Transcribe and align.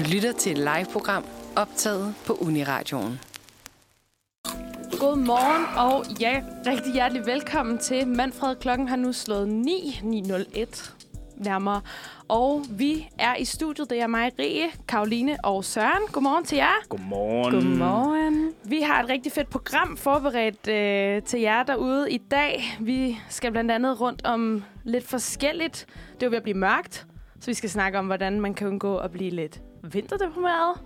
Du 0.00 0.04
lytter 0.12 0.32
til 0.32 0.52
et 0.52 0.58
live-program 0.58 1.24
optaget 1.56 2.14
på 2.26 2.32
Uniradioen. 2.32 3.20
Godmorgen 5.00 5.64
og 5.78 6.20
ja, 6.20 6.42
rigtig 6.66 6.92
hjertelig 6.92 7.26
velkommen 7.26 7.78
til 7.78 8.08
Manfred. 8.08 8.56
Klokken 8.56 8.88
har 8.88 8.96
nu 8.96 9.12
slået 9.12 9.48
9, 9.48 10.00
9.01 10.02 10.92
nærmere. 11.36 11.80
Og 12.28 12.64
vi 12.70 13.08
er 13.18 13.36
i 13.36 13.44
studiet. 13.44 13.90
Det 13.90 14.00
er 14.00 14.06
mig, 14.06 14.32
Rie, 14.38 14.66
Karoline 14.88 15.36
og 15.44 15.64
Søren. 15.64 16.02
Godmorgen 16.12 16.44
til 16.44 16.56
jer. 16.56 16.88
Godmorgen. 16.88 17.52
Godmorgen. 17.54 18.52
Vi 18.64 18.80
har 18.80 19.02
et 19.02 19.08
rigtig 19.08 19.32
fedt 19.32 19.50
program 19.50 19.96
forberedt 19.96 20.68
øh, 20.68 21.22
til 21.22 21.40
jer 21.40 21.62
derude 21.62 22.10
i 22.10 22.18
dag. 22.18 22.76
Vi 22.80 23.18
skal 23.28 23.52
blandt 23.52 23.70
andet 23.70 24.00
rundt 24.00 24.24
om 24.24 24.64
lidt 24.84 25.08
forskelligt. 25.08 25.86
Det 26.14 26.22
er 26.22 26.26
jo 26.26 26.30
ved 26.30 26.36
at 26.36 26.42
blive 26.42 26.58
mørkt, 26.58 27.06
så 27.40 27.46
vi 27.46 27.54
skal 27.54 27.70
snakke 27.70 27.98
om, 27.98 28.06
hvordan 28.06 28.40
man 28.40 28.54
kan 28.54 28.68
undgå 28.68 28.96
at 28.96 29.10
blive 29.10 29.30
lidt 29.30 29.60
vinterdeprimeret. 29.82 30.80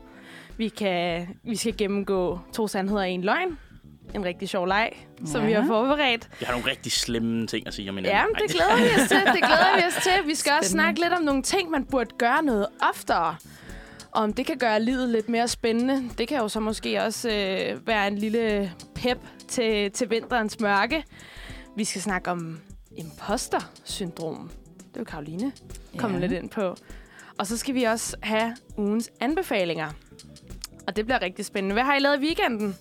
Vi, 0.56 0.68
kan, 0.68 1.26
vi 1.42 1.56
skal 1.56 1.76
gennemgå 1.76 2.38
to 2.52 2.68
sandheder 2.68 3.00
og 3.00 3.10
en 3.10 3.22
løgn. 3.22 3.58
En 4.14 4.24
rigtig 4.24 4.48
sjov 4.48 4.66
leg, 4.66 4.90
som 5.26 5.40
Ja. 5.40 5.46
vi 5.46 5.52
har 5.52 5.66
forberedt. 5.66 6.28
Jeg 6.40 6.48
har 6.48 6.54
nogle 6.54 6.70
rigtig 6.70 6.92
slemme 6.92 7.46
ting 7.46 7.66
at 7.66 7.74
sige 7.74 7.90
om 7.90 7.96
hinanden. 7.96 8.16
Ja, 8.18 8.26
men 8.26 8.34
Ej, 8.34 8.40
det 8.46 8.50
glæder 8.50 8.76
vi 8.76 9.02
os 9.02 9.08
til. 9.08 9.16
Det 9.32 9.42
glæder 9.42 9.76
vi 9.76 9.82
os 9.86 10.02
til. 10.02 10.12
Vi 10.26 10.34
skal 10.34 10.52
også 10.58 10.70
snakke 10.70 11.00
lidt 11.00 11.12
om 11.12 11.22
nogle 11.22 11.42
ting, 11.42 11.70
man 11.70 11.84
burde 11.84 12.10
gøre 12.18 12.42
noget 12.42 12.66
oftere. 12.90 13.36
Om 14.12 14.32
det 14.32 14.46
kan 14.46 14.58
gøre 14.58 14.80
livet 14.82 15.08
lidt 15.08 15.28
mere 15.28 15.48
spændende. 15.48 16.02
Det 16.18 16.28
kan 16.28 16.38
jo 16.38 16.48
så 16.48 16.60
måske 16.60 17.02
også 17.02 17.30
øh, 17.30 17.86
være 17.86 18.08
en 18.08 18.18
lille 18.18 18.72
pep 18.94 19.18
til, 19.48 19.90
til 19.92 20.10
vinterens 20.10 20.60
mørke. 20.60 21.04
Vi 21.76 21.84
skal 21.84 22.00
snakke 22.02 22.30
om 22.30 22.58
imposter-syndrom. 22.96 24.50
Det 24.78 24.96
er 24.96 25.00
jo 25.00 25.04
Karoline 25.04 25.52
komme 25.98 26.16
Ja. 26.18 26.26
lidt 26.26 26.32
ind 26.42 26.50
på. 26.50 26.76
Og 27.38 27.46
så 27.46 27.56
skal 27.56 27.74
vi 27.74 27.82
også 27.82 28.16
have 28.22 28.56
ugens 28.76 29.10
anbefalinger. 29.20 29.90
Og 30.86 30.96
det 30.96 31.04
bliver 31.04 31.22
rigtig 31.22 31.44
spændende. 31.44 31.72
Hvad 31.72 31.84
har 31.84 31.96
I 31.96 31.98
lavet 31.98 32.16
i 32.16 32.20
weekenden? 32.20 32.76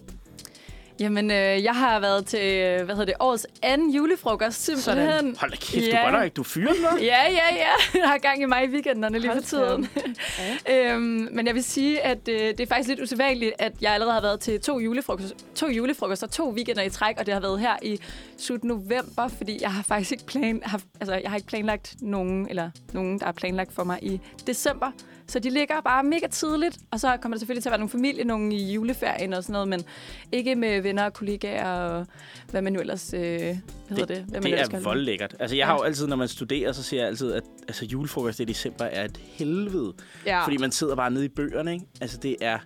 Jamen, 0.99 1.31
øh, 1.31 1.63
jeg 1.63 1.75
har 1.75 1.99
været 1.99 2.25
til, 2.25 2.39
øh, 2.39 2.75
hvad 2.85 2.95
hedder 2.95 3.05
det, 3.05 3.13
årets 3.19 3.47
anden 3.61 3.89
julefrokost, 3.91 4.63
simpelthen. 4.65 4.95
Sådan. 5.07 5.35
Hold 5.39 5.51
da 5.51 5.57
kæft, 5.57 5.87
Ja. 5.87 6.05
du 6.07 6.11
godt 6.11 6.25
ikke. 6.25 6.35
Du 6.35 6.43
fyrer 6.43 6.73
den? 6.73 6.99
Ja, 6.99 7.21
ja, 7.31 7.55
ja. 7.55 7.71
Jeg 7.99 8.09
har 8.09 8.17
gang 8.17 8.41
i 8.41 8.45
mig 8.45 8.63
i 8.63 8.67
weekenderne 8.67 9.19
lige 9.19 9.31
for 9.33 9.41
tiden. 9.41 9.87
øhm, 10.73 11.27
men 11.31 11.47
jeg 11.47 11.55
vil 11.55 11.63
sige, 11.63 12.01
at 12.01 12.27
øh, 12.27 12.39
det 12.39 12.59
er 12.59 12.65
faktisk 12.67 12.89
lidt 12.89 12.99
usædvanligt, 13.01 13.53
at 13.59 13.73
jeg 13.81 13.93
allerede 13.93 14.13
har 14.13 14.21
været 14.21 14.39
til 14.39 14.61
to 14.61 14.79
julefrokoster, 14.79 15.37
to 15.55 15.67
julefrokoster, 15.67 16.27
to 16.27 16.49
weekender 16.49 16.81
i 16.83 16.89
træk, 16.89 17.15
og 17.19 17.25
det 17.25 17.33
har 17.33 17.41
været 17.41 17.59
her 17.59 17.75
i 17.81 17.99
slut 18.37 18.63
november, 18.63 19.27
fordi 19.27 19.57
jeg 19.61 19.71
har 19.73 19.83
faktisk 19.83 20.11
ikke 20.11 20.25
plan, 20.25 20.61
har, 20.65 20.81
altså, 20.99 21.15
jeg 21.15 21.29
har 21.29 21.35
ikke 21.37 21.47
planlagt 21.47 21.95
nogen, 22.01 22.49
eller 22.49 22.69
nogen, 22.93 23.19
der 23.19 23.25
er 23.25 23.31
planlagt 23.31 23.73
for 23.73 23.83
mig 23.83 23.99
i 24.01 24.21
december. 24.47 24.91
Så 25.27 25.39
de 25.39 25.49
ligger 25.49 25.81
bare 25.81 26.03
mega 26.03 26.27
tidligt, 26.27 26.77
og 26.91 26.99
så 26.99 27.17
kommer 27.21 27.35
der 27.35 27.39
selvfølgelig 27.39 27.63
til 27.63 27.69
at 27.69 27.71
være 27.71 27.79
nogle 27.79 27.89
familie, 27.89 28.23
nogen 28.23 28.51
i 28.51 28.73
juleferien 28.73 29.33
og 29.33 29.43
sådan 29.43 29.53
noget, 29.53 29.67
men 29.67 29.83
ikke 30.31 30.55
med 30.55 30.81
venner 30.81 31.03
og 31.03 31.13
kollegaer 31.13 31.73
og 31.73 32.07
hvad 32.51 32.61
man 32.61 32.73
nu 32.73 32.79
ellers, 32.79 33.13
øh, 33.13 33.19
hvad 33.19 33.57
hedder 33.89 34.05
det? 34.05 34.25
Hvad 34.27 34.41
man 34.41 34.51
Det 34.51 34.73
er 34.73 34.79
voldlækkert. 34.79 35.35
Altså, 35.39 35.55
jeg 35.55 35.67
har 35.67 35.73
jo 35.73 35.81
altid, 35.81 36.07
når 36.07 36.15
man 36.15 36.27
studerer, 36.27 36.71
så 36.71 36.83
siger 36.83 37.01
jeg 37.01 37.07
altid, 37.07 37.33
at 37.33 37.43
altså, 37.67 37.85
julefrokost 37.85 38.39
i 38.39 38.43
december 38.43 38.85
er 38.85 39.05
et 39.05 39.19
helvede. 39.23 39.93
Ja. 40.25 40.43
Fordi 40.43 40.57
man 40.57 40.71
sidder 40.71 40.95
bare 40.95 41.11
nede 41.11 41.25
i 41.25 41.29
bøgerne, 41.29 41.73
ikke? 41.73 41.85
Altså, 42.01 42.17
det 42.17 42.35
er... 42.41 42.57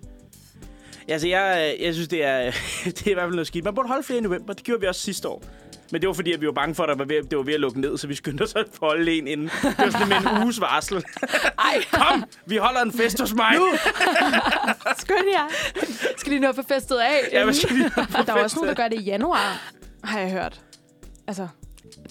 Altså, 1.07 1.27
jeg, 1.27 1.75
jeg 1.79 1.93
synes, 1.93 2.07
det 2.07 2.23
er, 2.23 2.51
det 2.85 3.07
er 3.07 3.11
i 3.11 3.13
hvert 3.13 3.25
fald 3.25 3.35
noget 3.35 3.47
skidt. 3.47 3.65
Man 3.65 3.75
burde 3.75 3.87
holde 3.87 4.03
flere 4.03 4.19
i 4.19 4.23
november. 4.23 4.53
Det 4.53 4.63
gjorde 4.63 4.81
vi 4.81 4.87
også 4.87 5.01
sidste 5.01 5.27
år. 5.29 5.43
Men 5.91 6.01
det 6.01 6.07
var 6.07 6.13
fordi, 6.13 6.31
at 6.33 6.41
vi 6.41 6.45
var 6.45 6.51
bange 6.51 6.75
for, 6.75 6.83
at 6.83 6.89
der 6.89 6.95
var 6.95 7.05
ved, 7.05 7.23
det 7.23 7.37
var 7.37 7.43
ved 7.43 7.53
at 7.53 7.59
lukke 7.59 7.81
ned, 7.81 7.97
så 7.97 8.07
vi 8.07 8.15
skyndte 8.15 8.41
os 8.41 8.55
at 8.55 8.65
holde 8.81 9.11
en 9.17 9.27
inden. 9.27 9.47
Det 9.47 9.75
var 9.77 9.89
sådan 9.89 10.07
med 10.07 10.17
en 10.17 10.43
uges 10.43 10.61
varsel. 10.61 11.03
Ej, 11.59 11.83
Kom, 11.91 12.23
vi 12.45 12.57
holder 12.57 12.81
en 12.81 12.91
fest 12.93 13.19
hos 13.19 13.33
mig. 13.33 13.53
Skøn 14.97 15.15
jer. 15.33 15.47
skal 16.17 16.33
de 16.33 16.39
nå 16.39 16.49
at 16.49 16.55
få 16.55 16.63
festet 16.67 16.95
af? 16.97 17.19
Ja, 17.31 17.43
hvad 17.43 17.53
skal 17.53 17.75
vi 17.75 17.83
Og 18.17 18.25
der 18.27 18.33
er 18.33 18.43
også 18.43 18.55
nogen, 18.55 18.69
der 18.69 18.75
gør 18.75 18.87
det 18.87 18.99
i 18.99 19.03
januar, 19.03 19.71
har 20.03 20.19
jeg 20.19 20.31
hørt. 20.31 20.61
Altså, 21.27 21.47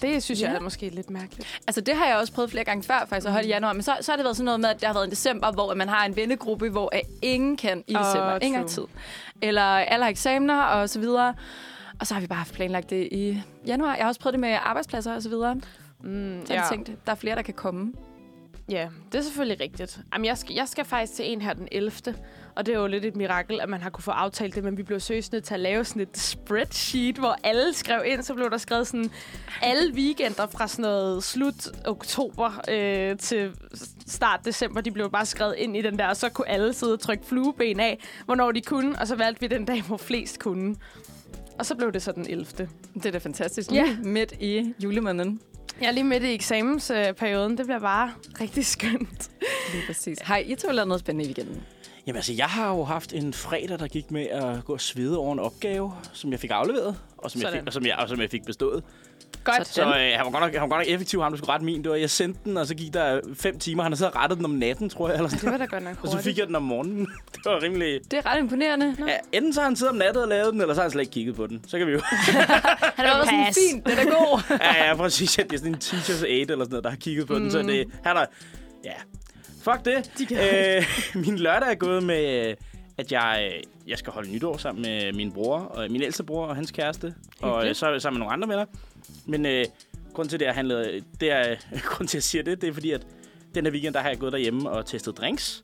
det 0.01 0.23
synes 0.23 0.41
jeg 0.41 0.49
Ja. 0.49 0.55
er 0.55 0.59
måske 0.59 0.89
lidt 0.89 1.09
mærkeligt. 1.09 1.59
Altså, 1.67 1.81
det 1.81 1.95
har 1.95 2.05
jeg 2.05 2.17
også 2.17 2.33
prøvet 2.33 2.51
flere 2.51 2.63
gange 2.63 2.83
før, 2.83 3.05
faktisk, 3.09 3.25
at 3.27 3.31
holde 3.33 3.47
i 3.47 3.51
januar. 3.51 3.73
Men 3.73 3.83
så, 3.83 3.97
så 4.01 4.11
har 4.11 4.15
det 4.17 4.23
været 4.23 4.37
sådan 4.37 4.45
noget 4.45 4.59
med, 4.59 4.69
at 4.69 4.79
det 4.79 4.87
har 4.87 4.93
været 4.93 5.07
i 5.07 5.09
december, 5.09 5.51
hvor 5.51 5.73
man 5.73 5.89
har 5.89 6.05
en 6.05 6.15
vennegruppe, 6.15 6.69
hvor 6.69 6.91
ingen 7.21 7.57
kan 7.57 7.83
i 7.87 7.93
december. 7.93 8.37
ingen 8.41 8.61
har 8.61 8.67
true. 8.67 8.87
tid. 8.87 8.93
Eller 9.41 9.61
alle 9.63 10.03
har 10.03 10.09
eksamener 10.11 10.61
og 10.61 10.89
så 10.89 10.99
videre. 10.99 11.33
Og 11.99 12.07
så 12.07 12.13
har 12.13 12.21
vi 12.21 12.27
bare 12.27 12.37
haft 12.37 12.53
planlagt 12.53 12.89
det 12.89 13.07
i 13.11 13.41
januar. 13.67 13.95
Jeg 13.95 14.03
har 14.03 14.07
også 14.07 14.19
prøvet 14.21 14.33
det 14.33 14.39
med 14.39 14.57
arbejdspladser 14.63 15.15
og 15.15 15.21
så 15.21 15.29
videre. 15.29 15.55
Mm, 16.03 16.41
Så 16.45 16.53
ja. 16.53 16.61
jeg 16.61 16.69
tænkte, 16.71 16.95
der 17.05 17.11
er 17.11 17.15
flere, 17.15 17.35
der 17.35 17.41
kan 17.41 17.53
komme. 17.53 17.93
Ja, 18.69 18.89
det 19.11 19.17
er 19.17 19.21
selvfølgelig 19.21 19.59
rigtigt. 19.61 19.99
Jamen, 20.13 20.25
jeg, 20.25 20.37
skal, 20.37 20.55
jeg 20.55 20.67
skal 20.67 20.85
faktisk 20.85 21.13
til 21.13 21.31
en 21.31 21.41
her 21.41 21.53
den 21.53 21.67
11. 21.71 21.91
Og 22.55 22.65
det 22.65 22.75
er 22.75 22.79
jo 22.79 22.87
lidt 22.87 23.05
et 23.05 23.15
mirakel, 23.15 23.59
at 23.61 23.69
man 23.69 23.81
har 23.81 23.89
kunne 23.89 24.03
få 24.03 24.11
aftalt 24.11 24.55
det, 24.55 24.63
men 24.63 24.77
vi 24.77 24.83
blev 24.83 24.99
seriøst 24.99 25.31
nødt 25.31 25.43
til 25.43 25.53
at 25.53 25.59
lave 25.59 25.85
sådan 25.85 26.01
et 26.01 26.17
spreadsheet, 26.17 27.17
hvor 27.17 27.35
alle 27.43 27.73
skrev 27.73 28.03
ind, 28.05 28.23
så 28.23 28.33
blev 28.33 28.49
der 28.51 28.57
skrevet 28.57 28.87
sådan 28.87 29.11
alle 29.61 29.93
weekender 29.93 30.47
fra 30.47 30.67
sådan 30.67 30.83
noget 30.83 31.23
slut 31.23 31.67
oktober 31.85 32.61
øh, 32.69 33.17
til 33.17 33.51
start 34.07 34.45
december, 34.45 34.81
de 34.81 34.91
blev 34.91 35.11
bare 35.11 35.25
skrevet 35.25 35.55
ind 35.57 35.77
i 35.77 35.81
den 35.81 35.99
der, 35.99 36.07
og 36.07 36.17
så 36.17 36.29
kunne 36.29 36.49
alle 36.49 36.73
sidde 36.73 36.93
og 36.93 36.99
trykke 36.99 37.25
flueben 37.25 37.79
af, 37.79 37.99
hvornår 38.25 38.51
de 38.51 38.61
kunne, 38.61 38.99
og 38.99 39.07
så 39.07 39.15
valgte 39.15 39.41
vi 39.41 39.47
den 39.47 39.65
dag, 39.65 39.81
hvor 39.81 39.97
flest 39.97 40.39
kunne. 40.39 40.75
Og 41.59 41.65
så 41.65 41.75
blev 41.75 41.91
det 41.91 42.01
så 42.01 42.11
den 42.11 42.25
11. 42.29 42.45
Det 42.93 43.05
er 43.05 43.11
da 43.11 43.17
fantastisk. 43.17 43.71
Ja. 43.71 43.85
Lige 43.85 44.09
midt 44.09 44.33
i 44.39 44.73
julemåneden. 44.83 45.41
Jeg 45.81 45.87
er 45.87 45.91
lige 45.91 46.03
midt 46.03 46.23
i 46.23 46.33
eksamensperioden. 46.33 47.57
Det 47.57 47.65
bliver 47.65 47.79
bare 47.79 48.11
rigtig 48.41 48.65
skønt. 48.65 49.31
Lige 49.73 49.83
præcis. 49.87 50.19
Har 50.19 50.37
I 50.37 50.55
to 50.55 50.71
lavet 50.71 50.87
noget 50.87 50.99
spændende 50.99 51.25
i 51.25 51.27
weekenden? 51.27 51.63
Jamen 52.07 52.15
altså, 52.15 52.33
jeg 52.33 52.45
har 52.45 52.75
jo 52.75 52.83
haft 52.83 53.13
en 53.13 53.33
fredag, 53.33 53.79
der 53.79 53.87
gik 53.87 54.11
med 54.11 54.25
at 54.25 54.65
gå 54.65 54.73
og 54.73 54.81
svede 54.81 55.17
over 55.17 55.33
en 55.33 55.39
opgave, 55.39 55.93
som 56.13 56.31
jeg 56.31 56.39
fik 56.39 56.51
afleveret, 56.51 56.95
og 57.17 57.31
som, 57.31 57.41
jeg 57.41 57.51
fik, 57.51 57.61
og 57.65 57.73
som, 57.73 57.85
jeg, 57.85 57.95
og 57.95 58.09
som 58.09 58.21
jeg 58.21 58.29
fik 58.29 58.45
bestået. 58.45 58.83
Godt. 59.55 59.67
Så 59.67 59.83
øh, 59.83 59.89
han, 59.89 60.25
var 60.25 60.31
godt 60.31 60.43
nok, 60.43 60.51
han 60.53 60.61
var 60.61 60.67
godt 60.67 60.87
nok 60.87 60.93
effektiv, 60.93 61.21
ham 61.21 61.31
der 61.31 61.37
skulle 61.37 61.51
rette 61.53 61.65
min. 61.65 61.83
Det 61.83 61.91
var, 61.91 61.95
jeg 61.97 62.09
sendte 62.09 62.39
den, 62.45 62.57
og 62.57 62.67
så 62.67 62.75
gik 62.75 62.93
der 62.93 63.19
fem 63.35 63.59
timer. 63.59 63.83
Han 63.83 63.91
havde 63.91 63.99
så 63.99 64.09
rettet 64.09 64.37
den 64.37 64.45
om 64.45 64.51
natten, 64.51 64.89
tror 64.89 65.07
jeg. 65.09 65.15
Eller 65.15 65.29
sådan. 65.29 65.43
Det 65.45 65.51
var 65.51 65.57
da 65.57 65.65
godt 65.65 65.83
nok 65.83 65.97
Og 66.01 66.07
så 66.07 66.15
hurtigt. 66.15 66.23
fik 66.23 66.37
jeg 66.37 66.47
den 66.47 66.55
om 66.55 66.63
morgenen. 66.63 67.07
Det 67.33 67.45
var 67.45 67.61
rimelig... 67.61 67.99
Det 68.11 68.17
er 68.17 68.25
ret 68.25 68.39
imponerende. 68.39 68.95
Ja, 69.07 69.17
enten 69.31 69.53
så 69.53 69.59
har 69.61 69.67
han 69.67 69.75
siddet 69.75 69.91
om 69.91 69.97
natten 69.97 70.23
og 70.23 70.27
lavet 70.27 70.53
den, 70.53 70.61
eller 70.61 70.73
så 70.73 70.79
har 70.79 70.83
han 70.83 70.91
slet 70.91 71.01
ikke 71.01 71.13
kigget 71.13 71.35
på 71.35 71.47
den. 71.47 71.63
Så 71.67 71.77
kan 71.77 71.87
vi 71.87 71.91
jo... 71.91 72.01
Han 72.97 73.05
er 73.05 73.11
også 73.11 73.29
sådan 73.31 73.53
fint. 73.71 73.85
Det 73.85 73.99
er 73.99 74.05
god. 74.05 74.41
ja, 74.61 74.87
ja, 74.87 74.95
præcis. 74.95 75.35
Det 75.35 75.53
er 75.53 75.57
sådan 75.57 75.73
en 75.73 75.79
teacher's 75.83 76.25
aid 76.25 76.49
eller 76.51 76.65
sådan 76.65 76.69
noget, 76.69 76.83
der 76.83 76.89
har 76.89 76.97
kigget 76.97 77.27
på 77.27 77.33
mm. 77.33 77.39
den. 77.39 77.51
Så 77.51 77.61
det, 77.61 77.87
han 78.03 78.17
er... 78.17 78.25
Ja, 78.83 78.93
fuck 79.63 79.85
det. 79.85 80.11
De 80.19 80.77
Øh, 80.77 80.83
min 81.15 81.37
lørdag 81.37 81.71
er 81.71 81.75
gået 81.75 82.03
med, 82.03 82.47
øh, 82.49 82.55
at 82.97 83.11
jeg, 83.11 83.51
øh, 83.53 83.63
jeg 83.87 83.97
skal 83.97 84.13
holde 84.13 84.31
nytår 84.31 84.57
sammen 84.57 84.81
med 84.81 85.13
min 85.13 85.31
bror, 85.31 85.57
og 85.57 85.87
min 85.89 86.01
ældste 86.01 86.23
bror 86.23 86.45
og 86.45 86.55
hans 86.55 86.71
kæreste. 86.71 87.13
Og 87.41 87.67
øh, 87.67 87.75
så 87.75 87.99
sammen 87.99 88.19
med 88.19 88.25
nogle 88.25 88.33
andre 88.33 88.47
venner. 88.47 88.65
Men 89.25 89.45
øh, 89.45 89.65
grund 90.13 90.29
til, 90.29 90.39
det, 90.39 90.45
jeg 90.45 90.53
handlede, 90.53 91.03
det 91.19 91.31
er, 91.31 91.55
grund 91.91 92.07
til, 92.07 92.17
at 92.17 92.21
jeg 92.21 92.23
siger 92.23 92.43
det, 92.43 92.61
det 92.61 92.69
er 92.69 92.73
fordi, 92.73 92.91
at 92.91 93.07
den 93.55 93.65
her 93.65 93.71
weekend, 93.71 93.93
der 93.93 93.99
har 93.99 94.09
jeg 94.09 94.19
gået 94.19 94.33
derhjemme 94.33 94.69
og 94.69 94.85
testet 94.85 95.17
drinks. 95.17 95.61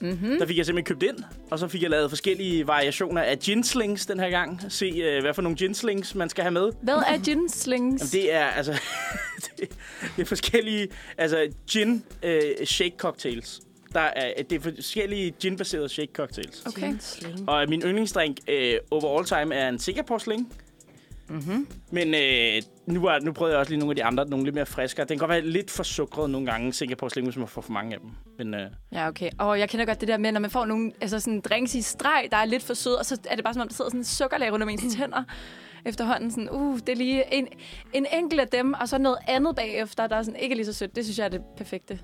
Mm-hmm. 0.00 0.38
Der 0.38 0.46
fik 0.46 0.58
jeg 0.58 0.66
simpelthen 0.66 0.96
købt 0.96 1.02
ind, 1.02 1.24
og 1.50 1.58
så 1.58 1.68
fik 1.68 1.82
jeg 1.82 1.90
lavet 1.90 2.10
forskellige 2.10 2.66
variationer 2.66 3.22
af 3.22 3.38
ginslings 3.38 4.06
den 4.06 4.20
her 4.20 4.30
gang. 4.30 4.60
Se, 4.68 4.86
øh, 4.86 5.22
hvad 5.22 5.34
for 5.34 5.42
nogle 5.42 5.56
ginslings 5.56 6.14
man 6.14 6.28
skal 6.28 6.42
have 6.42 6.52
med. 6.52 6.70
Hvad 6.82 6.94
er 6.94 7.18
ginslings? 7.24 8.14
Jamen, 8.14 8.24
det 8.24 8.34
er 8.34 8.44
altså 8.44 8.72
det, 9.58 9.70
det 10.16 10.22
er 10.22 10.26
forskellige 10.26 10.88
altså 11.18 11.48
gin 11.70 12.04
øh, 12.22 12.40
shake 12.64 12.94
cocktails. 12.98 13.60
Der 13.92 14.00
er 14.00 14.42
det 14.42 14.56
er 14.56 14.60
forskellige 14.60 15.30
gin-baserede 15.40 15.88
shake 15.88 16.12
cocktails. 16.12 16.62
Okay. 16.66 16.94
Og 17.46 17.68
min 17.68 17.82
yndlingsdrink 17.82 18.36
øh, 18.48 18.74
over 18.90 19.18
all 19.18 19.26
time 19.26 19.54
er 19.54 19.68
en 19.68 19.78
Singapore 19.78 20.20
Sling. 20.20 20.52
Mm-hmm. 21.28 21.66
Men 21.90 22.14
øh, 22.14 22.62
nu, 22.86 23.06
er, 23.06 23.20
nu 23.20 23.32
prøvede 23.32 23.54
jeg 23.54 23.60
også 23.60 23.70
lige 23.72 23.78
nogle 23.78 23.92
af 23.92 23.96
de 23.96 24.04
andre, 24.04 24.28
nogle 24.28 24.44
lidt 24.44 24.54
mere 24.54 24.66
friskere. 24.66 25.06
Den 25.06 25.18
kan 25.18 25.28
godt 25.28 25.30
være 25.30 25.50
lidt 25.50 25.70
for 25.70 25.82
sukkeret 25.82 26.30
nogle 26.30 26.46
gange, 26.50 26.72
Singapore 26.72 27.10
Sling, 27.10 27.26
hvis 27.26 27.36
man 27.36 27.48
får 27.48 27.60
for 27.60 27.72
mange 27.72 27.94
af 27.94 28.00
dem. 28.00 28.10
Men 28.38 28.54
øh, 28.54 28.70
Ja, 28.92 29.08
okay. 29.08 29.30
Og 29.38 29.58
jeg 29.58 29.68
kender 29.68 29.86
godt 29.86 30.00
det 30.00 30.08
der 30.08 30.18
med, 30.18 30.32
når 30.32 30.40
man 30.40 30.50
får 30.50 30.64
nogle 30.64 30.92
altså 31.00 31.20
sådan 31.20 31.40
drinks 31.40 31.74
i 31.74 31.82
streg, 31.82 32.28
der 32.30 32.36
er 32.36 32.44
lidt 32.44 32.62
for 32.62 32.74
søde, 32.74 32.98
og 32.98 33.06
så 33.06 33.18
er 33.30 33.34
det 33.34 33.44
bare 33.44 33.54
som 33.54 33.62
om, 33.62 33.68
der 33.68 33.74
sidder 33.74 33.90
sådan 33.90 34.00
en 34.00 34.04
sukkerlag 34.04 34.52
rundt 34.52 34.62
om 34.62 34.68
ens 34.68 34.94
tænder 34.98 35.22
efterhånden. 35.84 36.30
Sådan, 36.30 36.50
uh, 36.50 36.78
det 36.78 36.88
er 36.88 36.96
lige 36.96 37.34
en, 37.34 37.48
en 37.92 38.06
enkelt 38.12 38.40
af 38.40 38.48
dem, 38.48 38.74
og 38.80 38.88
så 38.88 38.98
noget 38.98 39.18
andet 39.28 39.56
bagefter, 39.56 40.06
der 40.06 40.16
er 40.16 40.22
sådan 40.22 40.40
ikke 40.40 40.54
lige 40.54 40.66
så 40.66 40.72
sødt. 40.72 40.96
Det 40.96 41.04
synes 41.04 41.18
jeg 41.18 41.24
er 41.24 41.28
det 41.28 41.40
perfekte. 41.56 41.98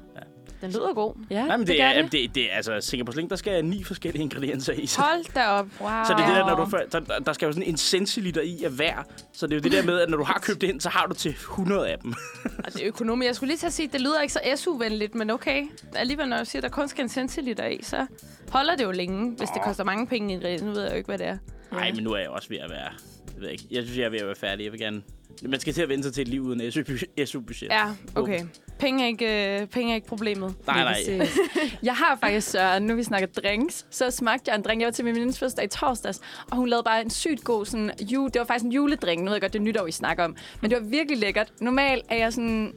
Den 0.60 0.70
lyder 0.70 0.94
god. 0.94 1.14
Ja, 1.30 1.56
men 1.56 1.66
det, 1.66 1.76
gør 1.76 1.84
er, 1.84 2.02
det. 2.02 2.12
Det, 2.12 2.34
det 2.34 2.48
altså 2.52 2.80
Singapore 2.80 3.12
Sling, 3.12 3.30
der 3.30 3.36
skal 3.36 3.64
ni 3.64 3.84
forskellige 3.84 4.22
ingredienser 4.22 4.72
i. 4.72 4.86
Så, 4.86 5.00
Hold 5.00 5.34
da 5.34 5.46
op. 5.46 5.66
Wow. 5.80 5.90
så 6.06 6.14
det 6.18 6.22
er 6.22 6.26
det 6.26 6.36
der, 6.36 6.56
når 6.56 6.64
du, 6.64 6.78
der, 6.92 7.18
der 7.18 7.32
skal 7.32 7.46
jo 7.46 7.52
sådan 7.52 7.68
en 7.68 7.76
centiliter 7.76 8.40
i 8.40 8.64
af 8.64 8.70
hver. 8.70 9.02
Så 9.32 9.46
det 9.46 9.52
er 9.52 9.56
jo 9.56 9.62
det 9.62 9.72
der 9.72 9.82
med, 9.82 10.00
at 10.00 10.10
når 10.10 10.16
du 10.16 10.24
har 10.24 10.38
købt 10.42 10.62
ind, 10.62 10.80
så 10.80 10.88
har 10.88 11.06
du 11.06 11.14
til 11.14 11.30
100 11.30 11.88
af 11.88 11.98
dem. 11.98 12.14
Og 12.64 12.72
det 12.72 12.82
er 12.82 12.88
økonomi. 12.88 13.26
Jeg 13.26 13.36
skulle 13.36 13.48
lige 13.48 13.58
til 13.58 13.66
at 13.66 13.72
sige, 13.72 13.86
at 13.86 13.92
det 13.92 14.00
lyder 14.00 14.20
ikke 14.20 14.32
så 14.32 14.40
SU-venligt, 14.56 15.14
men 15.14 15.30
okay. 15.30 15.62
Alligevel, 15.94 16.28
når 16.28 16.36
jeg 16.36 16.46
siger, 16.46 16.60
at 16.60 16.62
der 16.62 16.68
kun 16.68 16.88
skal 16.88 17.02
en 17.02 17.08
centiliter 17.08 17.66
i, 17.66 17.78
så 17.82 18.06
holder 18.50 18.76
det 18.76 18.84
jo 18.84 18.90
længe, 18.90 19.30
hvis 19.30 19.48
det 19.48 19.58
Åh. 19.58 19.64
koster 19.64 19.84
mange 19.84 20.06
penge 20.06 20.32
i 20.34 20.54
en 20.54 20.64
Nu 20.64 20.70
ved 20.70 20.82
jeg 20.82 20.90
jo 20.90 20.96
ikke, 20.96 21.06
hvad 21.06 21.18
det 21.18 21.26
er. 21.26 21.38
Nej, 21.72 21.92
men 21.92 22.04
nu 22.04 22.12
er 22.12 22.18
jeg 22.18 22.28
også 22.28 22.48
ved 22.48 22.58
at 22.58 22.70
være... 22.70 22.88
Jeg, 23.34 23.40
ved 23.42 23.48
ikke, 23.48 23.64
jeg 23.70 23.82
synes, 23.82 23.98
jeg 23.98 24.04
er 24.04 24.10
ved 24.10 24.18
at 24.18 24.26
være 24.26 24.34
færdig. 24.34 24.64
Jeg 24.64 24.72
vil 24.72 24.80
gerne... 24.80 25.02
Man 25.42 25.60
skal 25.60 25.72
til 25.72 25.82
at 25.82 25.88
vende 25.88 26.04
sig 26.04 26.12
til 26.12 26.22
et 26.22 26.28
liv 26.28 26.42
uden 26.42 26.60
SU- 26.60 27.24
SU-budget. 27.24 27.68
Ja, 27.70 27.84
okay. 28.14 28.40
Penge 28.80 29.04
er 29.04 29.08
ikke, 29.08 29.60
øh, 29.60 29.66
penge 29.66 29.90
er 29.90 29.94
ikke 29.94 30.06
problemet. 30.06 30.54
Nej, 30.66 30.84
nej. 30.84 30.94
Præcis. 30.94 31.38
Jeg 31.82 31.94
har 31.94 32.18
faktisk, 32.20 32.50
Søren, 32.50 32.82
nu 32.82 32.94
vi 32.94 33.02
snakker 33.02 33.28
drinks, 33.42 33.86
så 33.90 34.10
smagte 34.10 34.50
jeg 34.50 34.56
en 34.56 34.62
drink. 34.62 34.80
Jeg 34.80 34.86
var 34.86 34.92
til 34.92 35.04
min 35.04 35.14
venindes 35.14 35.38
fødselsdag 35.38 35.64
i 35.64 35.68
torsdags, 35.68 36.20
og 36.50 36.56
hun 36.56 36.68
lavede 36.68 36.84
bare 36.84 37.00
en 37.00 37.10
sygt 37.10 37.44
god 37.44 37.66
sådan, 37.66 37.90
ju, 38.00 38.26
det 38.26 38.38
var 38.38 38.44
faktisk 38.44 38.64
en 38.64 38.72
juledrink. 38.72 39.20
Nu 39.20 39.24
ved 39.24 39.32
jeg 39.34 39.40
godt, 39.40 39.52
det 39.52 39.58
er 39.58 39.62
nytår, 39.62 39.84
vi 39.84 39.92
snakker 39.92 40.24
om. 40.24 40.36
Men 40.60 40.70
det 40.70 40.82
var 40.82 40.88
virkelig 40.88 41.18
lækkert. 41.18 41.52
Normalt 41.60 42.04
er 42.08 42.16
jeg 42.16 42.32
sådan... 42.32 42.72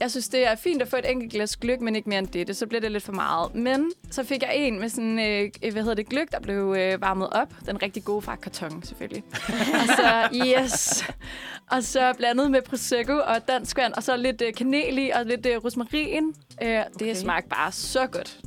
Jeg 0.00 0.10
synes, 0.10 0.28
det 0.28 0.46
er 0.46 0.54
fint 0.54 0.82
at 0.82 0.88
få 0.88 0.96
et 0.96 1.10
enkelt 1.10 1.32
glas 1.32 1.56
gløk, 1.56 1.80
men 1.80 1.96
ikke 1.96 2.08
mere 2.08 2.18
end 2.18 2.26
det. 2.26 2.56
Så 2.56 2.66
bliver 2.66 2.80
det 2.80 2.92
lidt 2.92 3.02
for 3.02 3.12
meget. 3.12 3.54
Men 3.54 3.92
så 4.10 4.24
fik 4.24 4.42
jeg 4.42 4.56
en 4.56 4.80
med 4.80 4.88
sådan, 4.88 5.18
øh, 5.18 5.72
hvad 5.72 5.82
hedder 5.82 5.94
det, 5.94 6.08
gløk, 6.08 6.32
der 6.32 6.40
blev 6.40 6.74
øh, 6.78 7.00
varmet 7.00 7.28
op. 7.30 7.54
Den 7.66 7.82
rigtig 7.82 8.04
gode 8.04 8.22
fra 8.22 8.36
karton, 8.36 8.82
selvfølgelig. 8.82 9.24
og 9.80 9.86
så, 9.96 10.28
yes. 10.46 11.04
Og 11.70 11.82
så 11.84 12.14
blandet 12.16 12.50
med 12.50 12.62
Prosecco 12.62 13.12
og 13.12 13.48
dansk 13.48 13.76
vand, 13.76 13.92
og 13.92 14.02
så 14.02 14.16
lidt 14.16 14.42
øh, 14.42 14.54
kanel 14.54 14.98
i, 14.98 15.10
og 15.10 15.26
lidt 15.26 15.46
øh, 15.46 15.64
rosmarin. 15.64 16.34
Øh, 16.62 16.68
det 16.68 16.84
Okay. 16.94 17.14
smagte 17.14 17.48
bare 17.48 17.72
så 17.72 18.06
godt. 18.06 18.40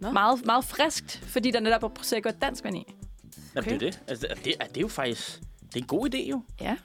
Nå. 0.00 0.10
Meget, 0.10 0.46
meget 0.46 0.64
friskt, 0.64 1.22
fordi 1.26 1.50
der 1.50 1.60
netop 1.60 1.82
er 1.82 1.88
Prosecco 1.88 2.28
og 2.28 2.42
dansk 2.42 2.64
vand 2.64 2.76
i. 2.76 2.94
Jamen, 3.54 3.70
det 3.70 3.74
er 3.74 3.78
det. 3.90 4.00
Altså, 4.08 4.26
det, 4.44 4.54
er, 4.60 4.64
det 4.66 4.76
er 4.76 4.80
jo 4.80 4.88
faktisk... 4.88 5.40
Det 5.66 5.76
er 5.76 5.80
en 5.80 5.86
god 5.86 6.14
idé, 6.14 6.28
jo. 6.30 6.42
Ja. 6.60 6.76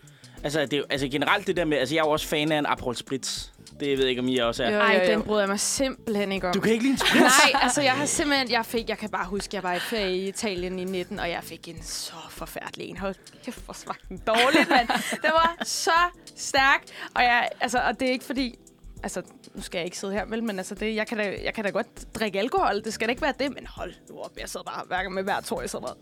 Altså, 0.44 0.62
det 0.62 0.74
er, 0.74 0.78
jo- 0.78 0.84
altså 0.90 1.08
generelt 1.08 1.48
det 1.48 1.58
der 1.58 1.66
med... 1.66 1.78
Altså, 1.78 1.96
jeg 1.96 2.02
er 2.02 2.06
jo 2.06 2.12
også 2.12 2.28
fan 2.28 2.52
af 2.52 2.60
en 2.60 2.66
Aperol 2.66 2.96
Spritz. 2.96 3.46
Det 3.80 3.88
ved 3.98 4.00
jeg 4.00 4.10
ikke, 4.10 4.22
om 4.22 4.28
I 4.28 4.38
også 4.38 4.64
er. 4.64 4.72
Jo. 4.72 4.80
Ej, 4.80 5.06
den 5.06 5.22
bryder 5.22 5.42
jeg 5.42 5.50
mig 5.50 5.60
simpelthen 5.60 6.32
ikke 6.32 6.48
om. 6.48 6.54
Du 6.54 6.60
kan 6.60 6.72
ikke 6.72 6.84
lide 6.84 6.92
en 6.94 6.98
Spritz? 6.98 7.14
Nej, 7.54 7.62
altså 7.64 7.82
jeg 7.82 7.92
har 7.92 8.06
simpelthen, 8.06 8.52
jeg 8.52 8.66
fik, 8.66 8.90
jeg 8.90 8.98
kan 8.98 9.10
bare 9.10 9.26
huske, 9.28 9.56
jeg 9.56 9.64
var 9.64 9.74
i 9.74 9.80
ferie 9.80 10.18
i 10.18 10.28
Italien 10.28 10.80
i 10.80 10.84
19, 10.84 11.20
og 11.20 11.30
jeg 11.30 11.40
fik 11.44 11.68
en 11.68 11.84
så 11.84 12.14
forfærdelig 12.30 12.88
en. 12.90 12.98
Hold 12.98 13.16
kæft, 13.46 13.66
hvor 13.66 13.74
smagte 13.74 14.06
den 14.10 14.22
dårligt, 14.28 14.70
mand. 14.70 14.88
Den 15.12 15.32
var 15.34 15.56
så 15.64 15.92
stærk, 16.36 16.84
og, 17.16 17.24
jeg, 17.24 17.50
altså, 17.62 17.80
og 17.80 18.00
det 18.00 18.08
er 18.08 18.12
ikke 18.12 18.26
fordi, 18.26 18.56
altså 19.04 19.22
nu 19.56 19.62
skal 19.62 19.78
jeg 19.80 19.86
ikke 19.86 19.98
sidde 19.98 20.14
her, 20.14 20.26
vel, 20.26 20.44
men 20.44 20.58
altså 20.58 20.76
det, 20.76 20.96
jeg, 20.96 21.08
kan 21.08 21.18
da, 21.18 21.36
jeg 21.44 21.54
kan 21.54 21.64
da 21.64 21.70
godt 21.70 22.16
drikke 22.16 22.40
alkohol, 22.40 22.84
det 22.84 22.94
skal 22.94 23.08
da 23.08 23.10
ikke 23.10 23.22
være 23.22 23.34
det, 23.40 23.50
men 23.56 23.68
hold 23.68 23.94
nu 24.10 24.20
op, 24.20 24.32
jeg 24.40 24.50
sidder 24.50 24.64
bare 24.64 24.84
hver 24.88 24.98
gang 25.02 25.14
med 25.14 25.24
hver 25.24 25.42
tår, 25.42 25.62
jeg 25.62 25.70
sidder 25.70 25.86
bare, 25.86 25.96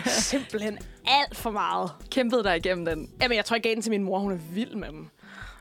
simpelthen 0.30 0.78
alt 1.06 1.36
for 1.36 1.50
meget. 1.50 1.90
Kæmpede 2.10 2.44
dig 2.44 2.56
igennem 2.56 2.84
den. 2.84 3.10
Jamen, 3.22 3.36
jeg 3.36 3.44
tror, 3.44 3.56
jeg 3.56 3.62
gav 3.62 3.74
den 3.74 3.82
til 3.82 3.90
min 3.90 4.02
mor. 4.02 4.18
Hun 4.18 4.32
er 4.32 4.38
vild 4.54 4.74
med 4.74 4.88
dem. 4.88 5.08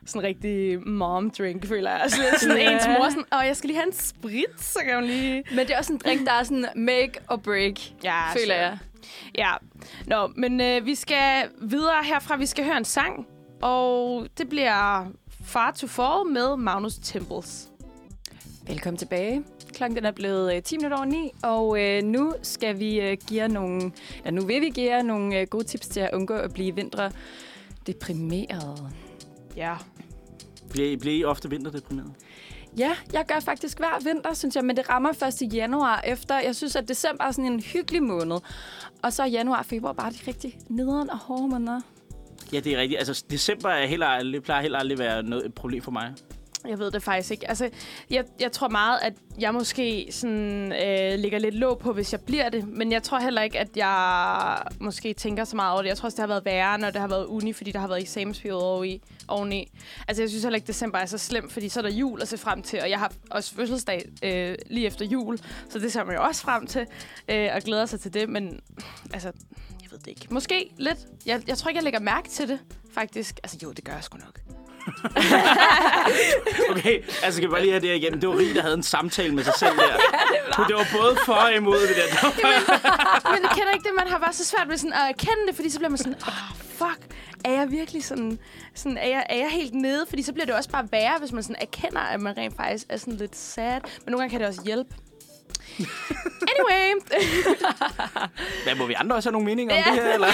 Sådan 0.06 0.22
en 0.22 0.28
rigtig 0.28 0.80
mom-drink, 0.80 1.68
føler 1.68 1.92
jeg. 1.92 2.12
Sådan, 2.12 2.40
sådan 2.40 2.58
Ja. 2.58 2.74
ens 2.76 2.88
mor, 2.88 3.10
sådan, 3.10 3.26
åh, 3.40 3.46
jeg 3.46 3.58
skal 3.58 3.68
lige 3.68 3.78
have 3.78 3.88
en 3.88 3.94
sprit, 3.94 4.46
så 4.62 4.80
kan 4.86 4.96
hun 4.96 5.04
lige... 5.04 5.44
Men 5.50 5.60
det 5.60 5.70
er 5.74 5.78
også 5.78 5.94
en 5.94 6.00
drink, 6.06 6.26
der 6.28 6.32
er 6.34 6.44
sådan 6.44 6.66
make 6.76 7.12
or 7.30 7.36
break, 7.36 7.74
Ja, 8.04 8.34
føler 8.34 8.56
jeg. 8.56 8.78
Ja. 9.38 9.52
Nå, 10.08 10.28
men 10.36 10.62
øh, 10.62 10.86
vi 10.86 10.96
skal 10.96 11.50
videre 11.62 12.04
herfra. 12.04 12.36
Vi 12.36 12.46
skal 12.46 12.66
høre 12.66 12.78
en 12.78 12.86
sang, 12.86 13.28
og 13.62 14.28
det 14.38 14.50
bliver 14.50 15.06
Far 15.52 15.72
to 15.72 15.88
Fall 15.88 16.26
med 16.32 16.58
Magnus 16.58 16.96
Temples. 16.96 17.70
Velkommen 18.68 18.98
tilbage. 18.98 19.44
Klokken 19.74 19.96
den 19.96 20.06
er 20.06 20.12
blevet 20.12 20.56
øh, 20.56 20.64
10 20.64 20.78
minutter 20.78 20.98
over 20.98 21.06
9, 21.06 21.32
og 21.44 21.82
øh, 21.82 22.04
nu 22.04 22.34
skal 22.42 22.80
vi 22.80 23.00
øh, 23.02 23.18
give 23.28 23.42
jer 23.42 23.48
nogle, 23.48 23.92
ja, 24.26 24.32
nu 24.32 24.42
vil 24.46 24.62
vi 24.62 24.70
give 24.70 24.92
jer 24.96 25.02
nogle 25.04 25.40
øh, 25.40 25.48
gode 25.48 25.64
tips 25.64 25.88
til 25.88 26.00
at 26.00 26.10
undgå 26.14 26.34
at 26.34 26.54
blive 26.54 26.76
vintre 26.76 27.12
deprimeret. 27.88 28.92
Ja. 29.56 29.76
Bliver, 30.70 30.90
I- 30.90 30.96
bliver 30.96 31.16
I 31.16 31.24
ofte 31.24 31.50
vinterdeprimeret? 31.50 32.12
Ja, 32.78 32.96
jeg 33.14 33.26
gør 33.28 33.40
faktisk 33.40 33.78
hver 33.78 34.00
vinter, 34.04 34.34
synes 34.34 34.56
jeg, 34.56 34.66
men 34.66 34.78
det 34.78 34.90
rammer 34.90 35.14
først 35.14 35.42
i 35.42 35.46
januar 35.46 36.02
efter. 36.02 36.40
Jeg 36.40 36.56
synes, 36.56 36.76
at 36.76 36.88
december 36.88 37.24
er 37.24 37.32
sådan 37.32 37.52
en 37.52 37.60
hyggelig 37.60 38.04
måned. 38.04 38.38
Og 39.04 39.14
så 39.14 39.24
er 39.24 39.28
januar 39.28 39.60
og 39.60 39.66
februar 39.66 39.94
bare 39.94 40.12
de 40.12 40.18
rigtig 40.28 40.60
nederen 40.70 41.10
og 41.10 41.18
hårde 41.18 41.48
måneder. 41.48 41.82
Ja, 42.54 42.60
det 42.60 42.74
er 42.74 42.78
rigtigt. 42.78 43.00
Altså, 43.00 43.24
december 43.30 43.70
er 43.70 43.86
heller 43.86 44.08
aldrig, 44.08 44.44
plejer 44.44 44.62
heller 44.62 44.80
aldrig 44.80 44.94
at 44.96 45.00
være 45.00 45.24
noget, 45.24 45.46
et 45.46 45.54
problem 45.54 45.82
for 45.82 45.92
mig. 45.92 46.14
Jeg 46.68 46.80
ved 46.80 46.92
det 46.92 47.04
faktisk 47.04 47.32
ikke. 47.32 47.50
Altså, 47.50 47.70
jeg, 48.10 48.26
jeg 48.40 48.52
tror 48.52 48.68
meget, 48.68 49.00
at 49.02 49.14
jeg 49.40 49.54
måske 49.54 50.08
sådan, 50.12 50.74
øh, 50.74 51.20
ligger 51.20 51.40
lidt 51.40 51.56
låg 51.56 51.80
på, 51.80 51.94
hvis 51.94 52.12
jeg 52.12 52.22
bliver 52.22 52.50
det. 52.50 52.68
Men 52.68 52.92
jeg 52.92 53.04
tror 53.04 53.20
heller 53.20 53.42
ikke, 53.42 53.60
at 53.60 53.78
jeg 53.78 54.58
måske 54.80 55.14
tænker 55.14 55.44
så 55.44 55.56
meget 55.56 55.74
over 55.74 55.82
det. 55.82 55.90
Jeg 55.90 55.98
tror 55.98 56.06
også, 56.08 56.16
det 56.16 56.22
har 56.22 56.28
været 56.28 56.46
værre, 56.46 56.78
når 56.78 56.90
det 56.90 57.02
har 57.02 57.08
været 57.08 57.26
uni, 57.26 57.54
fordi 57.54 57.72
der 57.72 57.80
har 57.80 57.88
været 57.88 58.02
eksamensperiode 58.02 58.64
oveni. 58.64 59.02
oveni. 59.28 59.72
Altså, 60.08 60.24
jeg 60.24 60.30
synes 60.30 60.44
heller 60.44 60.56
ikke, 60.56 60.66
at 60.66 60.68
december 60.68 60.98
er 60.98 61.06
så 61.06 61.18
slemt, 61.18 61.52
fordi 61.52 61.70
så 61.70 61.80
er 61.80 61.82
der 61.82 61.92
jul 61.92 62.22
at 62.22 62.28
se 62.28 62.38
frem 62.38 62.62
til. 62.62 62.80
Og 62.82 62.90
jeg 62.90 63.00
har 63.00 63.12
også 63.32 63.56
fødselsdag 63.56 64.10
øh, 64.24 64.56
lige 64.70 64.88
efter 64.88 65.06
jul, 65.06 65.40
så 65.70 65.80
det 65.80 65.92
ser 65.92 66.04
man 66.04 66.16
jo 66.16 66.24
også 66.24 66.42
frem 66.42 66.68
til. 66.68 66.86
Øh, 67.30 67.50
og 67.56 67.62
glæder 67.62 67.86
sig 67.86 68.00
til 68.00 68.14
det. 68.14 68.30
Men 68.30 68.60
altså, 69.14 69.32
jeg 69.92 69.98
ved 69.98 70.00
det 70.00 70.08
ikke. 70.08 70.28
Måske 70.30 70.72
lidt. 70.78 70.98
Jeg, 71.26 71.42
jeg 71.48 71.58
tror 71.58 71.70
ikke, 71.70 71.78
jeg 71.78 71.84
lægger 71.84 72.00
mærke 72.00 72.30
til 72.30 72.48
det, 72.48 72.60
faktisk. 72.94 73.40
Altså, 73.44 73.58
jo, 73.64 73.72
det 73.72 73.84
gør 73.86 73.94
jeg 73.94 74.04
sgu 74.04 74.18
nok. 74.18 74.40
Okay, 76.72 77.04
altså 77.24 77.38
skal 77.38 77.42
vi 77.50 77.52
bare 77.52 77.62
lige 77.62 77.72
have 77.72 77.82
det 77.82 77.90
her 77.90 77.96
igennem. 77.96 78.20
Det 78.20 78.30
var 78.30 78.38
Rie, 78.38 78.54
der 78.54 78.62
havde 78.62 78.74
en 78.74 78.84
samtale 78.84 79.36
med 79.36 79.44
sig 79.44 79.54
selv 79.58 79.76
der. 79.78 79.98
Det 80.68 80.76
var 80.76 80.88
både 81.02 81.18
for 81.26 81.34
og 81.34 81.54
imod 81.56 81.82
det 81.88 81.96
der. 81.96 82.30
Det 82.30 82.44
var- 82.44 83.32
Men 83.34 83.42
jeg 83.44 83.50
kender 83.56 83.72
ikke 83.74 83.84
det, 83.84 83.92
man 83.98 84.08
har 84.08 84.20
bare 84.20 84.34
så 84.34 84.46
svært 84.46 84.70
ved 84.70 84.78
sådan 84.78 84.94
at 84.94 85.10
erkende 85.10 85.48
det, 85.48 85.56
fordi 85.56 85.70
så 85.70 85.80
bliver 85.80 85.90
man 85.90 85.98
sådan, 85.98 86.14
åh, 86.14 86.28
oh, 86.28 86.58
fuck, 86.58 87.16
er 87.46 87.52
jeg 87.52 87.72
virkelig 87.72 88.04
sådan, 88.06 88.40
sådan 88.76 88.98
er, 88.98 89.08
jeg, 89.08 89.26
er 89.30 89.38
jeg 89.38 89.50
helt 89.52 89.74
nede? 89.74 90.06
Fordi 90.10 90.24
så 90.24 90.34
bliver 90.34 90.46
det 90.46 90.56
også 90.56 90.70
bare 90.70 90.88
værre, 90.92 91.20
hvis 91.20 91.32
man 91.32 91.44
sådan 91.44 91.56
erkender, 91.62 92.00
at 92.02 92.22
man 92.22 92.38
rent 92.38 92.56
faktisk 92.56 92.86
er 92.90 92.98
sådan 92.98 93.14
lidt 93.14 93.36
sad. 93.38 93.72
Men 94.06 94.12
nogle 94.12 94.18
gange 94.22 94.30
kan 94.32 94.40
det 94.40 94.48
også 94.48 94.62
hjælpe. 94.66 94.96
Anyway, 96.42 97.02
Hvad, 98.64 98.76
må 98.76 98.86
vi 98.86 98.94
andre 98.94 99.16
også 99.16 99.30
have 99.30 99.32
nogle 99.34 99.46
meninger 99.46 99.76
om 99.78 99.84
det 99.94 100.04
her? 100.04 100.14
Eller? 100.14 100.28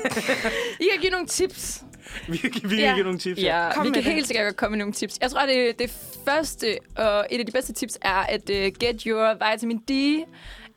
I 0.80 0.84
kan 0.92 1.00
give 1.00 1.10
nogle 1.10 1.26
tips. 1.26 1.84
Vi, 2.28 2.32
vi 2.42 2.48
kan 2.48 2.70
Ja. 2.78 2.94
give 2.94 3.04
nogle 3.04 3.18
tips. 3.18 3.42
Ja, 3.42 3.68
Kom 3.74 3.84
vi 3.84 3.88
med 3.90 3.94
kan 3.94 4.04
det. 4.04 4.12
helt 4.14 4.26
sikkert 4.26 4.44
godt 4.46 4.56
komme 4.56 4.70
med 4.76 4.78
nogle 4.78 4.92
tips. 4.92 5.18
Jeg 5.22 5.30
tror, 5.30 5.40
at 5.40 5.48
det, 5.48 5.78
det 5.78 5.92
første 6.24 6.78
og 6.96 7.26
et 7.30 7.38
af 7.40 7.46
de 7.46 7.52
bedste 7.52 7.72
tips 7.72 7.98
er 8.02 8.14
at 8.14 8.50
uh, 8.50 8.56
get 8.56 9.02
your 9.02 9.50
vitamin 9.52 9.78
D 9.78 9.90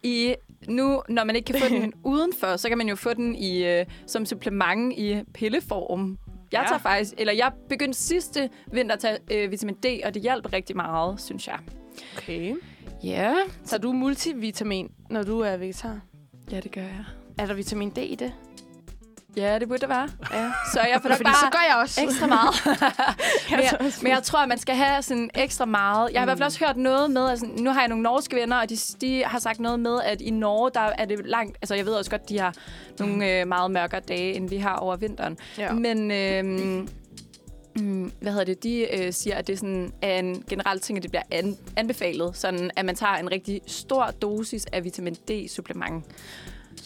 i 0.03 0.35
nu, 0.67 1.01
når 1.09 1.23
man 1.23 1.35
ikke 1.35 1.53
kan 1.53 1.61
få 1.61 1.67
den 1.75 1.93
udenfor, 2.03 2.57
så 2.57 2.69
kan 2.69 2.77
man 2.77 2.87
jo 2.89 2.95
få 2.95 3.13
den 3.13 3.35
i 3.35 3.79
uh, 3.79 3.85
som 4.07 4.25
supplement 4.25 4.93
i 4.97 5.21
pilleform. 5.33 6.17
Jeg 6.51 6.61
Ja. 6.61 6.67
tager 6.67 6.79
faktisk, 6.79 7.13
eller 7.17 7.33
jeg 7.33 7.51
begyndte 7.69 7.99
sidste 7.99 8.49
vinter 8.73 8.95
at 8.95 8.99
tage 9.01 9.45
uh, 9.45 9.51
vitamin 9.51 9.75
D, 9.75 9.85
og 10.05 10.13
det 10.13 10.21
hjalp 10.21 10.53
rigtig 10.53 10.75
meget, 10.75 11.21
synes 11.21 11.47
jeg. 11.47 11.59
Okay. 12.17 12.53
Ja. 13.03 13.33
Så 13.65 13.77
du 13.77 13.91
multivitamin, 13.91 14.91
når 15.09 15.23
du 15.23 15.39
er 15.39 15.57
vegetar? 15.57 15.99
ja, 16.51 16.59
det 16.59 16.71
gør 16.71 16.81
jeg. 16.81 17.05
Er 17.39 17.45
der 17.45 17.53
vitamin 17.53 17.89
D 17.89 17.97
i 17.97 18.15
det? 18.15 18.33
Ja, 19.37 19.59
det 19.59 19.67
burde 19.67 19.81
det 19.81 19.89
være. 19.89 20.09
Ja. 20.33 20.51
Så 20.73 20.79
jeg 20.79 20.99
får 21.01 21.09
nok 21.09 21.17
Fordi 21.17 21.29
så 21.33 21.41
bare 21.41 21.51
gør 21.51 21.65
jeg 21.69 21.77
også. 21.81 22.01
ekstra 22.03 22.27
meget. 22.27 22.55
men, 23.51 23.59
Jeg 23.59 23.91
men 24.01 24.11
jeg 24.11 24.23
tror, 24.23 24.39
at 24.39 24.49
man 24.49 24.57
skal 24.57 24.75
have 24.75 25.01
sådan 25.01 25.29
ekstra 25.35 25.65
meget. 25.65 26.11
Jeg 26.13 26.21
har 26.21 26.25
i 26.25 26.27
hvert 26.27 26.37
fald 26.37 26.45
også 26.45 26.65
hørt 26.65 26.77
noget 26.77 27.11
med, 27.11 27.29
altså, 27.29 27.45
nu 27.45 27.69
har 27.71 27.79
jeg 27.81 27.87
nogle 27.87 28.03
norske 28.03 28.35
venner, 28.35 28.57
og 28.57 28.69
de, 28.69 28.77
de 29.01 29.23
har 29.25 29.39
sagt 29.39 29.59
noget 29.59 29.79
med, 29.79 29.99
at 30.05 30.21
i 30.21 30.29
Norge, 30.29 30.71
der 30.73 30.79
er 30.79 31.05
det 31.05 31.25
langt, 31.25 31.57
altså 31.61 31.75
jeg 31.75 31.85
ved 31.85 31.93
også 31.93 32.11
godt, 32.11 32.29
de 32.29 32.39
har 32.39 32.53
nogle 32.99 33.39
øh, 33.41 33.47
meget 33.47 33.71
mørkere 33.71 34.01
dage, 34.07 34.33
end 34.33 34.49
vi 34.49 34.57
har 34.57 34.75
over 34.75 34.95
vinteren. 34.95 35.37
Ja. 35.57 35.71
Men 35.73 36.11
øh, 36.11 36.87
mm, 37.79 38.11
hvad 38.21 38.31
hedder 38.31 38.45
det, 38.45 38.63
de 38.63 38.95
øh, 38.97 39.13
siger, 39.13 39.35
at 39.35 39.47
det 39.47 39.53
er 39.53 39.57
sådan 39.57 39.93
er 40.01 40.19
en 40.19 40.43
generel 40.49 40.79
ting, 40.79 40.97
at 40.97 41.03
det 41.03 41.11
bliver 41.11 41.23
an, 41.31 41.57
anbefalet, 41.75 42.37
sådan 42.37 42.71
at 42.75 42.85
man 42.85 42.95
tager 42.95 43.13
en 43.15 43.31
rigtig 43.31 43.61
stor 43.67 44.11
dosis 44.21 44.65
af 44.65 44.83
vitamin 44.83 45.13
D-supplement. 45.13 46.05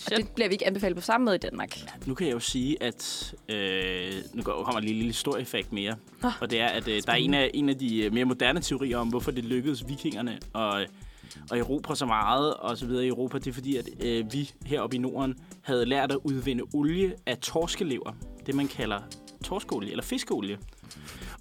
Og 0.05 0.17
det 0.17 0.27
bliver 0.36 0.48
vi 0.48 0.53
ikke 0.53 0.67
anbefalet 0.67 0.98
på 0.98 1.01
samme 1.01 1.25
måde 1.25 1.36
i 1.36 1.39
Danmark. 1.39 1.77
Nu 2.05 2.13
kan 2.13 2.27
jeg 2.27 2.33
jo 2.33 2.39
sige, 2.39 2.83
at 2.83 3.33
øh, 3.50 4.12
nu 4.33 4.43
kommer 4.43 4.77
en 4.77 4.83
lille, 4.83 5.00
lille 5.00 5.13
stor 5.13 5.38
effekt 5.38 5.71
mere. 5.71 5.95
Nå. 6.24 6.29
Og 6.41 6.50
det 6.51 6.60
er, 6.60 6.67
at 6.67 6.88
øh, 6.88 7.01
der 7.05 7.12
er 7.12 7.15
en 7.15 7.33
af, 7.33 7.51
en 7.53 7.69
af 7.69 7.77
de 7.77 8.03
øh, 8.03 8.13
mere 8.13 8.25
moderne 8.25 8.62
teorier 8.62 8.98
om, 8.98 9.07
hvorfor 9.07 9.31
det 9.31 9.45
lykkedes 9.45 9.88
vikingerne 9.88 10.39
at, 10.55 10.89
at 11.51 11.60
erobre 11.60 11.95
så 11.95 12.05
meget 12.05 12.53
og 12.53 12.77
så 12.77 12.86
videre 12.86 13.05
i 13.05 13.07
Europa. 13.07 13.38
Det 13.38 13.48
er 13.48 13.53
fordi, 13.53 13.77
at 13.77 13.89
øh, 14.00 14.33
vi 14.33 14.51
heroppe 14.65 14.95
i 14.95 15.00
Norden 15.00 15.36
havde 15.62 15.86
lært 15.86 16.12
at 16.12 16.17
udvinde 16.24 16.63
olie 16.74 17.13
af 17.25 17.38
torskelever. 17.38 18.15
Det, 18.45 18.55
man 18.55 18.67
kalder 18.67 19.00
torskeolie 19.43 19.91
eller 19.91 20.03
fiskeolie. 20.03 20.57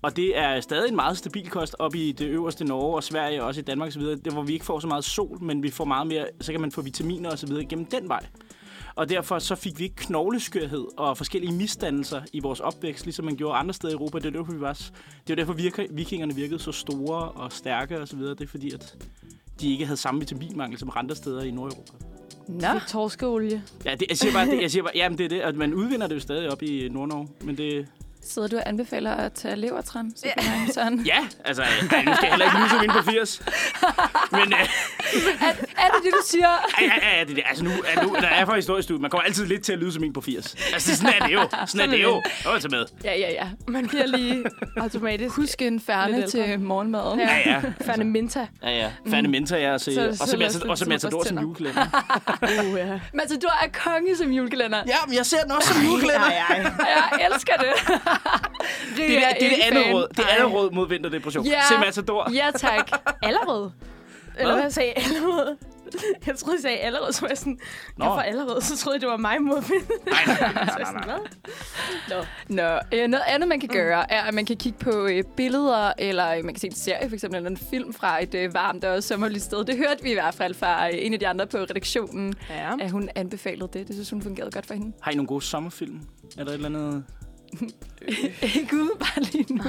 Og 0.03 0.17
det 0.17 0.39
er 0.39 0.61
stadig 0.61 0.89
en 0.89 0.97
meget 0.97 1.19
stabil 1.19 1.51
kost 1.51 1.77
op 1.79 1.95
i 1.95 2.13
det 2.13 2.27
øverste 2.27 2.65
Norge 2.65 2.97
og 2.97 3.05
Sverige 3.05 3.43
og 3.43 3.47
også 3.47 3.61
i 3.61 3.65
Danmark 3.65 3.89
osv. 3.89 4.03
Det 4.03 4.33
hvor 4.33 4.43
vi 4.43 4.53
ikke 4.53 4.65
får 4.65 4.81
så 4.81 4.87
meget 4.87 5.05
sol, 5.05 5.43
men 5.43 5.63
vi 5.63 5.71
får 5.71 5.85
meget 5.85 6.07
mere, 6.07 6.27
så 6.41 6.53
kan 6.53 6.61
man 6.61 6.73
få 6.73 6.83
vitaminer 6.83 7.31
osv. 7.31 7.53
gennem 7.69 7.87
den 7.87 8.09
vej. 8.09 8.27
Og 8.95 9.09
derfor 9.09 9.39
så 9.39 9.55
fik 9.55 9.79
vi 9.79 9.85
ikke 9.85 9.97
knogleskørhed 9.97 10.85
og 10.97 11.17
forskellige 11.17 11.53
misdannelser 11.53 12.23
i 12.33 12.41
vores 12.41 12.61
opvækst, 12.61 13.05
ligesom 13.05 13.25
man 13.25 13.37
gjorde 13.37 13.59
andre 13.59 13.75
steder 13.75 13.93
i 13.93 13.95
Europa. 13.95 14.19
Det 14.19 14.27
er 14.27 14.31
derfor, 14.31 14.53
vi 14.53 14.61
var, 14.61 14.73
det 15.27 15.31
er 15.31 15.35
derfor 15.35 15.53
virker, 15.53 15.87
vikingerne 15.91 16.35
virkede 16.35 16.59
så 16.59 16.73
store 16.73 17.29
og 17.29 17.53
stærke 17.53 18.01
osv. 18.01 18.19
Det 18.19 18.41
er 18.41 18.47
fordi, 18.47 18.75
at 18.75 18.97
de 19.61 19.73
ikke 19.73 19.87
havde 19.87 19.97
samme 19.97 20.21
vitaminmangel 20.21 20.79
som 20.79 20.93
andre 20.97 21.17
steder 21.17 21.43
i 21.43 21.51
Nordeuropa. 21.51 21.93
Nå. 22.49 22.81
Torskeolie. 22.89 23.63
Ja, 23.85 23.95
det, 23.95 24.07
jeg 24.09 24.19
siger 24.19 24.33
bare, 24.33 24.47
det, 24.47 24.63
jeg 24.63 24.71
siger 24.71 24.83
bare, 24.83 24.93
jamen 24.95 25.19
det 25.19 25.25
er 25.25 25.29
det, 25.29 25.41
at 25.41 25.57
man 25.57 25.75
udvinder 25.75 26.07
det 26.07 26.15
jo 26.15 26.21
stadig 26.21 26.53
op 26.53 26.63
i 26.63 26.89
Nordnorge, 26.89 27.29
men 27.45 27.57
det, 27.57 27.87
Sidder 28.25 28.49
du 28.49 28.57
og 28.57 28.63
anbefaler 28.69 29.15
at 29.15 29.33
tage 29.33 29.57
levertran? 29.57 30.13
Så 30.17 30.27
ja. 30.27 30.43
Sådan. 30.75 30.99
Ja, 31.07 31.19
altså, 31.45 31.63
ej, 31.63 32.03
nu 32.05 32.15
skal 32.15 32.27
jeg 32.27 32.31
heller 32.31 32.47
ikke 32.47 32.59
lyse 32.65 32.85
ind 32.85 32.93
på 32.93 33.03
80. 33.11 33.43
Men 34.33 34.41
øh, 34.53 34.59
Er, 34.61 35.47
er 35.79 35.89
det 35.95 36.03
det, 36.05 36.13
du 36.13 36.23
siger? 36.27 36.49
ja, 36.81 36.93
ja, 37.03 37.19
ja, 37.19 37.25
det, 37.25 37.37
det, 37.37 37.43
altså 37.49 37.65
nu, 37.65 37.71
er, 37.71 38.03
nu, 38.03 38.15
der 38.21 38.29
er 38.29 38.45
for 38.45 38.55
historiestudiet. 38.55 39.01
Man 39.01 39.11
kommer 39.11 39.25
altid 39.25 39.47
lidt 39.47 39.63
til 39.65 39.73
at 39.73 39.79
lyde 39.79 39.93
som 39.93 40.05
en 40.05 40.13
på 40.13 40.21
80. 40.21 40.57
Altså, 40.73 40.97
sådan 40.97 41.15
er 41.23 41.27
det 41.27 41.33
jo. 41.35 41.49
Sådan 41.67 41.89
er 41.89 41.97
det 41.97 42.03
jo. 42.03 42.15
Det 42.15 42.45
var 42.45 42.53
altså 42.53 42.69
med. 42.69 42.85
Ja, 43.05 43.19
ja, 43.19 43.31
ja. 43.33 43.49
Man 43.69 43.89
bliver 43.89 44.07
lige 44.07 44.45
automatisk. 44.77 45.35
Husk 45.37 45.63
en 45.63 45.81
færne 45.81 46.27
til 46.27 46.61
morgenmaden. 46.61 47.21
Ja, 47.21 47.39
ja. 47.47 47.61
Færne 47.85 48.05
Minta. 48.05 48.47
Ja, 48.63 48.71
ja. 48.71 48.91
Færdig 49.11 49.31
mentor, 49.31 49.57
ja. 49.57 49.73
Og, 49.75 49.81
Så- 49.81 49.91
og, 50.11 50.17
så 50.17 50.27
så, 50.27 50.37
er 50.67 50.71
og, 50.71 50.79
så, 50.79 50.85
Matador 50.89 51.25
som 51.25 51.39
julekalender. 51.39 51.87
Uh, 52.43 52.79
ja. 52.79 53.01
Matador 53.15 53.53
er 53.65 53.69
konge 53.85 54.17
som 54.17 54.31
julekalender. 54.31 54.83
Ja, 54.87 54.97
men 55.07 55.17
jeg 55.17 55.27
ser 55.27 55.43
den 55.43 55.53
også 55.53 55.75
som 55.75 55.83
julekalender. 55.83 56.27
Og 56.27 56.33
jeg 56.33 57.29
elsker 57.33 57.53
det. 57.53 58.01
Det 58.97 59.17
er 59.17 59.21
det, 59.41 59.47
er 59.47 59.49
det 59.49 59.59
andet 59.79 59.95
råd. 59.95 60.09
Det 60.09 60.19
er 60.19 60.29
andet 60.39 60.53
råd 60.53 60.71
mod 60.71 60.89
vinterdepression. 60.89 61.47
Ja. 61.47 61.61
Se 61.69 61.79
Matador. 61.79 62.31
Ja, 62.33 62.51
tak. 62.57 62.91
Allerede. 63.23 63.73
Eller 64.39 64.53
Hvad? 64.53 64.63
hvad 64.63 64.71
sagde 64.71 64.93
jeg? 64.97 65.05
Allerede. 65.05 65.57
Jeg 66.27 66.37
troede, 66.37 66.57
jeg 66.57 66.63
sagde 66.63 66.77
allerede, 66.79 67.13
så 67.13 67.21
var 67.21 67.29
jeg 67.29 67.39
sådan, 67.39 67.59
Nå. 67.99 68.05
jeg 68.05 68.13
får 68.15 68.21
allerede, 68.21 68.65
så 68.65 68.77
troede 68.79 68.95
jeg, 68.97 69.01
det 69.01 69.09
var 69.09 69.17
mig 69.17 69.43
mod 69.43 69.57
Nej, 69.61 70.37
nej, 70.41 70.53
nej, 70.55 70.75
jeg 70.79 70.87
nej? 71.07 71.19
Nå. 72.09 72.25
Nå, 72.49 72.79
øh, 72.93 73.09
noget 73.09 73.25
andet, 73.27 73.49
man 73.49 73.61
kan 73.61 73.69
gøre, 73.69 74.13
er, 74.13 74.23
at 74.23 74.35
man 74.35 74.47
kan 74.47 74.57
kigge 74.57 74.79
på 74.79 75.07
øh, 75.07 75.25
billeder, 75.37 75.93
eller 75.99 76.31
øh, 76.35 76.45
man 76.45 76.55
kan 76.55 76.61
se 76.61 76.67
en 76.67 76.75
serie, 76.75 77.09
for 77.09 77.15
eksempel, 77.15 77.37
eller 77.37 77.51
en 77.51 77.57
film 77.57 77.93
fra 77.95 78.23
et 78.23 78.35
øh, 78.35 78.55
varmt 78.55 78.85
og 78.85 79.03
sommerligt 79.03 79.45
sted. 79.45 79.65
Det 79.65 79.77
hørte 79.77 80.03
vi 80.03 80.11
i 80.11 80.15
hvert 80.15 80.35
fald 80.35 80.55
fra 80.55 80.89
øh, 80.89 80.95
en 80.99 81.13
af 81.15 81.21
de 81.21 81.29
andre 81.29 81.47
på 81.47 81.57
redaktionen, 81.59 82.35
Ja. 82.51 82.71
at 82.81 82.91
hun 82.91 83.09
anbefalede 83.15 83.69
det. 83.73 83.89
Det 83.89 83.95
synes 83.97 84.11
hun 84.11 84.23
fungerede 84.23 84.51
godt 84.51 84.67
for 84.67 84.75
hende. 84.75 84.93
Har 85.03 85.11
I 85.13 85.15
nogle 85.15 85.29
gode 85.29 85.43
sommerfilm? 85.45 86.01
Er 86.39 86.45
der 86.45 86.51
et 86.51 86.55
eller 86.55 86.69
andet... 86.69 87.05
Ikke 88.61 88.77
udebart 88.77 89.33
lige 89.33 89.55
nu. 89.55 89.63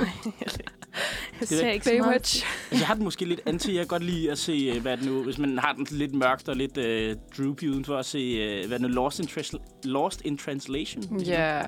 Jeg 1.40 1.48
ser 1.48 1.70
ikke 1.72 1.86
så 1.86 1.92
meget. 1.92 2.04
Baywatch. 2.04 2.46
Altså, 2.46 2.46
jeg 2.80 2.88
har 2.88 2.94
den 2.94 3.04
måske 3.04 3.26
lidt 3.26 3.42
anti. 3.46 3.72
Jeg 3.74 3.80
kan 3.80 3.88
godt 3.88 4.04
lide 4.04 4.32
at 4.32 4.38
se, 4.38 4.72
øh, 4.76 4.82
hvad 4.82 4.98
det 4.98 5.06
nu, 5.06 5.24
hvis 5.24 5.38
man 5.38 5.58
har 5.60 5.74
den 5.74 5.88
lidt 5.92 6.14
mørkt 6.16 6.50
og 6.50 6.56
lidt 6.56 6.78
øh, 6.78 7.16
droopy 7.38 7.64
udenfor, 7.70 7.98
at 7.98 8.06
se, 8.06 8.18
øh, 8.18 8.68
hvad 8.68 8.78
er 8.78 8.82
det 8.82 8.82
nu, 8.82 8.88
Lost 8.96 9.20
in, 9.20 9.26
Trans- 9.28 9.84
Lost 9.84 10.22
in 10.26 10.38
Translation. 10.38 11.20
Ja. 11.20 11.62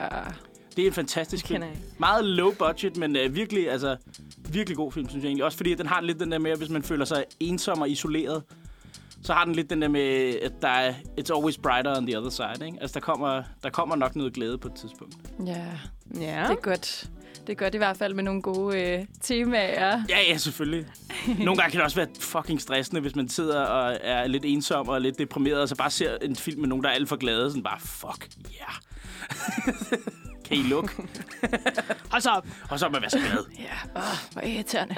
Det 0.75 0.83
er 0.83 0.87
en 0.87 0.93
fantastisk 0.93 1.47
film. 1.47 1.63
Meget 1.97 2.25
low 2.25 2.51
budget, 2.59 2.97
men 2.97 3.15
øh, 3.15 3.35
virkelig, 3.35 3.69
altså, 3.71 3.95
virkelig 4.49 4.77
god 4.77 4.91
film, 4.91 5.09
synes 5.09 5.23
jeg 5.23 5.29
egentlig. 5.29 5.45
Også 5.45 5.57
fordi, 5.57 5.73
den 5.75 5.87
har 5.87 6.01
lidt 6.01 6.19
den 6.19 6.31
der 6.31 6.39
med, 6.39 6.51
at 6.51 6.57
hvis 6.57 6.69
man 6.69 6.83
føler 6.83 7.05
sig 7.05 7.23
ensom 7.39 7.81
og 7.81 7.89
isoleret, 7.89 8.43
så 9.23 9.33
har 9.33 9.45
den 9.45 9.55
lidt 9.55 9.69
den 9.69 9.81
der 9.81 9.87
med, 9.87 10.35
at 10.41 10.51
der 10.61 10.67
er, 10.67 10.93
it's 10.93 11.35
always 11.37 11.57
brighter 11.57 11.97
on 11.97 12.07
the 12.07 12.17
other 12.19 12.29
side, 12.29 12.65
ikke? 12.65 12.77
Altså, 12.81 12.93
der 12.93 12.99
kommer, 12.99 13.43
der 13.63 13.69
kommer 13.69 13.95
nok 13.95 14.15
noget 14.15 14.33
glæde 14.33 14.57
på 14.57 14.67
et 14.67 14.73
tidspunkt. 14.75 15.15
Ja, 15.45 15.65
Ja. 16.19 16.43
det 16.43 16.51
er 16.51 16.55
godt. 16.55 17.09
Det 17.47 17.53
er 17.53 17.55
godt 17.55 17.75
i 17.75 17.77
hvert 17.77 17.97
fald 17.97 18.13
med 18.13 18.23
nogle 18.23 18.41
gode 18.41 18.81
øh, 18.81 19.05
temaer. 19.21 20.03
Ja, 20.09 20.19
ja, 20.29 20.37
selvfølgelig. 20.37 20.85
Nogle 21.27 21.57
gange 21.57 21.71
kan 21.71 21.77
det 21.77 21.83
også 21.83 21.95
være 21.95 22.07
fucking 22.19 22.61
stressende, 22.61 23.01
hvis 23.01 23.15
man 23.15 23.29
sidder 23.29 23.61
og 23.61 23.97
er 24.01 24.27
lidt 24.27 24.45
ensom 24.45 24.89
og 24.89 25.01
lidt 25.01 25.19
deprimeret, 25.19 25.61
og 25.61 25.69
så 25.69 25.75
bare 25.75 25.91
ser 25.91 26.17
en 26.21 26.35
film 26.35 26.61
med 26.61 26.69
nogen, 26.69 26.83
der 26.83 26.89
er 26.89 26.93
alt 26.93 27.09
for 27.09 27.15
glade. 27.15 27.49
Sådan 27.49 27.63
bare, 27.63 27.79
fuck, 27.79 28.27
ja. 28.59 28.65
Yeah. 29.69 29.99
kan 30.45 30.57
I 30.57 30.61
lukke? 30.61 30.89
Hold 32.11 32.21
så 32.21 32.29
op. 32.29 32.47
Og 32.69 32.79
så 32.79 32.87
må 32.87 32.91
man 32.91 33.01
være 33.01 33.09
så 33.09 33.17
glad. 33.19 33.45
Ja, 33.59 33.99
åh, 34.01 34.03
hvor 34.33 34.41
irriterende. 34.41 34.95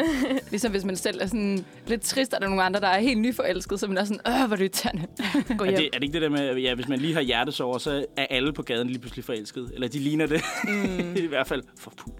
ligesom 0.50 0.72
hvis 0.72 0.86
man 0.86 0.96
selv 0.96 1.22
er 1.22 1.26
sådan 1.28 1.66
lidt 1.88 2.02
trist, 2.02 2.34
og 2.34 2.42
der 2.42 2.46
er 2.48 2.50
nogle 2.50 2.64
andre, 2.64 2.80
der 2.80 2.88
er 2.88 3.00
helt 3.00 3.20
nyforelsket, 3.20 3.80
så 3.80 3.88
man 3.88 3.98
er 3.98 4.04
sådan, 4.06 4.20
åh, 4.28 4.34
hvor 4.34 4.42
er 4.44 4.48
det 4.48 4.60
irriterende. 4.60 5.08
Gå 5.58 5.64
Er 5.64 5.70
hjem. 5.70 5.78
det, 5.80 5.86
er 5.94 6.00
det 6.00 6.04
ikke 6.04 6.14
det 6.14 6.22
der 6.22 6.30
med, 6.30 6.56
ja, 6.58 6.76
hvis 6.76 6.88
man 6.88 7.00
lige 7.00 7.14
har 7.14 7.22
hjertesover, 7.22 7.78
så 7.78 8.06
er 8.18 8.26
alle 8.30 8.54
på 8.54 8.62
gaden 8.64 8.88
lige 8.88 9.00
pludselig 9.00 9.26
forelsket? 9.26 9.72
Eller 9.74 9.88
de 9.88 10.00
ligner 10.00 10.26
det. 10.26 10.42
Mm. 10.64 11.16
I 11.24 11.28
hvert 11.28 11.48
fald 11.48 11.64
for 11.80 11.94
pu- 12.02 12.12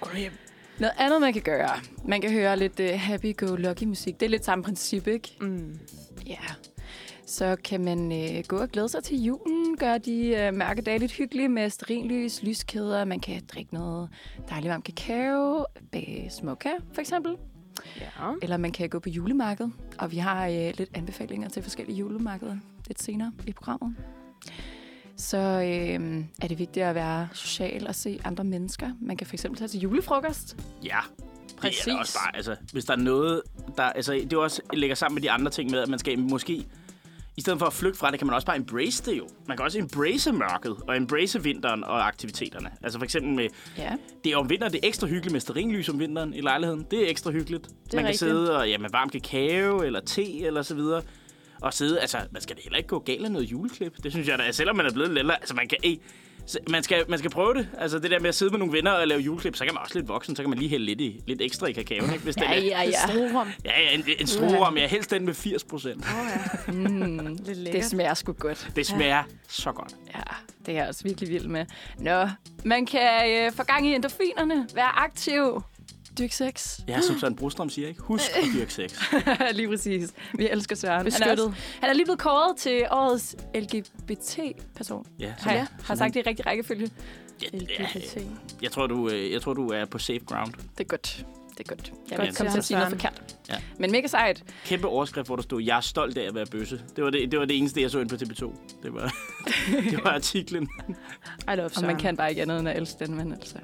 Gå 0.00 0.10
hjem. 0.16 0.32
Noget 0.78 0.92
andet, 0.98 1.20
man 1.20 1.32
kan 1.32 1.42
gøre. 1.42 1.70
Man 2.04 2.20
kan 2.20 2.30
høre 2.32 2.56
lidt 2.58 2.80
uh, 2.80 2.86
happy-go-lucky 3.00 3.84
musik. 3.84 4.20
Det 4.20 4.26
er 4.26 4.30
lidt 4.30 4.44
samme 4.44 4.64
princip, 4.64 5.06
ikke? 5.06 5.36
Mm. 5.40 5.78
Ja. 6.26 6.36
Så 7.36 7.56
kan 7.64 7.84
man 7.84 8.12
uh, 8.12 8.44
gå 8.48 8.56
og 8.56 8.68
glæde 8.68 8.88
sig 8.88 9.04
til 9.04 9.22
julen, 9.22 9.76
gøre 9.76 9.98
de 9.98 10.48
uh, 10.48 10.56
mærkedage 10.56 10.98
lidt 10.98 11.12
hyggelige 11.12 11.48
med 11.48 11.70
sterinlys, 11.70 12.42
lyskæder. 12.42 13.04
Man 13.04 13.20
kan 13.20 13.42
drikke 13.54 13.74
noget 13.74 14.08
dejlig 14.50 14.70
varm 14.70 14.82
kakao, 14.82 15.66
bage 15.92 16.30
småkager 16.30 16.76
for 16.92 17.00
eksempel. 17.00 17.36
Ja. 18.00 18.06
Eller 18.42 18.56
man 18.56 18.72
kan 18.72 18.88
gå 18.88 18.98
på 18.98 19.08
julemarked. 19.08 19.68
Og 19.98 20.12
vi 20.12 20.16
har 20.16 20.48
uh, 20.48 20.54
lidt 20.54 20.90
anbefalinger 20.94 21.48
til 21.48 21.62
forskellige 21.62 21.98
julemarkeder 21.98 22.56
lidt 22.88 23.02
senere 23.02 23.32
i 23.46 23.52
programmet. 23.52 23.96
Så 25.16 25.38
øh, 25.38 26.24
er 26.42 26.48
det 26.48 26.58
vigtigt 26.58 26.86
at 26.86 26.94
være 26.94 27.28
social 27.32 27.86
og 27.86 27.94
se 27.94 28.20
andre 28.24 28.44
mennesker. 28.44 28.90
Man 29.00 29.16
kan 29.16 29.26
for 29.26 29.34
eksempel 29.34 29.58
tage 29.58 29.68
til 29.68 29.80
julefrokost. 29.80 30.56
Ja. 30.84 30.98
Det 31.46 31.54
er 31.56 31.60
Præcis. 31.60 31.86
også 31.86 32.18
bare, 32.24 32.36
altså, 32.36 32.56
hvis 32.72 32.84
der 32.84 32.92
er 32.92 32.98
noget, 32.98 33.42
der, 33.76 33.82
altså, 33.82 34.12
det 34.12 34.32
er 34.32 34.36
også 34.36 34.62
lægger 34.72 34.96
sammen 34.96 35.14
med 35.14 35.22
de 35.22 35.30
andre 35.30 35.50
ting 35.50 35.70
med, 35.70 35.78
at 35.78 35.88
man 35.88 35.98
skal 35.98 36.18
måske, 36.18 36.66
i 37.36 37.40
stedet 37.40 37.58
for 37.58 37.66
at 37.66 37.72
flygte 37.72 37.98
fra 37.98 38.10
det, 38.10 38.18
kan 38.18 38.26
man 38.26 38.34
også 38.34 38.46
bare 38.46 38.56
embrace 38.56 39.02
det 39.10 39.18
jo. 39.18 39.28
Man 39.48 39.56
kan 39.56 39.64
også 39.64 39.78
embrace 39.78 40.32
mørket, 40.32 40.76
og 40.88 40.96
embrace 40.96 41.42
vinteren 41.42 41.84
og 41.84 42.06
aktiviteterne. 42.06 42.70
Altså 42.82 42.98
for 42.98 43.04
eksempel 43.04 43.32
med, 43.34 43.48
Ja. 43.78 43.92
det 44.24 44.32
er 44.32 44.36
om 44.36 44.50
vinteren, 44.50 44.72
det 44.72 44.80
er 44.84 44.88
ekstra 44.88 45.06
hyggeligt 45.06 45.32
med 45.32 45.40
sterinlys 45.40 45.88
om 45.88 45.98
vinteren 45.98 46.34
i 46.34 46.40
lejligheden. 46.40 46.86
Det 46.90 47.06
er 47.06 47.10
ekstra 47.10 47.30
hyggeligt. 47.30 47.66
er 47.66 47.70
man 47.70 47.90
kan 47.90 47.98
rigtigt. 48.04 48.18
sidde 48.18 48.56
og, 48.58 48.68
ja, 48.70 48.78
med 48.78 48.88
varm 48.92 49.08
kakao, 49.08 49.82
eller 49.82 50.00
te, 50.00 50.38
eller 50.46 50.62
så 50.62 50.74
videre. 50.74 51.02
Og 51.62 51.74
sidde, 51.74 52.00
altså, 52.00 52.18
man 52.30 52.42
skal 52.42 52.56
da 52.56 52.60
heller 52.64 52.76
ikke 52.76 52.88
gå 52.88 52.98
galt 52.98 53.24
af 53.24 53.32
noget 53.32 53.44
juleklip. 53.52 54.02
Det 54.02 54.12
synes 54.12 54.28
jeg 54.28 54.38
da, 54.38 54.52
selvom 54.52 54.76
man 54.76 54.86
er 54.86 54.92
blevet 54.92 55.10
lidt 55.14 55.30
altså 55.30 55.54
man 55.54 55.68
kan 55.68 55.78
ikke, 55.82 56.02
så 56.46 56.58
man 56.70 56.82
skal, 56.82 57.04
man 57.08 57.18
skal 57.18 57.30
prøve 57.30 57.54
det. 57.54 57.68
Altså 57.78 57.98
det 57.98 58.10
der 58.10 58.20
med 58.20 58.28
at 58.28 58.34
sidde 58.34 58.50
med 58.50 58.58
nogle 58.58 58.72
venner 58.74 58.90
og 58.90 59.08
lave 59.08 59.20
juleklip, 59.20 59.56
så 59.56 59.64
kan 59.64 59.74
man 59.74 59.82
også 59.82 59.98
lidt 59.98 60.08
voksen, 60.08 60.36
så 60.36 60.42
kan 60.42 60.50
man 60.50 60.58
lige 60.58 60.68
hælde 60.68 60.84
lidt, 60.84 61.00
i, 61.00 61.20
lidt 61.26 61.42
ekstra 61.42 61.66
i 61.66 61.72
kakaoen, 61.72 62.12
ikke? 62.12 62.24
Hvis 62.24 62.34
det 62.34 62.42
Ja, 62.42 62.54
er, 62.54 62.60
ja, 62.60 62.82
ja. 62.82 62.90
Strorum. 63.08 63.48
ja, 63.64 63.80
ja, 63.80 63.94
en, 63.94 64.04
en 64.18 64.26
strorum, 64.26 64.76
ja, 64.76 64.86
helst 64.86 65.10
den 65.10 65.24
med 65.24 65.34
80 65.34 65.64
procent. 65.64 66.04
Mm, 66.68 67.26
Lidt 67.26 67.46
det 67.46 67.56
lækkert. 67.56 67.84
smager 67.84 68.14
sgu 68.14 68.32
godt. 68.32 68.68
Det 68.76 68.86
smager 68.86 69.22
så 69.48 69.72
godt. 69.72 69.92
Ja, 70.14 70.20
det 70.66 70.74
er 70.74 70.78
jeg 70.78 70.88
også 70.88 71.02
virkelig 71.04 71.28
vild 71.30 71.46
med. 71.48 71.66
Nå, 71.98 72.28
man 72.64 72.86
kan 72.86 73.30
øh, 73.30 73.52
få 73.52 73.62
gang 73.62 73.86
i 73.88 73.94
endorfinerne, 73.94 74.66
være 74.74 74.98
aktiv, 74.98 75.62
dyrke 76.18 76.36
sex. 76.36 76.78
Ja, 76.88 77.00
som 77.00 77.18
Søren 77.18 77.36
Brostrøm 77.36 77.70
siger, 77.70 77.88
ikke? 77.88 78.00
Husk 78.02 78.30
at 78.36 78.42
dyrke 78.54 78.72
sex. 78.74 79.00
lige 79.54 79.68
præcis. 79.68 80.12
Vi 80.34 80.48
elsker 80.50 80.76
Søren. 80.76 80.92
Han 80.96 81.00
er, 81.00 81.04
Beskyttet. 81.10 81.46
også, 81.46 81.60
han 81.80 81.90
er 81.90 81.94
lige 81.94 82.04
blevet 82.04 82.18
kåret 82.18 82.56
til 82.56 82.86
årets 82.90 83.36
LGBT-person. 83.54 85.06
Ja, 85.18 85.34
Har 85.38 85.52
jeg 85.52 85.66
som 85.76 85.84
har 85.86 85.94
sagt 85.94 86.14
det 86.14 86.20
i 86.26 86.28
rigtig 86.28 86.46
rækkefølge. 86.46 86.90
Ja, 87.42 87.46
ja, 87.52 87.58
LGBT. 87.58 88.18
jeg, 88.62 88.70
tror, 88.70 88.86
du, 88.86 89.08
øh, 89.08 89.32
jeg 89.32 89.42
tror, 89.42 89.54
du 89.54 89.68
er 89.68 89.84
på 89.84 89.98
safe 89.98 90.18
ground. 90.26 90.52
Det 90.52 90.80
er 90.80 90.84
godt. 90.84 91.26
Det 91.58 91.64
er 91.70 91.74
godt. 91.74 91.92
Jeg 92.10 92.16
Godt 92.18 92.26
kan 92.26 92.34
til 92.34 92.36
komme 92.36 92.52
til 92.52 92.58
at 92.58 92.64
sige 92.64 92.76
noget 92.76 92.90
forkert. 92.92 93.36
Ja. 93.48 93.54
Men 93.78 93.90
mega 93.92 94.06
sejt. 94.06 94.44
Kæmpe 94.64 94.86
overskrift, 94.88 95.26
hvor 95.26 95.36
der 95.36 95.42
stod, 95.42 95.62
jeg 95.62 95.76
er 95.76 95.80
stolt 95.80 96.18
af 96.18 96.28
at 96.28 96.34
være 96.34 96.46
bøsse. 96.46 96.80
Det 96.96 97.04
var 97.04 97.10
det, 97.10 97.30
det, 97.30 97.38
var 97.38 97.44
det 97.44 97.58
eneste, 97.58 97.80
jeg 97.82 97.90
så 97.90 97.98
ind 97.98 98.08
på 98.08 98.14
TV2. 98.14 98.52
Det 98.82 98.94
var, 98.94 99.14
det 99.90 100.04
var 100.04 100.10
artiklen. 100.10 100.68
I 100.88 100.94
love 101.56 101.64
Og 101.64 101.70
Søren. 101.70 101.86
man 101.86 101.96
kan 101.98 102.16
bare 102.16 102.30
ikke 102.30 102.42
andet 102.42 102.58
end 102.60 102.68
at 102.68 102.76
elske 102.76 103.06
den 103.06 103.14
mand, 103.14 103.32
altså. 103.32 103.56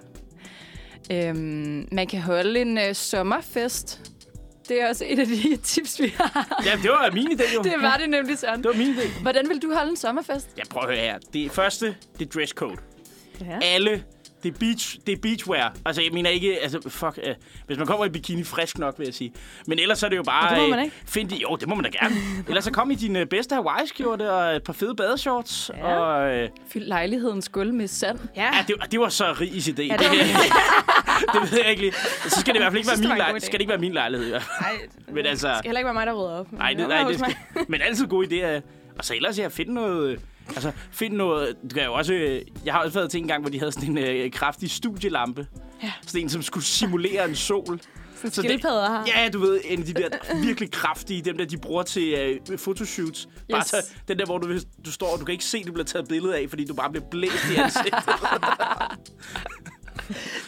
Øhm, 1.12 1.88
man 1.92 2.06
kan 2.06 2.20
holde 2.20 2.60
en 2.60 2.78
øh, 2.78 2.94
sommerfest. 2.94 4.00
Det 4.68 4.82
er 4.82 4.88
også 4.88 5.04
et 5.08 5.18
af 5.18 5.26
de 5.26 5.56
tips, 5.62 6.00
vi 6.00 6.14
har. 6.16 6.62
Ja, 6.64 6.70
det 6.82 6.90
var 6.90 7.10
min 7.12 7.26
idé, 7.32 7.54
jo. 7.54 7.62
Det 7.62 7.74
var 7.80 7.96
det 7.96 8.10
nemlig, 8.10 8.38
Søren. 8.38 8.62
Det 8.62 8.68
var 8.68 8.76
min 8.76 8.94
idé. 8.94 9.22
Hvordan 9.22 9.48
vil 9.48 9.62
du 9.62 9.72
holde 9.74 9.90
en 9.90 9.96
sommerfest? 9.96 10.48
Ja, 10.58 10.62
prøv 10.70 10.82
at 10.82 10.88
høre 10.96 11.04
her. 11.04 11.18
Det 11.32 11.50
første, 11.50 11.96
det 12.18 12.26
er 12.26 12.30
dresscode. 12.30 12.76
Ja. 13.40 13.58
Alle, 13.62 14.04
det 14.42 14.54
er, 14.54 14.58
beach, 14.58 14.98
det 15.06 15.12
er 15.12 15.16
beachwear. 15.22 15.74
Altså, 15.84 16.02
jeg 16.02 16.10
mener 16.12 16.30
ikke, 16.30 16.58
altså, 16.58 16.80
fuck, 16.88 17.18
uh, 17.28 17.32
hvis 17.66 17.78
man 17.78 17.86
kommer 17.86 18.06
i 18.06 18.08
bikini, 18.08 18.44
frisk 18.44 18.78
nok, 18.78 18.98
vil 18.98 19.04
jeg 19.04 19.14
sige. 19.14 19.32
Men 19.66 19.78
ellers 19.78 19.98
så 19.98 20.06
er 20.06 20.10
det 20.10 20.16
jo 20.16 20.22
bare... 20.22 20.48
Og 20.50 20.56
det 20.56 20.62
må 20.62 20.68
man 20.68 20.78
øh, 20.78 20.84
ikke. 20.84 20.96
Find 21.06 21.28
de, 21.28 21.36
jo, 21.36 21.56
det 21.56 21.68
må 21.68 21.74
man 21.74 21.84
da 21.84 21.90
gerne. 22.02 22.14
ellers 22.48 22.64
så 22.64 22.70
kom 22.72 22.90
i 22.90 22.94
din 22.94 23.16
uh, 23.16 23.22
bedste 23.22 23.54
Hawaii-skjorte 23.54 24.32
og 24.32 24.56
et 24.56 24.62
par 24.62 24.72
fede 24.72 24.94
badeshorts. 24.94 25.70
Ja. 25.76 25.96
Og, 25.96 26.42
uh, 26.44 26.48
Fyld 26.72 26.84
lejlighedens 26.84 27.48
gulv 27.48 27.74
med 27.74 27.88
sand. 27.88 28.18
Ja. 28.36 28.42
ja, 28.56 28.64
det, 28.68 28.76
det 28.92 29.00
var 29.00 29.08
så 29.08 29.32
ris 29.40 29.68
idé. 29.68 29.82
Ja, 29.82 29.96
det, 29.96 30.00
det 31.42 31.52
ved 31.52 31.58
jeg 31.62 31.70
ikke 31.70 31.82
lige. 31.82 31.92
Så 32.28 32.40
skal 32.40 32.54
det 32.54 32.60
i 32.60 32.62
hvert 32.62 32.72
fald 32.72 32.78
ikke 32.78 32.90
Jeg 32.90 32.98
være 32.98 33.08
min, 33.08 33.08
god 33.08 33.16
lej- 33.16 33.32
idé. 33.36 33.38
skal 33.38 33.52
det 33.52 33.60
ikke 33.60 33.70
være 33.70 33.78
min 33.80 33.92
lejlighed. 33.92 34.26
i 34.26 34.30
hvert 34.30 34.42
fald. 34.42 34.78
Nej, 35.06 35.14
Men 35.14 35.26
altså- 35.26 35.48
det 35.48 35.56
skal 35.58 35.68
heller 35.68 35.78
ikke 35.78 35.86
være 35.86 35.94
mig, 35.94 36.06
der 36.06 36.12
rydder 36.12 36.38
op. 36.38 36.52
Nej, 36.52 36.72
det, 36.78 36.88
nej, 36.88 37.02
det 37.08 37.18
skal, 37.18 37.34
men 37.68 37.80
altid 37.82 38.06
gode 38.06 38.26
idéer. 38.26 38.60
Og 38.98 39.04
så 39.04 39.14
ellers, 39.14 39.38
ja, 39.38 39.48
finde 39.48 39.74
noget... 39.74 40.20
Altså, 40.48 40.72
find 40.90 41.14
noget... 41.14 41.56
Du 41.70 41.74
kan 41.74 41.84
jo 41.84 41.92
også... 41.94 42.14
øh, 42.14 42.42
Jeg 42.64 42.74
har 42.74 42.80
også 42.84 42.94
været 42.98 43.10
til 43.10 43.20
en 43.20 43.28
gang, 43.28 43.42
hvor 43.42 43.50
de 43.50 43.58
havde 43.58 43.72
sådan 43.72 43.88
en 43.88 43.98
øh, 43.98 44.30
kraftig 44.30 44.70
studielampe. 44.70 45.46
Ja. 45.82 45.92
Sådan 46.06 46.20
en, 46.22 46.28
som 46.28 46.42
skulle 46.42 46.64
simulere 46.64 47.28
en 47.28 47.34
sol. 47.36 47.80
Så 48.16 48.24
det- 48.24 48.34
Skildpadder 48.34 48.88
har. 48.88 49.06
Ja, 49.16 49.28
du 49.28 49.38
ved, 49.40 49.60
en 49.64 49.78
af 49.80 49.86
de 49.86 49.92
der 49.94 50.08
virkelig 50.42 50.70
kraftige, 50.70 51.22
dem 51.22 51.36
der, 51.38 51.44
de 51.44 51.58
bruger 51.58 51.82
til 51.82 52.12
øh, 52.50 52.58
fotoshoots. 52.58 53.28
Bare 53.50 53.58
Yes. 53.60 53.66
så, 53.66 53.76
den 54.08 54.18
der, 54.18 54.24
hvor 54.24 54.38
du, 54.38 54.58
du 54.86 54.92
står, 54.92 55.12
og 55.12 55.20
du 55.20 55.24
kan 55.24 55.32
ikke 55.32 55.44
se, 55.44 55.64
du 55.64 55.72
bliver 55.72 55.84
taget 55.86 56.08
billede 56.08 56.36
af, 56.36 56.46
fordi 56.48 56.64
du 56.64 56.74
bare 56.74 56.90
bliver 56.90 57.04
blæst 57.10 57.50
i 57.52 57.56
ansigtet. 57.56 58.02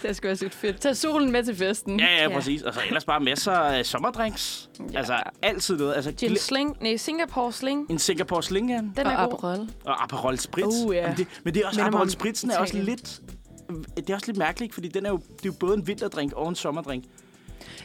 Det 0.08 0.16
skal 0.16 0.28
være 0.28 0.36
sygt 0.36 0.54
fedt. 0.54 0.80
Tag 0.80 0.96
solen 0.96 1.32
med 1.32 1.44
til 1.44 1.56
festen. 1.56 2.00
ja, 2.00 2.06
ja, 2.06 2.22
Ja. 2.22 2.28
præcis. 2.34 2.62
Og 2.62 2.74
så 2.74 2.80
ellers 2.86 3.04
bare 3.04 3.20
masser 3.20 3.52
af 3.52 3.86
sommerdrinks. 3.86 4.70
Ja. 4.92 4.98
Altså, 4.98 5.16
altid 5.42 5.76
noget. 5.78 5.94
Altså, 5.94 6.12
gl- 6.22 6.38
Sling. 6.38 6.76
Nej, 6.80 6.96
Singapore 6.96 7.52
Sling. 7.52 7.86
en 7.90 7.98
Singapore 7.98 8.42
Sling, 8.42 8.70
ja. 8.70 8.76
Den 8.76 9.06
Og 9.06 9.12
er 9.12 9.16
god. 9.26 9.32
Aperol. 9.34 9.68
Og 9.84 10.02
Aperol 10.02 10.38
Spritz. 10.38 10.66
Uh, 10.86 10.94
ja. 10.94 11.08
men, 11.08 11.16
det, 11.16 11.26
men 11.44 11.54
det 11.54 11.62
er 11.62 11.66
også 11.66 11.80
Minder 11.80 11.88
Aperol 11.88 12.10
Spritzen 12.10 12.50
er 12.50 12.58
også 12.58 12.76
lidt 12.78 13.20
det 13.96 14.10
er 14.10 14.14
også 14.14 14.26
lidt 14.26 14.36
mærkeligt, 14.38 14.74
fordi 14.74 14.88
den 14.88 15.06
er 15.06 15.10
jo, 15.10 15.16
det 15.16 15.26
er 15.32 15.46
jo 15.46 15.52
både 15.60 15.74
en 15.76 15.86
vinterdrink 15.86 16.32
og 16.32 16.48
en 16.48 16.54
sommerdrink. 16.54 17.04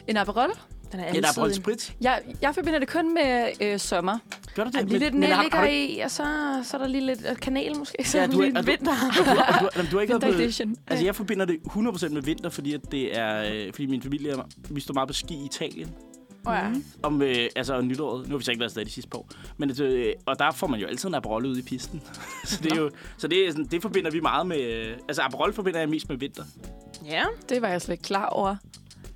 En 0.08 0.16
Aperol? 0.16 0.50
Den 0.92 1.00
er 1.00 1.04
Ja, 1.14 1.20
der 1.20 1.28
er 1.38 1.42
altid 1.42 1.62
Spritz. 1.62 1.90
Jeg, 2.00 2.22
jeg 2.42 2.54
forbinder 2.54 2.78
det 2.78 2.88
kun 2.88 3.14
med 3.14 3.48
øh, 3.60 3.78
sommer. 3.78 4.18
Gør 4.54 4.64
du 4.64 4.70
det? 4.70 4.88
Lige 4.88 4.98
lidt 5.10 5.24
har 5.32 5.60
du- 5.64 5.66
i, 5.70 5.98
og 6.04 6.10
så, 6.10 6.24
så 6.64 6.76
er 6.76 6.80
der 6.80 6.88
lige 6.88 7.06
lidt 7.06 7.20
øh, 7.30 7.36
kanel 7.36 7.78
måske. 7.78 7.96
Så 8.04 8.18
Ja, 8.18 8.26
du 8.26 8.32
du 8.36 8.40
er- 8.40 8.46
er 8.46 8.60
du- 8.62 8.66
vinter. 8.66 8.92
Du, 9.16 9.22
har- 9.24 9.58
du, 9.60 9.68
har- 9.74 9.82
du 9.90 9.96
har 9.96 10.00
ikke 10.00 10.20
været 10.20 10.66
på... 10.66 10.72
Altså, 10.86 11.04
jeg 11.04 11.14
forbinder 11.16 11.44
det 11.44 11.56
100% 11.66 12.08
med 12.08 12.22
vinter, 12.22 12.50
fordi 12.50 12.74
at 12.74 12.80
det 12.92 13.18
er... 13.18 13.44
Øh, 13.52 13.72
fordi 13.72 13.86
min 13.86 14.02
familie, 14.02 14.30
er- 14.32 14.48
vi 14.70 14.80
står 14.80 14.94
meget 14.94 15.06
på 15.08 15.12
ski 15.12 15.34
i 15.34 15.44
Italien. 15.44 15.88
Oh, 16.46 16.54
ja. 16.54 16.70
Om, 17.02 17.22
øh, 17.22 17.36
altså 17.56 17.80
nytåret. 17.80 18.28
Nu 18.28 18.30
har 18.32 18.38
vi 18.38 18.44
så 18.44 18.50
ikke 18.50 18.60
været 18.60 18.68
afsted 18.68 18.84
de 18.84 18.90
sidste 18.90 19.10
par 19.10 19.18
år. 19.18 19.28
Men, 19.56 19.82
øh, 19.82 20.12
og 20.26 20.38
der 20.38 20.50
får 20.50 20.66
man 20.66 20.80
jo 20.80 20.86
altid 20.86 21.08
en 21.08 21.14
Aperol 21.14 21.46
ud 21.46 21.56
i 21.58 21.62
pisten. 21.62 22.02
så 22.44 22.58
det, 22.62 22.72
er 22.72 22.76
jo, 22.76 22.90
så 23.18 23.28
det, 23.28 23.46
er 23.46 23.50
sådan, 23.50 23.64
det 23.64 23.82
forbinder 23.82 24.10
vi 24.10 24.20
meget 24.20 24.46
med... 24.46 24.60
Øh, 24.60 24.96
altså 25.08 25.22
Aperol 25.22 25.52
forbinder 25.52 25.80
jeg 25.80 25.88
mest 25.88 26.08
med 26.08 26.16
vinter. 26.16 26.44
ja. 27.06 27.22
Det 27.48 27.62
var 27.62 27.68
jeg 27.68 27.82
slet 27.82 27.92
ikke 27.92 28.02
klar 28.02 28.26
over. 28.26 28.56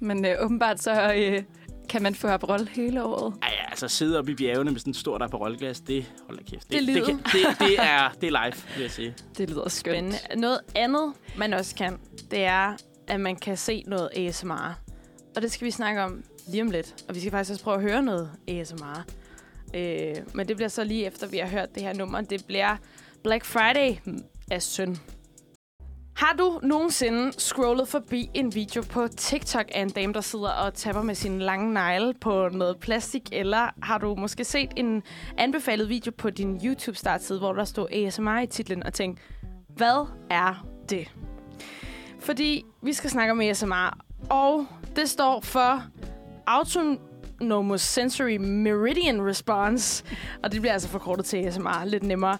Men 0.01 0.25
øh, 0.25 0.37
åbenbart 0.41 0.83
så 0.83 1.13
øh, 1.17 1.43
kan 1.89 2.03
man 2.03 2.15
få 2.15 2.29
Aperol 2.29 2.67
hele 2.67 3.05
året. 3.05 3.35
Ej, 3.43 3.49
ja, 3.53 3.71
altså 3.71 3.89
sidde 3.89 4.19
oppe 4.19 4.33
i 4.33 4.35
bjergene 4.35 4.71
med 4.71 4.81
sådan 4.81 4.91
et 4.91 4.97
stort 4.97 5.23
Aperol-glas, 5.23 5.81
det... 5.81 6.13
Hold 6.27 6.39
da 6.39 6.45
kæft. 6.45 6.69
Det 6.73 6.77
er 6.83 6.95
det, 6.95 7.05
kan- 7.05 7.17
det, 7.17 7.59
det, 7.59 7.79
er, 7.79 8.09
det 8.21 8.27
er 8.27 8.45
live, 8.45 8.63
vil 8.77 8.83
jeg 8.83 8.91
sige. 8.91 9.15
Det 9.39 9.51
lyder 9.51 9.69
skønt. 9.69 9.95
Spændende. 9.97 10.19
Noget 10.41 10.61
andet, 10.75 11.13
man 11.39 11.53
også 11.55 11.75
kan, 11.75 11.99
det 12.31 12.45
er, 12.45 12.77
at 13.09 13.21
man 13.21 13.37
kan 13.37 13.57
se 13.57 13.85
noget 13.87 14.09
ASMR. 14.17 14.75
Og 15.37 15.43
det 15.43 15.53
skal 15.53 15.65
vi 15.65 15.71
snakke 15.71 16.03
om 16.03 16.25
lige 16.49 16.63
om 16.63 16.71
lidt. 16.71 16.95
Og 17.09 17.15
vi 17.15 17.21
skal 17.21 17.31
faktisk 17.31 17.51
også 17.51 17.65
prøve 17.65 17.77
at 17.77 17.83
høre 17.83 18.03
noget 18.03 18.31
ASMR. 18.49 19.05
Øh, 19.75 20.15
men 20.35 20.49
det 20.49 20.57
bliver 20.57 20.69
så 20.69 20.85
lige 20.85 21.07
efter, 21.07 21.27
vi 21.27 21.39
har 21.39 21.49
hørt 21.49 21.75
det 21.75 21.83
her 21.83 21.93
nummer. 21.95 22.21
Det 22.21 22.45
bliver 22.45 22.77
Black 23.23 23.45
Friday 23.45 23.97
af 24.51 24.63
Søn. 24.63 24.99
Har 26.17 26.33
du 26.39 26.61
nogensinde 26.63 27.33
scrollet 27.41 27.89
forbi 27.89 28.31
en 28.35 28.55
video 28.55 28.83
på 28.83 29.09
TikTok 29.09 29.65
af 29.75 29.81
en 29.83 29.91
dame, 29.91 30.13
der 30.13 30.21
sidder 30.21 30.49
og 30.51 30.75
tapper 30.75 31.03
med 31.03 31.15
sin 31.15 31.39
lange 31.39 31.73
negle 31.73 32.15
på 32.21 32.49
noget 32.49 32.79
plastik? 32.79 33.23
Eller 33.33 33.69
har 33.83 33.99
du 33.99 34.15
måske 34.15 34.45
set 34.45 34.71
en 34.77 35.03
anbefalet 35.39 35.89
video 35.89 36.13
på 36.19 36.31
din 36.31 36.57
YouTube-startside, 36.57 37.39
hvor 37.39 37.53
der 37.53 37.65
stod 37.65 37.87
ASMR 37.93 38.39
i 38.39 38.47
titlen 38.47 38.83
og 38.83 38.93
tænkt, 38.93 39.21
hvad 39.69 40.07
er 40.31 40.67
det? 40.89 41.13
Fordi 42.21 42.65
vi 42.83 42.93
skal 42.93 43.11
snakke 43.11 43.33
om 43.33 43.41
ASMR, 43.41 43.99
og 44.31 44.67
det 44.97 45.11
står 45.11 45.41
for 45.41 45.83
Autonomous 46.47 47.81
Sensory 47.81 48.37
Meridian 48.37 49.27
Response, 49.27 50.05
og 50.43 50.53
det 50.53 50.61
bliver 50.61 50.73
altså 50.73 50.89
forkortet 50.89 51.27
til 51.27 51.37
ASMR, 51.37 51.85
lidt 51.85 52.03
nemmere. 52.03 52.39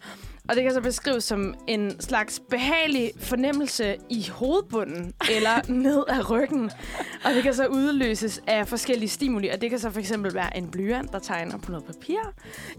Og 0.49 0.57
det 0.57 0.63
kan 0.63 0.73
så 0.73 0.81
beskrives 0.81 1.25
som 1.25 1.55
en 1.67 2.01
slags 2.01 2.41
behagelig 2.51 3.13
fornemmelse 3.19 3.97
i 4.11 4.29
hovedbunden 4.33 5.15
eller 5.31 5.71
ned 5.83 6.05
ad 6.09 6.31
ryggen. 6.31 6.71
Og 7.25 7.35
det 7.35 7.43
kan 7.43 7.55
så 7.55 7.67
udløses 7.67 8.43
af 8.47 8.69
forskellige 8.69 9.09
stimuli, 9.09 9.49
og 9.49 9.61
det 9.61 9.71
kan 9.71 9.79
så 9.79 9.91
for 9.91 10.01
eksempel 10.01 10.35
være 10.35 10.57
en 10.57 10.71
blyant, 10.71 11.13
der 11.13 11.19
tegner 11.19 11.59
på 11.59 11.71
noget 11.71 11.87
papir, 11.87 12.19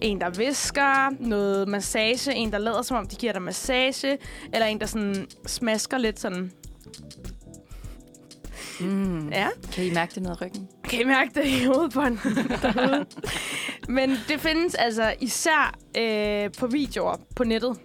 en, 0.02 0.22
der 0.22 0.30
visker, 0.30 1.10
noget 1.20 1.68
massage, 1.68 2.34
en, 2.34 2.52
der 2.52 2.58
lader 2.58 2.82
som 2.82 2.98
om, 2.98 3.08
de 3.08 3.16
giver 3.16 3.34
dig 3.34 3.42
massage, 3.42 4.18
eller 4.54 4.66
en, 4.66 4.80
der 4.80 4.86
sådan 4.86 5.28
smasker 5.46 5.98
lidt 5.98 6.20
sådan. 6.20 6.52
Mm. 8.80 9.30
Ja, 9.30 9.48
Kan 9.74 9.86
I 9.86 9.94
mærke 9.94 10.16
det 10.16 10.24
ned 10.24 10.32
ad 10.32 10.42
ryggen? 10.42 10.68
kan 10.84 11.00
I 11.02 11.04
mærke 11.04 11.32
det 11.36 11.46
i 11.46 11.60
derude? 11.66 13.06
Men 13.88 14.10
det 14.28 14.40
findes 14.40 14.76
altså 14.76 15.14
især 15.22 15.76
øh, 15.98 16.50
på 16.60 16.68
videoer 16.68 17.16
på 17.36 17.44
nettet. 17.44 17.78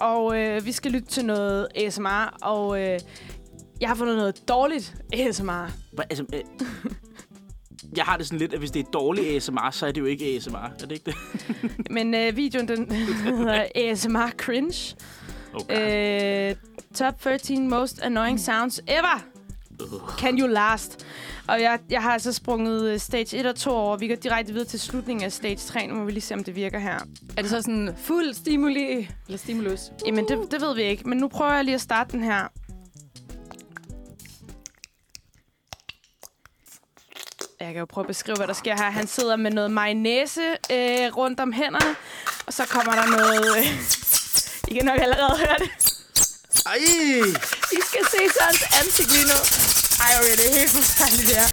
Og 0.00 0.38
øh, 0.40 0.66
vi 0.66 0.72
skal 0.72 0.92
lytte 0.92 1.08
til 1.08 1.24
noget 1.24 1.68
ASMR, 1.76 2.36
og 2.42 2.80
øh, 2.82 3.00
jeg 3.80 3.88
har 3.88 3.94
fundet 3.96 4.16
noget 4.16 4.48
dårligt 4.48 4.94
ASMR. 5.12 5.66
Hva- 5.66 6.06
Altså, 6.10 6.24
øh, 6.34 6.40
jeg 7.96 8.04
har 8.04 8.16
det 8.16 8.26
sådan 8.26 8.38
lidt, 8.38 8.52
at 8.52 8.58
hvis 8.58 8.70
det 8.70 8.86
er 8.86 8.90
dårlig 8.90 9.36
ASMR, 9.36 9.70
så 9.70 9.86
er 9.86 9.92
det 9.92 10.00
jo 10.00 10.06
ikke 10.06 10.36
ASMR. 10.36 10.56
Er 10.56 10.68
det 10.80 10.92
ikke 10.92 11.04
det? 11.06 11.16
Men 11.96 12.14
øh, 12.14 12.36
videoen, 12.36 12.68
den 12.68 12.92
hedder 12.92 13.64
ASMR 13.74 14.30
Cringe. 14.36 14.96
Okay. 15.54 16.50
Øh, 16.50 16.56
top 16.94 17.20
13 17.20 17.68
most 17.70 18.00
annoying 18.02 18.40
sounds 18.40 18.80
ever. 18.88 19.24
Can 20.18 20.38
you 20.38 20.46
last? 20.46 21.06
Og 21.48 21.60
jeg, 21.60 21.78
jeg 21.90 22.02
har 22.02 22.12
altså 22.12 22.32
sprunget 22.32 22.90
øh, 22.90 22.98
stage 22.98 23.38
1 23.38 23.46
og 23.46 23.56
2 23.56 23.70
over. 23.70 23.96
Vi 23.96 24.08
går 24.08 24.14
direkte 24.14 24.52
videre 24.52 24.68
til 24.68 24.80
slutningen 24.80 25.24
af 25.24 25.32
stage 25.32 25.56
3. 25.56 25.86
Nu 25.86 25.94
må 25.94 26.04
vi 26.04 26.12
lige 26.12 26.20
se, 26.20 26.34
om 26.34 26.44
det 26.44 26.56
virker 26.56 26.78
her. 26.78 26.98
Er 27.36 27.42
det 27.42 27.50
så 27.50 27.62
sådan 27.62 27.94
fuld 27.98 28.34
stimuli? 28.34 29.10
Eller 29.26 29.38
stimulus? 29.38 29.80
Jamen, 30.06 30.28
det, 30.28 30.38
det 30.50 30.60
ved 30.60 30.74
vi 30.74 30.82
ikke. 30.82 31.08
Men 31.08 31.18
nu 31.18 31.28
prøver 31.28 31.52
jeg 31.52 31.64
lige 31.64 31.74
at 31.74 31.80
starte 31.80 32.12
den 32.12 32.22
her. 32.22 32.48
Jeg 37.60 37.68
kan 37.68 37.78
jo 37.78 37.84
prøve 37.84 38.04
at 38.04 38.08
beskrive, 38.08 38.36
hvad 38.36 38.46
der 38.46 38.52
sker 38.52 38.76
her. 38.76 38.90
Han 38.90 39.06
sidder 39.06 39.36
med 39.36 39.50
noget 39.50 39.70
mayonnaise 39.70 40.42
øh, 40.50 41.16
rundt 41.16 41.40
om 41.40 41.52
hænderne. 41.52 41.96
Og 42.46 42.52
så 42.52 42.66
kommer 42.66 42.92
der 42.92 43.06
noget... 43.06 43.56
Øh, 43.56 43.66
I 44.70 44.74
kan 44.74 44.84
nok 44.84 45.00
allerede 45.00 45.38
høre 45.38 45.56
det. 45.58 45.70
Ej! 46.66 46.76
I 47.72 47.80
skal 47.88 48.04
se 48.04 48.18
Sørens 48.38 48.62
ansigt 48.80 49.12
lige 49.12 49.24
nu. 49.24 49.79
Ej, 50.04 50.10
okay, 50.20 50.34
det 50.40 50.46
er 50.50 50.58
helt 50.58 50.70
forfærdeligt, 50.70 51.28
det 51.28 51.36
her. 51.36 51.48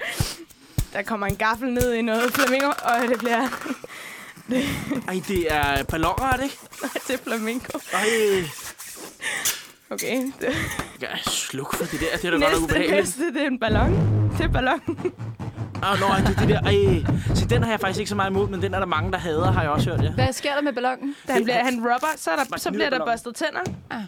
Der 0.93 1.01
kommer 1.01 1.27
en 1.27 1.35
gaffel 1.35 1.73
ned 1.73 1.93
i 1.93 2.01
noget 2.01 2.33
flamingo, 2.33 2.67
og 2.67 2.95
det 3.09 3.19
bliver 3.19 3.47
Ej, 5.07 5.21
det 5.27 5.53
er 5.53 5.83
balloner, 5.83 6.25
er 6.25 6.37
det 6.37 6.43
ikke? 6.43 6.57
til 7.07 7.17
flamingo. 7.23 7.79
Ej, 7.93 8.07
Okay, 9.89 10.31
det, 10.41 10.47
jeg 11.01 11.09
er 11.11 11.29
sluk 11.29 11.75
for 11.75 11.85
det 11.85 11.99
der. 11.99 12.17
Det 12.17 12.25
er 12.25 12.31
da 12.31 12.37
godt 12.37 12.41
nok 12.41 12.51
næste, 12.51 12.63
ubehageligt. 12.63 12.95
næste, 12.95 13.33
det 13.33 13.41
er 13.41 13.47
en 13.47 13.59
ballon. 13.59 13.91
Det 14.37 14.41
er 14.45 14.47
ballon. 14.47 14.81
Åh, 15.83 15.91
oh, 15.91 15.99
no, 15.99 16.07
det 16.07 16.35
er 16.35 16.39
det 16.39 16.49
der. 16.49 16.61
Ej. 16.61 17.35
Så 17.35 17.45
den 17.45 17.63
har 17.63 17.69
jeg 17.69 17.79
faktisk 17.79 17.99
ikke 17.99 18.09
så 18.09 18.15
meget 18.15 18.29
imod, 18.29 18.49
men 18.49 18.61
den 18.61 18.73
er 18.73 18.79
der 18.79 18.85
mange, 18.85 19.11
der 19.11 19.17
hader, 19.17 19.51
har 19.51 19.61
jeg 19.61 19.71
også 19.71 19.89
hørt, 19.89 20.03
ja. 20.03 20.11
Hvad 20.13 20.33
sker 20.33 20.53
der 20.53 20.61
med 20.61 20.73
ballonen? 20.73 21.15
Da 21.27 21.33
han, 21.33 21.43
bliver, 21.43 21.63
han 21.63 21.75
rubber, 21.79 22.07
så, 22.15 22.31
er 22.31 22.35
der, 22.35 22.57
så 22.57 22.71
bliver 22.71 22.89
der 22.89 23.05
børstet 23.05 23.35
tænder. 23.35 23.59
Ah. 23.89 24.03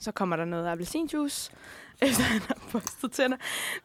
Så 0.00 0.12
kommer 0.12 0.36
der 0.36 0.44
noget 0.44 0.68
appelsinjuice. 0.68 1.50
Efter 2.08 2.22
han 2.22 2.40
har 2.40 2.56
børstet 2.72 3.12
tænder. 3.12 3.36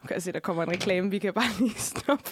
Nu 0.02 0.06
kan 0.06 0.14
jeg 0.14 0.22
se, 0.22 0.32
der 0.32 0.40
kommer 0.40 0.62
en 0.62 0.70
reklame. 0.70 1.10
Vi 1.10 1.18
kan 1.18 1.32
bare 1.32 1.50
lige 1.58 1.74
stoppe. 1.90 2.30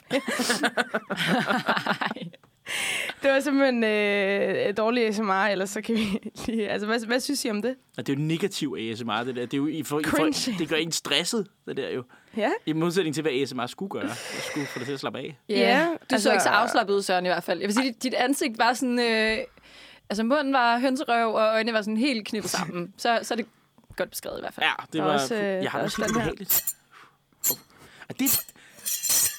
det 3.22 3.30
var 3.30 3.40
simpelthen 3.40 3.84
øh, 3.84 4.76
dårlig 4.76 5.06
ASMR, 5.06 5.32
ellers 5.32 5.70
så 5.70 5.80
kan 5.80 5.94
vi 5.94 6.18
lige... 6.46 6.68
Altså, 6.68 6.86
hvad, 6.86 7.06
hvad 7.06 7.20
synes 7.20 7.44
I 7.44 7.50
om 7.50 7.62
det? 7.62 7.76
Og 7.98 8.06
det 8.06 8.12
er 8.12 8.16
jo 8.16 8.22
negativ 8.24 8.76
ASMR, 8.92 9.22
det 9.24 9.36
der. 9.36 9.42
Det, 9.46 9.54
er 9.54 9.56
jo, 9.58 9.66
I 9.66 9.82
får, 9.82 10.00
I 10.00 10.04
får, 10.04 10.28
det 10.58 10.68
gør 10.68 10.76
en 10.76 10.92
stresset, 10.92 11.46
det 11.66 11.76
der 11.76 11.90
jo. 11.90 12.02
Ja? 12.36 12.50
I 12.66 12.72
modsætning 12.72 13.14
til, 13.14 13.22
hvad 13.22 13.32
ASMR 13.32 13.66
skulle 13.66 13.90
gøre. 13.90 14.02
Jeg 14.08 14.42
skulle 14.50 14.66
få 14.66 14.78
det 14.78 14.86
til 14.86 14.92
at 14.94 15.00
slappe 15.00 15.18
af. 15.18 15.38
Ja, 15.48 15.86
Du 15.90 15.98
altså- 16.14 16.28
så 16.28 16.32
ikke 16.32 16.42
så 16.42 16.48
afslappet 16.48 16.94
ud, 16.94 17.02
Søren, 17.02 17.24
i 17.24 17.28
hvert 17.28 17.44
fald. 17.44 17.60
Jeg 17.60 17.66
vil 17.66 17.74
sige, 17.74 17.86
dit, 17.92 18.02
dit 18.02 18.14
ansigt 18.14 18.58
var 18.58 18.72
sådan... 18.72 18.98
Øh, 18.98 19.38
altså, 20.10 20.22
munden 20.24 20.52
var 20.52 20.78
hønserøv, 20.78 21.34
og 21.34 21.40
øjnene 21.42 21.72
var 21.72 21.82
sådan 21.82 21.96
helt 21.96 22.26
knippet 22.26 22.50
sammen. 22.50 22.94
Så, 22.96 23.18
så 23.22 23.36
det 23.36 23.46
godt 23.96 24.10
beskrevet 24.10 24.38
i 24.38 24.40
hvert 24.40 24.54
fald. 24.54 24.66
Ja, 24.66 24.72
det 24.92 24.98
er 24.98 25.04
var... 25.04 25.12
også, 25.12 25.34
øh, 25.34 25.40
jeg 25.42 25.70
har 25.70 25.78
det 25.78 25.84
også 25.84 25.96
helt 25.96 26.08
den 26.08 26.16
her. 26.20 26.22
behageligt. 26.22 26.64
Oh. 27.50 27.56
Og 28.08 28.18
det, 28.18 28.40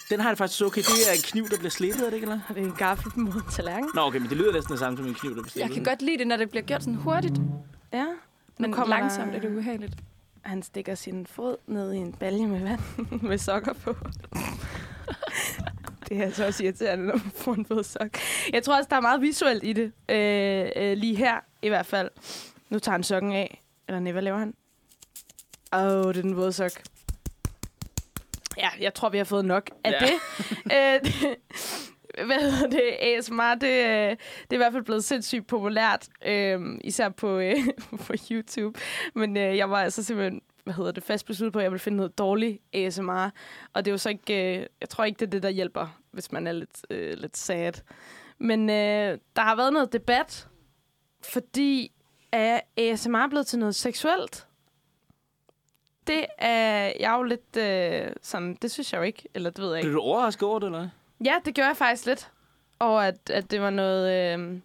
den 0.10 0.20
har 0.20 0.30
jeg 0.30 0.38
faktisk 0.38 0.58
så 0.58 0.66
okay. 0.66 0.82
Det 0.82 1.10
er 1.10 1.14
en 1.16 1.22
kniv, 1.24 1.50
der 1.50 1.58
bliver 1.58 1.70
slebet, 1.72 2.00
er 2.02 2.06
det 2.06 2.14
ikke, 2.14 2.26
eller? 2.26 2.40
Det 2.50 2.58
er 2.58 2.62
en 2.62 2.76
gaffel 2.76 3.12
mod 3.16 3.34
en 3.34 3.42
tallerken. 3.52 3.90
Nå, 3.96 4.02
okay, 4.02 4.20
men 4.20 4.30
det 4.30 4.38
lyder 4.38 4.54
næsten 4.54 4.72
det 4.72 4.80
samme 4.80 4.98
som 4.98 5.06
en 5.08 5.14
kniv, 5.14 5.36
der 5.36 5.42
bliver 5.42 5.52
slebet. 5.52 5.68
Jeg 5.70 5.76
kan 5.76 5.84
godt 5.84 6.02
lide 6.02 6.18
det, 6.18 6.28
når 6.28 6.38
det 6.38 6.50
bliver 6.50 6.64
gjort 6.64 6.82
sådan 6.84 6.96
hurtigt. 6.96 7.36
Ja. 7.94 8.06
Men 8.60 8.72
kommer 8.74 8.98
langsomt 8.98 9.28
der- 9.32 9.38
er 9.38 9.42
det 9.42 9.50
ubehageligt. 9.52 9.94
Han 10.42 10.64
stikker 10.64 10.96
sin 10.96 11.26
fod 11.28 11.56
ned 11.68 11.94
i 11.94 11.98
en 11.98 12.14
balje 12.14 12.48
med 12.48 12.60
vand 12.64 12.80
med 13.30 13.38
sokker 13.38 13.74
på. 13.74 13.96
det 16.10 16.18
er 16.18 16.24
altså 16.24 16.46
også 16.46 16.64
irriterende, 16.64 17.06
når 17.06 17.14
man 17.14 17.32
får 17.36 17.54
en 17.54 17.66
våd 17.70 17.84
sok. 17.84 18.10
Jeg 18.54 18.64
tror 18.64 18.78
også, 18.78 18.88
der 18.90 18.96
er 18.96 19.02
meget 19.02 19.22
visuelt 19.22 19.64
i 19.64 19.74
det. 19.74 19.92
Øh, 20.10 20.70
øh, 20.76 20.98
lige 20.98 21.16
her 21.16 21.40
i 21.62 21.68
hvert 21.68 21.86
fald. 21.86 22.10
Nu 22.70 22.80
tager 22.80 22.94
han 22.94 23.04
sokken 23.04 23.32
af. 23.34 23.62
Eller 23.88 24.00
nej, 24.00 24.12
hvad 24.12 24.22
laver 24.22 24.38
han? 24.38 24.54
Åh, 25.74 25.82
oh, 25.82 26.14
det 26.14 26.18
er 26.18 26.22
den 26.22 26.36
våde 26.38 26.54
sok. 26.54 26.72
Ja, 28.58 28.70
jeg 28.80 28.94
tror, 28.94 29.10
vi 29.10 29.18
har 29.18 29.26
fået 29.26 29.46
nok 29.46 29.70
af 29.84 29.92
Ja. 29.92 30.00
det. 30.00 30.14
Øh, 30.76 31.00
det. 31.04 31.36
Hvad 32.26 32.52
hedder 32.52 32.68
det? 32.68 32.82
ASMR, 33.02 33.56
det, 33.62 33.68
øh, 33.68 34.10
det 34.10 34.50
er 34.50 34.54
i 34.54 34.58
hvert 34.58 34.74
fald 34.74 34.84
blevet 34.84 35.04
sindssygt 35.04 35.48
populært. 35.48 36.08
Øh, 36.26 36.62
især 36.84 37.10
på, 37.10 37.38
øh, 37.40 37.56
på 38.08 38.14
YouTube. 38.32 38.80
Men 39.16 39.38
øh, 39.38 39.58
jeg 39.58 39.70
var 39.70 39.78
altså 39.84 40.04
simpelthen 40.04 40.42
hvad 40.64 40.74
hedder 40.74 40.92
det, 40.92 41.04
fast 41.04 41.26
besluttet 41.26 41.54
på, 41.54 41.60
at 41.60 41.64
jeg 41.64 41.72
ville 41.72 41.80
finde 41.80 41.96
noget 41.96 42.18
dårligt 42.18 42.62
ASMR. 42.74 43.30
Og 43.74 43.86
det 43.86 43.88
er 43.88 43.94
jo 43.94 43.98
så 43.98 44.10
ikke, 44.10 44.56
øh, 44.60 44.66
jeg 44.82 44.90
tror 44.90 45.04
ikke, 45.04 45.20
det 45.20 45.26
er 45.26 45.30
det, 45.30 45.44
der 45.44 45.50
hjælper, 45.50 46.00
hvis 46.12 46.32
man 46.32 46.48
er 46.48 46.52
lidt, 46.52 46.86
øh, 46.90 47.14
lidt 47.18 47.38
sad. 47.38 47.74
Men 48.38 48.70
øh, 48.70 49.18
der 49.36 49.42
har 49.42 49.56
været 49.56 49.74
noget 49.74 49.94
debat, 49.94 50.48
fordi 51.24 51.92
er 52.36 52.60
ASMR 52.78 53.28
blevet 53.30 53.48
til 53.48 53.60
noget 53.60 53.76
seksuelt? 53.76 54.48
Det 56.08 56.26
er 56.38 56.94
jeg 57.00 57.16
jo 57.18 57.24
lidt 57.24 57.58
øh, 57.58 58.12
sådan, 58.22 58.58
det 58.62 58.72
synes 58.72 58.94
jeg 58.94 59.00
jo 59.00 59.04
ikke, 59.04 59.24
eller 59.34 59.50
det 59.50 59.64
ved 59.64 59.70
jeg 59.70 59.78
ikke. 59.78 59.86
Blev 59.88 59.96
du 59.96 60.02
overrasket 60.02 60.44
over 60.50 60.60
det, 60.60 60.66
eller? 60.66 60.90
Ja, 61.26 61.36
det 61.46 61.56
gjorde 61.56 61.68
jeg 61.68 61.78
faktisk 61.78 62.06
lidt. 62.06 62.32
Og 62.80 63.08
at, 63.08 63.30
at 63.30 63.52
det 63.52 63.62
var 63.62 63.70
noget... 63.70 64.34
Øh, 64.40 64.60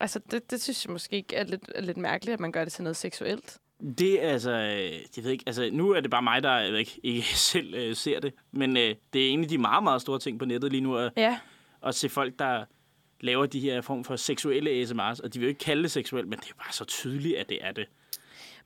altså, 0.00 0.20
det, 0.30 0.50
det 0.50 0.62
synes 0.62 0.84
jeg 0.84 0.92
måske 0.92 1.16
ikke 1.16 1.36
er 1.36 1.44
lidt, 1.44 1.62
er 1.74 1.80
lidt 1.80 1.96
mærkeligt, 1.96 2.34
at 2.34 2.40
man 2.40 2.52
gør 2.52 2.64
det 2.64 2.72
til 2.72 2.82
noget 2.84 2.96
seksuelt. 2.96 3.58
Det 3.98 4.24
er 4.24 4.30
altså, 4.30 4.50
øh, 4.50 4.92
jeg 5.16 5.24
ved 5.24 5.30
ikke, 5.30 5.44
altså 5.46 5.70
nu 5.72 5.90
er 5.90 6.00
det 6.00 6.10
bare 6.10 6.22
mig, 6.22 6.42
der 6.42 6.56
jeg 6.58 6.72
ved 6.72 6.78
ikke, 6.78 7.00
ikke 7.02 7.38
selv 7.52 7.74
øh, 7.74 7.96
ser 7.96 8.20
det, 8.20 8.34
men 8.52 8.76
øh, 8.76 8.94
det 9.12 9.26
er 9.26 9.30
en 9.30 9.42
af 9.42 9.48
de 9.48 9.58
meget, 9.58 9.82
meget 9.84 10.02
store 10.02 10.18
ting 10.18 10.38
på 10.38 10.44
nettet 10.44 10.70
lige 10.72 10.80
nu, 10.80 10.96
at, 10.96 11.12
Ja. 11.16 11.38
at 11.86 11.94
se 11.94 12.08
folk, 12.08 12.38
der 12.38 12.64
laver 13.20 13.46
de 13.46 13.60
her 13.60 13.80
form 13.80 14.04
for 14.04 14.16
seksuelle 14.16 14.70
ASMR's, 14.70 15.20
og 15.24 15.34
de 15.34 15.38
vil 15.38 15.42
jo 15.46 15.48
ikke 15.48 15.58
kalde 15.64 15.82
det 15.82 15.90
seksuelt, 15.90 16.28
men 16.28 16.38
det 16.38 16.46
er 16.50 16.54
bare 16.64 16.72
så 16.72 16.84
tydeligt, 16.84 17.36
at 17.36 17.48
det 17.48 17.58
er 17.60 17.72
det. 17.72 17.86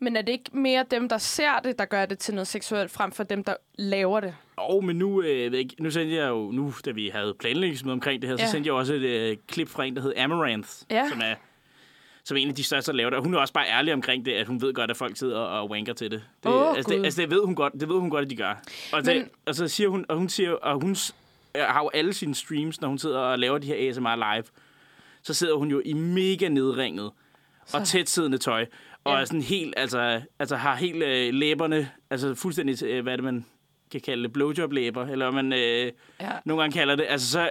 Men 0.03 0.17
er 0.17 0.23
det 0.23 0.33
ikke 0.33 0.51
mere 0.53 0.85
dem, 0.91 1.09
der 1.09 1.19
ser 1.19 1.61
det, 1.65 1.79
der 1.79 1.85
gør 1.85 2.07
det 2.07 2.19
til 2.19 2.35
noget 2.35 2.49
seksuelt, 2.49 2.91
frem 2.91 3.13
for 3.13 3.23
dem, 3.25 3.45
der 3.45 3.55
laver 3.75 4.21
det? 4.21 4.35
Og 4.57 4.85
men 4.85 4.97
nu, 4.97 5.23
øh, 5.23 5.43
jeg 5.43 5.53
ved 5.53 5.59
ikke, 5.59 5.75
nu 5.79 5.91
sendte 5.91 6.15
jeg 6.17 6.29
jo, 6.29 6.51
nu 6.51 6.75
da 6.85 6.91
vi 6.91 7.09
havde 7.09 7.35
planlægningsmøde 7.35 7.93
omkring 7.93 8.23
det 8.23 8.31
her, 8.31 8.37
ja. 8.39 8.47
Så 8.47 8.51
sendte 8.53 8.69
jeg 8.69 8.75
også 8.75 8.95
et 8.95 9.01
øh, 9.03 9.37
klip 9.49 9.69
fra 9.69 9.85
en, 9.85 9.97
der 9.97 10.03
hed 10.03 10.13
Amaranth, 10.17 10.71
Ja. 10.91 11.09
som 11.09 11.21
er 11.25 11.35
som 12.25 12.37
en 12.37 12.49
af 12.49 12.55
de 12.55 12.65
største, 12.65 12.93
laver 12.93 13.11
det. 13.11 13.17
Og 13.17 13.23
hun 13.25 13.35
er 13.35 13.39
også 13.39 13.55
bare 13.55 13.67
ærlig 13.69 13.93
omkring 13.95 14.25
det, 14.25 14.33
at 14.33 14.47
hun 14.47 14.63
ved 14.63 14.75
godt, 14.75 14.91
at 14.91 14.97
folk 14.97 15.17
sidder 15.17 15.39
og, 15.39 15.71
wanker 15.71 15.93
til 15.93 16.11
det. 16.11 16.23
det, 16.43 16.53
Åh, 16.53 16.77
altså, 16.77 16.93
det 16.95 17.05
altså, 17.05 17.23
det 17.23 17.31
ved 17.31 17.45
hun 17.45 17.55
godt, 17.55 17.73
det 17.73 17.89
ved 17.89 17.97
hun 17.99 18.11
godt, 18.11 18.25
at 18.25 18.31
de 18.31 18.37
gør. 18.37 18.55
Og, 18.93 19.05
det, 19.05 19.17
Men- 19.17 19.29
og 19.47 19.55
så 19.55 19.69
siger 19.69 19.89
hun, 19.89 20.05
og 20.09 20.17
hun 20.17 20.29
siger, 20.29 20.51
og 20.53 20.81
hun 20.83 20.97
har 21.57 21.81
jo 21.83 21.91
alle 21.95 22.13
sine 22.13 22.35
streams, 22.35 22.81
når 22.81 22.89
hun 22.89 22.99
sidder 22.99 23.19
og 23.19 23.39
laver 23.39 23.59
de 23.59 23.67
her 23.67 23.89
ASMR 23.91 24.35
live, 24.35 24.45
så 25.23 25.35
sidder 25.35 25.55
hun 25.57 25.71
jo 25.71 25.83
i 25.85 25.93
mega 25.93 26.49
nedringet 26.49 27.11
og 27.75 27.85
tætsiddende 27.87 28.39
tøj. 28.39 28.67
Og 29.05 29.13
Ja. 29.15 29.21
er 29.21 29.25
sådan 29.25 29.43
helt, 29.43 29.75
altså, 29.77 30.21
altså 30.39 30.57
har 30.57 30.75
helt 30.77 31.03
øh, 31.03 31.35
læberne, 31.35 31.91
altså 32.11 32.35
fuldstændig, 32.35 32.83
øh, 32.85 33.03
hvad 33.03 33.13
er 33.13 33.17
det, 33.17 33.25
man 33.25 33.47
kan 33.93 34.01
kalde 34.01 34.23
det, 34.23 34.33
blowjob-læber, 34.33 35.07
eller 35.07 35.31
hvad 35.31 35.43
man 35.43 35.53
øh, 35.53 35.93
Ja. 36.21 36.31
nogle 36.45 36.63
gange 36.63 36.73
kalder 36.79 36.97
det. 36.97 37.07
Altså, 37.09 37.31
så, 37.31 37.51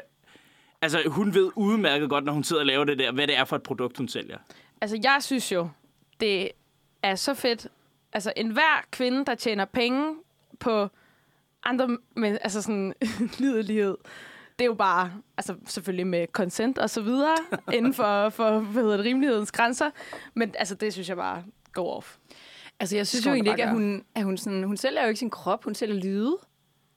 altså, 0.81 1.01
hun 1.07 1.33
ved 1.33 1.51
udmærket 1.55 2.09
godt, 2.09 2.23
når 2.25 2.33
hun 2.33 2.43
sidder 2.43 2.62
og 2.62 2.65
laver 2.65 2.83
det 2.83 2.99
der, 2.99 3.12
hvad 3.12 3.27
det 3.27 3.38
er 3.38 3.45
for 3.45 3.55
et 3.55 3.63
produkt, 3.63 3.97
hun 3.97 4.07
sælger. 4.07 4.38
Altså, 4.81 4.99
jeg 5.03 5.17
synes 5.21 5.51
jo, 5.51 5.69
det 6.19 6.49
er 7.03 7.15
så 7.15 7.33
fedt. 7.33 7.67
Altså, 8.13 8.33
enhver 8.35 8.85
kvinde, 8.91 9.25
der 9.25 9.35
tjener 9.35 9.65
penge 9.65 10.15
på 10.59 10.89
andre, 11.69 11.97
men, 12.15 12.38
altså 12.41 12.62
sådan 12.62 12.93
lidelighed, 13.39 13.97
det 14.60 14.65
er 14.65 14.69
jo 14.69 14.73
bare, 14.73 15.13
altså 15.38 15.55
selvfølgelig 15.65 16.08
med 16.08 16.27
consent 16.32 16.77
og 16.77 16.89
så 16.89 17.01
videre, 17.01 17.36
inden 17.77 17.93
for, 17.93 18.29
for 18.29 18.60
hvad 18.60 18.84
hedder 18.84 18.97
det, 18.97 19.05
rimelighedens 19.05 19.51
grænser. 19.51 19.89
Men 20.34 20.53
altså, 20.58 20.75
det 20.75 20.93
synes 20.93 21.10
jeg 21.10 21.17
bare 21.17 21.43
go 21.73 21.86
off. 21.86 22.15
Altså, 22.79 22.95
jeg 22.95 23.08
synes 23.08 23.25
jo 23.25 23.32
egentlig 23.32 23.51
ikke, 23.51 23.63
at 23.63 23.69
hun, 23.69 24.03
at 24.15 24.23
hun, 24.23 24.38
sådan, 24.38 24.63
hun 24.63 24.77
sælger 24.77 25.01
jo 25.01 25.08
ikke 25.08 25.19
sin 25.19 25.29
krop, 25.29 25.63
hun 25.63 25.75
sælger 25.75 25.95
lyde. 25.95 26.38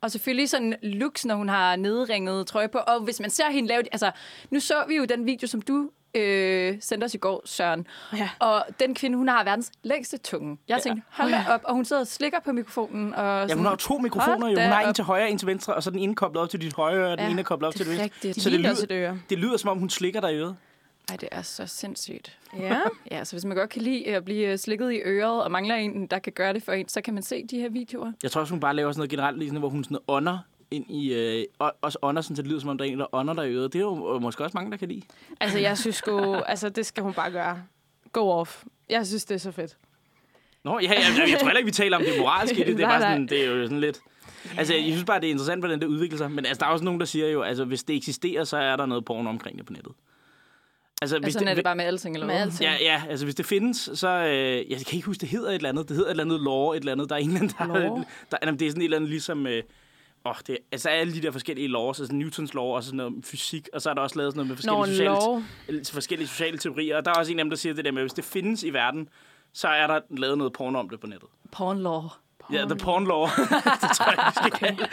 Og 0.00 0.11
selvfølgelig 0.11 0.48
sådan 0.48 0.74
looks, 0.82 1.26
når 1.26 1.35
hun 1.35 1.48
har 1.48 1.76
nedringet 1.76 2.46
trøje 2.46 2.68
på. 2.68 2.78
Og 2.78 3.00
hvis 3.00 3.20
man 3.20 3.30
ser 3.30 3.50
hende 3.50 3.68
lave... 3.68 3.82
Altså, 3.92 4.11
nu 4.50 4.61
så 4.61 4.85
vi 4.88 4.96
jo 4.96 5.04
den 5.04 5.26
video, 5.26 5.48
som 5.48 5.62
du 5.62 5.90
øh, 6.14 6.75
sendte 6.81 7.05
os 7.05 7.14
i 7.14 7.18
går, 7.18 7.42
Søren. 7.44 7.87
Ja. 8.16 8.29
Og 8.38 8.64
den 8.81 8.94
kvinde, 8.94 9.16
hun 9.18 9.29
har 9.29 9.44
verdens 9.44 9.72
længste 9.83 10.18
tunge. 10.18 10.59
Jeg 10.68 10.81
tænkte, 10.83 11.03
hold 11.11 11.31
da 11.31 11.44
op. 11.48 11.61
Og 11.64 11.75
hun 11.75 11.85
sidder 11.85 12.03
og 12.03 12.07
slikker 12.09 12.38
på 12.44 12.53
mikrofonen. 12.53 13.14
Og 13.14 13.25
Ja, 13.25 13.42
sådan, 13.42 13.57
hun 13.57 13.66
har 13.66 13.77
to 13.77 13.98
mikrofoner 13.98 14.48
jo. 14.48 14.61
Hun 14.61 14.70
har 14.72 14.83
en 14.83 14.94
til 14.94 15.05
højre, 15.05 15.31
en 15.31 15.38
til 15.38 15.46
venstre, 15.46 15.75
og 15.75 15.83
så 15.83 15.90
den 15.90 15.98
ene 15.98 16.14
koblet 16.14 16.42
op 16.42 16.48
til 16.51 16.61
dit 16.61 16.75
højre, 16.75 17.12
og 17.12 17.18
den 17.18 17.27
Ja, 17.27 17.31
ene 17.31 17.40
er 17.40 17.44
koblet 17.44 17.68
op 17.68 17.75
til 17.75 17.87
det 17.87 18.01
rigtigt. 18.01 18.25
venstre. 18.25 18.42
Så 18.42 18.51
det 18.51 18.61
lyder 18.61 19.16
det 19.31 19.38
lyder, 19.38 19.57
som 19.57 19.70
om 19.70 19.79
hun 19.79 19.90
slikker 19.90 20.20
dig 20.20 20.33
i 20.33 20.37
øret. 20.37 20.57
Ej, 21.11 21.16
det 21.16 21.29
er 21.33 21.42
så 21.42 21.66
sindssygt. 21.66 22.38
Ja. 22.59 22.79
Ja, 23.11 23.25
så 23.25 23.33
hvis 23.35 23.44
man 23.44 23.57
godt 23.57 23.70
kan 23.70 23.83
lide 23.83 24.07
at 24.07 24.25
blive 24.25 24.59
slikket 24.59 24.92
i 24.92 25.01
øret, 25.05 25.42
og 25.42 25.51
mangler 25.51 25.75
en, 25.75 26.07
der 26.07 26.18
kan 26.18 26.33
gøre 26.33 26.53
det 26.53 26.62
for 26.62 26.72
en, 26.72 26.88
så 26.88 27.01
kan 27.01 27.14
man 27.14 27.22
se 27.22 27.46
de 27.51 27.59
her 27.61 27.68
videoer. 27.70 28.12
Jeg 28.22 28.31
tror 28.31 28.40
også, 28.40 28.53
hun 28.53 28.61
bare 28.61 28.75
laver 28.77 28.92
sådan 28.92 28.98
noget 29.01 29.11
generelt, 29.11 29.38
lige 29.38 29.48
sådan, 29.48 29.59
hvor 29.59 29.68
hun 29.68 29.85
sådan 29.85 29.98
ånder 30.09 30.38
ind 30.72 30.90
i, 30.90 31.14
øh, 31.14 31.44
og, 31.58 31.72
også 31.82 31.98
ånder 32.02 32.22
sådan, 32.22 32.37
så 32.37 32.42
det 32.42 32.50
lyder, 32.50 32.61
som 32.61 32.68
om 32.68 32.78
der 32.78 32.85
er 32.85 32.88
en, 32.88 32.98
der 33.00 33.14
ånder 33.14 33.35
dig 33.35 33.50
i 33.50 33.54
øret. 33.54 33.72
Det 33.72 33.78
er 33.78 33.82
jo 33.82 34.14
øh, 34.14 34.22
måske 34.22 34.44
også 34.44 34.56
mange, 34.56 34.70
der 34.70 34.76
kan 34.76 34.88
lide. 34.88 35.02
Altså, 35.40 35.58
jeg 35.58 35.78
synes 35.82 35.96
sgu, 35.96 36.35
altså, 36.35 36.68
det 36.68 36.87
skal 36.87 37.02
hun 37.02 37.12
bare 37.14 37.30
gøre. 37.30 37.62
Go 38.12 38.30
off. 38.30 38.64
Jeg 38.88 39.06
synes, 39.06 39.24
det 39.24 39.35
er 39.35 39.38
så 39.38 39.50
fedt. 39.52 39.76
Nå, 40.64 40.78
ja, 40.78 40.88
jeg, 40.88 40.96
jeg, 41.18 41.30
jeg 41.30 41.38
tror 41.38 41.48
heller 41.48 41.58
ikke, 41.58 41.66
vi 41.66 41.72
taler 41.72 41.96
om 41.96 42.02
det 42.02 42.18
moralske 42.18 42.64
i 42.64 42.68
det. 42.68 42.76
Det 42.76 42.85
er, 42.85 42.88
bare 42.98 43.00
sådan, 43.00 43.26
det 43.26 43.44
er 43.44 43.50
jo 43.50 43.62
sådan 43.62 43.80
lidt... 43.80 44.00
Altså, 44.58 44.74
jeg 44.74 44.85
synes 44.85 45.04
bare, 45.04 45.20
det 45.20 45.26
er 45.26 45.30
interessant, 45.30 45.61
hvordan 45.61 45.80
det 45.80 45.87
udvikler 45.87 46.18
sig. 46.18 46.30
Men 46.30 46.46
altså, 46.46 46.61
der 46.61 46.66
er 46.66 46.70
også 46.70 46.85
nogen, 46.85 47.00
der 47.00 47.06
siger 47.06 47.28
jo, 47.28 47.42
altså, 47.42 47.64
hvis 47.64 47.82
det 47.82 47.96
eksisterer, 47.96 48.44
så 48.44 48.56
er 48.56 48.76
der 48.76 48.87
noget 48.87 49.04
porno 49.04 49.30
omkring 49.30 49.58
det 49.58 49.66
på 49.66 49.72
nettet. 49.72 49.92
Altså, 51.02 51.18
hvis 51.18 51.24
Altså, 51.24 51.38
sådan 51.38 51.48
er 51.48 51.54
det 51.54 51.64
bare 51.64 51.76
med 51.76 51.85
alting, 51.85 52.16
eller 52.16 52.26
Med 52.26 52.35
hvad? 52.35 52.42
alting. 52.42 52.70
Ja, 52.70 52.76
ja, 52.80 53.02
altså 53.08 53.26
hvis 53.26 53.35
det 53.35 53.46
findes, 53.46 53.90
så... 53.94 54.08
Øh, 54.08 54.70
jeg 54.70 54.78
kan 54.78 54.96
ikke 54.96 55.06
huske, 55.06 55.20
det 55.20 55.28
hedder 55.28 55.48
et 55.50 55.54
eller 55.54 55.68
andet. 55.68 55.88
Det 55.88 55.96
hedder 55.96 56.08
et 56.08 56.11
eller 56.11 56.24
andet 56.24 56.40
lore, 56.40 56.76
et 56.76 56.80
eller 56.80 56.92
andet. 56.92 57.08
Der 57.08 57.14
er 57.14 57.20
en 57.20 57.26
eller 57.26 57.40
anden, 57.40 57.54
der... 57.58 57.66
Lore? 57.66 58.04
der 58.30 58.37
jamen, 58.42 58.61
det 58.61 58.66
er 58.66 58.70
sådan 58.70 58.82
et 58.82 58.85
eller 58.85 58.96
andet 58.96 59.11
ligesom... 59.11 59.46
Øh, 59.46 59.62
Åh, 60.24 60.35
det, 60.46 60.58
altså 60.72 60.88
alle 60.88 61.14
de 61.14 61.22
der 61.22 61.30
forskellige 61.30 61.68
laws, 61.68 62.00
altså 62.00 62.14
Newtons 62.14 62.54
lov 62.54 62.74
og 62.74 62.82
sådan 62.82 62.96
noget 62.96 63.24
fysik, 63.24 63.68
og 63.72 63.82
så 63.82 63.90
er 63.90 63.94
der 63.94 64.00
også 64.00 64.18
lavet 64.18 64.32
sådan 64.32 64.46
noget 64.46 64.48
med 64.48 64.56
forskellige, 64.56 65.11
en 65.11 65.16
sociale, 65.16 65.78
lov. 65.78 65.85
forskellige 65.92 66.28
sociale 66.28 66.58
teorier, 66.58 66.96
og 66.96 67.04
der 67.04 67.11
er 67.11 67.14
også 67.14 67.32
en 67.32 67.38
af 67.38 67.44
dem, 67.44 67.50
der 67.50 67.56
siger 67.56 67.74
det 67.74 67.85
der 67.85 67.92
med, 67.92 68.00
at 68.00 68.04
hvis 68.04 68.12
det 68.12 68.24
findes 68.24 68.62
i 68.62 68.70
verden, 68.70 69.08
så 69.52 69.68
er 69.68 69.87
der 69.87 70.00
lavet 70.11 70.38
noget 70.38 70.52
porno 70.52 70.78
om 70.78 70.88
det 70.88 71.00
på 71.00 71.06
nettet. 71.06 71.28
Porn 71.52 71.82
law. 71.82 72.02
Ja, 72.52 72.64
the 72.64 72.76
porn 72.76 73.06
law. 73.06 73.26
det 73.82 73.96
tror 73.96 74.11
jeg, 74.11 74.32
vi 74.32 74.56
skal 74.56 74.76
det. 74.76 74.88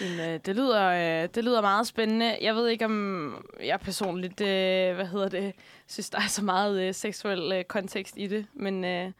Men, 0.00 0.20
øh, 0.20 0.40
det, 0.46 0.56
lyder, 0.56 1.22
øh, 1.22 1.28
det 1.34 1.44
lyder 1.44 1.60
meget 1.60 1.86
spændende. 1.86 2.38
Jeg 2.40 2.54
ved 2.54 2.68
ikke, 2.68 2.84
om 2.84 3.46
jeg 3.64 3.80
personligt, 3.80 4.40
øh, 4.40 4.94
hvad 4.94 5.06
hedder 5.06 5.28
det, 5.28 5.52
synes, 5.86 6.10
der 6.10 6.18
er 6.18 6.28
så 6.28 6.44
meget 6.44 6.82
øh, 6.82 6.94
seksuel 6.94 7.52
øh, 7.52 7.64
kontekst 7.64 8.14
i 8.16 8.26
det. 8.26 8.46
Men 8.54 8.84
øh, 8.84 9.12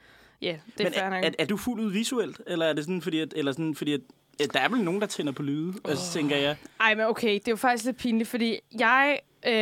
ja, 0.43 0.57
det 0.79 0.87
er 0.87 1.11
Men 1.11 1.13
er, 1.13 1.29
er, 1.29 1.31
er, 1.39 1.47
du 1.47 1.57
fuldt 1.57 1.81
ud 1.81 1.91
visuelt, 1.93 2.41
eller 2.47 2.67
er 2.67 2.73
det 2.73 2.85
sådan, 2.85 3.03
fordi, 3.03 3.21
at, 3.21 3.33
eller 3.37 3.53
sådan, 3.53 3.75
fordi 3.75 3.93
at, 3.93 4.01
at 4.41 4.55
der 4.55 4.61
er 4.61 4.69
vel 4.69 4.81
nogen, 4.81 5.01
der 5.01 5.07
tænder 5.07 5.33
på 5.33 5.43
lyde, 5.43 5.69
oh. 5.85 5.91
altså, 5.91 6.13
tænker 6.13 6.37
jeg. 6.37 6.57
Ej, 6.81 6.95
men 6.95 7.07
okay, 7.07 7.35
det 7.35 7.49
er 7.49 7.53
jo 7.53 7.57
faktisk 7.57 7.85
lidt 7.85 7.97
pinligt, 7.97 8.29
fordi 8.29 8.59
jeg, 8.79 9.19
øh, 9.47 9.53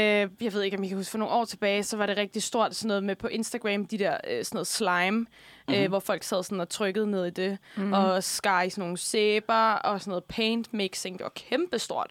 jeg 0.41 0.53
ved 0.53 0.63
ikke, 0.63 0.77
om 0.77 0.85
I 0.85 0.89
kan 0.89 0.97
huske, 0.97 1.11
for 1.11 1.19
nogle 1.19 1.35
år 1.35 1.45
tilbage, 1.45 1.83
så 1.83 1.97
var 1.97 2.07
det 2.07 2.17
rigtig 2.17 2.43
stort 2.43 2.75
sådan 2.75 2.89
noget 2.89 3.05
med 3.05 3.17
på 3.17 3.27
Instagram, 3.27 3.87
de 3.87 3.99
der 3.99 4.17
øh, 4.29 4.45
sådan 4.45 4.57
noget 4.57 4.67
slime, 4.67 5.11
mm-hmm. 5.11 5.75
øh, 5.75 5.89
hvor 5.89 5.99
folk 5.99 6.23
sad 6.23 6.43
sådan 6.43 6.61
og 6.61 6.69
trykkede 6.69 7.11
ned 7.11 7.27
i 7.27 7.31
det, 7.31 7.59
mm-hmm. 7.77 7.93
og 7.93 8.25
skar 8.25 8.63
i 8.63 8.71
sådan 8.71 8.83
nogle 8.83 8.97
sæber 8.99 9.73
og 9.73 10.01
sådan 10.01 10.11
noget 10.11 10.25
paint 10.25 10.75
mixing. 10.75 11.19
Det 11.19 11.25
var 11.25 11.33
kæmpestort. 11.35 12.11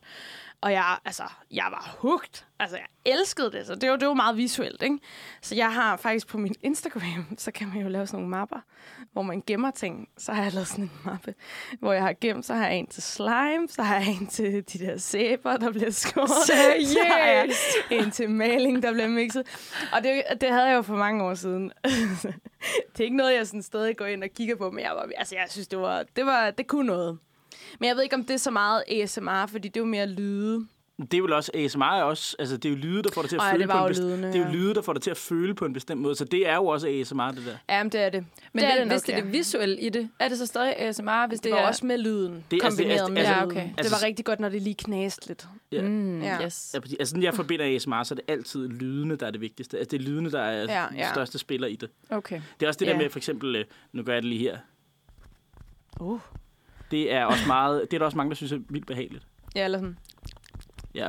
Og 0.62 0.72
jeg, 0.72 0.98
altså, 1.06 1.24
jeg 1.52 1.68
var 1.72 1.96
hooked. 2.00 2.44
Altså, 2.60 2.78
jeg 2.78 3.14
elskede 3.14 3.52
det. 3.52 3.68
Så 3.68 3.76
det 3.76 3.90
var, 3.90 3.96
det 3.96 4.08
var 4.08 4.14
meget 4.14 4.38
visuelt, 4.38 4.84
ikke? 4.84 4.98
Så 5.42 5.56
jeg 5.56 5.74
har 5.74 5.98
faktisk 5.98 6.28
på 6.28 6.38
min 6.38 6.56
Instagram, 6.62 7.26
så 7.38 7.52
kan 7.52 7.68
man 7.68 7.78
jo 7.78 7.88
lave 7.88 8.08
sådan 8.08 8.20
nogle 8.20 8.30
mapper, 8.30 8.60
hvor 9.14 9.22
man 9.22 9.44
gemmer 9.48 9.72
ting. 9.72 10.10
Så 10.18 10.34
har 10.34 10.44
jeg 10.44 10.54
lavet 10.54 10.68
sådan 10.68 10.84
en 10.84 10.92
mappe, 11.06 11.34
hvor 11.80 11.94
jeg 11.94 12.04
har 12.04 12.14
gemt, 12.22 12.46
så 12.46 12.54
har 12.54 12.68
jeg 12.68 12.78
en 12.78 12.88
til 12.88 13.04
slime, 13.04 13.68
så 13.68 13.84
har 13.84 13.96
jeg 13.96 14.08
en 14.08 14.28
til 14.28 14.54
de 14.74 14.80
der 14.80 14.98
sæber, 14.98 15.58
der 15.58 15.72
bliver 15.72 15.92
skåret. 15.92 16.30
Seriøst? 16.46 16.90
Så 16.94 17.00
har 17.08 17.18
jeg 17.20 17.50
en 17.92 18.12
til 18.12 18.30
maling, 18.30 18.84
der 18.84 18.94
bliver 18.94 19.08
mixet. 19.08 19.48
Og 19.94 20.04
det, 20.04 20.24
det 20.42 20.50
havde 20.50 20.66
jeg 20.66 20.76
jo 20.76 20.82
for 20.82 20.96
mange 20.96 21.24
år 21.24 21.34
siden. 21.34 21.72
det 22.92 23.00
er 23.00 23.04
ikke 23.04 23.18
noget, 23.18 23.36
jeg 23.36 23.48
sådan 23.48 23.64
stadig 23.64 23.98
går 23.98 24.06
ind 24.06 24.24
og 24.24 24.30
kigger 24.30 24.56
på, 24.56 24.72
men 24.72 24.84
jeg, 24.84 24.92
var, 24.92 25.10
altså, 25.18 25.36
jeg 25.36 25.46
synes, 25.50 25.68
det, 25.68 25.80
var, 25.80 26.04
det, 26.16 26.26
var, 26.26 26.52
det 26.52 26.68
kunne 26.68 26.88
noget. 26.88 27.20
Men 27.80 27.88
jeg 27.88 27.96
ved 27.96 28.04
ikke, 28.04 28.16
om 28.16 28.24
det 28.26 28.34
er 28.34 28.38
så 28.38 28.52
meget 28.52 28.84
ASMR, 28.88 29.46
fordi 29.46 29.68
det 29.68 29.78
er 29.78 29.82
jo 29.82 29.86
mere 29.86 30.08
lyde. 30.08 30.68
Det 31.12 31.14
er 31.18 31.22
vel 31.22 31.34
også, 31.34 31.52
ASMR 31.56 31.84
er 31.84 32.04
også, 32.04 32.36
altså 32.40 32.58
det 32.58 32.66
er 32.66 32.70
jo 32.70 32.76
lyde, 32.76 33.04
der 33.04 33.10
får 33.14 33.22
dig 33.22 33.30
til 33.30 33.36
at 33.36 33.42
Ej, 33.42 33.52
føle 33.52 33.64
det 33.64 33.70
på 33.72 33.78
en 33.78 33.82
jo 33.84 33.88
bestemt, 33.88 34.08
lydene, 34.10 34.28
det 34.28 34.36
er 34.42 34.46
jo 34.46 34.52
lyde, 34.52 34.74
der 34.74 34.82
får 34.82 34.94
dig 34.94 35.02
til 35.02 35.12
at 35.12 35.18
føle 35.18 35.54
på 35.56 35.66
en 35.66 35.74
bestemt 35.74 36.02
måde, 36.02 36.16
så 36.16 36.26
det 36.26 36.48
er 36.50 36.56
jo 36.56 36.66
også 36.66 36.88
ASMR, 36.88 37.32
det 37.32 37.46
der. 37.46 37.76
Jamen, 37.76 37.92
det 37.92 38.02
er 38.02 38.10
det. 38.10 38.26
Men 38.54 38.64
det 38.64 38.68
er 38.68 38.72
det, 38.72 38.80
det 38.80 38.88
nok, 38.88 38.94
hvis 38.94 39.02
det 39.02 39.14
er 39.14 39.18
ja. 39.18 39.24
det 39.24 39.34
visuelle 39.34 39.80
i 39.82 39.90
det, 39.90 40.10
er 40.20 40.28
det 40.30 40.38
så 40.38 40.46
stadig 40.46 40.80
ASMR, 40.80 41.28
hvis 41.28 41.40
Det 41.40 41.44
det, 41.44 41.52
var 41.52 41.58
er... 41.60 41.68
også 41.68 41.86
med 41.86 41.98
lyden, 41.98 42.46
Det 42.52 42.60
er- 42.62 42.66
altså, 42.66 42.78
kombineret 42.78 43.00
altså, 43.00 43.12
med 43.14 43.18
altså- 43.18 43.34
Ja, 43.34 43.40
lyden. 43.46 43.52
okay. 43.52 43.64
Det 43.70 43.74
Altså- 43.78 43.96
var 43.96 44.04
rigtig 44.08 44.26
godt, 44.26 44.40
når 44.40 44.50
det 44.50 44.62
lige 44.62 44.76
knaste 44.76 45.28
lidt. 45.28 45.48
Ja. 45.72 45.82
Mm, 45.82 46.22
Ja. 46.22 46.46
yes. 46.46 46.72
Ja, 46.74 46.80
præcis. 46.80 46.98
Altså, 47.00 47.10
sådan 47.12 47.24
jeg 47.24 47.34
forbinder 47.34 47.76
ASMR, 47.76 48.04
så 48.04 48.14
er 48.14 48.16
det 48.16 48.26
altid 48.28 48.68
lydene, 48.68 49.16
der 49.16 49.28
er 49.28 49.32
det 49.32 49.42
vigtigste. 49.42 49.78
Altså, 49.78 49.92
det 49.98 50.02
er 50.02 50.10
lydene, 50.10 50.32
der 50.32 50.42
er 50.42 50.52
Ja, 50.52 50.62
ja, 50.74 50.82
ja. 50.82 50.88
ja. 50.98 51.10
største 51.14 51.40
spiller 51.40 51.68
i 51.68 51.76
det. 51.76 51.90
Okay. 52.10 52.42
Det 52.60 52.66
er 52.66 52.68
også 52.68 52.78
det 52.80 52.86
Ja. 52.86 52.92
der 52.92 52.98
med, 52.98 53.10
for 53.10 53.20
eksempel, 53.20 53.56
øh, 53.56 53.66
nu 53.94 54.04
gør 54.04 54.14
jeg 54.14 54.22
det 54.22 54.30
lige 54.30 54.42
her. 54.42 54.58
Uh. 56.00 56.20
Det 56.92 57.14
er 57.14 57.26
også 57.26 57.48
meget, 57.48 57.82
det 57.82 57.94
er 57.94 58.00
der 58.00 58.06
også 58.06 58.18
mange, 58.18 58.30
der 58.30 58.36
synes 58.36 58.52
er 58.52 58.60
vildt 58.70 58.88
behageligt. 58.88 59.28
Ja, 59.56 59.66
eller 59.66 59.78
sådan. 59.78 59.98
Ja, 60.96 61.06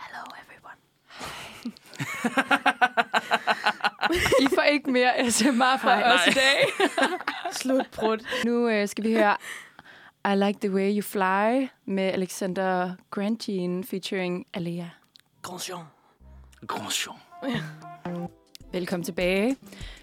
Hello, 0.00 0.24
everyone. 0.42 0.76
I 4.44 4.46
får 4.54 4.62
ikke 4.62 4.90
mere 4.90 5.16
ASMR 5.18 5.76
fra 5.82 6.00
Nej, 6.00 6.14
os 6.14 6.26
i 6.26 6.30
dag. 6.30 6.88
Slut 7.60 7.86
prut. 7.92 8.22
Nu 8.44 8.68
øh, 8.68 8.88
skal 8.88 9.04
vi 9.04 9.12
høre 9.12 9.36
I 10.32 10.36
Like 10.36 10.58
The 10.60 10.70
Way 10.72 10.94
You 10.96 11.02
Fly 11.02 11.68
med 11.84 12.04
Alexander 12.04 12.94
Grandjean 13.10 13.84
featuring 13.84 14.46
Alea. 14.54 14.86
Grandjean. 15.42 15.84
grand 16.66 16.90
show. 16.90 17.14
Velkommen 18.72 19.04
tilbage. 19.04 19.56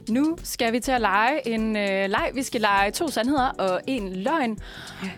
Nu 0.10 0.38
skal 0.43 0.73
vi 0.73 0.80
til 0.80 0.91
at 0.91 1.01
lege 1.01 1.47
en 1.47 1.75
øh, 1.75 2.10
leg. 2.10 2.32
Vi 2.34 2.43
skal 2.43 2.62
lege 2.62 2.91
to 2.91 3.08
sandheder 3.08 3.49
og 3.49 3.82
en 3.88 4.15
løgn. 4.15 4.60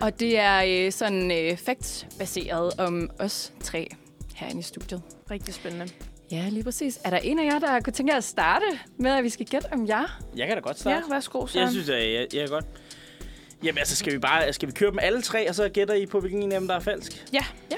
Og 0.00 0.20
det 0.20 0.38
er 0.38 0.86
øh, 0.86 0.92
sådan 0.92 1.30
øh, 1.30 1.56
facts-baseret 1.56 2.80
om 2.80 3.10
os 3.18 3.52
tre 3.60 3.88
herinde 4.34 4.60
i 4.60 4.62
studiet. 4.62 5.02
Rigtig 5.30 5.54
spændende. 5.54 5.88
Ja, 6.30 6.48
lige 6.48 6.64
præcis. 6.64 6.98
Er 7.04 7.10
der 7.10 7.18
en 7.18 7.38
af 7.38 7.44
jer, 7.44 7.58
der 7.58 7.80
kunne 7.80 7.92
tænke 7.92 8.12
jer 8.12 8.16
at 8.16 8.24
starte 8.24 8.64
med, 8.96 9.10
at 9.10 9.24
vi 9.24 9.28
skal 9.28 9.46
gætte 9.46 9.66
om 9.72 9.88
jer? 9.88 10.20
Jeg 10.36 10.46
kan 10.46 10.56
da 10.56 10.60
godt 10.60 10.78
starte. 10.78 10.96
Ja, 11.08 11.14
værsgo, 11.14 11.46
Søren. 11.46 11.64
Jeg 11.64 11.72
synes, 11.72 11.88
at 11.88 12.12
jeg, 12.12 12.26
jeg 12.32 12.42
er 12.42 12.48
godt. 12.48 12.64
Jamen 13.64 13.78
altså, 13.78 13.96
skal 13.96 14.12
vi 14.12 14.18
bare 14.18 14.52
skal 14.52 14.68
vi 14.68 14.72
køre 14.72 14.90
dem 14.90 14.98
alle 15.02 15.22
tre, 15.22 15.48
og 15.48 15.54
så 15.54 15.68
gætter 15.68 15.94
I 15.94 16.06
på, 16.06 16.20
hvilken 16.20 16.42
en 16.42 16.52
af 16.52 16.60
dem, 16.60 16.68
der 16.68 16.74
er 16.74 16.80
falsk? 16.80 17.26
Ja. 17.32 17.44
Ja. 17.70 17.76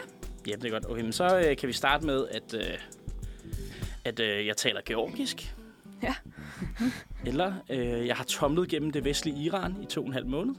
Ja, 0.48 0.52
det 0.52 0.64
er 0.64 0.70
godt. 0.70 0.90
Okay, 0.90 1.02
men 1.02 1.12
så 1.12 1.38
øh, 1.38 1.56
kan 1.56 1.68
vi 1.68 1.72
starte 1.72 2.06
med, 2.06 2.26
at, 2.30 2.54
øh, 2.54 2.78
at 4.04 4.20
øh, 4.20 4.46
jeg 4.46 4.56
taler 4.56 4.80
georgisk. 4.86 5.54
Ja. 6.02 6.14
Eller 7.28 7.54
øh, 7.70 8.06
jeg 8.06 8.16
har 8.16 8.24
tomlet 8.24 8.68
gennem 8.68 8.90
det 8.90 9.04
vestlige 9.04 9.36
Iran 9.36 9.76
i 9.82 9.86
to 9.86 10.00
og 10.00 10.06
en 10.06 10.12
halv 10.12 10.26
måned. 10.26 10.54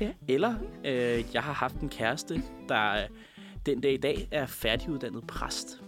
Ja. 0.00 0.10
Eller 0.28 0.54
øh, 0.84 1.24
jeg 1.34 1.42
har 1.42 1.52
haft 1.52 1.74
en 1.74 1.88
kæreste, 1.88 2.42
der 2.68 2.92
øh, 2.92 3.08
den 3.66 3.80
dag 3.80 3.92
i 3.92 3.96
dag 3.96 4.28
er 4.30 4.46
færdiguddannet 4.46 5.26
præst. 5.26 5.82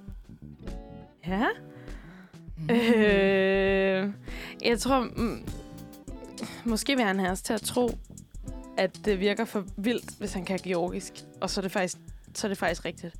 Ja. 1.26 1.46
Øh, 2.70 4.12
jeg 4.64 4.78
tror... 4.78 5.00
Mm, 5.16 5.48
måske 6.64 6.96
vil 6.96 7.04
han 7.04 7.18
have 7.18 7.30
os 7.30 7.42
til 7.42 7.52
at 7.52 7.60
tro, 7.60 7.90
at 8.76 9.04
det 9.04 9.20
virker 9.20 9.44
for 9.44 9.64
vildt, 9.76 10.18
hvis 10.18 10.32
han 10.32 10.44
kan 10.44 10.58
georgisk. 10.58 11.12
Og 11.40 11.50
så 11.50 11.60
er 11.60 11.62
det 11.62 11.72
faktisk, 11.72 11.96
så 12.34 12.46
er 12.46 12.48
det 12.48 12.58
faktisk 12.58 12.84
rigtigt. 12.84 13.16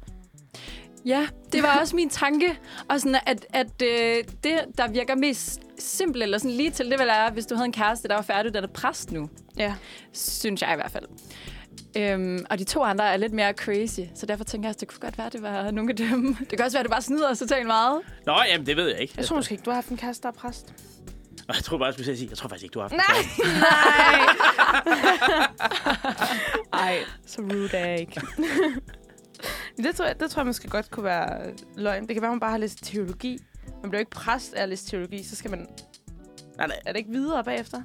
Ja, 1.07 1.27
det 1.53 1.63
var 1.63 1.79
også 1.81 1.97
min 1.97 2.11
tanke. 2.11 2.59
Og 2.89 3.01
sådan, 3.01 3.21
at, 3.27 3.47
at 3.51 3.83
øh, 3.83 4.25
det, 4.45 4.59
der 4.79 4.89
virker 4.89 5.15
mest 5.15 5.61
simpelt, 5.79 6.23
eller 6.23 6.39
sådan 6.39 6.51
lige 6.57 6.71
til, 6.71 6.91
det 6.91 6.99
vil 6.99 7.07
være, 7.07 7.31
hvis 7.31 7.47
du 7.47 7.55
havde 7.55 7.65
en 7.67 7.73
kæreste, 7.73 8.09
der 8.09 8.15
var 8.15 8.23
færdiguddannet 8.23 8.71
præst 8.71 9.13
nu. 9.13 9.29
Ja. 9.59 9.75
Synes 10.13 10.63
jeg 10.63 10.73
i 10.73 10.77
hvert 10.77 10.91
fald. 10.91 11.05
Øhm, 11.97 12.47
og 12.51 12.59
de 12.59 12.65
to 12.65 12.83
andre 12.83 13.13
er 13.13 13.17
lidt 13.17 13.33
mere 13.33 13.53
crazy, 13.53 14.01
så 14.15 14.27
derfor 14.27 14.45
tænker 14.45 14.69
jeg, 14.69 14.75
at 14.75 14.81
det 14.81 14.89
kunne 14.89 15.01
godt 15.01 15.19
være, 15.19 15.27
at 15.27 15.33
det 15.33 15.43
var 15.43 15.71
nogle 15.71 15.91
af 15.91 15.97
dem. 15.97 16.35
Det 16.51 16.59
kan 16.59 16.65
også 16.65 16.77
være, 16.77 16.81
at 16.81 16.85
det 16.85 16.91
bare 16.91 17.03
snyder 17.03 17.31
os 17.31 17.39
totalt 17.39 17.67
meget. 17.67 18.01
Nå, 18.27 18.35
jamen 18.49 18.67
det 18.67 18.77
ved 18.77 18.89
jeg 18.89 19.01
ikke. 19.01 19.15
Jeg 19.17 19.25
tror 19.25 19.37
måske 19.37 19.53
ikke, 19.53 19.63
du 19.65 19.71
har 19.71 19.75
haft 19.75 19.89
en 19.89 19.97
kæreste, 19.97 20.23
der 20.23 20.29
er 20.29 20.33
præst. 20.33 20.75
Og 21.49 21.55
jeg 21.55 21.65
tror 21.65 21.79
bare, 21.79 21.87
jeg 21.87 21.95
skulle 21.95 22.17
sige, 22.17 22.29
jeg 22.31 22.39
tror 22.39 22.49
faktisk 22.49 22.65
ikke, 22.65 22.73
du 22.75 22.81
har 22.81 22.89
haft 22.89 22.95
en 22.95 23.01
Nej, 23.09 23.23
kæreste. 23.23 23.61
nej. 26.73 26.83
Ej, 26.87 26.99
så 27.27 27.43
rude 27.43 27.77
er 27.77 27.87
jeg 27.89 28.01
ikke. 28.01 28.21
Det, 29.85 29.95
tror 29.97 30.05
jeg, 30.05 30.21
det 30.21 30.31
tror 30.31 30.41
jeg 30.41 30.47
måske 30.47 30.69
godt 30.69 30.91
kunne 30.91 31.05
være 31.05 31.53
løgn. 31.77 32.07
Det 32.07 32.15
kan 32.15 32.23
være, 32.23 32.31
hun 32.31 32.41
bare 32.41 32.51
har 32.51 32.59
læst 32.59 32.79
teologi. 32.83 33.39
Man 33.83 33.91
bliver 33.91 34.01
ikke 34.01 34.11
præst 34.11 34.55
af 34.55 34.63
at 34.63 34.69
læse 34.69 34.87
teologi, 34.87 35.23
så 35.23 35.37
skal 35.37 35.51
man... 35.51 35.67
Nej, 36.57 36.67
nej. 36.67 36.77
Er 36.87 36.93
det 36.93 36.99
ikke 36.99 37.11
videre 37.11 37.45
bagefter? 37.45 37.83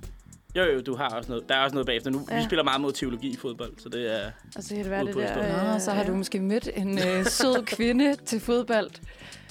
Jo, 0.56 0.64
jo, 0.64 0.82
du 0.82 0.96
har 0.96 1.10
også 1.10 1.32
noget. 1.32 1.50
Der 1.50 1.56
er 1.56 1.64
også 1.64 1.74
noget 1.74 1.86
bagefter. 1.86 2.10
Nu, 2.10 2.28
ja. 2.30 2.38
vi 2.38 2.44
spiller 2.44 2.64
meget 2.64 2.82
mod 2.82 2.92
teologi 2.92 3.30
i 3.30 3.36
fodbold, 3.36 3.74
så 3.78 3.90
det 3.90 4.16
er... 4.16 4.32
Altså, 4.56 4.76
kan 4.76 4.84
det 4.84 4.92
være 4.92 5.06
det 5.06 5.16
der... 5.16 5.22
historien. 5.22 5.66
Nå, 5.74 5.80
så 5.80 5.92
har 5.92 6.04
du 6.04 6.14
måske 6.16 6.40
mødt 6.40 6.70
en 6.76 6.98
øh, 6.98 7.26
sød 7.26 7.66
kvinde 7.76 8.16
til 8.16 8.40
fodbold. 8.40 8.92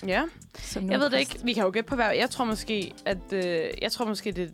Ja, 0.06 0.22
Som 0.58 0.82
nu 0.82 0.90
jeg 0.90 1.00
ved 1.00 1.10
det 1.10 1.18
ikke. 1.18 1.40
Vi 1.44 1.52
kan 1.52 1.64
jo 1.64 1.70
gætte 1.72 1.88
på 1.88 1.94
hver. 1.94 2.10
Jeg 2.10 2.30
tror 2.30 2.44
måske, 2.44 2.92
at... 3.06 3.32
Øh, 3.32 3.64
jeg 3.82 3.92
tror 3.92 4.04
måske, 4.04 4.32
det... 4.32 4.52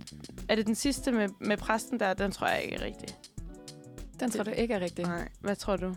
Er 0.48 0.54
det 0.54 0.66
den 0.66 0.74
sidste 0.74 1.12
med, 1.12 1.28
med 1.40 1.56
præsten 1.56 2.00
der? 2.00 2.14
Den 2.14 2.32
tror 2.32 2.46
jeg 2.46 2.62
ikke 2.62 2.76
er 2.76 2.82
rigtig. 2.82 3.08
Den 4.20 4.30
tror 4.30 4.44
du 4.44 4.50
ikke 4.50 4.74
er 4.74 4.80
rigtig. 4.80 5.04
Nej. 5.04 5.28
Hvad 5.40 5.56
tror 5.56 5.76
du? 5.76 5.94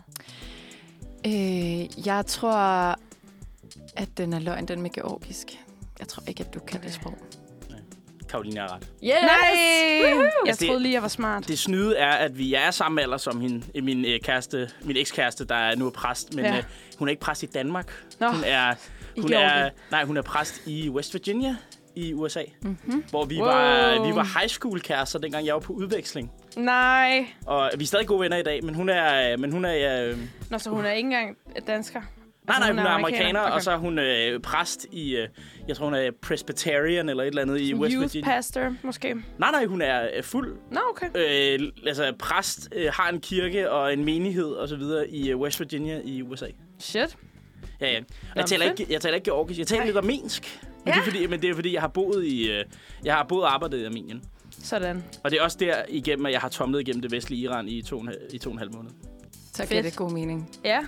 Øh, 1.26 2.06
jeg 2.06 2.26
tror, 2.26 2.52
at 3.96 4.08
den 4.16 4.32
er 4.32 4.38
løgn, 4.38 4.68
den 4.68 4.82
med 4.82 4.90
georgisk. 4.90 5.46
Jeg 5.98 6.08
tror 6.08 6.22
ikke, 6.28 6.44
at 6.48 6.54
du 6.54 6.60
kan 6.60 6.82
det 6.82 6.92
sprog. 6.92 7.18
Karoline 8.28 8.60
er 8.60 8.74
ret. 8.74 8.82
Yes! 8.82 8.90
Nej! 9.02 9.10
Jeg 9.10 10.30
Altså, 10.46 10.60
det- 10.60 10.68
troede 10.68 10.82
lige, 10.82 10.92
jeg 10.92 11.02
var 11.02 11.08
smart. 11.08 11.48
Det 11.48 11.58
snyde 11.58 11.96
er, 11.96 12.10
at 12.10 12.38
vi 12.38 12.54
er 12.54 12.70
samme 12.70 13.02
alder 13.02 13.16
som 13.16 13.40
hende, 13.40 13.62
øh, 13.74 13.84
min 13.84 14.04
øh, 14.04 14.20
kæreste, 14.20 14.70
min 14.82 14.96
ekskæreste, 14.96 15.44
der 15.44 15.54
er 15.54 15.74
nu 15.76 15.86
er 15.86 15.90
præst, 15.90 16.34
men 16.34 16.44
Ja. 16.44 16.56
øh, 16.56 16.62
hun 16.98 17.08
er 17.08 17.10
ikke 17.10 17.20
præst 17.20 17.42
i 17.42 17.46
Danmark. 17.46 17.92
Nå, 18.20 18.28
Hun 18.28 18.44
er, 18.44 18.74
hun 19.20 19.32
er, 19.32 19.70
nej, 19.90 20.04
hun 20.04 20.16
er 20.16 20.22
præst 20.22 20.62
i 20.66 20.88
West 20.90 21.14
Virginia 21.14 21.56
i 21.96 22.14
USA, 22.14 22.42
Mm-hmm. 22.62 23.04
hvor 23.10 23.24
vi 23.24 23.36
Wow. 23.38 23.46
var 23.46 24.06
vi 24.06 24.14
var 24.14 24.38
high 24.38 24.48
school 24.48 24.80
kærester, 24.80 25.18
dengang 25.18 25.46
jeg 25.46 25.54
var 25.54 25.60
på 25.60 25.72
udveksling. 25.72 26.32
Nej. 26.56 27.26
Og 27.46 27.70
vi 27.78 27.82
er 27.82 27.86
stadig 27.86 28.06
gode 28.06 28.20
venner 28.20 28.36
i 28.36 28.42
dag, 28.42 28.64
men 28.64 28.74
hun 28.74 28.88
er 28.88 29.36
men 29.36 29.52
hun 29.52 29.64
er 29.64 30.04
øh, 30.06 30.16
Nå, 30.50 30.58
så 30.58 30.70
hun 30.70 30.84
er 30.84 30.90
ikke 30.92 31.06
engang 31.06 31.36
dansker? 31.66 32.00
Nej, 32.46 32.58
nej, 32.58 32.68
hun 32.70 32.78
er 32.78 32.86
amerikaner, 32.90 33.40
Okay. 33.40 33.52
og 33.52 33.62
så 33.62 33.70
er 33.70 33.76
hun 33.76 33.98
øh, 33.98 34.40
præst 34.40 34.86
i, 34.92 35.16
øh, 35.16 35.28
jeg 35.68 35.76
tror 35.76 35.84
hun 35.84 35.94
er 35.94 36.10
Presbyterian 36.22 37.08
eller 37.08 37.22
et 37.22 37.26
eller 37.28 37.42
andet 37.42 37.60
i 37.60 37.74
West 37.74 37.94
Youth 37.94 38.02
Virginia. 38.02 38.30
pastor, 38.34 38.74
måske. 38.82 39.14
Nej, 39.38 39.50
nej, 39.50 39.64
hun 39.66 39.82
er 39.82 40.08
øh, 40.16 40.22
fuld 40.22 40.56
Nå, 40.70 40.80
okay. 40.90 41.06
øh, 41.14 41.68
altså 41.86 42.12
præst, 42.18 42.68
øh, 42.74 42.90
har 42.92 43.08
en 43.12 43.20
kirke 43.20 43.70
og 43.70 43.92
en 43.92 44.04
menighed 44.04 44.46
og 44.52 44.68
så 44.68 44.76
videre 44.76 45.08
i 45.10 45.30
øh, 45.30 45.38
West 45.38 45.60
Virginia 45.60 46.00
i 46.04 46.22
USA. 46.22 46.46
Shit. 46.78 47.16
Ja, 47.80 47.92
ja. 47.92 47.98
Og 48.30 48.36
jeg 48.36 48.46
taler 48.46 48.70
ikke, 48.70 48.86
jeg 48.90 49.00
taler 49.00 49.14
ikke 49.14 49.24
georgisk, 49.24 49.58
jeg 49.58 49.66
taler 49.66 49.84
lidt 49.84 49.96
armensk. 49.96 50.60
Men, 50.84 50.88
Ja. 50.88 50.92
det 50.92 51.00
er 51.00 51.04
fordi, 51.04 51.26
men 51.26 51.42
det 51.42 51.50
er 51.50 51.54
fordi, 51.54 51.72
jeg 51.74 51.80
har 51.80 51.88
boet 51.88 52.24
i, 52.24 52.50
øh, 52.50 52.64
jeg 53.04 53.14
har 53.14 53.24
boet 53.28 53.42
og 53.44 53.54
arbejdet 53.54 53.78
i 53.78 53.84
Armenien. 53.84 54.22
Sådan. 54.62 55.04
Og 55.24 55.30
det 55.30 55.38
er 55.38 55.42
også 55.42 55.56
der 55.60 55.74
igennem, 55.88 56.26
at 56.26 56.32
jeg 56.32 56.40
har 56.40 56.48
tomlet 56.48 56.80
igennem 56.80 57.02
det 57.02 57.10
vestlige 57.12 57.42
Iran 57.42 57.68
i 57.68 57.82
to, 57.82 57.96
og 57.96 58.02
en 58.02 58.08
halv- 58.08 58.18
i 58.32 58.38
to 58.38 58.50
og 58.50 58.52
en 58.52 58.58
halv 58.58 58.74
måned. 58.74 58.90
Så 59.54 59.66
giver 59.66 59.82
det 59.82 59.96
god 59.96 60.10
mening. 60.10 60.50
Ja. 60.64 60.80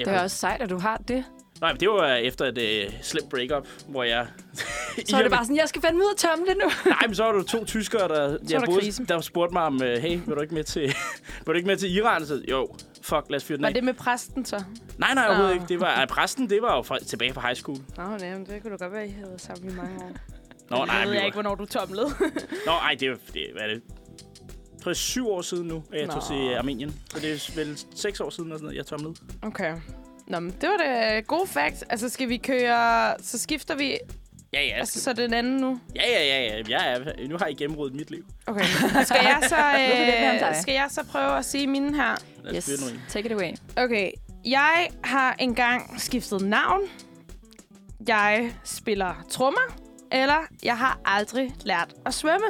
Det 0.00 0.08
er 0.08 0.20
også 0.22 0.36
sejt, 0.36 0.62
at 0.62 0.70
du 0.70 0.78
har 0.78 0.96
det. 1.08 1.24
Nej, 1.60 1.72
men 1.72 1.80
det 1.80 1.88
var 1.88 2.14
efter 2.14 2.44
et 2.44 2.58
øh, 2.58 2.92
slemt 3.02 3.30
breakup, 3.30 3.68
hvor 3.88 4.02
jeg... 4.04 4.26
Så 5.08 5.16
er 5.16 5.22
det 5.22 5.30
bare 5.30 5.44
sådan, 5.44 5.56
jeg 5.56 5.68
skal 5.68 5.82
fandme 5.82 6.00
ud 6.00 6.10
og 6.12 6.16
tømme 6.16 6.46
det 6.46 6.56
nu. 6.62 6.70
Nej, 6.90 7.06
men 7.06 7.14
så 7.14 7.24
var 7.24 7.32
der 7.32 7.42
to 7.42 7.64
tyskere, 7.64 8.08
der, 8.08 8.22
jeg 8.50 8.60
der 8.60 8.66
boede, 8.66 9.04
der 9.08 9.20
spurgte 9.20 9.52
mig 9.52 9.62
om, 9.62 9.82
øh, 9.82 9.98
hey, 9.98 10.18
vil 10.26 10.36
du 10.36 10.40
ikke 10.40 10.54
med 10.54 10.64
til, 10.64 10.82
vil 10.82 11.46
du 11.46 11.52
ikke 11.52 11.66
med 11.66 11.76
til 11.76 11.96
Iran? 11.96 12.26
Så, 12.26 12.42
jo, 12.50 12.68
fuck, 13.02 13.22
lad 13.30 13.36
os 13.36 13.44
fyre 13.44 13.56
den 13.56 13.62
Var 13.62 13.68
af. 13.68 13.74
det 13.74 13.84
med 13.84 13.94
præsten 13.94 14.44
så? 14.44 14.62
Nej, 14.98 15.14
nej, 15.14 15.24
overhovedet 15.26 15.56
Nå, 15.56 15.62
ikke. 15.62 15.68
Det 15.68 15.80
var, 15.80 15.86
ej, 15.94 16.06
præsten, 16.06 16.50
det 16.50 16.62
var 16.62 16.76
jo 16.76 16.82
fra, 16.82 16.98
tilbage 16.98 17.34
fra 17.34 17.40
high 17.40 17.56
school. 17.56 17.78
Nå, 17.96 18.02
nej, 18.04 18.30
men 18.38 18.46
det 18.46 18.62
kunne 18.62 18.72
du 18.72 18.76
godt 18.78 18.92
være, 18.92 19.06
I 19.08 19.10
havde 19.10 19.34
sammen 19.38 19.70
i 19.70 19.74
mange 19.74 19.96
år. 20.04 20.10
Nå, 20.70 20.76
Jeg 20.76 20.86
nej, 20.86 21.00
ved 21.02 21.10
vi 21.10 21.14
jeg 21.14 21.20
var- 21.20 21.26
ikke, 21.26 21.34
hvornår 21.34 21.54
du 21.54 21.64
tomlede. 21.64 22.08
Nå, 22.66 22.72
ej, 22.72 22.96
det 23.00 23.18
det, 23.34 23.42
hvad 23.52 23.62
er 23.62 23.66
det? 23.66 23.82
Jeg 24.74 24.82
tror, 24.82 24.90
er 24.90 24.94
syv 24.94 25.28
år 25.28 25.42
siden 25.42 25.66
nu, 25.68 25.82
at 25.92 26.00
jeg 26.00 26.08
tog 26.08 26.22
Nå. 26.30 26.36
til 26.48 26.54
Armenien. 26.54 26.94
Så 27.10 27.20
det 27.20 27.32
er 27.32 27.52
vel 27.64 27.78
seks 27.94 28.20
år 28.20 28.30
siden, 28.30 28.44
eller 28.48 28.56
sådan 28.58 28.64
noget, 28.64 28.76
jeg 28.76 28.86
tomlede. 28.86 29.14
okay. 29.42 29.74
Nå, 30.28 30.40
men 30.40 30.54
det 30.60 30.68
var 30.68 30.76
det 30.76 31.26
gode 31.26 31.46
fact. 31.46 31.84
Altså, 31.90 32.08
skal 32.08 32.28
vi 32.28 32.36
køre... 32.36 33.14
Så 33.22 33.38
skifter 33.38 33.74
vi... 33.74 33.98
Ja, 34.52 34.62
ja. 34.62 34.74
Altså, 34.78 35.00
så 35.00 35.10
er 35.10 35.14
det 35.14 35.24
den 35.24 35.34
anden 35.34 35.56
nu. 35.56 35.80
Ja, 35.96 36.02
ja, 36.10 36.24
ja, 36.24 36.56
ja. 36.56 36.62
Jeg 36.68 36.92
er, 36.92 37.28
nu 37.28 37.36
har 37.38 37.46
I 37.46 37.54
gennemrodet 37.54 37.94
mit 37.94 38.10
liv. 38.10 38.24
Okay. 38.46 38.64
Skal 39.04 39.20
jeg 39.22 39.40
så, 39.48 39.56
øh, 40.50 40.62
skal 40.62 40.74
jeg 40.74 40.86
så 40.90 41.04
prøve 41.04 41.38
at 41.38 41.44
sige 41.44 41.66
mine 41.66 41.96
her? 41.96 42.14
Yes, 42.54 42.70
take 43.08 43.26
it 43.26 43.32
away. 43.32 43.52
Okay. 43.76 44.10
Jeg 44.44 44.88
har 45.04 45.36
engang 45.38 46.00
skiftet 46.00 46.42
navn. 46.42 46.82
Jeg 48.08 48.52
spiller 48.64 49.24
trommer. 49.30 49.76
Eller 50.12 50.46
jeg 50.62 50.78
har 50.78 51.00
aldrig 51.04 51.54
lært 51.64 51.94
at 52.06 52.14
svømme. 52.14 52.46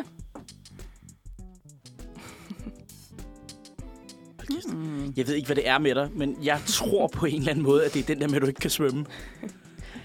Mm. 4.69 5.13
Jeg 5.17 5.27
ved 5.27 5.35
ikke, 5.35 5.47
hvad 5.47 5.57
det 5.57 5.69
er 5.69 5.79
med 5.79 5.95
dig, 5.95 6.11
men 6.15 6.37
jeg 6.43 6.61
tror 6.67 7.07
på 7.07 7.27
en 7.27 7.39
eller 7.39 7.51
anden 7.51 7.65
måde, 7.65 7.85
at 7.85 7.95
det 7.95 8.01
er 8.01 8.07
den 8.07 8.21
der 8.21 8.29
med, 8.29 8.37
at 8.37 8.43
du 8.43 8.47
ikke 8.47 8.61
kan 8.61 8.71
svømme. 8.71 9.07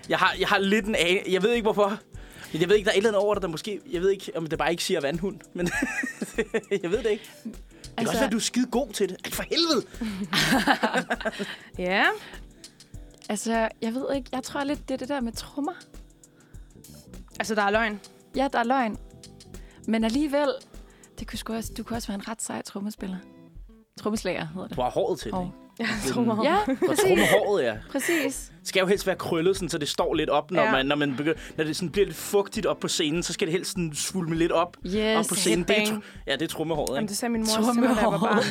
Jeg 0.09 0.17
har, 0.17 0.35
jeg 0.39 0.47
har 0.47 0.57
lidt 0.57 0.85
en 0.85 0.95
ane. 0.95 1.19
Jeg 1.29 1.43
ved 1.43 1.51
ikke, 1.51 1.63
hvorfor. 1.63 1.99
Men 2.53 2.61
jeg 2.61 2.69
ved 2.69 2.75
ikke, 2.75 2.85
der 2.85 2.91
er 2.91 2.95
et 2.95 2.97
eller 2.97 3.09
andet 3.09 3.21
over 3.21 3.35
dig, 3.35 3.41
der 3.41 3.47
måske... 3.47 3.79
Jeg 3.91 4.01
ved 4.01 4.09
ikke, 4.09 4.31
om 4.35 4.47
det 4.47 4.59
bare 4.59 4.71
ikke 4.71 4.83
siger 4.83 5.01
vandhund, 5.01 5.39
men 5.53 5.69
jeg 6.83 6.91
ved 6.91 6.97
det 6.97 7.09
ikke. 7.09 7.29
Det 7.43 7.53
kan 7.53 7.53
altså... 7.97 8.11
også 8.11 8.19
være, 8.19 8.25
at 8.25 8.31
du 8.31 8.37
er 8.37 8.41
skide 8.41 8.65
god 8.65 8.89
til 8.93 9.09
det. 9.09 9.17
Ej, 9.25 9.31
for 9.31 9.43
helvede! 9.43 9.85
Ja. 11.91 12.05
altså, 13.29 13.69
jeg 13.81 13.93
ved 13.93 14.05
ikke, 14.15 14.29
jeg 14.31 14.43
tror 14.43 14.63
lidt, 14.63 14.87
det 14.87 14.93
er 14.93 14.97
det 14.97 15.09
der 15.09 15.21
med 15.21 15.31
trommer. 15.31 15.73
Altså, 17.39 17.55
der 17.55 17.61
er 17.61 17.69
løgn. 17.71 17.99
Ja, 18.35 18.47
der 18.53 18.59
er 18.59 18.63
løgn. 18.63 18.97
Men 19.87 20.03
alligevel, 20.03 20.49
det 21.19 21.27
kunne 21.27 21.39
sgu 21.39 21.53
også, 21.53 21.73
du 21.77 21.83
kunne 21.83 21.97
også 21.97 22.07
være 22.07 22.15
en 22.15 22.27
ret 22.27 22.41
sej 22.41 22.61
trommespiller. 22.61 23.17
Trommeslager 24.03 24.47
hedder 24.53 24.67
det. 24.67 24.77
Du 24.77 24.81
har 24.81 24.89
håret 24.89 25.19
til 25.19 25.31
det, 25.31 25.37
Hov. 25.37 25.45
ikke? 25.45 25.57
Jeg 25.79 25.87
trommer. 26.13 26.43
Ja, 26.43 26.57
trumme 26.95 27.23
håret, 27.31 27.63
ja. 27.63 27.73
præcis. 27.91 28.51
Det 28.59 28.67
skal 28.69 28.79
jo 28.79 28.87
helst 28.87 29.07
være 29.07 29.15
krøllet, 29.15 29.55
sådan, 29.55 29.69
så 29.69 29.77
det 29.77 29.89
står 29.89 30.13
lidt 30.13 30.29
op, 30.29 30.51
når, 30.51 30.61
Ja. 30.63 30.71
man, 30.71 30.85
når, 30.85 30.95
man 30.95 31.15
begynder, 31.15 31.39
når 31.57 31.63
det 31.63 31.75
sådan 31.75 31.89
bliver 31.89 32.05
lidt 32.05 32.17
fugtigt 32.17 32.65
op 32.65 32.79
på 32.79 32.87
scenen, 32.87 33.23
så 33.23 33.33
skal 33.33 33.47
det 33.47 33.51
helst 33.51 33.71
sådan 33.71 33.91
svulme 33.95 34.35
lidt 34.35 34.51
op, 34.51 34.77
Yes. 34.85 35.17
op 35.17 35.25
på 35.29 35.35
scenen. 35.35 35.63
Det 35.67 35.77
er, 35.89 35.97
ja, 36.27 36.33
det 36.33 36.41
er 36.41 36.47
trummehåret, 36.47 36.89
Jamen, 36.89 37.01
ikke? 37.03 37.09
det 37.09 37.17
sagde 37.17 37.31
min 37.31 37.41
mor 37.41 37.71
til 37.73 37.81
mig, 37.81 37.89
da 37.89 37.95
jeg 38.01 38.11
var 38.11 38.17
barn. 38.19 38.43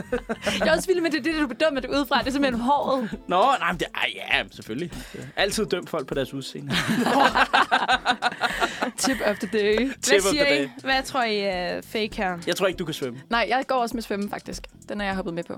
Jeg 0.60 0.68
er 0.68 0.72
også 0.76 0.88
vild 0.88 1.00
med 1.00 1.10
det, 1.10 1.24
det 1.24 1.32
du 1.40 1.46
bedømmer 1.46 1.80
det 1.80 1.90
udefra. 1.90 2.18
Det 2.18 2.26
er 2.26 2.30
simpelthen 2.32 2.60
håret. 2.60 3.10
Nå, 3.28 3.42
nej, 3.60 3.72
men 3.72 3.78
det, 3.80 3.86
ej, 3.94 4.12
ja, 4.14 4.42
selvfølgelig. 4.50 4.90
Altid 5.36 5.66
dømt 5.66 5.90
folk 5.90 6.06
på 6.06 6.14
deres 6.14 6.34
udseende. 6.34 6.72
Tip 8.98 9.16
of 9.26 9.38
the 9.38 9.48
day. 9.58 9.76
Tip 9.76 9.88
Hvad 10.08 10.16
of 10.18 10.22
the 10.22 10.30
siger 10.30 10.44
day. 10.44 10.64
I? 10.66 10.70
Hvad 10.82 11.02
tror 11.02 11.22
I 11.22 11.38
er 11.40 11.80
fake 11.80 12.16
her? 12.16 12.38
Jeg 12.46 12.56
tror 12.56 12.66
ikke, 12.66 12.78
du 12.78 12.84
kan 12.84 12.94
svømme. 12.94 13.20
Nej, 13.30 13.46
jeg 13.48 13.64
går 13.66 13.74
også 13.74 13.96
med 13.96 14.02
svømme, 14.02 14.30
faktisk. 14.30 14.62
Den 14.88 15.00
er 15.00 15.04
jeg 15.04 15.14
hoppet 15.14 15.34
med 15.34 15.44
på. 15.44 15.56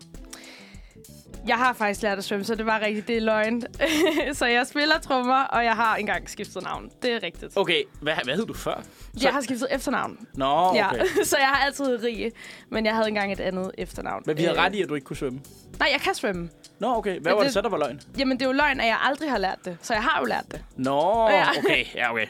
Jeg 1.46 1.56
har 1.56 1.72
faktisk 1.72 2.02
lært 2.02 2.18
at 2.18 2.24
svømme, 2.24 2.44
så 2.44 2.54
det 2.54 2.66
var 2.66 2.80
rigtigt. 2.80 3.08
Det 3.08 3.16
er 3.16 3.20
løgn. 3.20 3.62
så 4.32 4.46
jeg 4.46 4.66
spiller 4.66 4.98
trommer, 4.98 5.42
og 5.42 5.64
jeg 5.64 5.72
har 5.76 5.96
engang 5.96 6.30
skiftet 6.30 6.62
navn. 6.62 6.90
Det 7.02 7.12
er 7.12 7.22
rigtigt. 7.22 7.56
Okay, 7.56 7.82
hvad, 8.02 8.14
hvad 8.24 8.34
hed 8.34 8.46
du 8.46 8.54
før? 8.54 8.82
Jeg 9.22 9.32
har 9.32 9.40
skiftet 9.40 9.68
efternavn. 9.70 10.18
Nå, 10.34 10.44
okay. 10.46 10.76
Ja, 10.78 10.88
så 11.24 11.36
jeg 11.38 11.46
har 11.46 11.64
altid 11.66 11.84
heddet 11.84 12.04
Rie, 12.04 12.30
men 12.70 12.84
jeg 12.86 12.94
havde 12.94 13.08
engang 13.08 13.32
et 13.32 13.40
andet 13.40 13.70
efternavn. 13.78 14.22
Men 14.26 14.36
vi 14.36 14.42
havde 14.42 14.56
Øh, 14.58 14.62
ret 14.64 14.74
i, 14.74 14.82
at 14.82 14.88
du 14.88 14.94
ikke 14.94 15.04
kunne 15.04 15.16
svømme. 15.16 15.40
Nej, 15.78 15.88
jeg 15.92 16.00
kan 16.00 16.14
svømme. 16.14 16.50
Nå, 16.78 16.96
okay. 16.96 17.20
Hvad 17.20 17.32
var 17.32 17.38
det 17.38 17.44
det- 17.46 17.52
så, 17.54 17.60
der 17.60 17.68
var 17.68 17.78
løgn? 17.78 18.00
Jamen, 18.18 18.36
det 18.38 18.42
er 18.44 18.48
jo 18.48 18.52
løgn, 18.52 18.80
at 18.80 18.86
jeg 18.86 18.98
aldrig 19.02 19.30
har 19.30 19.38
lært 19.38 19.58
det. 19.64 19.76
Så 19.82 19.94
jeg 19.94 20.02
har 20.02 20.20
jo 20.20 20.24
lært 20.26 20.44
det. 20.50 20.64
Nå, 20.76 21.28
Ja. 21.30 21.46
okay. 21.58 21.84
Ja, 21.94 22.12
okay. 22.12 22.26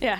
Ja. 0.00 0.18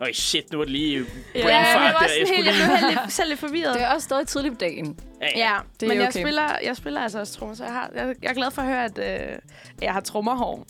Øj, 0.00 0.12
shit, 0.12 0.52
nu 0.52 0.60
er 0.60 0.64
det 0.64 0.72
lige 0.72 0.98
Ja, 1.34 1.42
brain 1.42 1.54
jeg, 1.56 1.70
fart 1.74 1.94
var 1.94 2.00
der. 2.00 2.08
sådan 2.08 2.20
Jeg 2.20 2.36
helt, 2.36 2.46
jeg 2.46 2.54
blev 2.80 2.90
lidt, 3.02 3.12
selv 3.12 3.28
lidt 3.28 3.40
forvirret. 3.40 3.74
Det 3.74 3.82
er 3.82 3.88
også 3.88 4.04
stadig 4.04 4.26
tidligt 4.26 4.54
på 4.54 4.58
dagen. 4.58 4.98
Ja, 5.20 5.26
ja. 5.36 5.38
Ja, 5.52 5.58
Det 5.80 5.86
er 5.86 5.88
men 5.88 5.98
jeg, 5.98 6.08
okay. 6.08 6.20
spiller, 6.20 6.58
jeg 6.64 6.76
spiller 6.76 7.00
altså 7.00 7.18
også 7.20 7.38
trommer, 7.38 7.54
så 7.56 7.64
jeg, 7.64 7.72
har, 7.72 7.90
jeg, 7.94 8.14
jeg 8.22 8.28
er 8.30 8.34
glad 8.34 8.50
for 8.50 8.62
at 8.62 8.68
høre, 8.68 8.84
at 8.84 8.98
øh, 8.98 9.38
jeg 9.82 9.92
har 9.92 10.00
trommerhår. 10.00 10.66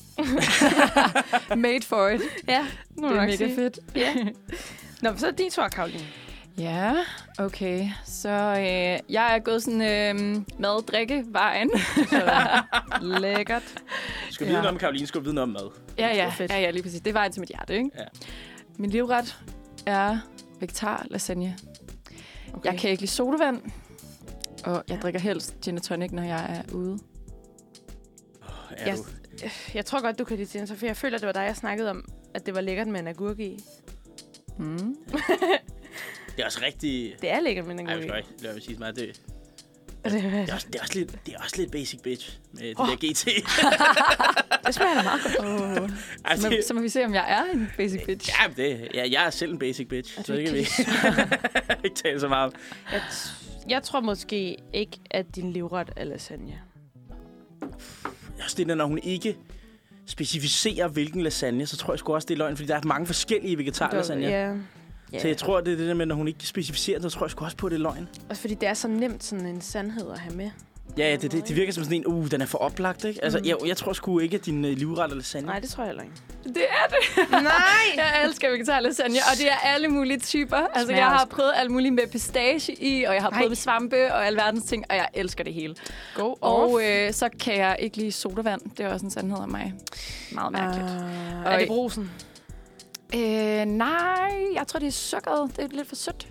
Made 1.56 1.82
for 1.82 2.08
it. 2.08 2.20
Ja, 2.48 2.66
nu 2.96 3.08
Det 3.08 3.16
er 3.16 3.20
mega 3.20 3.36
sige. 3.36 3.54
fedt. 3.54 3.78
Ja. 3.96 4.14
Nå, 5.02 5.10
så 5.16 5.26
er 5.26 5.30
det 5.30 5.38
din 5.38 5.50
tur, 5.50 5.68
Karoline. 5.68 6.04
Ja, 6.58 6.94
okay. 7.38 7.88
Så 8.04 8.28
øh, 8.28 9.12
jeg 9.14 9.34
er 9.34 9.38
gået 9.38 9.62
sådan 9.62 9.80
øh, 9.82 10.42
mad-drikke-vejen. 10.58 11.70
Lækkert. 13.20 13.62
Du 14.28 14.34
skal 14.34 14.46
vide 14.46 14.56
Ja. 14.56 14.62
noget 14.62 14.74
om 14.74 14.78
Karoline, 14.78 15.06
skal 15.06 15.24
vide 15.24 15.34
noget 15.34 15.42
om 15.42 15.52
mad. 15.62 15.70
ja, 15.98 16.08
er 16.10 16.14
ja, 16.14 16.28
fedt. 16.28 16.50
ja, 16.50 16.60
ja, 16.60 16.70
lige 16.70 16.82
præcis. 16.82 17.00
Det 17.00 17.08
er 17.10 17.12
vejen 17.12 17.32
til 17.32 17.40
mit 17.40 17.48
hjerte, 17.48 17.76
ikke? 17.76 17.90
Ja. 17.98 18.04
Min 18.76 18.90
livret 18.90 19.38
er 19.86 20.18
vegetar 20.60 21.06
lasagne. 21.10 21.56
Okay. 22.54 22.70
Jeg 22.72 22.78
kan 22.80 22.90
ikke 22.90 23.02
lide 23.02 23.10
sodavand, 23.10 23.62
og 24.64 24.84
jeg 24.88 24.98
drikker 25.02 25.20
helst 25.20 25.60
gin 25.64 25.80
tonic, 25.80 26.10
når 26.12 26.22
jeg 26.22 26.44
er 26.68 26.74
ude. 26.74 26.98
Er 28.70 28.86
Jeg, 28.86 28.96
du? 28.96 29.48
jeg 29.74 29.84
tror 29.86 30.02
godt, 30.02 30.18
du 30.18 30.24
kan 30.24 30.36
lide 30.36 30.58
gin, 30.58 30.68
for 30.76 30.86
jeg 30.86 30.96
føler, 30.96 31.18
det 31.18 31.26
var 31.26 31.32
dig, 31.32 31.40
jeg 31.42 31.56
snakkede 31.56 31.90
om, 31.90 32.04
at 32.34 32.46
det 32.46 32.54
var 32.54 32.60
lækkert 32.60 32.86
med 32.88 33.00
en 33.00 33.06
agurk 33.08 33.38
i. 33.40 33.64
Mm. 34.58 34.96
Det 36.36 36.42
er 36.42 36.46
også 36.46 36.60
rigtig... 36.66 37.16
Det 37.20 37.30
er 37.30 37.40
lækkert 37.40 37.66
med 37.66 37.74
en 37.74 37.86
Ej, 37.88 37.94
jeg 37.94 38.02
agurk 38.02 38.08
skal 38.08 38.24
i. 38.24 38.32
ikke 38.32 38.42
lade 38.42 38.54
mig 38.54 38.62
sige 38.62 38.78
meget. 38.78 38.96
Det, 38.96 39.20
det, 40.04 40.12
det, 40.12 40.48
er 40.50 40.54
også, 40.54 40.66
det, 40.66 40.76
er 40.76 40.80
også 40.82 40.98
lidt, 40.98 41.18
det 41.26 41.34
er 41.34 41.38
også 41.38 41.56
lidt 41.56 41.70
basic 41.72 42.00
bitch 42.00 42.38
med 42.52 42.62
det 42.62 42.74
Åh. 42.80 42.88
der 42.88 42.94
GT. 42.96 43.24
det 44.66 44.74
smager 44.74 45.02
meget 45.02 45.20
godt. 45.38 45.90
Oh. 45.90 45.90
Ej, 46.24 46.36
Så, 46.36 46.48
må, 46.50 46.56
det, 46.56 46.64
så 46.64 46.74
må 46.74 46.80
vi 46.80 46.88
se, 46.88 47.04
om 47.04 47.14
jeg 47.14 47.32
er 47.32 47.52
en 47.54 47.70
basic 47.76 48.04
bitch. 48.06 48.28
ja, 48.42 48.48
men 48.48 48.56
det, 48.56 48.88
ja, 48.94 49.06
jeg 49.10 49.26
er 49.26 49.30
selv 49.30 49.52
en 49.52 49.58
basic 49.58 49.88
bitch, 49.88 50.18
Er 50.18 50.22
så 50.22 50.32
det 50.32 50.44
kan 50.46 50.54
vi 50.54 50.58
ikke 51.84 51.96
tale 52.04 52.20
så 52.20 52.28
meget 52.28 52.46
om. 52.46 52.52
Jeg, 52.92 53.02
jeg 53.68 53.82
tror 53.82 54.00
måske 54.00 54.56
ikke, 54.72 54.98
at 55.10 55.36
din 55.36 55.52
livret 55.52 55.90
er 55.96 56.04
lasagne. 56.04 56.60
Også 58.44 58.56
det 58.56 58.66
der, 58.68 58.74
når 58.74 58.86
hun 58.86 58.98
ikke 59.02 59.36
specificerer, 60.06 60.88
hvilken 60.88 61.20
lasagne, 61.22 61.66
så 61.66 61.76
tror 61.76 61.92
jeg 61.92 61.98
sgu 61.98 62.14
også, 62.14 62.26
det 62.26 62.34
er 62.34 62.38
løgn, 62.38 62.56
fordi 62.56 62.68
der 62.68 62.76
er 62.76 62.80
mange 62.84 63.06
forskellige 63.06 63.58
vegetarlasagner. 63.58 64.28
Ja. 64.28 64.54
Ja. 65.14 65.20
Så 65.20 65.28
jeg 65.28 65.36
tror, 65.36 65.60
det 65.60 65.72
er 65.72 65.76
det 65.76 65.88
der 65.88 65.94
med, 65.94 66.06
når 66.06 66.14
hun 66.14 66.28
ikke 66.28 66.46
specificerer, 66.46 67.00
så 67.02 67.08
tror 67.10 67.26
jeg 67.26 67.30
sgu 67.30 67.44
også 67.44 67.56
på, 67.56 67.66
at 67.66 67.70
det 67.70 67.76
er 67.78 67.82
løgn. 67.82 68.08
Også 68.30 68.40
fordi 68.40 68.54
det 68.54 68.68
er 68.68 68.74
så 68.74 68.88
nemt 68.88 69.24
sådan 69.24 69.46
en 69.46 69.60
sandhed 69.60 70.10
at 70.10 70.18
have 70.18 70.34
med. 70.36 70.50
Ja, 70.98 71.10
ja 71.10 71.16
det, 71.16 71.32
det, 71.32 71.48
det 71.48 71.56
virker 71.56 71.72
som 71.72 71.84
sådan 71.84 71.96
en, 71.98 72.06
uh, 72.06 72.26
den 72.30 72.40
er 72.40 72.46
for 72.46 72.58
oplagt, 72.58 73.04
ikke? 73.04 73.24
Altså, 73.24 73.38
Mm. 73.38 73.44
jeg, 73.48 73.56
jeg 73.66 73.76
tror 73.76 73.92
sgu 73.92 74.18
ikke, 74.18 74.36
at 74.36 74.46
din 74.46 74.64
uh, 74.64 74.70
livret 74.70 75.10
er 75.12 75.14
lasagne. 75.14 75.46
Nej, 75.46 75.58
det 75.58 75.70
tror 75.70 75.82
jeg 75.82 75.88
heller 75.88 76.02
ikke. 76.02 76.14
Det 76.44 76.56
er 76.56 76.88
det. 76.88 77.30
Nej! 77.42 77.42
Jeg 77.96 78.24
elsker 78.24 78.50
vegetar 78.50 78.80
lasagne, 78.80 79.14
og 79.32 79.38
det 79.38 79.46
er 79.50 79.56
alle 79.56 79.88
mulige 79.88 80.18
typer. 80.20 80.56
Altså, 80.56 80.84
Smager 80.84 81.00
jeg 81.00 81.06
har 81.06 81.14
også 81.14 81.26
prøvet 81.28 81.52
alt 81.56 81.70
muligt 81.70 81.94
med 81.94 82.02
pistache 82.12 82.74
i, 82.82 83.04
og 83.04 83.14
jeg 83.14 83.22
har 83.22 83.30
prøvet 83.30 83.50
med 83.50 83.56
svampe 83.56 84.12
og 84.14 84.26
alverdens 84.26 84.64
ting, 84.64 84.84
og 84.90 84.96
jeg 84.96 85.08
elsker 85.14 85.44
det 85.44 85.54
hele. 85.54 85.74
Go 86.14 86.34
Og 86.40 86.80
øh, 86.84 87.12
så 87.12 87.28
kan 87.40 87.56
jeg 87.56 87.76
ikke 87.78 87.96
lide 87.96 88.12
sodavand. 88.12 88.60
Det 88.76 88.80
er 88.86 88.88
også 88.92 89.06
en 89.06 89.10
sandhed 89.10 89.38
om 89.38 89.48
mig. 89.50 89.74
Meget 90.32 90.52
mærkeligt. 90.52 90.90
Uh, 90.90 91.44
Og 91.46 91.52
er 91.52 91.58
det 91.58 91.68
brusen? 91.68 92.10
Øh, 93.14 93.64
nej, 93.64 94.32
jeg 94.54 94.66
tror, 94.66 94.78
det 94.80 94.86
er 94.86 94.90
sukkeret. 94.90 95.56
Det 95.56 95.64
er 95.64 95.68
lidt 95.68 95.88
for 95.88 95.96
sødt. 95.96 96.28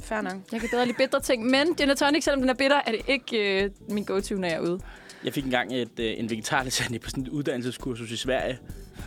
Fair 0.00 0.20
nok. 0.20 0.34
Jeg 0.52 0.60
kan 0.60 0.68
bedre 0.72 0.86
lide 0.86 0.96
bitre 0.96 1.20
ting, 1.20 1.46
men 1.46 1.74
gin 1.74 1.90
og 1.90 1.98
tonic, 1.98 2.24
selvom 2.24 2.40
den 2.40 2.50
er 2.50 2.54
bitter, 2.54 2.80
er 2.86 2.90
det 2.90 3.00
ikke 3.08 3.62
øh, 3.64 3.70
min 3.88 4.04
go-to, 4.04 4.34
når 4.34 4.48
jeg 4.48 4.56
er 4.56 4.60
ude. 4.60 4.80
Jeg 5.24 5.32
fik 5.32 5.44
engang 5.44 5.74
et, 5.74 5.98
øh, 6.00 6.14
en 6.18 6.30
vegetarlasagne 6.30 6.98
på 7.04 7.10
sådan 7.10 7.22
et 7.22 7.28
uddannelseskursus 7.28 8.10
i 8.10 8.16
Sverige. 8.16 8.58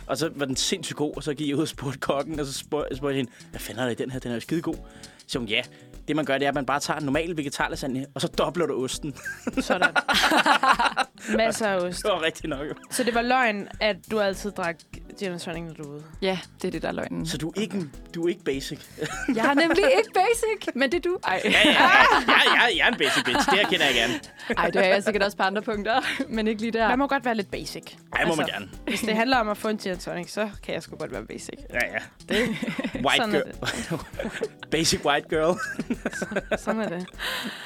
Og 0.06 0.18
så 0.18 0.30
var 0.34 0.46
den 0.46 0.56
sindssygt 0.56 0.96
god, 0.96 1.16
og 1.16 1.22
så 1.22 1.34
gik 1.34 1.48
jeg 1.48 1.56
ud 1.56 1.62
og 1.62 1.68
spurgte 1.68 1.98
kokken, 1.98 2.40
og 2.40 2.46
så 2.46 2.52
spurgte, 2.52 2.96
spurgte 2.96 3.14
jeg 3.14 3.16
hende, 3.16 3.30
hvad 3.50 3.60
fanden 3.60 3.80
er 3.80 3.84
der 3.84 3.92
i 3.92 3.94
den 3.94 4.10
her? 4.10 4.18
Den 4.18 4.30
er 4.30 4.34
jo 4.34 4.40
skide 4.40 4.62
god. 4.62 4.76
Så 5.28 5.32
siger 5.32 5.40
hun, 5.40 5.48
ja, 5.48 5.62
det 6.08 6.16
man 6.16 6.24
gør, 6.24 6.38
det 6.38 6.44
er, 6.44 6.48
at 6.48 6.54
man 6.54 6.66
bare 6.66 6.80
tager 6.80 6.98
en 6.98 7.04
normal 7.04 7.36
vegetarlasagne, 7.36 8.06
og 8.14 8.20
så 8.20 8.28
dobler 8.28 8.66
du 8.66 8.84
osten. 8.84 9.14
Sådan. 9.60 9.90
Masser 11.36 11.66
af 11.66 11.76
ost. 11.76 12.02
Det 12.02 12.10
var 12.12 12.22
rigtigt 12.22 12.48
nok. 12.48 12.66
jo. 12.68 12.74
Så 12.90 13.04
det 13.04 13.14
var 13.14 13.22
løgn, 13.22 13.68
at 13.80 13.96
du 14.10 14.20
altid 14.20 14.50
drak 14.50 14.76
gin 15.18 15.32
og 15.32 15.40
tonic, 15.40 15.62
når 15.62 15.72
du 15.74 15.82
er 15.82 15.88
ude. 15.88 16.04
Ja, 16.22 16.38
det 16.62 16.68
er 16.68 16.72
det, 16.72 16.82
der 16.82 16.88
er 16.88 16.92
løgnen. 16.92 17.26
Så 17.26 17.38
du 17.38 17.48
er 17.48 17.60
ikke, 17.60 17.84
du 18.14 18.24
er 18.24 18.28
ikke 18.28 18.44
basic. 18.44 18.78
Jeg 19.34 19.46
er 19.50 19.54
nemlig 19.54 19.84
ikke 19.96 20.10
basic, 20.14 20.74
men 20.74 20.92
det 20.92 21.06
er 21.06 21.10
du. 21.10 21.18
Ej. 21.24 21.40
Ja, 21.44 21.50
ja, 21.50 21.58
ja. 21.64 21.72
Jeg, 21.72 22.42
jeg, 22.54 22.72
jeg 22.76 22.86
er 22.88 22.92
en 22.92 22.98
basic 22.98 23.24
bitch. 23.24 23.50
Det 23.50 23.58
her 23.58 23.68
kender 23.68 23.86
jeg 23.86 23.94
gerne. 23.94 24.14
Ej, 24.58 24.70
det 24.70 24.84
er 24.84 24.88
jeg 24.88 25.04
sikkert 25.04 25.22
også 25.22 25.36
på 25.36 25.42
andre 25.42 25.62
punkter, 25.62 26.00
men 26.28 26.48
ikke 26.48 26.60
lige 26.60 26.72
der. 26.72 26.88
Man 26.88 26.98
må 26.98 27.06
godt 27.06 27.24
være 27.24 27.34
lidt 27.34 27.50
basic. 27.50 27.82
Ej, 28.12 28.24
må 28.24 28.34
man 28.34 28.40
Altså, 28.40 28.54
gerne. 28.54 28.68
Hvis 28.86 29.00
det 29.00 29.14
handler 29.16 29.36
om 29.36 29.48
at 29.48 29.56
få 29.56 29.68
en 29.68 29.78
gin 29.78 29.92
og 29.92 29.98
tonic, 29.98 30.30
så 30.32 30.50
kan 30.62 30.74
jeg 30.74 30.82
sgu 30.82 30.96
godt 30.96 31.12
være 31.12 31.24
basic. 31.24 31.54
Ja, 31.72 31.78
ja. 31.86 31.98
White 33.06 33.16
Sådan 33.16 33.34
er 33.34 33.40
girl. 33.40 34.00
basic 34.70 35.04
white 35.04 35.17
girl. 35.20 35.58
Sådan 36.64 36.80
er 36.80 36.88
det. 36.88 37.06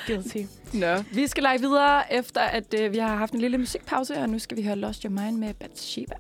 Guilty. 0.07 0.39
Nå, 0.75 0.97
vi 1.15 1.27
skal 1.27 1.43
lege 1.43 1.61
videre, 1.61 2.13
efter 2.15 2.41
at 2.41 2.75
øh, 2.81 2.93
vi 2.93 2.99
har 2.99 3.17
haft 3.17 3.33
en 3.33 3.41
lille 3.41 3.59
musikpause, 3.59 4.15
og 4.15 4.29
nu 4.29 4.39
skal 4.39 4.57
vi 4.57 4.63
høre 4.63 4.77
Lost 4.77 5.03
Your 5.03 5.11
Mind 5.11 5.37
med 5.39 5.55
Bathsheba. 5.55 6.15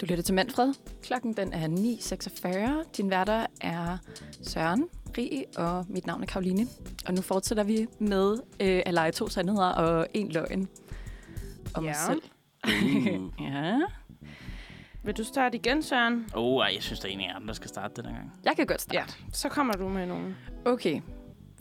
Du 0.00 0.06
lytter 0.06 0.22
til 0.24 0.34
Manfred. 0.34 0.74
Klokken 1.02 1.32
den 1.32 1.52
er 1.52 1.68
9.46. 2.84 2.88
Din 2.96 3.10
værter 3.10 3.46
er 3.60 3.98
Søren, 4.42 4.84
Rie 5.18 5.44
og 5.56 5.84
mit 5.88 6.06
navn 6.06 6.22
er 6.22 6.26
Karoline. 6.26 6.66
Og 7.06 7.14
nu 7.14 7.22
fortsætter 7.22 7.64
vi 7.64 7.86
med 7.98 8.32
øh, 8.60 8.82
at 8.86 8.94
lege 8.94 9.12
to 9.12 9.28
sandheder 9.28 9.66
og 9.68 10.06
en 10.14 10.28
løgn 10.28 10.68
om 11.74 11.84
Ja. 11.84 11.90
os 11.90 11.96
selv. 11.96 12.22
Uh. 12.66 13.30
Ja. 13.46 13.78
Vil 15.06 15.16
du 15.16 15.24
starte 15.24 15.56
igen, 15.56 15.82
Søren? 15.82 16.26
Oh, 16.34 16.64
ej, 16.64 16.70
jeg 16.74 16.82
synes, 16.82 17.00
der 17.00 17.08
er 17.08 17.12
en 17.12 17.20
af 17.20 17.24
jer, 17.24 17.38
der 17.38 17.52
skal 17.52 17.68
starte 17.68 18.02
den 18.02 18.12
gang. 18.14 18.32
Jeg 18.44 18.56
kan 18.56 18.66
godt 18.66 18.80
starte. 18.80 18.98
Ja. 18.98 19.04
Så 19.32 19.48
kommer 19.48 19.72
du 19.72 19.88
med 19.88 20.06
nogen. 20.06 20.36
Okay. 20.64 21.00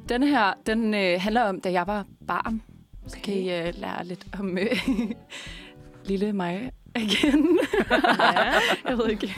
Den 0.09 0.23
her, 0.23 0.53
den 0.65 0.93
øh, 0.93 1.21
handler 1.21 1.41
om, 1.41 1.61
da 1.61 1.71
jeg 1.71 1.87
var 1.87 2.05
barn. 2.27 2.61
Så 3.07 3.17
kan 3.23 3.33
I 3.33 3.51
øh, 3.51 3.73
lære 3.77 4.05
lidt 4.05 4.27
om 4.39 4.57
øh, 4.57 4.91
lille 6.09 6.33
mig 6.33 6.71
igen. 6.95 7.59
Ja. 7.91 8.53
jeg 8.89 8.97
ved 8.97 9.09
ikke. 9.09 9.33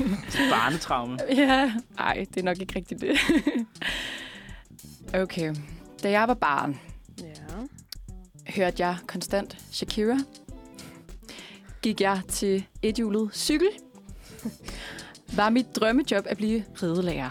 Barnetraume. 0.52 1.17
ja, 1.30 1.72
ej, 1.98 2.26
det 2.30 2.38
er 2.38 2.43
nok 2.43 2.58
ikke 2.62 2.76
rigtigt 2.76 3.02
det. 3.02 3.17
okay. 5.22 5.56
Da 6.04 6.10
jeg 6.10 6.28
var 6.28 6.34
barn, 6.34 6.80
ja. 7.22 7.32
hørte 8.56 8.86
jeg 8.86 8.98
konstant 9.08 9.58
Shakira. 9.72 10.17
Gik 11.82 12.02
jeg 12.02 12.22
til 12.28 12.65
ethjulet 12.84 13.30
cykel. 13.34 13.67
Var 15.34 15.50
mit 15.50 15.76
drømmejob 15.76 16.26
at 16.30 16.38
blive 16.38 16.64
ridelærer. 16.84 17.30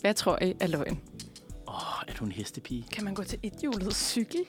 Hvad 0.00 0.14
tror 0.14 0.42
I 0.42 0.54
er 0.60 0.66
løgn? 0.66 1.00
Åh, 1.68 1.74
oh, 1.74 2.02
er 2.08 2.12
du 2.18 2.24
en 2.24 2.32
hestepige? 2.32 2.86
Kan 2.92 3.04
man 3.04 3.14
gå 3.14 3.24
til 3.24 3.38
et 3.42 3.52
hjulet 3.62 3.94
cykel? 3.96 4.40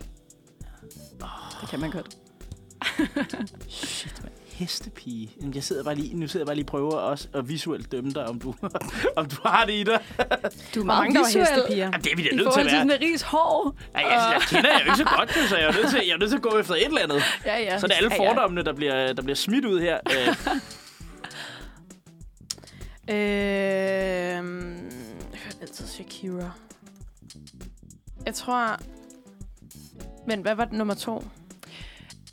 Det 1.62 1.70
kan 1.70 1.80
man 1.80 1.92
godt. 1.92 2.18
Shit, 3.70 4.24
man. 4.24 4.32
Hestepige. 4.48 5.32
Jamen, 5.42 5.54
Jeg 5.56 5.64
sidder 5.64 5.84
bare 5.84 5.96
lige, 5.96 6.16
nu 6.16 6.28
sidder 6.28 6.44
jeg 6.44 6.46
bare 6.48 6.56
lige 6.56 6.66
og 6.66 6.70
prøver 6.70 6.92
også 6.92 7.28
at 7.34 7.50
visuelt 7.50 7.92
dømme 7.92 8.12
dig, 8.12 8.26
om 8.26 8.40
du, 8.40 8.54
om 9.18 9.26
du 9.26 9.36
har 9.46 9.66
det 9.66 9.74
i 9.74 9.84
dig. 9.84 10.00
Du 10.76 10.80
er 10.80 10.84
Hvor 10.84 10.84
mange 10.84 11.14
der 11.16 11.20
var 11.20 11.40
hestepiger? 11.40 11.76
Jamen, 11.86 12.02
det 12.02 12.12
er 12.12 12.16
vi 12.16 12.24
da 12.24 12.30
I 12.30 12.36
nødt 12.36 12.38
til 12.38 12.44
forhold 12.44 12.60
at 12.66 12.70
til 12.70 12.78
være. 12.78 12.88
sådan 12.90 13.04
en 13.04 13.12
ris 13.14 13.22
hår. 13.22 13.76
Ej, 13.96 14.02
jeg, 14.02 14.32
jeg 14.34 14.42
kender 14.50 14.70
jer 14.70 14.80
jo 14.80 14.86
ikke 14.86 14.98
så 14.98 15.10
godt, 15.18 15.50
så 15.50 15.58
jeg 15.58 15.66
er, 15.68 15.74
nødt 15.74 15.90
til, 15.90 16.02
jeg 16.08 16.14
er 16.14 16.18
nødt 16.18 16.30
til 16.30 16.38
at 16.38 16.44
gå 16.44 16.58
efter 16.58 16.74
et 16.76 16.86
eller 16.86 17.02
andet. 17.02 17.22
Ja, 17.46 17.58
ja. 17.58 17.80
Så 17.80 17.86
er 17.86 17.88
det 17.88 17.96
alle 17.98 18.10
Ja, 18.16 18.24
ja. 18.24 18.30
fordommene, 18.30 18.64
der 18.64 18.74
bliver, 18.74 19.14
der 19.14 19.22
bliver 19.22 19.36
smidt 19.36 19.66
ud 19.66 19.80
her. 19.80 19.98
Øh, 23.10 23.16
jeg 25.32 25.40
hørte 25.44 25.58
altid 25.62 25.86
Shakira. 25.86 26.52
Jeg 28.26 28.34
tror... 28.34 28.80
Men 30.28 30.42
hvad 30.42 30.56
var 30.56 30.66
det 30.66 30.74
nummer 30.74 30.94
to? 30.94 31.24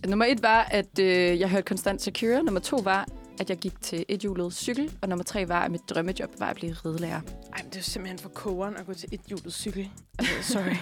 Nummer 0.07 0.25
et 0.25 0.43
var, 0.43 0.69
at 0.71 0.99
øh, 0.99 1.41
jeg 1.41 1.51
hørte 1.51 1.62
konstant 1.62 2.03
Shakira. 2.03 2.43
Nummer 2.43 2.61
to 2.61 2.77
var, 2.77 3.09
at 3.41 3.51
jeg 3.51 3.59
gik 3.59 3.81
til 3.81 4.05
ethjulet 4.09 4.55
cykel. 4.55 4.93
Og 5.03 5.09
nummer 5.09 5.25
tre 5.25 5.49
var, 5.49 5.65
at 5.65 5.71
mit 5.71 5.81
drømmejob 5.91 6.31
var 6.39 6.47
at 6.47 6.57
blive 6.57 6.73
ridelærer. 6.73 7.21
Ej, 7.53 7.62
men 7.62 7.67
det 7.67 7.75
er 7.75 7.81
jo 7.81 7.83
simpelthen 7.83 8.19
for 8.19 8.29
kogeren 8.29 8.77
at 8.77 8.87
gå 8.87 8.95
til 8.95 9.09
et 9.12 9.21
hjulet 9.21 9.53
cykel. 9.53 9.91
Altså, 10.19 10.53
sorry. 10.53 10.77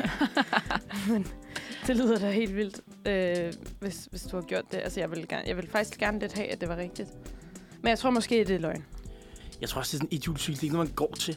men 1.12 1.26
det 1.86 1.96
lyder 1.96 2.18
da 2.18 2.30
helt 2.30 2.56
vildt, 2.56 2.80
øh, 3.06 3.52
hvis, 3.80 4.08
hvis 4.10 4.22
du 4.22 4.36
har 4.36 4.42
gjort 4.42 4.64
det. 4.72 4.78
Altså, 4.78 5.00
jeg 5.00 5.10
vil, 5.10 5.28
gerne, 5.28 5.42
jeg 5.46 5.56
vil 5.56 5.70
faktisk 5.70 5.98
gerne 5.98 6.18
lidt 6.18 6.32
have, 6.32 6.48
at 6.48 6.60
det 6.60 6.68
var 6.68 6.76
rigtigt. 6.76 7.08
Men 7.82 7.88
jeg 7.88 7.98
tror 7.98 8.10
måske, 8.10 8.34
det 8.34 8.50
er 8.50 8.58
løgn. 8.58 8.84
Jeg 9.60 9.68
tror 9.68 9.78
også, 9.78 9.90
det 9.90 9.94
er 9.94 9.98
sådan 9.98 10.08
en 10.12 10.16
idiotcykel. 10.16 10.54
Det 10.54 10.60
er 10.60 10.64
ikke 10.64 10.74
noget, 10.74 10.88
man 10.88 10.94
går 10.94 11.14
til. 11.18 11.36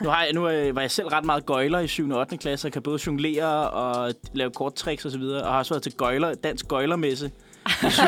Nu, 0.00 0.08
har 0.08 0.22
jeg, 0.24 0.32
nu 0.32 0.48
øh, 0.48 0.74
var 0.74 0.80
jeg 0.80 0.90
selv 0.90 1.08
ret 1.08 1.24
meget 1.24 1.46
gøjler 1.46 1.78
i 1.78 1.88
7. 1.88 2.10
og 2.10 2.18
8. 2.20 2.36
klasse, 2.36 2.68
og 2.68 2.72
kan 2.72 2.82
både 2.82 3.00
jonglere 3.06 3.70
og 3.70 4.14
lave 4.32 4.50
korttricks 4.50 5.04
og 5.04 5.10
så 5.10 5.18
videre, 5.18 5.42
og 5.42 5.52
har 5.52 5.58
også 5.58 5.74
været 5.74 5.82
til 5.82 5.92
gøjler, 5.92 6.34
dansk 6.34 6.68
gøjlermesse 6.68 7.30
i 7.82 7.90
7. 7.90 8.02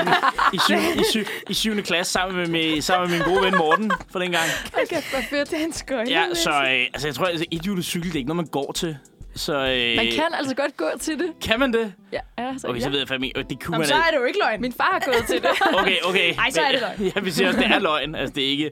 i, 0.52 0.58
7, 0.58 0.74
i, 1.00 1.04
7, 1.10 1.20
i 1.50 1.54
7. 1.54 1.82
klasse 1.82 2.12
sammen 2.12 2.36
med, 2.36 2.46
med, 2.48 2.80
sammen 2.80 3.10
med 3.10 3.18
min 3.18 3.34
gode 3.34 3.44
ven 3.46 3.54
Morten 3.58 3.92
for 4.10 4.18
den 4.18 4.30
gang. 4.30 4.44
Okay, 4.82 5.02
hvor 5.10 5.20
fedt. 5.30 5.50
Det 5.50 5.60
er 5.60 5.64
en 5.64 5.72
skøjle. 5.72 6.10
Ja, 6.10 6.34
så 6.34 6.50
øh, 6.50 6.66
altså, 6.66 7.08
jeg 7.08 7.14
tror, 7.14 7.24
at 7.24 7.30
altså, 7.30 7.46
idiotcykel, 7.50 8.08
det 8.08 8.14
er 8.14 8.18
ikke 8.18 8.28
noget, 8.28 8.36
man 8.36 8.46
går 8.46 8.72
til. 8.72 8.96
Så, 9.36 9.52
øh, 9.52 9.96
Man 9.96 10.06
kan 10.12 10.24
altså 10.32 10.54
godt 10.54 10.76
gå 10.76 10.86
til 11.00 11.18
det. 11.18 11.32
Kan 11.42 11.60
man 11.60 11.72
det? 11.72 11.92
Ja, 12.12 12.20
altså, 12.36 12.68
Okay, 12.68 12.78
ja. 12.78 12.84
så 12.84 12.90
ved 12.90 12.98
jeg 12.98 13.08
fandme 13.08 13.26
ikke. 13.26 13.42
Det 13.50 13.64
kunne 13.64 13.74
Jamen, 13.74 13.78
man 13.78 13.88
så 13.88 13.94
er 13.94 14.10
det 14.10 14.18
jo 14.18 14.24
ikke 14.24 14.38
løgn. 14.38 14.60
Min 14.60 14.72
far 14.72 14.90
har 14.92 15.12
gået 15.12 15.24
til 15.28 15.42
det. 15.42 15.50
Okay, 15.80 15.96
okay. 16.04 16.34
Ej, 16.38 16.50
så 16.50 16.60
er 16.60 16.70
det 16.72 16.80
løgn. 16.80 17.12
Ja, 17.16 17.20
vi 17.20 17.30
siger 17.30 17.48
også, 17.48 17.60
det 17.60 17.66
er 17.66 17.78
løgn. 17.78 18.14
Altså, 18.14 18.34
det 18.34 18.44
er 18.44 18.48
ikke... 18.48 18.70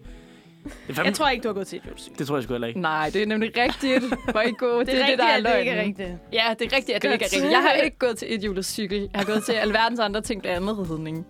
Det 0.64 0.70
er 0.88 0.94
fandme... 0.94 1.04
Jeg 1.04 1.14
tror 1.14 1.28
ikke, 1.28 1.42
du 1.42 1.48
har 1.48 1.54
gået 1.54 1.66
til 1.66 1.76
et. 1.78 2.18
Det 2.18 2.26
tror 2.26 2.36
jeg 2.36 2.42
sgu 2.44 2.52
heller 2.52 2.68
ikke. 2.68 2.80
Nej, 2.80 3.10
det 3.10 3.22
er 3.22 3.26
nemlig 3.26 3.50
rigtigt. 3.56 4.04
Hvor 4.30 4.40
I 4.40 4.52
gå. 4.58 4.78
Det, 4.80 4.86
Det 4.92 5.02
er, 5.02 5.06
det, 5.06 5.18
der 5.18 5.24
er 5.24 5.36
rigtigt, 5.36 5.46
at 5.48 5.54
det 5.54 5.58
ikke 5.58 5.70
er 5.70 5.74
løgnen. 5.74 5.88
rigtigt. 6.00 6.18
Ja, 6.32 6.54
det 6.58 6.72
er 6.72 6.76
rigtigt, 6.76 6.96
at 6.96 7.02
det 7.02 7.12
ikke 7.12 7.24
er 7.24 7.28
rigtigt. 7.32 7.52
Jeg 7.52 7.62
har 7.62 7.72
ikke 7.72 7.98
gået 7.98 8.18
til 8.18 8.34
et 8.34 8.44
julecykel. 8.44 9.00
Jeg 9.12 9.20
har 9.20 9.24
gået 9.24 9.44
til 9.44 9.52
alverdens 9.52 10.00
andre 10.00 10.20
ting, 10.20 10.42
blandt 10.42 10.70
andet 10.70 10.90
ridning, 10.90 11.26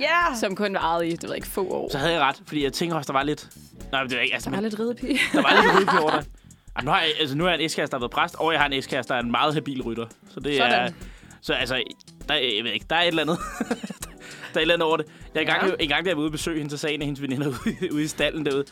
Ja. 0.00 0.34
som 0.40 0.54
kun 0.56 0.74
varede 0.74 1.08
i, 1.08 1.12
det 1.12 1.28
ved 1.28 1.34
ikke, 1.36 1.46
få 1.46 1.68
år. 1.68 1.88
Så 1.92 1.98
havde 1.98 2.12
jeg 2.12 2.20
ret, 2.22 2.36
fordi 2.46 2.64
jeg 2.64 2.72
tænker 2.72 2.96
også, 2.96 3.06
der 3.06 3.12
var 3.18 3.22
lidt... 3.22 3.48
Nej, 3.92 4.02
det 4.02 4.12
er 4.12 4.20
ikke... 4.20 4.34
Altså, 4.34 4.50
Der 4.50 4.56
var 4.56 4.60
men, 4.62 4.70
lidt 4.70 4.80
ridepige. 4.80 5.18
der 5.32 5.42
var 5.42 5.62
lidt 5.62 5.74
rydde 5.92 6.02
over 6.02 6.10
det. 6.10 6.28
Ej, 6.76 6.82
nu 6.84 6.90
har 6.90 7.00
jeg, 7.00 7.10
altså, 7.20 7.36
nu 7.36 7.44
har 7.44 7.50
jeg 7.50 7.58
en 7.58 7.64
ekskæreste, 7.64 7.90
der 7.90 7.96
har 7.96 8.00
været 8.02 8.10
præst, 8.10 8.34
og 8.38 8.52
jeg 8.52 8.60
har 8.60 8.66
en 8.66 8.72
ekskæreste, 8.72 9.12
der 9.12 9.18
er 9.18 9.22
en 9.22 9.30
meget 9.30 9.54
habil 9.54 9.82
rytter. 9.82 10.06
Så 10.34 10.40
det 10.40 10.52
er... 10.60 10.70
Sådan. 10.70 10.94
Så 11.40 11.52
altså, 11.52 11.82
der, 12.28 12.34
er- 12.34 12.38
jeg 12.56 12.64
ved 12.64 12.72
ikke, 12.72 12.86
der 12.90 12.96
er 12.96 13.02
et 13.02 13.08
eller 13.08 13.22
andet. 13.22 13.38
der 14.54 14.54
er 14.54 14.58
et 14.58 14.60
eller 14.60 14.74
andet 14.74 14.86
over 14.88 14.96
det. 14.96 15.06
Jeg 15.40 15.48
er 15.50 15.54
engang, 15.54 15.70
Ja. 15.70 15.84
en 15.84 15.88
gang, 15.88 16.04
da 16.04 16.08
jeg 16.08 16.16
var 16.16 16.20
ude 16.20 16.26
at 16.28 16.32
besøge 16.32 16.58
hende, 16.58 16.70
så 16.70 16.76
sagde 16.76 16.94
en 16.94 17.00
af 17.02 17.06
hendes 17.06 17.22
veninder 17.22 17.46
ude, 17.48 17.92
ude 17.92 18.02
i 18.04 18.06
stallen 18.08 18.46
derude. 18.46 18.64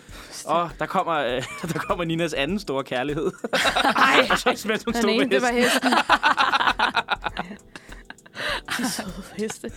Og 0.44 0.70
der 0.78 0.86
kommer, 0.86 1.14
øh, 1.14 1.42
der 1.72 1.78
kommer 1.78 2.04
Ninas 2.04 2.32
anden 2.34 2.58
store 2.58 2.84
kærlighed. 2.84 3.32
Ej, 3.96 4.26
og 4.30 4.38
så 4.44 4.52
smed 4.56 4.78
hun 4.84 4.94
den 4.94 5.08
ene, 5.08 5.30
det 5.30 5.42
var 5.42 5.52
hesten. 5.52 5.90
hesten. 5.92 5.92
De 8.84 8.90
søde 8.90 9.12
heste. 9.38 9.70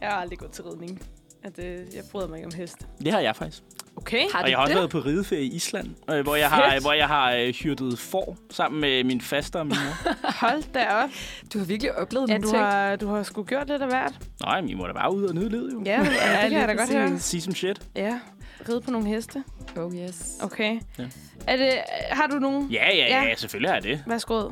jeg 0.00 0.08
har 0.08 0.16
aldrig 0.16 0.38
gået 0.38 0.50
til 0.52 0.64
ridning. 0.64 1.02
At, 1.44 1.58
øh, 1.58 1.78
jeg 1.94 2.02
bryder 2.12 2.28
mig 2.28 2.36
ikke 2.36 2.46
om 2.46 2.52
heste. 2.54 2.86
Det 3.04 3.12
har 3.12 3.20
jeg 3.20 3.36
faktisk. 3.36 3.62
Okay. 3.96 4.22
Har 4.32 4.42
Og 4.42 4.50
jeg 4.50 4.56
har 4.58 4.62
også 4.62 4.72
det? 4.72 4.78
været 4.78 4.90
på 4.90 4.98
rideferie 4.98 5.42
i 5.42 5.54
Island, 5.54 5.88
øh, 6.10 6.22
hvor 6.22 6.36
jeg 6.36 6.48
har, 6.50 6.70
Fedt. 6.70 6.82
hvor 6.82 6.92
jeg 6.92 7.06
har 7.08 7.32
øh, 7.32 7.54
hyrdet 7.54 7.98
får 7.98 8.36
sammen 8.50 8.80
med 8.80 9.04
min 9.04 9.20
faster 9.20 9.58
og 9.58 9.66
min 9.66 9.76
mor. 9.84 10.14
Hold 10.46 10.72
da 10.74 10.86
op. 11.02 11.10
Du 11.52 11.58
har 11.58 11.66
virkelig 11.66 11.94
oplevet 11.98 12.28
Ja, 12.30 12.38
du 12.38 12.48
har, 12.56 12.96
du 12.96 13.08
har 13.08 13.22
sgu 13.22 13.42
gjort 13.44 13.68
lidt 13.68 13.82
af 13.82 13.88
hvert. 13.88 14.12
Nej, 14.44 14.60
men 14.60 14.70
I 14.70 14.74
må 14.74 14.86
da 14.86 14.92
bare 14.92 15.14
ud 15.14 15.24
og 15.24 15.34
nyde 15.34 15.48
livet, 15.48 15.72
jo. 15.72 15.82
Ja, 15.86 15.92
ja 15.98 16.42
det 16.42 16.50
kan 16.50 16.60
jeg 16.60 16.68
da 16.68 16.72
godt 16.72 16.92
høre. 16.92 17.18
Sige 17.18 17.40
som 17.40 17.54
shit. 17.54 17.80
Ja, 17.96 18.20
ride 18.68 18.80
på 18.80 18.90
nogle 18.90 19.06
heste. 19.08 19.44
Oh 19.76 19.94
yes. 19.96 20.32
Okay. 20.42 20.80
Ja. 20.98 21.04
Er 21.46 21.56
det, 21.56 21.72
har 22.10 22.26
du 22.26 22.38
nogen? 22.38 22.70
Ja, 22.70 22.86
ja, 22.90 22.96
ja, 22.96 23.06
Ja. 23.22 23.28
ja, 23.28 23.34
selvfølgelig 23.34 23.70
har 23.70 23.74
jeg 23.76 23.82
det. 23.82 24.02
Værsgo. 24.06 24.50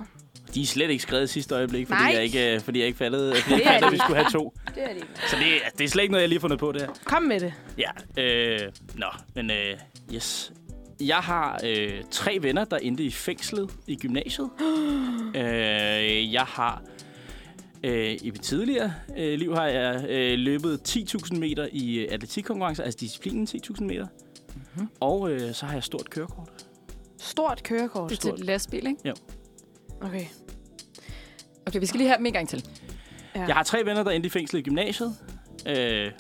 De 0.57 0.63
er 0.63 0.67
slet 0.67 0.91
ikke 0.91 1.03
skrevet 1.03 1.25
i 1.25 1.27
sidste 1.27 1.55
øjeblik, 1.55 1.87
fordi 1.87 2.03
Nej. 2.03 2.13
jeg 2.15 2.23
ikke, 2.23 2.55
øh, 2.55 2.61
fordi 2.61 2.79
jeg 2.79 2.87
ikke 2.87 2.99
fattede, 2.99 3.35
fordi 3.37 3.63
jeg 3.65 3.81
at 3.85 3.93
vi 3.93 3.99
skulle 3.99 4.17
have 4.17 4.31
to. 4.31 4.55
Det 4.75 4.83
er 4.83 4.89
det 4.89 4.97
ikke. 4.97 5.09
Så 5.31 5.37
det, 5.37 5.79
det 5.79 5.85
er 5.85 5.89
slet 5.89 6.03
ikke 6.03 6.13
noget, 6.13 6.23
jeg 6.23 6.29
lige 6.29 6.39
har 6.39 6.41
fundet 6.41 6.59
på 6.59 6.73
det 6.73 6.83
her. 6.83 6.89
Kom 7.05 7.23
med 7.23 7.41
det. 7.41 7.53
Ja, 7.79 8.23
øh, 8.23 8.73
nå, 8.95 9.07
men 9.35 9.51
øh, 9.51 9.75
yes. 10.15 10.53
Jeg 11.01 11.17
har 11.17 11.61
øh, 11.65 12.03
tre 12.11 12.39
venner, 12.43 12.65
der 12.65 12.77
endte 12.77 13.03
i 13.03 13.11
fængslet 13.11 13.71
i 13.87 13.97
gymnasiet. 13.97 14.51
øh, 15.37 16.33
jeg 16.33 16.45
har 16.45 16.83
øh, 17.85 18.17
i 18.23 18.31
mit 18.31 18.41
tidligere 18.41 18.95
øh, 19.17 19.39
liv 19.39 19.55
har 19.55 19.67
jeg 19.67 20.07
øh, 20.09 20.39
løbet 20.39 20.97
10.000 20.97 21.39
meter 21.39 21.69
i 21.73 21.99
øh, 21.99 22.09
atletikkonkurrencer, 22.11 22.85
altså 22.85 22.99
disciplinen 23.01 23.49
10.000 23.51 23.85
meter. 23.85 24.07
Mm-hmm. 24.55 24.89
Og 25.01 25.31
øh, 25.31 25.55
så 25.55 25.67
har 25.67 25.73
jeg 25.73 25.83
stort 25.83 26.11
kørekort. 26.11 26.67
Stort 27.19 27.63
kørekort. 27.63 28.11
Det 28.11 28.25
er 28.25 28.37
til 28.37 28.45
lastbil, 28.45 28.87
ikke? 28.87 29.15
Okay. 30.01 30.27
Okay, 31.67 31.81
vi 31.81 31.87
skal 31.87 31.99
lige 31.99 32.09
have 32.09 32.19
dem 32.19 32.27
en 32.27 32.33
gang 32.33 32.49
til. 32.49 32.65
Ja. 33.35 33.41
Jeg 33.41 33.55
har 33.55 33.63
tre 33.63 33.85
venner, 33.85 34.03
der 34.03 34.11
endte 34.11 34.27
i 34.27 34.31
fængsel 34.31 34.59
i 34.59 34.63
gymnasiet. 34.63 35.17
Øh, 35.67 36.13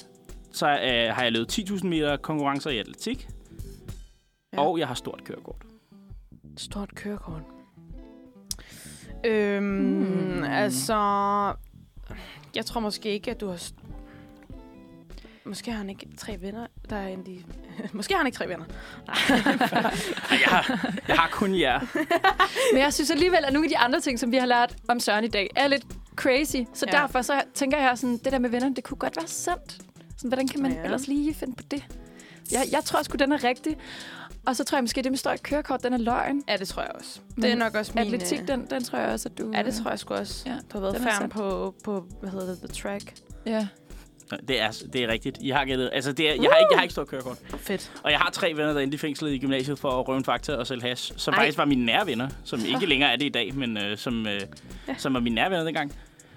så 0.52 0.66
øh, 0.66 1.14
har 1.14 1.22
jeg 1.22 1.32
løbet 1.32 1.58
10.000 1.58 1.86
meter 1.86 2.16
konkurrencer 2.16 2.70
i 2.70 2.78
atletik. 2.78 3.28
Ja. 4.52 4.60
Og 4.60 4.78
jeg 4.78 4.88
har 4.88 4.94
stort 4.94 5.24
kørekort. 5.24 5.62
Stort 6.56 6.94
kørekort. 6.94 7.42
Øhm, 9.24 9.64
hmm. 9.64 10.42
altså... 10.42 10.94
Jeg 12.54 12.66
tror 12.66 12.80
måske 12.80 13.08
ikke, 13.08 13.30
at 13.30 13.40
du 13.40 13.48
har... 13.48 13.70
Måske 15.46 15.70
har 15.70 15.78
han 15.78 15.90
ikke 15.90 16.06
tre 16.18 16.36
venner, 16.40 16.66
der 16.90 16.96
er 16.96 17.08
en 17.08 17.26
de... 17.26 17.42
Måske 17.92 18.14
har 18.14 18.18
han 18.18 18.26
ikke 18.26 18.36
tre 18.38 18.48
venner. 18.48 18.64
Ej, 19.08 19.14
jeg, 20.30 20.48
har, 20.48 20.90
jeg 21.08 21.16
har 21.16 21.28
kun 21.32 21.60
jer. 21.60 21.80
Men 22.72 22.82
jeg 22.82 22.92
synes 22.92 23.10
alligevel, 23.10 23.38
at 23.44 23.52
nogle 23.52 23.66
af 23.66 23.70
de 23.70 23.78
andre 23.78 24.00
ting, 24.00 24.18
som 24.20 24.32
vi 24.32 24.36
har 24.36 24.46
lært 24.46 24.76
om 24.88 25.00
Søren 25.00 25.24
i 25.24 25.28
dag, 25.28 25.50
er 25.56 25.66
lidt 25.68 25.84
crazy. 26.16 26.56
Så 26.74 26.86
Ja. 26.92 26.98
derfor 26.98 27.22
så 27.22 27.42
tænker 27.54 27.78
jeg 27.78 27.98
sådan, 27.98 28.16
det 28.24 28.32
der 28.32 28.38
med 28.38 28.50
vennerne, 28.50 28.74
det 28.74 28.84
kunne 28.84 28.98
godt 28.98 29.16
være 29.16 29.26
sandt. 29.26 29.78
Sådan, 30.16 30.28
hvordan 30.28 30.48
kan 30.48 30.62
man 30.62 30.70
Ja. 30.72 30.78
ja. 30.78 30.84
ellers 30.84 31.06
lige 31.08 31.34
finde 31.34 31.54
på 31.56 31.62
det? 31.70 31.84
Jeg, 32.52 32.64
jeg 32.72 32.84
tror 32.84 33.02
sgu, 33.02 33.16
den 33.16 33.32
er 33.32 33.44
rigtig. 33.44 33.76
Og 34.46 34.56
så 34.56 34.64
tror 34.64 34.78
jeg 34.78 34.82
måske, 34.82 35.02
det 35.02 35.12
med 35.12 35.18
stort 35.18 35.42
kørekort, 35.42 35.82
den 35.82 35.92
er 35.92 35.98
løgn. 35.98 36.42
Ja, 36.48 36.56
det 36.56 36.68
tror 36.68 36.82
jeg 36.82 36.90
også. 36.94 37.20
Men 37.34 37.42
det 37.42 37.50
er 37.52 37.56
nok 37.56 37.74
også 37.74 37.92
min... 37.94 38.04
Atletik, 38.14 38.40
øh, 38.40 38.48
den, 38.48 38.66
den 38.70 38.84
tror 38.84 38.98
jeg 38.98 39.08
også, 39.08 39.28
at 39.28 39.38
du... 39.38 39.50
Ja, 39.54 39.62
det 39.62 39.74
tror 39.74 39.90
jeg 39.90 39.98
sgu 39.98 40.14
også. 40.14 40.42
Ja, 40.46 40.52
du 40.72 40.78
har 40.78 40.80
været 40.80 41.02
sand. 41.18 41.30
på, 41.30 41.74
på, 41.84 42.06
hvad 42.20 42.30
hedder 42.30 42.46
det, 42.46 42.58
The 42.58 42.68
Track. 42.68 43.14
Ja. 43.46 43.66
Det 44.48 44.60
er, 44.60 44.82
det 44.92 45.04
er 45.04 45.08
rigtigt. 45.08 45.38
I 45.40 45.50
har 45.50 45.64
gættet. 45.64 45.90
Altså, 45.92 46.12
det 46.12 46.30
er, 46.30 46.34
jeg, 46.34 46.50
har 46.52 46.58
ikke, 46.58 46.68
jeg 46.70 46.78
har 46.78 46.82
ikke 46.82 46.92
stort 46.92 47.06
kørekort. 47.06 47.38
Fedt. 47.58 47.92
Og 48.02 48.10
jeg 48.10 48.18
har 48.18 48.30
tre 48.30 48.52
venner, 48.56 48.72
der 48.72 48.80
endte 48.80 48.94
i 48.94 48.98
fængslet 48.98 49.32
i 49.32 49.38
gymnasiet 49.38 49.78
for 49.78 49.90
at 49.90 50.08
røve 50.08 50.18
en 50.18 50.24
fakta 50.24 50.54
og 50.54 50.66
sælge 50.66 50.82
hash. 50.82 51.12
Som 51.16 51.34
Ej. 51.34 51.40
Faktisk 51.40 51.58
var 51.58 51.64
mine 51.64 51.86
nære 51.86 52.06
venner. 52.06 52.28
Som 52.44 52.60
ikke 52.74 52.86
længere 52.86 53.12
er 53.12 53.16
det 53.16 53.24
i 53.24 53.28
dag, 53.28 53.54
men 53.54 53.76
øh, 53.76 53.98
som, 53.98 54.26
øh, 54.26 54.40
ja. 54.88 54.94
som 54.98 55.14
var 55.14 55.20
mine 55.20 55.34
nære 55.34 55.50
venner 55.50 55.64
dengang. 55.64 55.92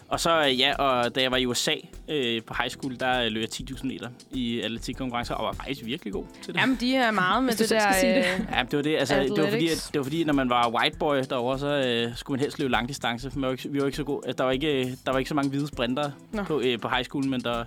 Og 0.09 0.19
så, 0.19 0.45
øh, 0.45 0.59
ja, 0.59 0.75
og 0.75 1.15
da 1.15 1.21
jeg 1.21 1.31
var 1.31 1.37
i 1.37 1.45
USA 1.45 1.73
øh, 2.07 2.41
på 2.43 2.53
high 2.57 2.69
school, 2.69 2.99
der 2.99 3.21
øh, 3.23 3.31
løb 3.31 3.41
jeg 3.41 3.49
10.000 3.69 3.87
meter 3.87 4.09
i 4.31 4.61
atletikkonkurrencer, 4.61 5.35
og 5.35 5.45
var 5.45 5.51
faktisk 5.53 5.85
virkelig 5.85 6.13
god 6.13 6.25
til 6.43 6.53
det. 6.53 6.59
Jamen, 6.59 6.77
de 6.79 6.95
er 6.95 7.11
meget 7.11 7.43
med 7.43 7.53
det 7.53 7.69
der... 7.69 7.93
sige 7.99 8.15
det. 8.15 8.17
øh, 8.17 8.45
Ja, 8.51 8.63
det 8.63 8.77
var 8.77 8.81
det. 8.81 8.97
Altså, 8.97 9.15
det 9.15 9.43
var, 9.43 9.49
fordi, 9.49 9.69
at, 9.69 9.89
det 9.93 9.99
var 9.99 10.03
fordi, 10.03 10.23
når 10.23 10.33
man 10.33 10.49
var 10.49 10.69
white 10.69 10.97
boy 10.97 11.17
derovre, 11.29 11.59
så 11.59 11.67
øh, 11.67 12.15
skulle 12.15 12.37
man 12.37 12.41
helst 12.41 12.59
løbe 12.59 12.71
langdistance. 12.71 13.31
Man 13.35 13.47
var 13.47 13.51
ikke, 13.51 13.69
vi 13.69 13.79
var 13.79 13.85
ikke 13.85 13.97
så 13.97 14.03
gode. 14.03 14.33
Der 14.33 14.43
var 14.43 14.51
ikke, 14.51 14.97
der 15.05 15.11
var 15.11 15.19
ikke 15.19 15.29
så 15.29 15.35
mange 15.35 15.49
hvide 15.49 15.67
sprinter 15.67 16.11
på, 16.47 16.61
øh, 16.61 16.79
på 16.79 16.89
high 16.89 17.03
school, 17.05 17.25
men 17.25 17.41
der... 17.41 17.63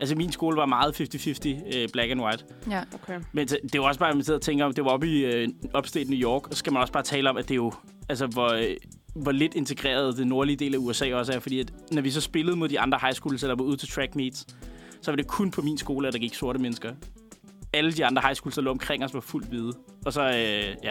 Altså, 0.00 0.14
min 0.16 0.32
skole 0.32 0.56
var 0.56 0.66
meget 0.66 1.00
50-50 1.00 1.76
øh, 1.78 1.88
black 1.92 2.10
and 2.10 2.20
white. 2.20 2.44
ja. 2.70 2.82
Okay. 2.94 3.20
Men 3.32 3.48
det 3.48 3.58
det 3.72 3.80
var 3.80 3.86
også 3.86 4.00
bare, 4.00 4.10
at 4.10 4.16
man 4.16 4.24
sidder 4.24 4.38
og 4.38 4.42
tænker 4.42 4.64
om, 4.64 4.72
det 4.72 4.84
var 4.84 4.90
oppe 4.90 5.06
i 5.08 5.24
øh, 5.24 5.48
upstate 5.78 6.10
New 6.10 6.18
York, 6.20 6.46
og 6.46 6.52
så 6.52 6.58
skal 6.58 6.72
man 6.72 6.82
også 6.82 6.92
bare 6.92 7.02
tale 7.02 7.30
om, 7.30 7.36
at 7.36 7.44
det 7.48 7.50
er 7.50 7.56
jo, 7.56 7.72
altså, 8.08 8.26
hvor, 8.26 8.48
øh, 8.52 8.76
hvor 9.14 9.32
lidt 9.32 9.54
integreret 9.54 10.16
det 10.16 10.26
nordlige 10.26 10.56
del 10.56 10.74
af 10.74 10.78
USA 10.78 11.14
også 11.14 11.32
er, 11.32 11.38
fordi 11.38 11.60
at, 11.60 11.72
når 11.92 12.02
vi 12.02 12.10
så 12.10 12.20
spillede 12.20 12.56
mod 12.56 12.68
de 12.68 12.80
andre 12.80 12.98
high 13.02 13.14
schools, 13.14 13.42
eller 13.42 13.54
var 13.56 13.64
ude 13.64 13.76
til 13.76 13.88
track 13.88 14.14
meets, 14.14 14.46
så 15.02 15.10
var 15.10 15.16
det 15.16 15.26
kun 15.26 15.50
på 15.50 15.62
min 15.62 15.78
skole, 15.78 16.06
at 16.08 16.12
der 16.12 16.18
gik 16.20 16.34
sorte 16.34 16.58
mennesker. 16.58 16.92
Alle 17.72 17.92
de 17.92 18.06
andre 18.06 18.22
high 18.22 18.34
schools, 18.34 18.54
der 18.54 18.62
lå 18.62 18.70
omkring 18.70 19.04
os, 19.04 19.14
var 19.14 19.20
fuldt 19.20 19.48
hvide. 19.48 19.72
Og 20.04 20.12
så, 20.12 20.22
øh, 20.22 20.76
ja. 20.84 20.90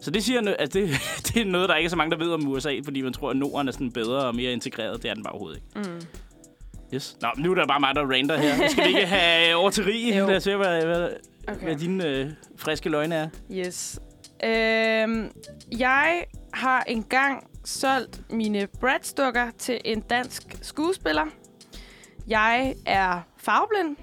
Så 0.00 0.10
det 0.10 0.24
siger, 0.24 0.54
at 0.58 0.74
det, 0.74 0.90
det 1.26 1.36
er 1.36 1.44
noget, 1.44 1.68
der 1.68 1.76
ikke 1.76 1.86
er 1.86 1.90
så 1.90 1.96
mange, 1.96 2.10
der 2.10 2.24
ved 2.24 2.32
om 2.32 2.48
USA, 2.48 2.80
fordi 2.84 3.02
man 3.02 3.12
tror, 3.12 3.30
at 3.30 3.36
Norden 3.36 3.68
er 3.68 3.72
sådan 3.72 3.92
bedre 3.92 4.26
og 4.26 4.34
mere 4.34 4.52
integreret. 4.52 5.02
Det 5.02 5.10
er 5.10 5.14
den 5.14 5.22
bare 5.22 5.32
overhovedet 5.32 5.60
ikke. 5.76 5.90
Mm. 5.90 6.00
Yes. 6.94 7.16
Nå, 7.22 7.28
nu 7.36 7.50
er 7.50 7.54
der 7.54 7.66
bare 7.66 7.80
mig, 7.80 7.94
der 7.94 8.02
rander 8.12 8.36
her. 8.36 8.68
Skal 8.68 8.84
vi 8.84 8.88
ikke 8.88 9.06
have 9.06 9.54
over 9.56 9.70
til? 9.70 9.84
Jo. 10.18 10.26
Lad 10.26 10.36
os 10.36 10.42
se, 10.42 10.56
hvad, 10.56 10.84
hvad, 10.84 11.10
Okay. 11.48 11.62
hvad 11.66 11.76
dine 11.76 12.06
øh, 12.06 12.30
friske 12.56 12.88
løgne 12.88 13.14
er. 13.14 13.28
Yes. 13.52 14.00
Øhm, 14.44 15.30
jeg 15.78 16.24
har 16.54 16.82
engang 16.86 17.46
solgt 17.64 18.20
mine 18.30 18.66
Bratz-dukker 18.80 19.50
til 19.58 19.80
en 19.84 20.00
dansk 20.00 20.42
skuespiller. 20.62 21.24
Jeg 22.28 22.74
er 22.86 23.20
farveblind. 23.36 23.96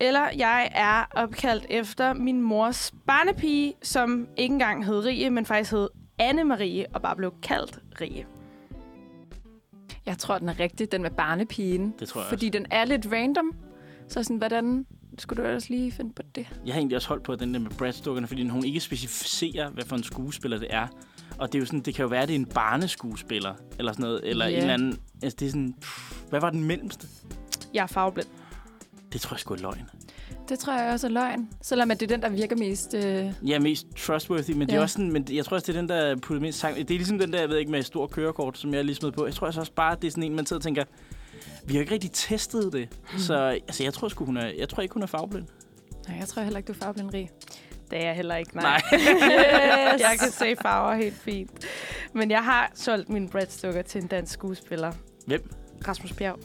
Eller 0.00 0.28
jeg 0.36 0.68
er 0.74 1.04
opkaldt 1.22 1.66
efter 1.70 2.12
min 2.12 2.40
mors 2.42 2.92
barnepige, 3.06 3.74
som 3.82 4.28
ikke 4.36 4.52
engang 4.52 4.84
hed 4.86 5.04
Rie, 5.04 5.30
men 5.30 5.46
faktisk 5.46 5.70
hed 5.72 5.88
Anne-Marie, 6.22 6.84
og 6.94 7.02
bare 7.02 7.16
blev 7.16 7.34
kaldt 7.42 7.78
Rie. 8.00 8.24
Jeg 10.06 10.18
tror, 10.18 10.38
den 10.38 10.48
er 10.48 10.60
rigtig, 10.60 10.92
den 10.92 11.02
med 11.02 11.10
barnepigen. 11.10 11.94
Det 11.98 12.08
tror 12.08 12.20
jeg 12.20 12.28
Fordi 12.28 12.48
den 12.48 12.66
er 12.70 12.84
lidt 12.84 13.06
random. 13.12 13.52
Så 14.08 14.22
sådan, 14.22 14.36
hvordan 14.36 14.86
skulle 15.18 15.42
du 15.42 15.48
ellers 15.48 15.68
lige 15.70 15.92
finde 15.92 16.12
på 16.12 16.22
det? 16.34 16.46
Jeg 16.66 16.74
har 16.74 16.78
egentlig 16.80 16.96
også 16.96 17.08
holdt 17.08 17.22
på 17.22 17.34
den 17.36 17.54
der 17.54 17.60
med 17.60 17.70
Bratz-dukkerne, 17.70 18.26
fordi 18.26 18.48
hun 18.48 18.64
ikke 18.64 18.80
specificerer, 18.80 19.70
hvad 19.70 19.84
for 19.84 19.96
en 19.96 20.02
skuespiller 20.02 20.58
det 20.58 20.68
er. 20.70 20.86
Og 21.38 21.52
det 21.52 21.58
er 21.58 21.60
jo 21.60 21.66
sådan, 21.66 21.80
det 21.80 21.94
kan 21.94 22.02
jo 22.02 22.08
være, 22.08 22.22
at 22.22 22.28
det 22.28 22.34
er 22.34 22.38
en 22.38 22.46
barneskuespiller, 22.46 23.54
eller 23.78 23.92
sådan 23.92 24.02
noget, 24.02 24.20
eller 24.24 24.46
Ja. 24.46 24.52
en 24.52 24.60
eller 24.60 24.74
anden... 24.74 24.98
Altså, 25.22 25.36
det 25.40 25.46
er 25.46 25.50
sådan... 25.50 25.74
Pff, 25.80 26.28
hvad 26.28 26.40
var 26.40 26.50
den 26.50 26.64
mellemste? 26.64 27.06
Jeg 27.74 27.82
er 27.82 27.86
farveblind. 27.86 28.28
Det 29.12 29.20
tror 29.20 29.34
jeg 29.34 29.40
sgu 29.40 29.54
er 29.54 29.58
løgn. 29.58 29.90
Det 30.48 30.58
tror 30.58 30.72
jeg 30.78 30.92
også 30.92 31.06
er 31.06 31.10
løgn. 31.10 31.48
Selvom 31.62 31.90
at 31.90 32.00
det 32.00 32.10
er 32.10 32.16
den, 32.16 32.22
der 32.22 32.28
virker 32.28 32.56
mest... 32.56 32.94
Øh... 32.94 33.32
Ja, 33.46 33.58
mest 33.58 33.86
trustworthy, 33.96 34.50
men 34.50 34.60
det 34.60 34.70
er 34.72 34.76
Ja. 34.76 34.82
også 34.82 34.92
sådan, 34.92 35.12
men 35.12 35.26
jeg 35.30 35.44
tror 35.44 35.54
også, 35.54 35.66
det 35.72 35.76
er 35.76 35.80
den, 35.80 35.88
der 35.88 36.16
putter 36.16 36.40
mindst 36.40 36.58
sang. 36.58 36.76
Det 36.76 36.90
er 36.90 36.94
ligesom 36.98 37.18
den 37.18 37.32
der, 37.32 37.40
jeg 37.40 37.48
ved 37.48 37.58
ikke, 37.58 37.70
med 37.70 37.82
stor 37.82 38.06
kørekort, 38.06 38.58
som 38.58 38.74
jeg 38.74 38.84
lige 38.84 38.94
smed 38.96 39.12
på. 39.12 39.26
Jeg 39.26 39.34
tror 39.34 39.46
altså 39.46 39.60
også 39.60 39.72
bare, 39.72 39.96
det 40.02 40.06
er 40.06 40.10
sådan 40.10 40.22
en, 40.22 40.36
man 40.36 40.46
sidder 40.46 40.60
og 40.60 40.64
tænker, 40.64 40.84
vi 41.66 41.74
har 41.74 41.80
ikke 41.80 41.92
rigtig 41.94 42.10
testet 42.12 42.72
det. 42.72 42.88
Mm. 43.12 43.18
Så 43.18 43.34
altså, 43.44 43.82
jeg 43.82 43.94
tror 43.94 44.08
sgu, 44.08 44.24
hun 44.24 44.36
er, 44.36 44.46
jeg 44.58 44.68
tror 44.68 44.82
ikke, 44.82 44.92
hun 44.92 45.02
er 45.02 45.06
farveblind. 45.06 45.46
Nej, 46.08 46.16
jeg 46.18 46.28
tror 46.28 46.42
heller 46.42 46.58
ikke, 46.58 46.66
du 46.68 46.72
er 46.72 46.76
farveblind 46.76 47.14
rig. 47.14 47.30
Det 47.90 47.98
er 47.98 48.06
jeg 48.06 48.14
heller 48.14 48.36
ikke, 48.36 48.56
nej. 48.56 48.80
Nej. 48.92 49.00
yes. 49.00 50.00
Jeg 50.00 50.16
kan 50.20 50.30
se 50.30 50.56
farver 50.62 50.94
helt 50.94 51.14
fint. 51.16 51.50
Men 52.12 52.30
jeg 52.30 52.44
har 52.44 52.70
solgt 52.74 53.08
mine 53.08 53.28
Bratz-dukker 53.28 53.82
til 53.82 54.02
en 54.02 54.06
dansk 54.08 54.32
skuespiller. 54.32 54.92
Hvem? 55.26 55.50
Rasmus 55.88 56.12
Bjerg. 56.12 56.38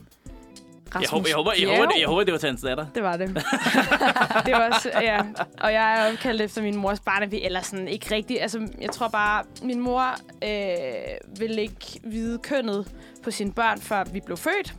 Jeg 1.00 1.10
håber, 1.10 1.28
jeg, 1.28 1.36
håber, 1.36 1.52
jeg, 1.60 1.70
håber, 1.70 1.86
det, 1.86 2.00
jeg 2.00 2.08
håber, 2.08 2.24
det 2.24 2.32
var 2.32 2.38
til 2.38 2.50
hans 2.50 2.62
datter. 2.62 2.86
Det 2.96 3.04
var 3.04 3.18
det. 3.18 3.28
det 4.46 4.54
var 4.54 4.70
også, 4.74 4.92
ja. 5.02 5.22
Og 5.62 5.74
jeg 5.74 5.94
er 5.94 6.12
opkaldt 6.12 6.42
efter 6.42 6.62
min 6.62 6.76
mors 6.76 7.00
barnebi, 7.00 7.42
eller 7.42 7.62
sådan 7.62 7.88
ikke 7.88 8.16
rigtigt. 8.16 8.42
Altså, 8.42 8.68
jeg 8.82 8.90
tror 8.90 9.08
bare, 9.08 9.44
min 9.64 9.80
mor 9.80 10.16
øh, 10.44 11.40
ville 11.40 11.62
ikke 11.62 12.00
vide 12.04 12.38
kønnet 12.38 12.92
på 13.24 13.32
sine 13.32 13.54
børn, 13.54 13.82
før 13.82 14.04
vi 14.04 14.20
blev 14.26 14.38
født. 14.38 14.74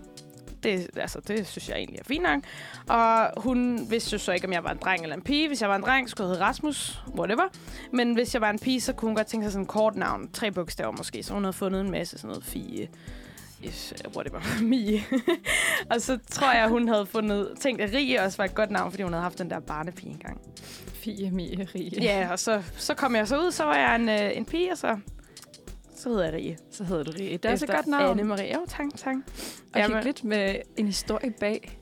Det, 0.63 0.91
altså, 0.97 1.21
det 1.29 1.47
synes 1.47 1.69
jeg 1.69 1.77
egentlig 1.77 1.99
er 1.99 2.05
fint 2.05 2.23
nok. 2.23 2.41
Og 2.89 3.43
hun 3.43 3.87
vidste 3.91 4.13
jo 4.13 4.19
så 4.19 4.33
ikke, 4.33 4.47
om 4.47 4.53
jeg 4.53 4.65
var 4.65 4.71
en 4.71 4.79
dreng 4.85 5.03
eller 5.03 5.17
en 5.17 5.23
pige. 5.23 5.49
Hvis 5.49 5.61
jeg 5.61 5.69
var 5.69 5.77
en 5.77 5.83
dreng, 5.83 6.09
skulle 6.09 6.29
jeg 6.29 6.35
hedde 6.35 6.45
Rasmus, 6.45 7.03
whatever. 7.19 7.45
Men 7.93 8.15
hvis 8.15 8.35
jeg 8.35 8.41
var 8.41 8.51
en 8.51 8.59
pige, 8.59 8.81
så 8.81 8.93
kunne 8.93 9.09
hun 9.09 9.17
godt 9.17 9.27
tænke 9.27 9.45
sig 9.45 9.53
sådan 9.53 9.63
en 9.63 9.67
kort 9.67 9.97
navn. 9.97 10.29
Tre 10.33 10.51
bogstaver 10.51 10.93
måske. 10.93 11.23
Så 11.23 11.35
hun 11.35 11.45
havde 11.45 11.53
fundet 11.53 11.81
en 11.81 11.91
masse 11.91 12.19
sådan 12.19 12.29
noget 12.29 12.45
fie. 12.45 12.89
Yes, 13.67 13.95
whatever. 14.17 14.41
Mie. 14.63 15.05
og 15.91 16.01
så 16.01 16.19
tror 16.31 16.53
jeg, 16.53 16.69
hun 16.69 16.89
havde 16.89 17.07
fundet, 17.07 17.53
tænkt, 17.61 17.81
at 17.81 17.95
Rie 17.95 18.21
også 18.23 18.37
var 18.37 18.45
et 18.45 18.55
godt 18.55 18.71
navn, 18.71 18.91
fordi 18.91 19.03
hun 19.03 19.13
havde 19.13 19.23
haft 19.23 19.39
den 19.39 19.51
der 19.51 19.61
barnepige 19.61 20.11
engang. 20.11 20.41
Fie, 20.95 21.31
Mie, 21.31 21.69
Rie. 21.75 22.03
Ja, 22.03 22.29
og 22.31 22.39
så, 22.39 22.63
så 22.77 22.95
kom 22.95 23.17
jeg 23.17 23.29
så 23.29 23.39
ud, 23.41 23.51
så 23.53 23.65
var 23.65 23.77
jeg 23.77 23.97
en, 23.97 24.09
øh, 24.09 24.37
en 24.37 24.45
pige, 24.45 24.73
og 24.73 24.79
så, 24.79 24.99
så 25.97 26.09
hedder 26.09 26.25
jeg 26.25 26.35
Rie. 26.35 26.57
Så 26.71 26.85
hedder 26.85 27.03
du 27.05 27.13
Rie. 27.19 27.33
Det 27.37 27.45
er 27.45 27.53
også 27.53 27.65
et 27.65 27.71
godt 27.71 27.87
navn. 27.87 28.21
Anne-Marie. 28.21 28.55
Jo, 28.55 28.61
tak, 28.69 28.87
tak. 28.97 29.17
Og 29.75 29.81
Jamen- 29.81 29.97
hyggeligt 29.97 30.25
med 30.25 30.57
en 30.77 30.87
historie 30.87 31.31
bag. 31.41 31.79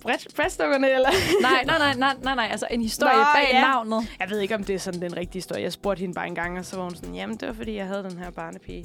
Bredt, 0.00 0.34
breadstukkerne, 0.36 0.90
eller? 0.90 1.10
nej, 1.42 1.64
nej, 1.66 1.78
nej, 1.78 1.94
nej, 1.94 2.14
nej, 2.22 2.34
nej. 2.34 2.48
Altså 2.50 2.66
en 2.70 2.82
historie 2.82 3.16
Nå, 3.16 3.24
bag 3.34 3.48
ja. 3.52 3.60
navnet. 3.60 4.16
Jeg 4.20 4.30
ved 4.30 4.40
ikke, 4.40 4.54
om 4.54 4.64
det 4.64 4.74
er 4.74 4.78
sådan 4.78 5.00
den 5.00 5.16
rigtige 5.16 5.34
historie. 5.34 5.62
Jeg 5.62 5.72
spurgte 5.72 6.00
hende 6.00 6.14
bare 6.14 6.26
en 6.26 6.34
gang, 6.34 6.58
og 6.58 6.64
så 6.64 6.76
var 6.76 6.82
hun 6.82 6.94
sådan, 6.94 7.14
jamen, 7.14 7.36
det 7.36 7.48
var, 7.48 7.54
fordi 7.54 7.76
jeg 7.76 7.86
havde 7.86 8.02
den 8.02 8.18
her 8.18 8.30
barnepige. 8.30 8.84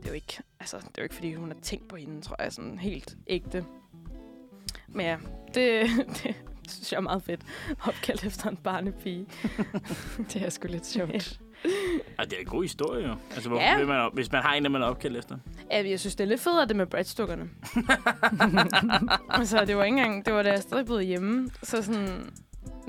Det 0.00 0.06
er 0.06 0.10
jo 0.10 0.14
ikke, 0.14 0.38
altså, 0.60 0.76
det 0.76 0.84
er 0.86 0.90
jo 0.98 1.02
ikke, 1.02 1.14
fordi 1.14 1.34
hun 1.34 1.48
har 1.48 1.58
tænkt 1.62 1.88
på 1.88 1.96
hende, 1.96 2.20
tror 2.22 2.42
jeg, 2.42 2.52
sådan 2.52 2.78
helt 2.78 3.16
ægte. 3.26 3.64
Men 4.88 5.06
ja, 5.06 5.16
det, 5.54 5.86
det 6.22 6.34
synes 6.68 6.92
jeg 6.92 6.96
er 6.98 7.02
meget 7.02 7.22
fedt. 7.22 7.40
Opkaldt 7.86 8.24
efter 8.24 8.50
en 8.50 8.56
barnepige. 8.56 9.26
Det 10.32 10.42
er 10.42 10.50
sgu 10.50 10.68
lidt 10.68 10.86
sjovt. 10.86 11.40
Ja, 12.18 12.24
det 12.24 12.32
er 12.32 12.40
en 12.40 12.46
god 12.46 12.62
historie, 12.62 13.08
jo. 13.08 13.14
Altså, 13.34 13.48
hvorfor 13.48 13.64
Ja. 13.64 13.78
vil 13.78 13.86
man, 13.86 14.10
hvis 14.12 14.32
man 14.32 14.42
har 14.42 14.54
en, 14.54 14.62
der 14.62 14.68
man 14.70 14.82
er 14.82 14.86
opkaldt 14.86 15.16
efter. 15.16 15.38
Ja, 15.70 15.88
jeg 15.88 16.00
synes, 16.00 16.16
det 16.16 16.24
er 16.24 16.28
lidt 16.28 16.40
federe, 16.40 16.66
det 16.68 16.76
med 16.76 16.86
breadstukkerne. 16.86 17.50
altså, 19.40 19.64
det 19.64 19.76
var 19.76 19.84
ikke 19.84 19.98
engang, 19.98 20.26
det 20.26 20.34
var 20.34 20.42
da 20.42 20.50
jeg 20.50 20.58
stadig 20.62 20.86
boede 20.86 21.02
hjemme. 21.02 21.50
Så 21.62 21.82
sådan, 21.82 22.30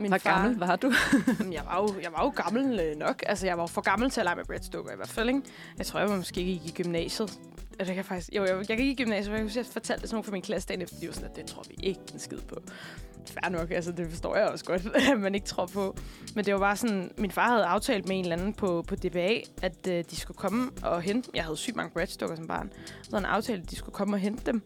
min 0.02 0.12
Hvor 0.12 0.18
far, 0.18 0.42
gammel 0.42 0.60
var 0.60 0.76
du? 0.76 0.94
Jeg 1.52 1.62
var, 1.66 1.82
jo, 1.82 2.02
jeg 2.02 2.12
var 2.12 2.24
jo 2.24 2.30
gammel 2.30 2.80
øh, 2.80 2.98
nok. 2.98 3.24
Altså, 3.26 3.46
jeg 3.46 3.58
var 3.58 3.66
for 3.66 3.82
gammel 3.82 4.10
til 4.10 4.22
at 4.22 4.26
lege 4.26 4.36
med 4.36 4.46
breadstukker 4.46 4.94
i 4.94 4.96
hvert 4.96 5.10
fald, 5.10 5.30
ikke? 5.30 5.42
Jeg 5.78 5.86
tror, 5.86 6.00
jeg 6.00 6.10
var 6.10 6.16
måske 6.16 6.44
gik 6.44 6.66
i 6.66 6.84
gymnasiet. 6.84 7.40
Ja, 7.80 7.84
det 7.84 7.88
kan 7.88 7.96
jeg 7.96 8.06
faktisk... 8.06 8.30
Jo, 8.34 8.46
jeg, 8.46 8.70
jeg 8.70 8.78
gik 8.78 9.00
i 9.00 9.04
gymnasiet, 9.04 9.28
og 9.28 9.34
jeg 9.34 9.40
kunne 9.40 9.46
huske, 9.46 9.60
at 9.60 9.66
jeg 9.66 9.74
fortalte 9.74 10.02
det 10.02 10.10
til 10.10 10.16
nogen 10.16 10.24
fra 10.24 10.32
min 10.32 10.42
klasse 10.42 10.68
dagen 10.68 10.82
efter. 10.82 11.00
De 11.00 11.08
var 11.08 11.14
sådan, 11.14 11.30
at 11.30 11.36
det 11.36 11.46
tror 11.46 11.64
vi 11.70 11.76
ikke 11.84 12.02
en 12.14 12.20
skid 12.20 12.38
på. 12.38 12.56
Fair 13.28 13.50
nok, 13.50 13.72
altså 13.72 13.92
det 13.92 14.10
forstår 14.10 14.36
jeg 14.38 14.48
også 14.48 14.66
godt, 14.66 14.96
at 15.12 15.20
man 15.20 15.36
ikke 15.36 15.48
tror 15.48 15.66
på. 15.66 15.98
Men 16.36 16.46
det 16.46 16.54
var 16.54 16.60
bare 16.60 16.78
sådan, 16.78 17.12
min 17.18 17.32
far 17.32 17.48
havde 17.48 17.66
aftalt 17.66 18.08
med 18.08 18.18
en 18.18 18.24
eller 18.26 18.36
anden 18.36 18.54
på, 18.54 18.84
på 18.88 18.96
DBA, 18.96 19.40
at 19.62 19.88
øh, 19.88 20.04
de 20.12 20.16
skulle 20.16 20.38
komme 20.38 20.72
og 20.84 21.02
hente 21.02 21.30
Jeg 21.34 21.44
havde 21.44 21.58
sygt 21.58 21.76
mange 21.76 21.92
breadstukker 21.94 22.36
som 22.36 22.48
barn. 22.48 22.74
Så 23.04 23.16
han 23.16 23.26
aftalt, 23.26 23.64
at 23.64 23.72
de 23.72 23.76
skulle 23.76 23.94
komme 23.94 24.16
og 24.16 24.20
hente 24.20 24.52
dem. 24.52 24.62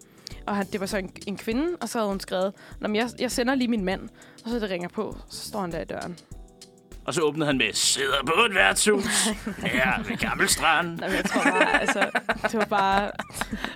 Og 0.47 0.55
han, 0.55 0.65
det 0.71 0.79
var 0.79 0.85
så 0.85 0.97
en, 0.97 1.11
en 1.27 1.37
kvinde, 1.37 1.67
og 1.81 1.89
så 1.89 1.97
havde 1.97 2.09
hun 2.09 2.19
skrevet, 2.19 2.53
Nå, 2.79 2.87
men 2.87 2.95
jeg, 2.95 3.09
jeg 3.19 3.31
sender 3.31 3.55
lige 3.55 3.67
min 3.67 3.85
mand. 3.85 4.01
Og 4.45 4.49
så 4.51 4.59
det 4.59 4.69
ringer 4.69 4.89
på, 4.89 5.17
så 5.29 5.47
står 5.47 5.61
han 5.61 5.71
der 5.71 5.81
i 5.81 5.85
døren. 5.85 6.17
Og 7.05 7.13
så 7.13 7.21
åbnede 7.21 7.45
han 7.45 7.57
med, 7.57 7.73
sidder 7.73 8.23
på 8.25 8.33
et 8.49 8.55
værtshus. 8.55 9.03
Her 9.63 10.03
ved 10.07 10.17
Gammelstrand. 10.17 10.87
Nej, 10.99 11.07
men 11.07 11.15
jeg 11.17 11.25
tror 11.25 11.41
bare, 11.43 11.81
altså, 11.81 12.09
det 12.51 12.53
var 12.53 12.65
bare... 12.65 13.11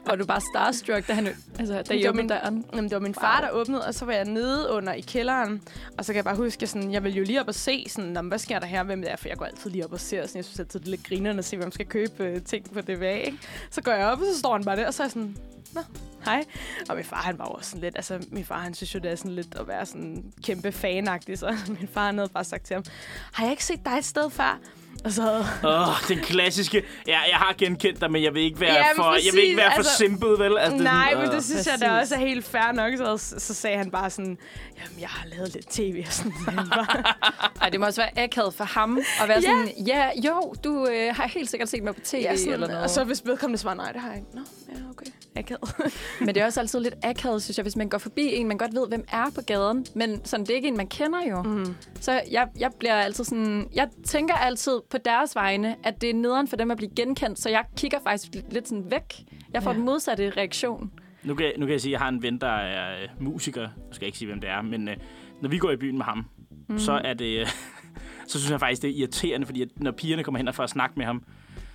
Var 0.06 0.16
du 0.16 0.26
bare 0.26 0.42
starstruck, 0.54 1.08
da 1.08 1.14
han 1.14 1.28
altså, 1.60 1.74
da 1.74 1.82
Det 1.94 2.16
min- 2.16 2.28
døren? 2.28 2.66
Jamen, 2.74 2.84
det 2.90 2.94
var 2.94 3.00
min 3.00 3.14
far, 3.14 3.42
der 3.42 3.50
åbnede, 3.52 3.86
og 3.88 3.94
så 3.94 4.06
var 4.06 4.14
jeg 4.14 4.26
nede 4.26 4.70
under 4.72 4.94
i 4.94 5.02
kælderen. 5.02 5.62
Og 5.98 6.06
så 6.06 6.14
kan 6.14 6.16
jeg 6.16 6.24
bare 6.24 6.36
huske, 6.36 6.64
at 6.64 6.70
sådan, 6.70 6.92
jeg 6.92 7.04
vil 7.04 7.16
jo 7.16 7.24
lige 7.24 7.42
op 7.42 7.48
og 7.48 7.56
se, 7.56 7.86
sådan, 7.90 8.10
"Nå, 8.10 8.22
men 8.22 8.30
hvad 8.30 8.40
sker 8.40 8.60
der 8.60 8.68
her, 8.68 8.84
hvem 8.84 9.02
det 9.02 9.12
er? 9.12 9.16
For 9.16 9.28
jeg 9.30 9.38
går 9.38 9.46
altid 9.46 9.70
lige 9.72 9.86
op 9.86 9.94
og 9.94 10.00
ser, 10.00 10.22
sådan, 10.28 10.38
jeg 10.38 10.46
synes 10.46 10.60
altid, 10.60 10.80
det 10.80 10.86
er 10.86 10.90
lidt 10.92 11.04
grinerende 11.08 11.40
at 11.40 11.46
se, 11.46 11.58
hvem 11.58 11.72
skal 11.72 11.86
købe 11.86 12.24
øh, 12.24 12.42
ting 12.42 12.74
på 12.74 12.82
DVA, 12.82 13.12
ikke? 13.16 13.38
Så 13.72 13.82
går 13.82 13.92
jeg 13.92 14.08
op, 14.08 14.20
og 14.20 14.26
så 14.34 14.40
står 14.40 14.54
han 14.54 14.64
bare 14.64 14.76
der, 14.76 14.88
og 14.88 14.94
så 14.94 15.04
er 15.04 15.06
jeg 15.06 15.12
sådan, 15.12 15.38
Nå, 15.74 15.82
hej. 16.26 16.44
Og 16.90 16.96
min 16.96 17.06
far, 17.06 17.18
han 17.22 17.38
var 17.40 17.46
også 17.46 17.70
sådan 17.70 17.82
lidt, 17.82 17.96
altså 17.96 18.20
min 18.32 18.46
far, 18.46 18.60
han 18.60 18.74
synes 18.74 18.96
jo, 18.96 19.00
det 19.00 19.12
er 19.12 19.16
sådan 19.16 19.32
lidt 19.32 19.56
at 19.60 19.68
være 19.68 19.86
sådan 19.86 20.24
kæmpe 20.44 20.72
fanagtig, 20.72 21.38
så 21.40 21.58
min 21.80 21.90
far, 21.94 22.06
han 22.06 22.18
havde 22.18 22.30
bare 22.34 22.44
sagt 22.44 22.66
til 22.66 22.74
ham, 22.74 22.84
har 23.34 23.44
jeg 23.44 23.52
ikke 23.52 23.66
set 23.66 23.86
dig 23.86 23.92
et 23.98 24.06
sted 24.06 24.30
før? 24.30 24.60
Og 25.06 25.12
så 25.12 25.22
havde, 25.22 25.46
Åh, 25.64 25.90
oh, 25.90 25.96
den 26.08 26.20
klassiske. 26.20 26.84
Ja, 27.08 27.20
jeg 27.20 27.38
har 27.38 27.56
genkendt 27.58 28.02
dig, 28.02 28.12
men 28.12 28.24
jeg 28.24 28.34
vil 28.34 28.42
ikke 28.42 28.60
være, 28.60 28.74
Ja, 28.74 28.84
men 28.84 28.96
for, 28.96 29.14
jeg 29.14 29.34
vil 29.34 29.44
ikke 29.44 29.56
præcis, 29.56 29.58
være 29.58 29.72
for 29.72 29.78
altså- 29.78 29.98
simpel, 29.98 30.30
vel? 30.30 30.58
Altså, 30.58 30.78
Nej, 30.84 31.06
sådan, 31.12 31.18
men 31.24 31.30
åh. 31.30 31.36
det 31.36 31.44
synes 31.46 31.68
jeg 31.68 31.78
da 31.82 31.88
Præcis. 31.90 32.02
også 32.12 32.16
er 32.16 32.28
helt 32.28 32.46
fair 32.46 32.72
nok. 32.72 33.18
Så, 33.20 33.36
så 33.40 33.54
sagde 33.54 33.78
han 33.78 33.92
bare 33.92 34.10
sådan, 34.10 34.38
jamen, 34.78 35.00
jeg 35.00 35.10
har 35.10 35.28
lavet 35.28 35.54
lidt 35.54 35.68
tv 35.70 36.04
og 36.08 36.14
sådan. 36.14 36.34
Ej, 37.62 37.70
det 37.70 37.80
må 37.80 37.86
også 37.86 38.02
være 38.02 38.24
akavet 38.24 38.54
for 38.54 38.64
ham 38.64 38.98
at 39.22 39.28
være 39.28 39.38
Ja. 39.38 39.42
sådan, 39.42 39.70
ja, 39.88 40.10
jo, 40.26 40.54
du 40.64 40.88
øh, 40.92 41.16
har 41.16 41.28
helt 41.28 41.50
sikkert 41.50 41.70
set 41.70 41.84
mig 41.84 41.96
på 41.96 42.02
tv 42.04 42.16
Ja, 42.18 42.36
sådan, 42.36 42.54
eller 42.54 42.68
noget. 42.68 42.84
Og 42.84 42.90
så 42.90 43.04
hvis 43.04 43.22
vedkommende 43.26 43.58
svarer 43.62 43.76
nej, 43.76 43.92
det 43.92 44.02
har 44.02 44.10
jeg 44.10 44.18
ikke. 44.18 44.30
Nå, 44.34 44.42
ja, 44.70 44.90
okay. 44.90 45.06
Akavet. 45.40 45.76
Men 46.20 46.28
det 46.28 46.38
er 46.38 46.46
også 46.46 46.60
altid 46.60 46.80
lidt 46.80 46.96
akavet, 47.04 47.44
synes 47.44 47.58
jeg, 47.58 47.64
hvis 47.64 47.76
man 47.76 47.90
går 47.90 47.98
forbi 47.98 48.36
en, 48.36 48.48
man 48.48 48.58
godt 48.58 48.74
ved, 48.76 48.88
hvem 48.88 49.06
er 49.12 49.26
på 49.36 49.42
gaden. 49.48 49.86
Men 49.96 50.26
sådan, 50.26 50.46
det 50.46 50.52
er 50.52 50.56
ikke 50.56 50.68
en, 50.68 50.78
man 50.78 50.88
kender 50.88 51.20
jo. 51.30 51.42
Mm. 51.42 51.66
Så 52.00 52.22
jeg, 52.32 52.48
jeg 52.60 52.72
bliver 52.80 52.94
altid 52.96 53.24
sådan... 53.24 53.68
Jeg 53.76 53.88
tænker 54.06 54.34
altid 54.34 54.80
på 54.92 54.98
deres 55.06 55.36
vegne, 55.36 55.76
at 55.84 56.02
det 56.02 56.10
er 56.10 56.14
nederen 56.14 56.48
for 56.48 56.56
dem 56.56 56.72
at 56.72 56.78
blive 56.78 56.92
genkendt. 56.96 57.40
Så 57.40 57.50
jeg 57.50 57.64
kigger 57.78 58.00
faktisk 58.04 58.28
lidt, 58.52 58.68
sådan 58.68 58.86
væk. 58.92 59.14
Jeg 59.54 59.64
får 59.64 59.72
Ja. 59.72 59.78
den 59.78 59.86
modsatte 59.86 60.30
reaktion. 60.38 60.92
Nu 61.24 61.36
kan, 61.36 61.52
nu 61.58 61.66
kan 61.66 61.74
jeg 61.74 61.82
sige, 61.82 61.90
at 61.90 61.94
jeg 61.94 62.00
har 62.00 62.10
en 62.10 62.22
ven, 62.24 62.38
der 62.42 62.48
er 62.48 63.02
øh, 63.04 63.08
musiker. 63.20 63.62
Jeg 63.62 63.70
skal 63.92 64.06
ikke 64.06 64.18
sige, 64.18 64.28
hvem 64.28 64.42
det 64.42 64.50
er, 64.50 64.62
men 64.62 64.88
øh, 64.90 64.96
når 65.42 65.50
vi 65.50 65.58
går 65.58 65.72
i 65.72 65.78
byen 65.78 65.98
med 65.98 66.06
ham, 66.06 66.26
mm. 66.70 66.80
så 66.80 67.02
er 67.04 67.14
det... 67.14 67.40
Øh, 67.40 67.48
så 68.28 68.40
synes 68.40 68.52
jeg 68.52 68.60
faktisk, 68.60 68.82
det 68.82 68.90
er 68.90 68.94
irriterende, 68.94 69.46
fordi 69.46 69.62
at 69.62 69.68
når 69.76 69.92
pigerne 69.92 70.24
kommer 70.24 70.38
hen 70.38 70.48
og 70.48 70.56
for 70.56 70.64
at 70.64 70.70
snakke 70.70 70.94
med 70.98 71.06
ham, 71.06 71.24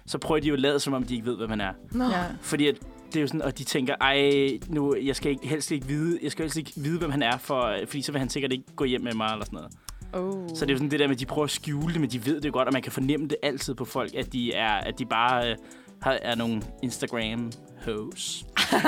så 0.07 0.19
prøver 0.19 0.41
de 0.41 0.49
jo 0.49 0.55
at 0.55 0.61
lade, 0.61 0.81
som 0.81 0.93
om 0.95 1.03
de 1.03 1.15
ikke 1.15 1.27
ved, 1.27 1.37
hvad 1.37 1.47
man 1.49 1.61
er. 1.61 1.73
Nå. 1.93 2.05
Ja. 2.05 2.25
Fordi 2.41 2.67
at 2.69 2.79
det 3.15 3.21
er 3.21 3.23
jo 3.23 3.27
sådan, 3.27 3.43
og 3.43 3.59
de 3.59 3.65
tænker, 3.65 3.95
ej, 4.01 4.59
nu, 4.69 4.97
jeg 4.97 5.17
skal 5.17 5.31
ikke, 5.31 5.49
helst 5.49 5.71
ikke 5.71 5.87
vide, 5.87 6.19
jeg 6.23 6.33
skal 6.33 6.43
helst 6.43 6.57
ikke 6.57 6.73
vide, 6.77 6.99
hvem 6.99 7.11
han 7.11 7.23
er, 7.23 7.39
for, 7.39 7.77
fordi 7.87 8.03
så 8.03 8.12
vil 8.12 8.19
han 8.19 8.29
sikkert 8.29 8.53
ikke 8.53 8.65
gå 8.77 8.85
hjem 8.85 9.01
med 9.01 9.15
mig, 9.15 9.33
eller 9.33 9.45
sådan 9.45 9.57
noget. 9.57 9.73
Oh. 10.12 10.49
Så 10.55 10.65
det 10.65 10.71
er 10.71 10.75
jo 10.75 10.79
sådan 10.79 10.91
det 10.91 11.01
der 11.01 11.07
med, 11.07 11.15
at 11.15 11.21
de 11.21 11.27
prøver 11.27 11.45
at 11.45 11.51
skjule 11.51 11.93
det, 11.93 12.01
men 12.01 12.11
de 12.11 12.27
ved 12.27 12.41
det 12.41 12.53
godt, 12.53 12.69
og 12.69 12.73
man 12.73 12.83
kan 12.83 12.93
fornemme 12.93 13.29
det 13.29 13.37
altid 13.43 13.75
på 13.75 13.85
folk, 13.85 14.15
at 14.15 14.33
de 14.33 14.53
er, 14.53 14.73
at 14.73 14.99
de 14.99 15.07
bare 15.07 15.51
øh, 15.51 15.57
har, 16.03 16.19
er 16.23 16.35
nogle 16.35 16.62
instagram 16.83 17.53
hoes 17.85 18.45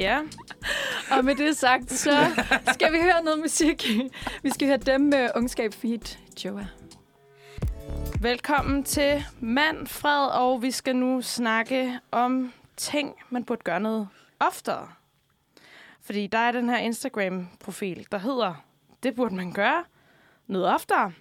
Ja. 0.00 0.18
Og 1.10 1.24
med 1.24 1.34
det 1.34 1.56
sagt, 1.56 1.92
så 1.92 2.16
skal 2.72 2.92
vi 2.92 2.98
høre 2.98 3.24
noget 3.24 3.40
musik. 3.40 3.86
Vi 4.42 4.50
skal 4.50 4.68
høre 4.68 4.76
dem 4.76 5.00
med 5.00 5.28
Ungskab 5.36 5.74
Feed 5.74 6.16
Joa. 6.44 6.66
Velkommen 8.20 8.84
til 8.84 9.24
Manfred, 9.40 10.28
og 10.30 10.62
vi 10.62 10.70
skal 10.70 10.96
nu 10.96 11.22
snakke 11.22 12.00
om 12.10 12.52
ting, 12.76 13.14
man 13.30 13.44
burde 13.44 13.62
gøre 13.64 13.80
noget 13.80 14.08
oftere. 14.40 14.88
Fordi 16.00 16.26
der 16.26 16.38
er 16.38 16.52
den 16.52 16.68
her 16.68 16.78
Instagram-profil, 16.78 18.06
der 18.12 18.18
hedder, 18.18 18.64
det 19.02 19.14
burde 19.14 19.34
man 19.34 19.52
gøre 19.52 19.84
noget 20.46 20.66
oftere. 20.74 21.12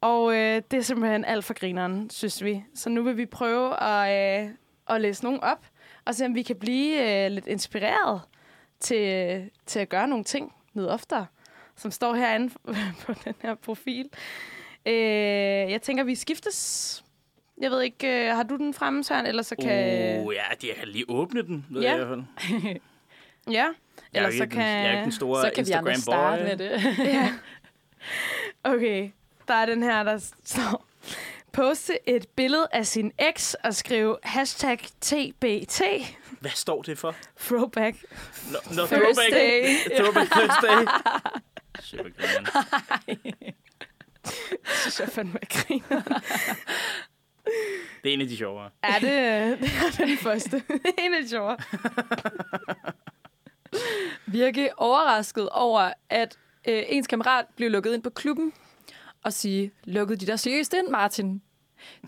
Og 0.00 0.34
øh, 0.34 0.62
det 0.70 0.76
er 0.76 0.82
simpelthen 0.82 1.24
alt 1.24 1.44
for 1.44 1.54
grineren, 1.54 2.10
synes 2.10 2.44
vi. 2.44 2.64
Så 2.74 2.90
nu 2.90 3.02
vil 3.02 3.16
vi 3.16 3.26
prøve 3.26 3.82
at, 3.82 4.44
øh, 4.44 4.50
at 4.88 5.00
læse 5.00 5.24
nogen 5.24 5.40
op, 5.40 5.66
og 6.04 6.14
se 6.14 6.26
om 6.26 6.34
vi 6.34 6.42
kan 6.42 6.56
blive 6.56 7.24
øh, 7.24 7.30
lidt 7.30 7.46
inspireret 7.46 8.20
til, 8.80 9.50
til 9.66 9.78
at 9.78 9.88
gøre 9.88 10.08
nogle 10.08 10.24
ting 10.24 10.54
noget 10.72 10.90
oftere, 10.90 11.26
som 11.76 11.90
står 11.90 12.14
herinde 12.14 12.54
på 13.06 13.14
den 13.24 13.34
her 13.42 13.54
profil. 13.54 14.10
Øh, 14.86 14.94
jeg 15.72 15.82
tænker, 15.82 16.04
vi 16.04 16.14
skiftes. 16.14 17.04
Jeg 17.60 17.70
ved 17.70 17.82
ikke, 17.82 18.28
øh, 18.28 18.36
har 18.36 18.42
du 18.42 18.56
den 18.56 18.74
fremme, 18.74 19.04
Søren? 19.04 19.26
Eller 19.26 19.42
så 19.42 19.56
kan... 19.56 20.26
Oh, 20.26 20.34
ja, 20.34 20.42
jeg 20.68 20.76
kan 20.76 20.88
lige 20.88 21.04
åbne 21.08 21.42
den, 21.42 21.66
ved 21.70 21.82
Ja. 21.82 21.88
jeg 21.92 22.02
i 22.02 22.04
hvert 22.04 22.18
fald. 22.48 22.76
Ja. 23.50 23.66
Er, 24.14 24.26
Eller 24.26 24.30
så 24.38 24.46
kan... 24.46 24.62
jeg 24.62 24.86
er 24.86 24.90
ikke 24.90 25.02
den 25.02 25.12
store 25.12 25.42
Så 25.42 25.50
kan 25.54 25.66
vi 25.66 25.72
andre 25.72 25.90
Instagram 25.92 26.36
starte 26.36 26.42
boy. 26.42 26.48
med 26.48 26.56
det. 26.56 26.98
ja. 27.14 27.32
Okay, 28.64 29.10
der 29.48 29.54
er 29.54 29.66
den 29.66 29.82
her, 29.82 30.02
der 30.02 30.30
står... 30.44 30.86
Poste 31.52 32.08
et 32.08 32.28
billede 32.36 32.66
af 32.72 32.86
sin 32.86 33.12
eks 33.18 33.54
og 33.54 33.74
skrive 33.74 34.16
hashtag 34.22 34.78
TBT. 35.00 35.82
Hvad 36.40 36.50
står 36.50 36.82
det 36.82 36.98
for? 36.98 37.14
Throwback. 37.40 37.96
No, 38.52 38.58
no, 38.76 38.86
Thursday. 38.86 39.74
Throwback 39.98 40.30
Thursday. 40.30 40.86
Super 41.80 42.10
grineren. 44.22 44.66
synes 44.66 45.00
jeg 45.00 45.08
fandme 45.08 45.38
er 45.42 45.46
griner. 45.50 46.02
Det 48.04 48.08
er 48.10 48.14
en 48.14 48.20
af 48.20 48.28
de 48.28 48.36
sjovere. 48.36 48.70
Er 48.82 48.98
det, 48.98 49.02
det 49.60 49.70
er 50.00 50.06
den 50.06 50.18
første. 50.28 50.62
en 50.98 51.14
af 51.14 51.22
de 51.22 51.28
sjove. 51.28 51.56
Virke 54.26 54.70
overrasket 54.76 55.48
over, 55.48 55.92
at 56.10 56.38
øh, 56.68 56.82
ens 56.88 57.06
kammerat 57.06 57.44
blev 57.56 57.70
lukket 57.70 57.94
ind 57.94 58.02
på 58.02 58.10
klubben 58.10 58.52
og 59.24 59.32
sige, 59.32 59.72
lukkede 59.84 60.20
de 60.20 60.26
der 60.26 60.36
seriøst 60.36 60.74
ind, 60.74 60.88
Martin? 60.88 61.42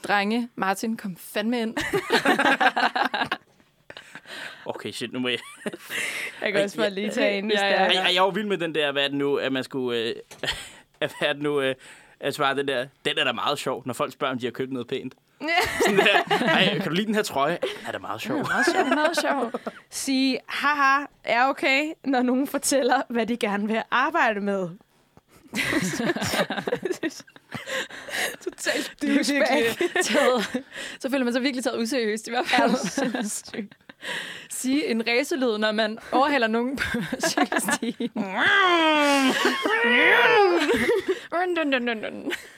Drenge, 0.04 0.48
Martin, 0.54 0.96
kom 0.96 1.16
fandme 1.16 1.60
ind. 1.60 1.76
Okay, 4.66 4.92
shit, 4.92 5.12
nu 5.12 5.18
må 5.18 5.28
jeg... 5.28 5.38
Jeg 6.42 6.52
kan 6.52 6.62
også 6.64 6.76
bare 6.76 6.90
lige 6.90 7.10
tage 7.10 7.38
en, 7.38 7.50
Ja, 7.50 7.56
det 7.56 7.62
ja. 7.62 7.76
Ej, 7.76 7.92
ej, 8.06 8.14
jeg 8.14 8.22
var 8.22 8.30
vild 8.30 8.46
med 8.46 8.58
den 8.58 8.74
der, 8.74 8.92
hvad 8.92 9.04
er 9.04 9.08
det 9.08 9.16
nu, 9.16 9.36
at 9.36 9.52
man 9.52 9.64
skulle... 9.64 9.98
Øh, 10.00 10.14
hvad 10.98 11.08
er 11.20 11.32
det 11.32 11.42
nu... 11.42 11.60
Øh, 11.60 11.74
at 12.24 12.34
svare 12.34 12.56
den 12.56 12.68
der, 12.68 12.86
den 13.04 13.18
er 13.18 13.24
da 13.24 13.32
meget 13.32 13.58
sjov, 13.58 13.82
når 13.86 13.94
folk 13.94 14.12
spørger, 14.12 14.32
om 14.32 14.38
de 14.38 14.46
har 14.46 14.50
købt 14.50 14.72
noget 14.72 14.88
pænt. 14.88 15.14
Sådan 15.86 15.98
der, 15.98 16.46
ej, 16.46 16.78
kan 16.78 16.88
du 16.88 16.90
lide 16.90 17.06
den 17.06 17.14
her 17.14 17.22
trøje? 17.22 17.58
Den 17.62 17.86
er 17.86 17.92
da 17.92 17.98
meget 17.98 18.20
sjov. 18.20 18.36
Meget 18.36 18.66
sjovt, 18.74 18.88
meget 18.88 19.18
sjovt. 19.20 19.68
Sige, 19.90 20.38
haha, 20.46 21.04
er 21.24 21.48
okay, 21.48 21.92
når 22.04 22.22
nogen 22.22 22.46
fortæller, 22.46 23.02
hvad 23.08 23.26
de 23.26 23.36
gerne 23.36 23.66
vil 23.66 23.82
arbejde 23.90 24.40
med. 24.40 24.68
Totalt 28.44 28.94
er 29.02 29.06
virkelig 29.06 30.04
taget, 30.04 30.62
så 31.00 31.10
føler 31.10 31.24
man 31.24 31.32
sig 31.32 31.42
virkelig 31.42 31.64
taget 31.64 31.82
useriøst 31.82 32.26
i 32.26 32.30
hvert 32.30 32.46
fald. 32.46 32.70
Sige 34.50 34.86
en 34.86 35.06
racelyd, 35.06 35.58
når 35.58 35.72
man 35.72 35.98
overhaler 36.12 36.46
nogen 36.46 36.76
på 36.76 36.98
cykelstien. 37.30 38.10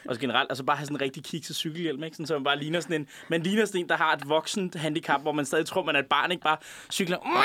Og 0.04 0.18
generelt, 0.18 0.50
altså 0.50 0.64
bare 0.64 0.76
have 0.76 0.86
sådan 0.86 0.96
en 0.96 1.00
rigtig 1.00 1.24
kikset 1.24 1.56
cykelhjelm, 1.56 2.02
ikke? 2.04 2.16
Sådan, 2.16 2.26
så 2.26 2.34
man 2.34 2.44
bare 2.44 2.58
ligner 2.58 2.80
sådan 2.80 3.00
en, 3.00 3.08
man 3.28 3.42
ligner 3.42 3.64
sådan 3.64 3.80
en, 3.80 3.88
der 3.88 3.96
har 3.96 4.12
et 4.12 4.28
voksent 4.28 4.74
handicap, 4.74 5.22
hvor 5.22 5.32
man 5.32 5.44
stadig 5.46 5.66
tror, 5.66 5.82
man 5.84 5.96
er 5.96 6.00
et 6.00 6.06
barn, 6.06 6.30
ikke 6.30 6.42
bare 6.42 6.56
cykler. 6.92 7.18
Jeg 7.24 7.42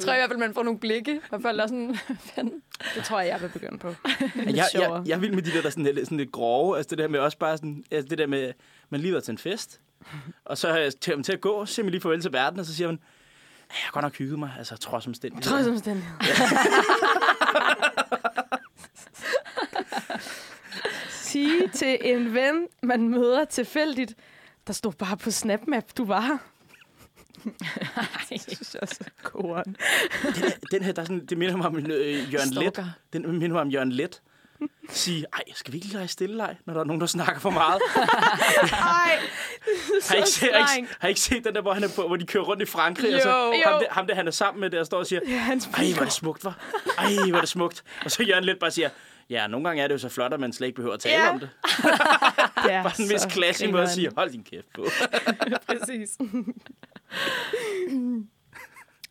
tror 0.00 0.12
i 0.12 0.16
hvert 0.16 0.30
fald, 0.30 0.38
man 0.38 0.54
får 0.54 0.62
nogle 0.62 0.78
blikke, 0.78 1.20
og 1.30 1.42
folk 1.42 1.60
er 1.60 1.66
sådan, 1.66 1.98
fanden. 2.34 2.62
Det 2.94 3.04
tror 3.04 3.20
jeg, 3.20 3.28
jeg 3.28 3.40
vil 3.40 3.48
begynde 3.48 3.78
på. 3.78 3.94
jeg, 4.36 4.54
jeg, 4.56 4.68
jeg, 4.74 5.02
jeg 5.06 5.20
vil 5.20 5.34
med 5.34 5.42
de 5.42 5.50
der, 5.50 5.60
der 5.60 5.66
er 5.66 5.70
sådan, 5.70 5.84
lidt, 5.84 6.06
sådan 6.06 6.18
lidt 6.18 6.32
grove, 6.32 6.76
altså 6.76 6.90
det 6.90 6.98
der 6.98 7.08
med 7.08 7.18
også 7.20 7.38
bare 7.38 7.56
sådan, 7.56 7.84
altså 7.90 8.08
det 8.08 8.18
der 8.18 8.26
med, 8.26 8.52
man 8.90 9.00
lige 9.00 9.12
været 9.12 9.24
til 9.24 9.32
en 9.32 9.38
fest, 9.38 9.80
og 10.44 10.58
så 10.58 10.94
til, 11.00 11.16
man 11.16 11.24
til 11.24 11.32
at 11.32 11.40
gå, 11.40 11.66
så 11.66 11.74
siger 11.74 11.84
man 11.84 11.90
lige 11.90 12.00
farvel 12.00 12.20
til 12.22 12.32
verden, 12.32 12.58
og 12.60 12.66
så 12.66 12.74
siger 12.74 12.88
man, 12.88 12.96
"Ja, 13.70 13.74
jeg 13.74 13.82
har 13.84 13.90
godt 13.92 14.02
nok 14.02 14.16
hygget 14.16 14.38
mig, 14.38 14.50
altså 14.58 14.76
trods 14.76 15.06
omstændigheder. 15.06 15.56
Trods 15.56 15.66
omstændighed. 15.68 16.12
Sige 21.10 21.68
til 21.68 21.98
en 22.02 22.34
ven, 22.34 22.66
man 22.82 23.08
møder 23.08 23.44
tilfældigt, 23.44 24.14
der 24.66 24.72
stod 24.72 24.92
bare 24.92 25.16
på 25.16 25.30
SnapMap, 25.30 25.84
du 25.98 26.04
var 26.04 26.20
her. 26.20 26.38
det 28.30 28.40
synes 28.40 28.74
jeg 28.74 28.82
også 28.82 28.96
er 29.00 29.10
koren. 29.22 29.76
Den, 30.22 30.32
her- 30.34 30.50
den 30.70 30.82
her, 30.82 30.92
der 30.92 31.02
er 31.02 31.06
sådan, 31.06 31.26
det 31.26 31.38
minder 31.38 31.56
mig 31.56 31.66
om 31.66 31.76
øh, 31.76 32.32
Jørgen 32.34 32.50
Let. 32.64 32.84
Den 33.12 33.32
minder 33.32 33.48
mig 33.48 33.60
om 33.60 33.68
Jørgen 33.70 33.92
Let. 33.92 34.22
Sige, 34.88 35.26
ej, 35.32 35.42
skal 35.54 35.72
vi 35.72 35.78
ikke 35.78 35.92
lege 35.92 36.08
stille 36.08 36.36
leg, 36.36 36.56
når 36.66 36.74
der 36.74 36.80
er 36.80 36.84
nogen, 36.84 37.00
der 37.00 37.06
snakker 37.06 37.40
for 37.40 37.50
meget? 37.50 37.80
Ej, 37.94 39.18
har, 40.08 40.14
I 40.14 40.16
ikke, 40.16 40.28
set, 40.28 40.50
har, 40.54 40.74
I, 40.74 40.78
ikke- 40.78 40.94
har 41.00 41.08
I 41.08 41.10
ikke 41.10 41.20
set 41.20 41.44
den 41.44 41.54
der, 41.54 41.60
hvor, 41.62 41.72
han 41.72 41.84
er 41.84 41.88
på, 41.96 42.06
hvor 42.06 42.16
de 42.16 42.26
kører 42.26 42.44
rundt 42.44 42.62
i 42.62 42.66
Frankrig? 42.66 43.14
og 43.16 43.20
så, 43.22 43.28
Jo. 43.28 43.34
ham, 43.64 43.74
Jo. 43.74 43.78
der, 43.80 43.86
ham 43.90 44.06
der, 44.06 44.14
han 44.14 44.26
er 44.26 44.30
sammen 44.30 44.60
med, 44.60 44.70
der 44.70 44.84
står 44.84 44.98
og 44.98 45.06
siger, 45.06 45.20
Ja, 45.28 45.32
ej, 45.34 45.92
hvor 45.92 46.00
er 46.00 46.04
det 46.04 46.12
smukt, 46.12 46.44
var. 46.44 46.58
Ej, 46.98 47.12
hvor 47.28 47.36
er 47.36 47.40
det 47.40 47.48
smukt. 47.48 47.82
Og 48.04 48.10
så 48.10 48.22
Jørgen 48.22 48.44
Let 48.44 48.58
bare 48.58 48.70
siger, 48.70 48.88
ja, 49.30 49.46
nogle 49.46 49.68
gange 49.68 49.82
er 49.82 49.86
det 49.88 49.94
jo 49.94 49.98
så 49.98 50.08
flot, 50.08 50.32
at 50.32 50.40
man 50.40 50.52
slet 50.52 50.66
ikke 50.66 50.76
behøver 50.76 50.94
at 50.94 51.00
tale 51.00 51.22
Ja. 51.24 51.30
om 51.30 51.40
det. 51.40 51.48
ja, 52.68 52.82
Bare 52.82 52.92
en 53.00 53.08
vis 53.10 53.26
klasse 53.30 53.66
måde 53.72 53.82
at 53.82 53.90
sige, 53.90 54.10
hold 54.16 54.30
din 54.30 54.44
kæft 54.44 54.66
på. 54.74 54.84
Præcis. 55.66 56.18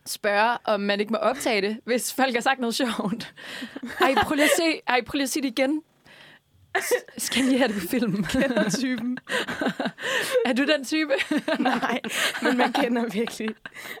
Spørge, 0.06 0.58
om 0.64 0.80
man 0.80 1.00
ikke 1.00 1.12
må 1.12 1.18
optage 1.18 1.60
det, 1.60 1.78
hvis 1.84 2.14
folk 2.14 2.34
har 2.34 2.40
sagt 2.40 2.60
noget 2.60 2.74
sjovt. 2.74 3.34
Ej, 4.00 4.14
prøv 4.22 4.34
lige 4.34 4.44
at 4.44 4.50
se, 4.56 4.80
ej, 4.88 5.00
prøv 5.06 5.16
lige 5.16 5.22
at 5.22 5.30
se 5.30 5.40
det 5.42 5.48
igen. 5.48 5.82
S- 6.80 7.22
Skal 7.24 7.46
vi 7.50 7.56
have 7.56 7.68
det 7.72 7.82
på 7.82 7.88
film? 7.88 8.24
Kender 8.32 8.70
typen. 8.70 9.18
er 10.46 10.52
du 10.52 10.64
den 10.66 10.84
type? 10.84 11.12
Nej, 11.58 12.00
men 12.42 12.56
man 12.56 12.72
kender 12.72 13.04
virkelig, 13.08 13.48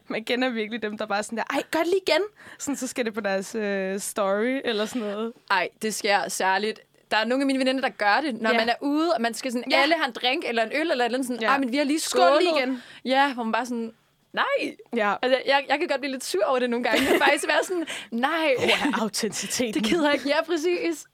man 0.08 0.24
kender 0.24 0.48
virkelig 0.48 0.82
dem, 0.82 0.98
der 0.98 1.06
bare 1.06 1.22
sådan 1.22 1.38
der, 1.38 1.44
ej, 1.50 1.62
gør 1.70 1.78
det 1.78 1.86
lige 1.88 2.00
igen. 2.06 2.22
Sådan, 2.58 2.76
så 2.76 2.86
skal 2.86 3.04
det 3.04 3.14
på 3.14 3.20
deres 3.20 3.54
øh, 3.54 4.00
story 4.00 4.60
eller 4.64 4.86
sådan 4.86 5.02
noget. 5.02 5.32
Ej, 5.50 5.68
det 5.82 5.94
sker 5.94 6.28
særligt. 6.28 6.80
Der 7.10 7.16
er 7.16 7.24
nogle 7.24 7.42
af 7.42 7.46
mine 7.46 7.58
veninder, 7.58 7.80
der 7.80 7.88
gør 7.88 8.20
det, 8.24 8.40
når 8.40 8.50
Ja. 8.50 8.56
man 8.58 8.68
er 8.68 8.74
ude, 8.80 9.12
og 9.14 9.20
man 9.22 9.34
skal 9.34 9.52
sådan, 9.52 9.70
Ja. 9.70 9.82
alle 9.82 9.94
har 9.98 10.06
en 10.06 10.12
drink 10.12 10.44
eller 10.48 10.62
en 10.62 10.70
øl 10.74 10.80
eller 10.90 10.92
et 10.92 10.92
eller 10.92 11.18
andet 11.18 11.26
sådan, 11.26 11.42
Ja. 11.42 11.58
men 11.58 11.72
vi 11.72 11.76
har 11.76 11.84
lige 11.84 12.00
Skål 12.00 12.20
skålet. 12.22 12.42
lige 12.42 12.58
igen. 12.58 12.82
Ja, 13.04 13.34
hvor 13.34 13.42
man 13.42 13.52
bare 13.52 13.66
sådan, 13.66 13.92
nej. 14.32 14.76
Ja, 14.96 15.14
Altså, 15.22 15.42
jeg, 15.46 15.64
jeg 15.68 15.78
kan 15.78 15.88
godt 15.88 16.00
blive 16.00 16.12
lidt 16.12 16.24
sur 16.24 16.44
over 16.44 16.58
det 16.58 16.70
nogle 16.70 16.84
gange. 16.84 17.00
Jeg 17.00 17.08
kan 17.10 17.18
faktisk 17.20 17.46
være 17.48 17.64
sådan, 17.64 17.86
nej, 18.10 18.54
oh, 18.58 19.02
autenticitet. 19.02 19.74
det 19.74 19.82
gider 19.84 20.04
jeg 20.04 20.14
ikke. 20.14 20.28
Ja, 20.28 20.42
præcis. 20.44 21.06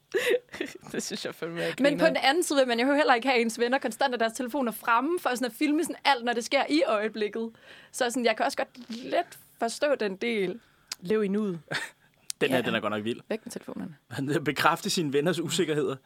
det 0.92 1.02
synes 1.02 1.24
jeg 1.24 1.34
fandme, 1.34 1.60
jeg 1.60 1.74
Men 1.80 1.98
på 1.98 2.06
den 2.06 2.16
anden 2.16 2.42
side 2.42 2.58
vil 2.58 2.68
man 2.68 2.80
jo 2.80 2.94
heller 2.94 3.14
ikke 3.14 3.28
have 3.28 3.40
ens 3.40 3.58
venner 3.58 3.78
konstant 3.78 4.12
af 4.12 4.18
deres 4.18 4.32
telefoner 4.32 4.72
fremme, 4.72 5.18
for 5.20 5.30
sådan 5.30 5.44
at 5.46 5.52
filme 5.52 5.82
sådan 5.84 5.96
alt, 6.04 6.24
når 6.24 6.32
det 6.32 6.44
sker 6.44 6.62
i 6.68 6.82
øjeblikket. 6.86 7.50
Så 7.92 8.04
sådan, 8.10 8.24
jeg 8.24 8.36
kan 8.36 8.46
også 8.46 8.56
godt 8.56 8.68
lidt 8.88 9.38
forstå 9.58 9.94
den 10.00 10.16
del. 10.16 10.60
Lev 11.00 11.24
i 11.24 11.28
nuet. 11.28 11.60
Den 12.40 12.48
her, 12.50 12.56
Ja. 12.56 12.62
den 12.62 12.74
er 12.74 12.80
godt 12.80 12.90
nok 12.90 13.04
vild. 13.04 13.20
Væk 13.28 13.40
med 13.44 13.52
telefonerne. 13.52 13.94
Han 14.10 14.44
bekræfter 14.44 14.90
sine 14.90 15.12
venners 15.12 15.40
usikkerheder. 15.40 15.96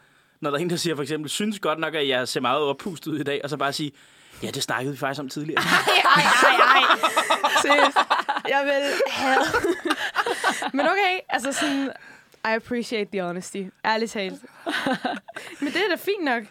Når 0.41 0.51
der 0.51 0.59
er 0.59 0.63
en, 0.63 0.71
der 0.71 0.77
siger 0.77 0.95
for 0.97 1.03
eksempel, 1.03 1.31
synes 1.31 1.59
godt 1.59 1.79
nok, 1.79 1.95
at 1.95 2.09
jeg 2.09 2.29
ser 2.29 2.41
meget 2.41 2.63
oppustet 2.63 3.11
ud 3.13 3.19
i 3.19 3.23
dag, 3.23 3.41
og 3.45 3.51
så 3.51 3.57
bare 3.57 3.73
sige, 3.73 3.93
ja, 4.43 4.51
det 4.51 4.63
snakkede 4.63 4.93
vi 4.93 4.99
faktisk 4.99 5.21
om 5.21 5.29
tidligere. 5.29 5.63
Ej, 5.63 6.03
ej, 6.05 6.23
ej. 6.75 6.83
Seriøst. 7.63 7.97
Jeg 8.55 8.65
vil 8.65 8.83
have... 9.11 9.39
Men 10.77 10.87
okay, 10.87 11.19
altså 11.29 11.53
sådan... 11.53 11.91
I 12.45 12.49
appreciate 12.55 13.11
the 13.13 13.23
honesty. 13.23 13.63
Ærligt 13.85 14.13
talt. 14.13 14.35
Men 15.61 15.73
det 15.73 15.77
er 15.77 15.89
da 15.89 15.95
fint 15.97 16.25
nok. 16.25 16.43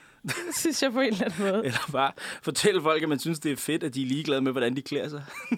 Synes 0.56 0.84
jeg 0.84 0.92
på 0.92 1.00
en 1.00 1.08
eller 1.08 1.26
anden 1.26 1.44
måde. 1.46 1.66
Eller 1.66 1.80
bare 1.92 2.12
fortælle 2.44 2.82
folk, 2.82 3.04
at 3.04 3.10
man 3.10 3.20
synes, 3.20 3.40
det 3.40 3.52
er 3.52 3.56
fedt, 3.58 3.84
at 3.84 3.94
de 3.94 4.02
er 4.02 4.06
ligeglade 4.06 4.42
med, 4.42 4.52
hvordan 4.52 4.76
de 4.76 4.82
klæder 4.82 5.10
sig. 5.10 5.24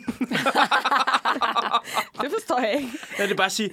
Det 2.22 2.32
forstår 2.32 2.60
jeg 2.60 2.74
ikke. 2.78 2.90
Ja, 3.20 3.24
det 3.24 3.32
er 3.32 3.36
bare 3.36 3.46
at 3.46 3.52
sige, 3.52 3.70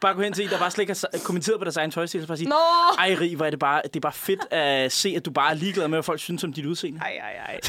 bare 0.00 0.14
gå 0.14 0.22
hen 0.22 0.32
til 0.32 0.44
en, 0.44 0.50
der 0.50 0.58
bare 0.58 0.70
slet 0.70 0.82
ikke 0.82 0.94
har 1.12 1.18
kommenteret 1.24 1.58
på 1.58 1.64
deres 1.64 1.76
egen 1.76 1.90
tøjstil, 1.90 2.22
og 2.22 2.26
bare 2.26 2.36
sige, 2.36 2.48
Nå! 2.48 2.56
ej 2.98 3.16
Rig, 3.20 3.36
hvor 3.36 3.46
er 3.46 3.50
det 3.50 3.58
bare, 3.58 3.82
det 3.84 3.96
er 3.96 4.00
bare 4.00 4.12
fedt 4.12 4.52
at 4.52 4.92
se, 4.92 5.12
at 5.16 5.24
du 5.24 5.30
bare 5.30 5.50
er 5.50 5.54
ligeglad 5.54 5.88
med, 5.88 5.96
hvad 5.96 6.02
folk 6.02 6.20
synes 6.20 6.44
om 6.44 6.52
dit 6.52 6.66
udseende. 6.66 7.00
Ej, 7.00 7.18
ej, 7.22 7.32
ej. 7.32 7.60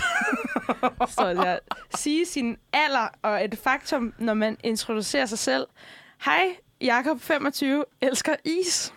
Så 1.16 1.34
der. 1.34 1.60
Sige 1.96 2.26
sin 2.26 2.58
alder 2.74 3.08
og 3.22 3.46
et 3.46 3.58
faktum, 3.64 4.14
når 4.18 4.34
man 4.34 4.58
introducerer 4.64 5.26
sig 5.26 5.40
selv. 5.40 5.68
Hej, 6.26 6.56
Jakob 6.82 7.22
25, 7.22 7.86
elsker 8.02 8.36
is. 8.46 8.94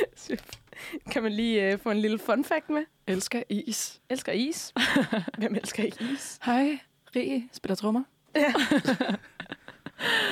kan 1.12 1.22
man 1.22 1.32
lige 1.32 1.74
uh, 1.74 1.80
få 1.80 1.90
en 1.90 2.00
lille 2.00 2.18
fun 2.18 2.44
fact 2.44 2.70
med? 2.70 2.84
Elsker 3.06 3.42
is. 3.48 4.00
Elsker 4.10 4.32
is. 4.32 4.72
Hvem 5.38 5.54
elsker 5.54 5.84
ikke 5.84 5.96
is? 6.14 6.38
Hej, 6.44 6.78
Rie 7.16 7.48
spiller 7.52 7.74
trommer. 7.74 8.02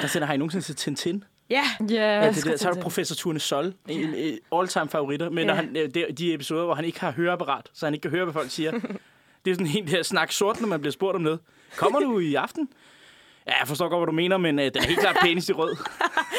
Der 0.02 0.06
sender 0.06 0.26
har 0.26 0.34
I 0.34 0.36
nogensinde 0.36 0.64
set 0.64 0.76
Tintin? 0.76 1.24
Ja. 1.51 1.62
Ja, 1.90 1.94
Ja, 2.24 2.28
det 2.32 2.44
der, 2.44 2.57
så 2.57 2.68
er 2.68 2.72
der 2.72 2.82
professor 2.82 3.14
Turne 3.14 3.38
Sol, 3.40 3.74
en 3.88 4.14
en 4.14 4.38
all-time 4.53 4.88
favoritter. 4.88 5.30
Men 5.30 5.46
når 5.46 5.55
Ja. 5.55 5.61
han, 5.61 5.76
øh, 5.76 5.90
det, 5.94 6.18
de 6.18 6.34
episoder, 6.34 6.64
hvor 6.64 6.74
han 6.74 6.84
ikke 6.84 7.01
har 7.01 7.11
høreapparat, 7.12 7.66
så 7.74 7.86
han 7.86 7.94
ikke 7.94 8.03
kan 8.03 8.11
høre, 8.11 8.24
hvad 8.24 8.32
folk 8.34 8.51
siger. 8.51 8.70
det 9.44 9.51
er 9.51 9.55
sådan 9.55 9.66
en 9.76 9.86
der 9.88 10.03
snak 10.03 10.32
sort, 10.32 10.61
når 10.61 10.68
man 10.68 10.80
bliver 10.80 10.92
spurgt 10.92 11.14
om 11.16 11.20
noget. 11.22 11.38
Kommer 11.76 12.01
du 12.01 12.18
i 12.18 12.34
aften? 12.34 12.68
Ja, 13.46 13.59
jeg 13.61 13.68
forstår 13.68 13.88
godt, 13.88 14.01
hvad 14.01 14.07
du 14.07 14.12
mener, 14.12 14.36
men 14.36 14.59
øh, 14.59 14.64
den 14.64 14.76
er 14.82 14.86
helt 14.86 15.01
klart 15.01 15.16
pænest 15.22 15.49
i 15.49 15.53
rød. 15.53 15.76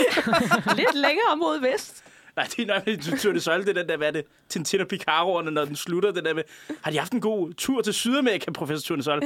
Lidt 0.76 0.96
længere 0.96 1.38
mod 1.38 1.62
vest. 1.72 2.04
Nej, 2.36 2.46
det 2.56 2.70
er 2.70 2.74
nok 2.74 2.86
med 2.88 3.18
Turne 3.18 3.40
Sol, 3.40 3.62
det 3.62 3.70
er 3.70 3.74
den 3.74 3.90
der, 3.90 3.98
hvad 3.98 4.14
det, 4.14 4.24
Tintin 4.50 4.82
og 4.82 4.88
Picaroerne, 4.88 5.52
når 5.52 5.66
den 5.66 5.76
slutter, 5.76 6.12
det 6.12 6.26
der 6.26 6.34
med, 6.34 6.44
har 6.82 6.92
de 6.92 6.98
haft 6.98 7.12
en 7.14 7.22
god 7.22 7.54
tur 7.54 7.82
til 7.82 7.94
Sydamerika, 7.94 8.52
professor 8.52 8.88
Turne 8.88 9.04
Sol? 9.04 9.22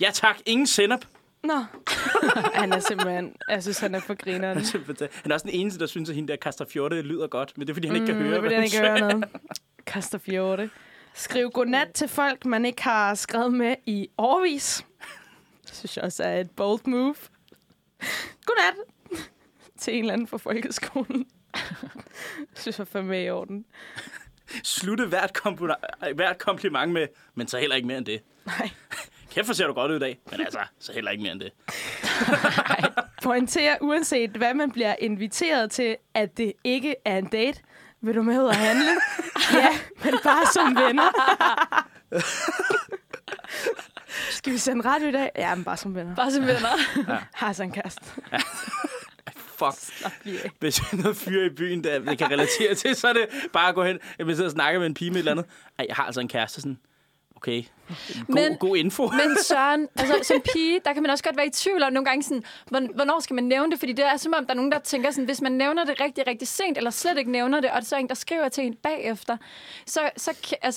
Ja 0.00 0.10
tak, 0.12 0.36
ingen 0.46 0.66
sennep. 0.66 1.04
Nå. 1.42 1.64
han 2.60 2.72
er 2.72 2.78
simpelthen... 2.80 3.36
Jeg 3.48 3.62
synes, 3.62 3.78
han 3.78 3.94
er 3.94 4.00
for 4.00 4.14
grineren. 4.14 4.64
Simpelthen. 4.64 5.08
Han 5.22 5.30
er 5.30 5.34
også 5.34 5.46
den 5.46 5.54
eneste, 5.54 5.80
der 5.80 5.86
synes, 5.86 6.08
at 6.08 6.14
hende 6.14 6.28
der 6.32 6.36
Castrafjorte 6.36 7.02
lyder 7.02 7.26
godt, 7.26 7.52
men 7.58 7.66
det 7.66 7.72
er, 7.72 7.74
fordi 7.74 7.86
han 7.86 7.96
ikke 7.96 8.06
kan 8.06 8.16
Mm, 8.16 8.22
høre, 8.22 8.40
hvad 8.40 8.50
han 8.50 8.64
ikke 8.64 8.78
høre 8.78 9.00
noget. 9.00 9.24
Kaster 9.86 10.18
fjorte. 10.18 10.70
Skriv 11.14 11.50
godnat 11.50 11.88
til 11.94 12.08
folk, 12.08 12.44
man 12.44 12.64
ikke 12.64 12.82
har 12.82 13.14
skrevet 13.14 13.52
med 13.54 13.74
i 13.86 14.08
årvis. 14.18 14.84
Det 15.66 15.76
synes 15.76 15.96
jeg 15.96 16.04
også 16.04 16.24
er 16.24 16.40
et 16.40 16.50
bold 16.50 16.80
move. 16.86 17.14
Godnat 18.46 18.74
til 19.78 19.94
en 19.94 20.00
eller 20.00 20.12
anden 20.12 20.26
fra 20.26 20.36
folkeskolen. 20.38 21.26
Det 22.50 22.58
synes 22.58 22.78
jeg 22.78 22.86
er 22.94 23.12
i 23.12 23.30
orden. 23.30 23.64
Slutte 24.64 25.06
hvert, 25.06 25.40
hvert 26.14 26.38
kompliment 26.38 26.92
med, 26.92 27.06
men 27.34 27.48
så 27.48 27.58
heller 27.58 27.76
ikke 27.76 27.88
mere 27.88 27.98
end 27.98 28.06
det. 28.06 28.22
Nej. 28.46 28.70
Kæft, 29.30 29.46
hvor 29.46 29.54
ser 29.54 29.66
du 29.66 29.72
godt 29.72 29.90
ud 29.90 29.96
i 29.96 30.00
dag. 30.00 30.18
Men 30.30 30.40
altså, 30.40 30.58
så 30.78 30.92
heller 30.92 31.10
ikke 31.10 31.22
mere 31.22 31.32
end 31.32 31.40
det. 31.40 31.52
Pointere 33.22 33.76
uanset 33.80 34.30
hvad 34.30 34.54
man 34.54 34.70
bliver 34.70 34.94
inviteret 34.98 35.70
til, 35.70 35.96
at 36.14 36.36
det 36.36 36.52
ikke 36.64 36.94
er 37.04 37.18
en 37.18 37.26
date. 37.26 37.60
Vil 38.00 38.14
du 38.14 38.22
med 38.22 38.38
ud 38.42 38.46
og 38.46 38.56
handle? 38.56 38.90
ja, 39.62 39.68
men 40.04 40.14
bare 40.24 40.46
som 40.52 40.76
venner. 40.76 41.10
Skal 44.30 44.52
vi 44.52 44.58
sende 44.58 44.84
radio 44.88 45.08
i 45.08 45.12
dag? 45.12 45.30
Ja, 45.36 45.54
men 45.54 45.64
bare 45.64 45.76
som 45.76 45.94
venner. 45.94 46.14
Bare 46.14 46.30
som 46.30 46.42
venner. 46.46 46.68
Har 47.32 47.52
sådan 47.52 47.68
en 47.68 47.74
kæreste. 47.74 48.02
Fuck. 49.36 50.04
Hvis 50.58 50.74
der 50.74 50.84
er 50.92 50.96
noget 50.96 51.16
fyre 51.16 51.46
i 51.46 51.50
byen, 51.50 51.84
der 51.84 51.98
det 51.98 52.18
kan 52.18 52.30
relatere 52.30 52.74
til, 52.74 52.96
så 52.96 53.08
er 53.08 53.12
det 53.12 53.26
bare 53.52 53.68
at 53.68 53.74
gå 53.74 53.84
hen. 53.84 53.98
Jeg 54.18 54.26
vil 54.26 54.36
sidde 54.36 54.46
og 54.46 54.52
snakke 54.52 54.78
med 54.78 54.86
en 54.86 54.94
pige 54.94 55.10
med 55.10 55.16
et 55.16 55.18
eller 55.18 55.32
andet. 55.32 55.46
Ej, 55.78 55.84
jeg 55.88 55.96
har 55.96 56.04
altså 56.04 56.20
en 56.20 56.28
kæreste 56.28 56.60
sådan. 56.60 56.78
Okay. 57.42 57.62
God, 58.26 58.34
Men- 58.34 58.56
god 58.56 58.76
info. 58.76 59.06
Men 59.20 59.36
Søren, 59.48 59.88
altså, 59.96 60.14
som 60.22 60.42
pige, 60.52 60.80
der 60.84 60.92
kan 60.92 61.02
man 61.02 61.10
også 61.10 61.24
godt 61.24 61.36
være 61.36 61.46
i 61.46 61.50
tvivl 61.50 61.82
om 61.82 61.92
nogle 61.92 62.04
gange, 62.06 62.22
sådan, 62.22 62.44
hvorn- 62.70 62.94
hvornår 62.94 63.20
skal 63.20 63.34
man 63.34 63.44
nævne 63.44 63.70
det? 63.70 63.78
Fordi 63.78 63.92
det 63.92 64.04
er 64.04 64.16
som 64.16 64.32
om, 64.36 64.46
der 64.46 64.52
er 64.52 64.56
nogen, 64.56 64.72
der 64.72 64.78
tænker 64.78 65.10
sådan, 65.10 65.24
hvis 65.24 65.40
man 65.40 65.52
nævner 65.52 65.84
det 65.84 66.00
rigtig, 66.00 66.26
rigtig 66.26 66.48
sent, 66.48 66.78
eller 66.78 66.90
slet 66.90 67.18
ikke 67.18 67.30
nævner 67.30 67.60
det, 67.60 67.70
og 67.70 67.82
så 67.84 67.96
er 67.96 68.00
en, 68.00 68.08
der 68.08 68.14
skriver 68.14 68.48
til 68.48 68.64
en 68.64 68.74
bagefter, 68.82 69.36
så, 69.86 70.00
så 70.16 70.34
kan- 70.48 70.72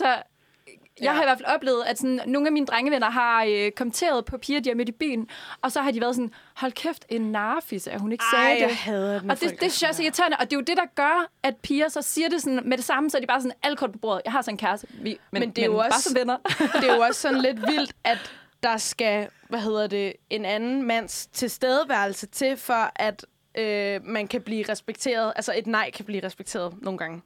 altså, 1.01 1.09
jeg 1.09 1.11
Ja. 1.11 1.15
har 1.15 1.21
i 1.23 1.25
hvert 1.25 1.37
fald 1.37 1.55
oplevet, 1.55 1.83
at 1.87 1.97
sådan, 1.97 2.19
nogle 2.25 2.47
af 2.47 2.51
mine 2.51 2.65
drengevenner 2.65 3.09
har 3.09 3.45
øh, 3.49 3.71
kommenteret 3.71 4.25
på 4.25 4.37
piger, 4.37 4.59
de 4.59 4.69
har 4.69 4.75
mødt 4.75 4.89
i 4.89 4.91
byen, 4.91 5.27
og 5.61 5.71
så 5.71 5.81
har 5.81 5.91
de 5.91 6.01
været 6.01 6.15
sådan, 6.15 6.31
hold 6.55 6.71
kæft, 6.71 7.05
en 7.09 7.21
narfis, 7.31 7.87
at 7.87 7.99
hun 8.01 8.11
ikke 8.11 8.23
sagde 8.33 8.45
Ej, 8.45 8.53
det. 8.53 8.61
jeg 8.61 8.75
hader 8.77 9.19
den. 9.19 9.31
Og 9.31 9.39
det, 9.41 9.49
det 9.49 9.59
synes 9.59 9.81
jeg 9.81 9.89
er 9.89 9.93
så 9.93 10.03
irriterende, 10.03 10.37
og 10.39 10.45
det 10.45 10.53
er 10.53 10.57
jo 10.57 10.63
det, 10.63 10.77
der 10.77 10.85
gør, 10.95 11.29
at 11.43 11.55
piger 11.57 11.89
så 11.89 12.01
siger 12.01 12.29
det 12.29 12.41
sådan, 12.41 12.59
med 12.65 12.77
det 12.77 12.85
samme, 12.85 13.09
så 13.09 13.17
er 13.17 13.21
de 13.21 13.27
bare 13.27 13.41
sådan, 13.41 13.57
alt 13.63 13.79
kort 13.79 13.91
på 13.91 13.97
bordet. 13.97 14.21
Jeg 14.25 14.31
har 14.31 14.41
sådan 14.41 14.53
en 14.53 14.57
kæreste, 14.57 14.87
vi, 14.93 15.17
men, 15.31 15.39
Men 15.39 15.49
det 15.49 15.61
er 15.61 15.65
jo 15.65 15.71
bare 15.77 15.87
også- 15.87 16.01
som 16.09 16.15
venner. 16.15 16.37
det 16.81 16.89
er 16.89 16.95
jo 16.95 17.01
også 17.01 17.21
sådan 17.21 17.41
lidt 17.41 17.61
vildt, 17.67 17.93
at 18.03 18.31
der 18.63 18.77
skal, 18.77 19.27
hvad 19.49 19.59
hedder 19.59 19.87
det, 19.87 20.13
en 20.29 20.45
anden 20.45 20.83
mands 20.83 21.27
tilstedeværelse 21.33 22.27
til, 22.27 22.57
for 22.57 22.91
at 22.95 23.25
øh, 23.57 23.99
man 24.05 24.27
kan 24.27 24.41
blive 24.41 24.65
respekteret. 24.69 25.33
Altså 25.35 25.53
et 25.57 25.67
nej 25.67 25.91
kan 25.91 26.05
blive 26.05 26.23
respekteret 26.25 26.73
nogle 26.81 26.97
gange. 26.97 27.21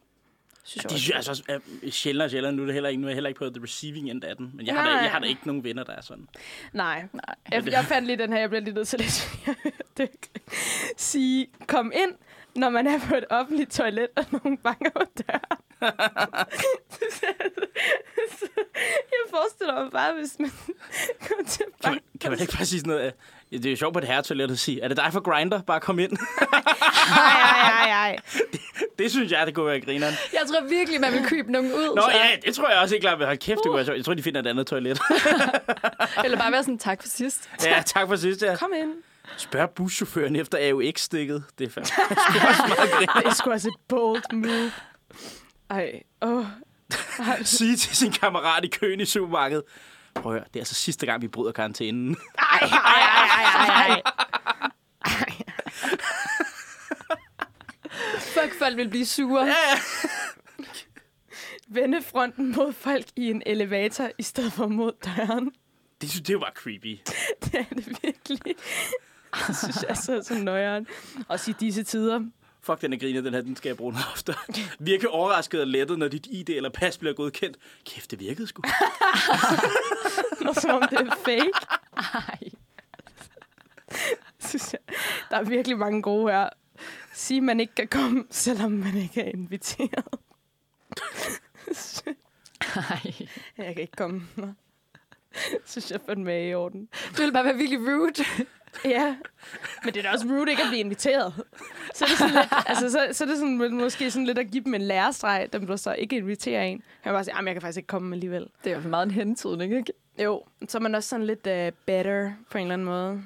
Synes 0.68 0.84
jeg 0.84 0.90
De 0.92 0.96
også. 0.96 1.32
altså 1.32 1.44
at 1.86 1.94
sjældent 1.94 2.24
og 2.24 2.30
sjældent, 2.30 2.56
nu 2.58 2.62
er 2.62 2.66
det 2.66 2.74
heller 2.74 2.90
ikke, 2.90 3.02
nu 3.02 3.08
er 3.08 3.12
jeg 3.12 3.16
heller 3.16 3.28
ikke 3.28 3.38
på 3.40 3.50
the 3.50 3.64
receiving 3.64 4.10
end 4.10 4.24
af 4.24 4.36
den. 4.38 4.52
Men 4.54 4.66
jeg 4.66 4.76
har, 4.76 4.84
da, 4.86 4.90
Nej. 4.94 5.02
jeg 5.02 5.12
har 5.12 5.20
da 5.20 5.26
ikke 5.28 5.42
nogen 5.46 5.64
venner, 5.64 5.84
der 5.84 5.94
er 5.94 6.02
sådan. 6.02 6.28
Nej. 6.74 7.04
Jeg, 7.52 7.68
jeg 7.72 7.86
fandt 7.86 8.08
lige 8.08 8.18
den 8.18 8.32
her, 8.34 8.40
jeg 8.40 8.50
bliver 8.50 8.62
lige 8.64 8.74
nødt 8.74 8.88
til 8.88 8.98
at 8.98 9.02
læse. 9.02 9.28
det. 9.98 10.10
Sige, 10.98 11.48
kom 11.68 11.92
ind, 11.96 12.12
når 12.56 12.70
man 12.70 12.88
er 12.88 13.00
på 13.10 13.16
et 13.16 13.26
offentligt 13.30 13.72
toilet, 13.72 14.08
og 14.16 14.26
nogen 14.32 14.58
banker 14.58 14.90
på 14.90 15.02
døren. 15.28 15.58
jeg 19.12 19.24
forestiller 19.30 19.84
mig 19.84 19.92
bare, 19.92 20.14
hvis 20.14 20.40
man 20.40 20.52
kommer 21.28 21.46
til 21.48 21.64
at 21.68 21.82
Kan 21.82 21.92
banke. 21.92 22.02
man, 22.14 22.20
kan 22.22 22.32
man 22.32 22.40
ikke 22.40 22.54
bare 22.58 22.66
sige 22.66 22.80
sådan 22.80 22.90
noget? 22.94 23.04
af- 23.06 23.14
Ja, 23.45 23.45
det 23.58 23.66
er 23.66 23.72
jo 23.72 23.76
sjovt 23.78 23.94
på 23.94 24.00
det 24.00 24.08
her 24.10 24.22
toilet 24.22 24.52
at 24.52 24.60
sige, 24.60 24.82
er 24.82 24.88
det 24.88 24.98
dig 24.98 25.10
for 25.12 25.20
Grinder? 25.20 25.62
Bare 25.62 25.80
kom 25.80 26.00
ind. 26.00 26.12
Ej, 26.12 26.48
ej, 27.18 27.90
ej, 27.90 27.90
ej. 27.90 28.18
det 29.00 29.12
synes 29.12 29.32
jeg, 29.32 29.48
det 29.48 29.56
kunne 29.56 29.66
være 29.66 29.82
grineren. 29.82 30.14
Jeg 30.34 30.42
tror 30.48 30.68
virkelig, 30.70 31.02
man 31.02 31.14
vil 31.14 31.26
købe 31.26 31.52
nogen 31.52 31.74
ud. 31.74 31.96
Nå 31.96 32.02
så. 32.02 32.12
ja, 32.18 32.30
det 32.46 32.56
tror 32.56 32.70
jeg 32.70 32.80
også 32.80 32.96
ikke 32.96 33.04
klart. 33.04 33.26
Hold 33.26 33.38
kæft, 33.38 33.58
det 33.58 33.66
kunne 33.66 33.76
være 33.76 33.86
sjovt. 33.86 33.98
Jeg 33.98 34.06
tror, 34.06 34.14
de 34.14 34.24
finder 34.24 34.42
et 34.42 34.48
andet 34.48 34.68
toilet. 34.68 35.00
Eller 36.26 36.38
bare 36.38 36.52
være 36.52 36.64
sådan, 36.64 36.78
tak 36.78 37.02
for 37.02 37.10
sidst. 37.10 37.50
ja, 37.64 37.84
tak 37.86 38.08
for 38.08 38.16
sidst. 38.16 38.42
Ja. 38.42 38.56
Kom 38.56 38.72
ind. 38.82 38.94
Spørg 39.38 39.70
buschaufføren 39.70 40.36
efter 40.36 40.72
AUX-stikket. 40.72 41.44
Det 41.60 41.68
er 41.68 41.72
fandme 41.72 41.90
det 43.02 43.26
er 43.26 43.30
er 43.30 43.34
sgu 43.34 43.52
også 43.52 43.68
et 43.68 43.76
bold 43.88 44.34
move. 44.34 44.72
Ej, 45.70 46.02
åh. 46.22 46.46
Ej, 47.20 47.44
Sige 47.44 47.76
til 47.76 47.96
sin 47.98 48.12
kammerat 48.12 48.66
i 48.66 48.68
køen 48.68 49.02
i 49.02 49.06
supermarkedet. 49.06 49.64
Prøv 50.16 50.32
at 50.32 50.40
høre, 50.40 50.48
det 50.54 50.56
er 50.56 50.62
altså 50.62 50.76
sidste 50.76 51.06
gang, 51.06 51.22
vi 51.22 51.28
bryder 51.28 51.52
karantænen. 51.52 52.18
ej, 52.38 52.60
ej, 52.62 52.68
ej, 52.68 53.44
ej, 53.44 53.88
ej. 53.88 54.02
Fuck, 58.20 58.60
folk 58.60 58.78
vil 58.78 58.90
blive 58.90 59.06
sure. 59.06 59.48
Vende 61.68 62.02
fronten 62.02 62.52
mod 62.56 62.74
folk 62.74 63.06
i 63.16 63.30
en 63.30 63.44
elevator, 63.46 64.10
i 64.18 64.24
stedet 64.24 64.54
for 64.54 64.68
mod 64.68 64.92
døren. 65.06 65.52
Det 66.02 66.10
synes 66.10 66.28
det 66.28 66.40
var 66.40 66.52
creepy. 66.56 67.00
Det 67.44 67.56
er 67.60 67.76
det 67.76 67.88
virkelig. 68.04 68.56
Det 69.48 69.58
synes 69.58 69.76
jeg 69.76 69.90
er 69.90 69.94
så, 69.94 70.22
så 70.24 70.34
nøjeren. 70.36 70.88
Også 71.28 71.52
i 71.52 71.54
disse 71.60 71.84
tider. 71.84 72.22
Fuck, 72.66 72.82
den 72.82 72.94
er 72.94 72.98
griner, 72.98 73.22
den 73.22 73.34
her, 73.34 73.42
den 73.42 73.56
skal 73.56 73.70
jeg 73.70 73.78
bruge 73.78 73.92
noget 73.94 74.08
oftere. 74.12 74.36
Virke 74.80 75.10
overrasket 75.10 75.62
og 75.62 75.68
lettet, 75.68 76.00
når 76.00 76.08
dit 76.08 76.28
ID 76.30 76.50
eller 76.50 76.70
pas 76.70 76.98
bliver 76.98 77.14
godkendt. 77.14 77.58
Kæft, 77.86 78.12
det 78.12 78.20
virkede 78.20 78.48
sgu. 78.48 78.62
Og 80.50 80.56
som 80.56 80.70
om 80.72 80.84
det 80.90 81.00
er 81.00 81.16
fake. 81.26 81.52
Ej. 81.98 82.50
Synes 84.40 84.74
jeg. 84.74 84.96
Der 85.30 85.38
er 85.38 85.44
virkelig 85.44 85.78
mange 85.78 86.02
gode 86.02 86.32
her. 86.32 86.50
Sige, 87.14 87.42
man 87.42 87.60
ikke 87.60 87.76
kan 87.76 87.88
komme, 87.88 88.24
selvom 88.30 88.72
man 88.72 88.98
ikke 88.98 89.22
er 89.22 89.30
inviteret. 89.30 90.06
Ej. 92.76 93.14
Jeg 93.58 93.74
kan 93.74 93.82
ikke 93.82 93.96
komme. 93.98 94.28
Nå. 94.36 94.48
Synes 95.66 95.92
jeg 95.92 96.00
fandme 96.06 96.32
er 96.32 96.50
i 96.50 96.54
orden. 96.54 96.90
Det 97.12 97.20
vil 97.20 97.34
bare 97.34 97.46
være 97.46 97.56
virkelig 97.56 97.80
rude. 97.80 98.14
Ja, 98.86 99.16
men 99.84 99.94
det 99.94 99.98
er 100.00 100.04
da 100.04 100.12
også 100.14 100.26
rude 100.26 100.52
ikke 100.52 100.64
at 100.64 100.68
blive 100.70 100.80
inviteret. 100.80 101.34
Så 101.96 102.06
er 102.06 102.10
det 102.10 102.18
sådan 102.18 102.34
lidt, 102.34 102.48
altså, 102.68 102.90
så, 102.92 103.08
så 103.12 103.24
er 103.24 103.28
det 103.28 103.38
sådan, 103.38 103.74
måske 103.74 104.12
sådan 104.12 104.26
lidt 104.26 104.38
at 104.38 104.52
give 104.52 104.64
dem 104.64 104.74
en 104.74 104.82
lærestreg, 104.82 105.48
dem 105.54 105.68
der 105.68 105.76
så 105.76 105.94
ikke 105.94 106.16
inviterer 106.18 106.64
en. 106.64 106.72
Jeg 106.78 107.04
kan 107.04 107.14
bare 107.14 107.24
sige, 107.24 107.38
at 107.40 107.46
jeg 107.46 107.54
kan 107.56 107.62
faktisk 107.62 107.78
ikke 107.78 107.88
komme 107.88 108.16
alligevel. 108.16 108.48
Det 108.64 108.72
er 108.72 108.76
fald 108.80 108.90
meget 108.90 109.06
en 109.06 109.12
hentydning, 109.12 109.78
ikke? 109.78 109.94
Jo, 110.24 110.44
så 110.70 110.78
er 110.78 110.82
man 110.82 110.96
også 110.96 111.10
sådan 111.10 111.26
lidt 111.26 111.48
uh, 111.48 111.78
better 111.86 112.32
på 112.52 112.58
en 112.58 112.62
eller 112.64 112.74
anden 112.74 112.86
måde. 112.86 113.22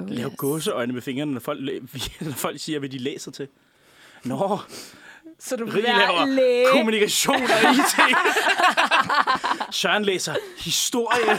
Oh, 0.00 0.08
Lav 0.08 0.30
gåseøjne 0.36 0.92
med 0.92 1.02
fingrene, 1.02 1.32
når 1.32 1.40
folk, 1.40 1.60
når 2.20 2.32
folk 2.32 2.60
siger, 2.60 2.78
hvad 2.78 2.88
de 2.88 2.98
læser 2.98 3.30
til. 3.30 3.48
Nå, 4.24 4.58
Så 5.38 5.56
du 5.56 5.64
Rie 5.64 5.82
laver 5.82 6.26
læge. 6.26 6.66
kommunikation 6.72 7.34
og 7.36 7.72
IT. 7.72 8.16
Søren 9.80 10.04
læser 10.04 10.34
historie. 10.58 11.38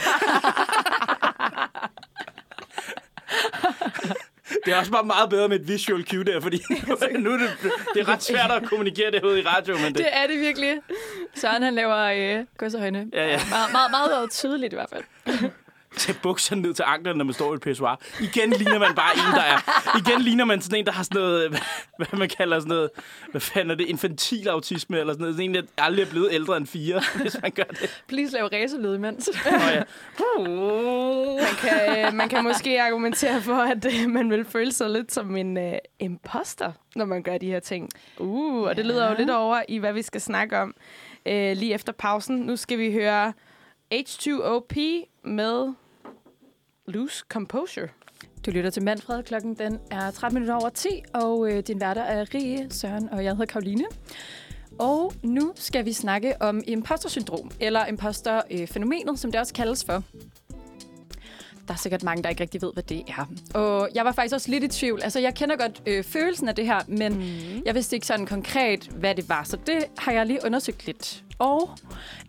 Det 4.70 4.76
er 4.76 4.80
også 4.80 4.92
bare 4.92 5.04
meget 5.04 5.30
bedre 5.30 5.48
med 5.48 5.60
et 5.60 5.68
visual 5.68 6.04
cue 6.10 6.24
der, 6.24 6.40
fordi 6.40 6.62
nu 7.18 7.30
er 7.32 7.38
det, 7.38 7.50
det 7.94 8.00
er 8.00 8.08
ret 8.08 8.22
svært 8.22 8.50
at 8.50 8.62
kommunikere 8.68 9.10
det 9.10 9.24
ud 9.24 9.36
i 9.36 9.42
radio, 9.42 9.74
men 9.76 9.84
det, 9.86 9.96
Det 9.96 10.06
er 10.12 10.26
det 10.26 10.40
virkelig. 10.40 10.78
Søren, 11.34 11.62
han 11.62 11.74
laver 11.74 11.96
øh, 12.38 12.44
gåsehøjne. 12.58 13.06
Ja, 13.12 13.26
ja. 13.26 13.40
Meget, 13.50 13.72
meget, 13.72 13.90
meget 13.90 14.30
tydeligt 14.30 14.72
i 14.72 14.76
hvert 14.76 14.90
fald. 14.92 15.04
tage 15.96 16.18
bukserne 16.22 16.62
ned 16.62 16.74
til 16.74 16.84
anklerne, 16.86 17.18
når 17.18 17.24
man 17.24 17.34
står 17.34 17.52
i 17.52 17.54
et 17.54 17.60
pissoir. 17.60 18.00
Igen 18.20 18.50
ligner 18.50 18.78
man 18.78 18.94
bare 18.94 19.12
en, 19.14 19.34
der 19.34 19.42
er... 19.42 19.58
Igen 19.98 20.20
ligner 20.20 20.44
man 20.44 20.60
sådan 20.60 20.78
en, 20.78 20.86
der 20.86 20.92
har 20.92 21.02
sådan 21.02 21.20
noget... 21.20 21.62
Hvad, 21.96 22.18
man 22.18 22.28
kalder 22.28 22.58
sådan 22.58 22.68
noget... 22.68 22.90
Hvad 23.30 23.40
fanden 23.40 23.70
er 23.70 23.74
det? 23.74 23.86
Infantil 23.86 24.48
autisme 24.48 24.98
eller 24.98 25.12
sådan 25.12 25.22
noget. 25.22 25.34
Sådan 25.34 25.50
en, 25.50 25.54
der 25.54 25.62
aldrig 25.78 26.02
er 26.02 26.10
blevet 26.10 26.28
ældre 26.32 26.56
end 26.56 26.66
fire, 26.66 27.02
hvis 27.22 27.36
man 27.42 27.50
gør 27.50 27.62
det. 27.62 28.02
Please 28.08 28.32
lav 28.32 28.44
racerlyd 28.44 28.94
imens. 28.94 29.30
Nå, 29.44 29.56
ja. 29.56 29.82
Man 31.40 31.54
kan, 31.58 32.06
øh, 32.06 32.14
man 32.14 32.28
kan 32.28 32.44
måske 32.44 32.82
argumentere 32.82 33.42
for, 33.42 33.54
at 33.54 33.86
øh, 33.86 34.10
man 34.10 34.30
vil 34.30 34.44
føle 34.44 34.72
sig 34.72 34.90
lidt 34.90 35.12
som 35.12 35.36
en 35.36 35.56
øh, 35.56 35.72
imposter, 35.98 36.72
når 36.96 37.04
man 37.04 37.22
gør 37.22 37.38
de 37.38 37.46
her 37.46 37.60
ting. 37.60 37.88
Uh, 38.18 38.62
og 38.62 38.76
det 38.76 38.86
leder 38.86 39.10
jo 39.10 39.14
lidt 39.18 39.30
over 39.30 39.62
i, 39.68 39.78
hvad 39.78 39.92
vi 39.92 40.02
skal 40.02 40.20
snakke 40.20 40.58
om 40.58 40.74
øh, 41.26 41.56
lige 41.56 41.74
efter 41.74 41.92
pausen. 41.92 42.36
Nu 42.36 42.56
skal 42.56 42.78
vi 42.78 42.92
høre 42.92 43.32
H2OP 43.94 44.76
med 45.24 45.74
Loose 46.86 47.24
Composure. 47.28 47.88
Du 48.46 48.50
lytter 48.50 48.70
til 48.70 48.82
Manfred. 48.82 49.22
Klokken 49.22 49.54
den 49.54 49.78
er 49.90 50.10
13 50.10 50.34
minutter 50.34 50.54
over 50.54 50.68
10, 50.68 50.88
og 51.14 51.52
øh, 51.52 51.62
din 51.62 51.80
værter 51.80 52.02
er 52.02 52.34
Rie, 52.34 52.70
Søren 52.70 53.08
og 53.08 53.24
jeg 53.24 53.32
hedder 53.32 53.46
Karoline. 53.46 53.84
Og 54.78 55.12
nu 55.22 55.52
skal 55.54 55.84
vi 55.84 55.92
snakke 55.92 56.42
om 56.42 56.62
impostersyndrom, 56.66 57.50
eller 57.60 57.86
imposterfænomenet, 57.86 59.12
øh, 59.12 59.18
som 59.18 59.32
det 59.32 59.40
også 59.40 59.54
kaldes 59.54 59.84
for. 59.84 60.02
Der 61.70 61.74
er 61.74 61.78
sikkert 61.78 62.02
mange, 62.02 62.22
der 62.22 62.28
ikke 62.28 62.42
rigtig 62.42 62.62
ved, 62.62 62.72
hvad 62.72 62.82
det 62.82 63.02
er. 63.08 63.30
Og 63.54 63.88
jeg 63.94 64.04
var 64.04 64.12
faktisk 64.12 64.34
også 64.34 64.50
lidt 64.50 64.64
i 64.64 64.68
tvivl. 64.68 65.02
Altså, 65.02 65.20
jeg 65.20 65.34
kender 65.34 65.56
godt 65.56 65.82
øh, 65.86 66.04
følelsen 66.04 66.48
af 66.48 66.54
det 66.54 66.66
her, 66.66 66.80
men 66.88 67.12
mm. 67.12 67.62
jeg 67.66 67.74
vidste 67.74 67.96
ikke 67.96 68.06
sådan 68.06 68.26
konkret, 68.26 68.86
hvad 68.86 69.14
det 69.14 69.28
var. 69.28 69.44
Så 69.44 69.58
det 69.66 69.84
har 69.98 70.12
jeg 70.12 70.26
lige 70.26 70.38
undersøgt 70.44 70.86
lidt. 70.86 71.24
Og 71.38 71.70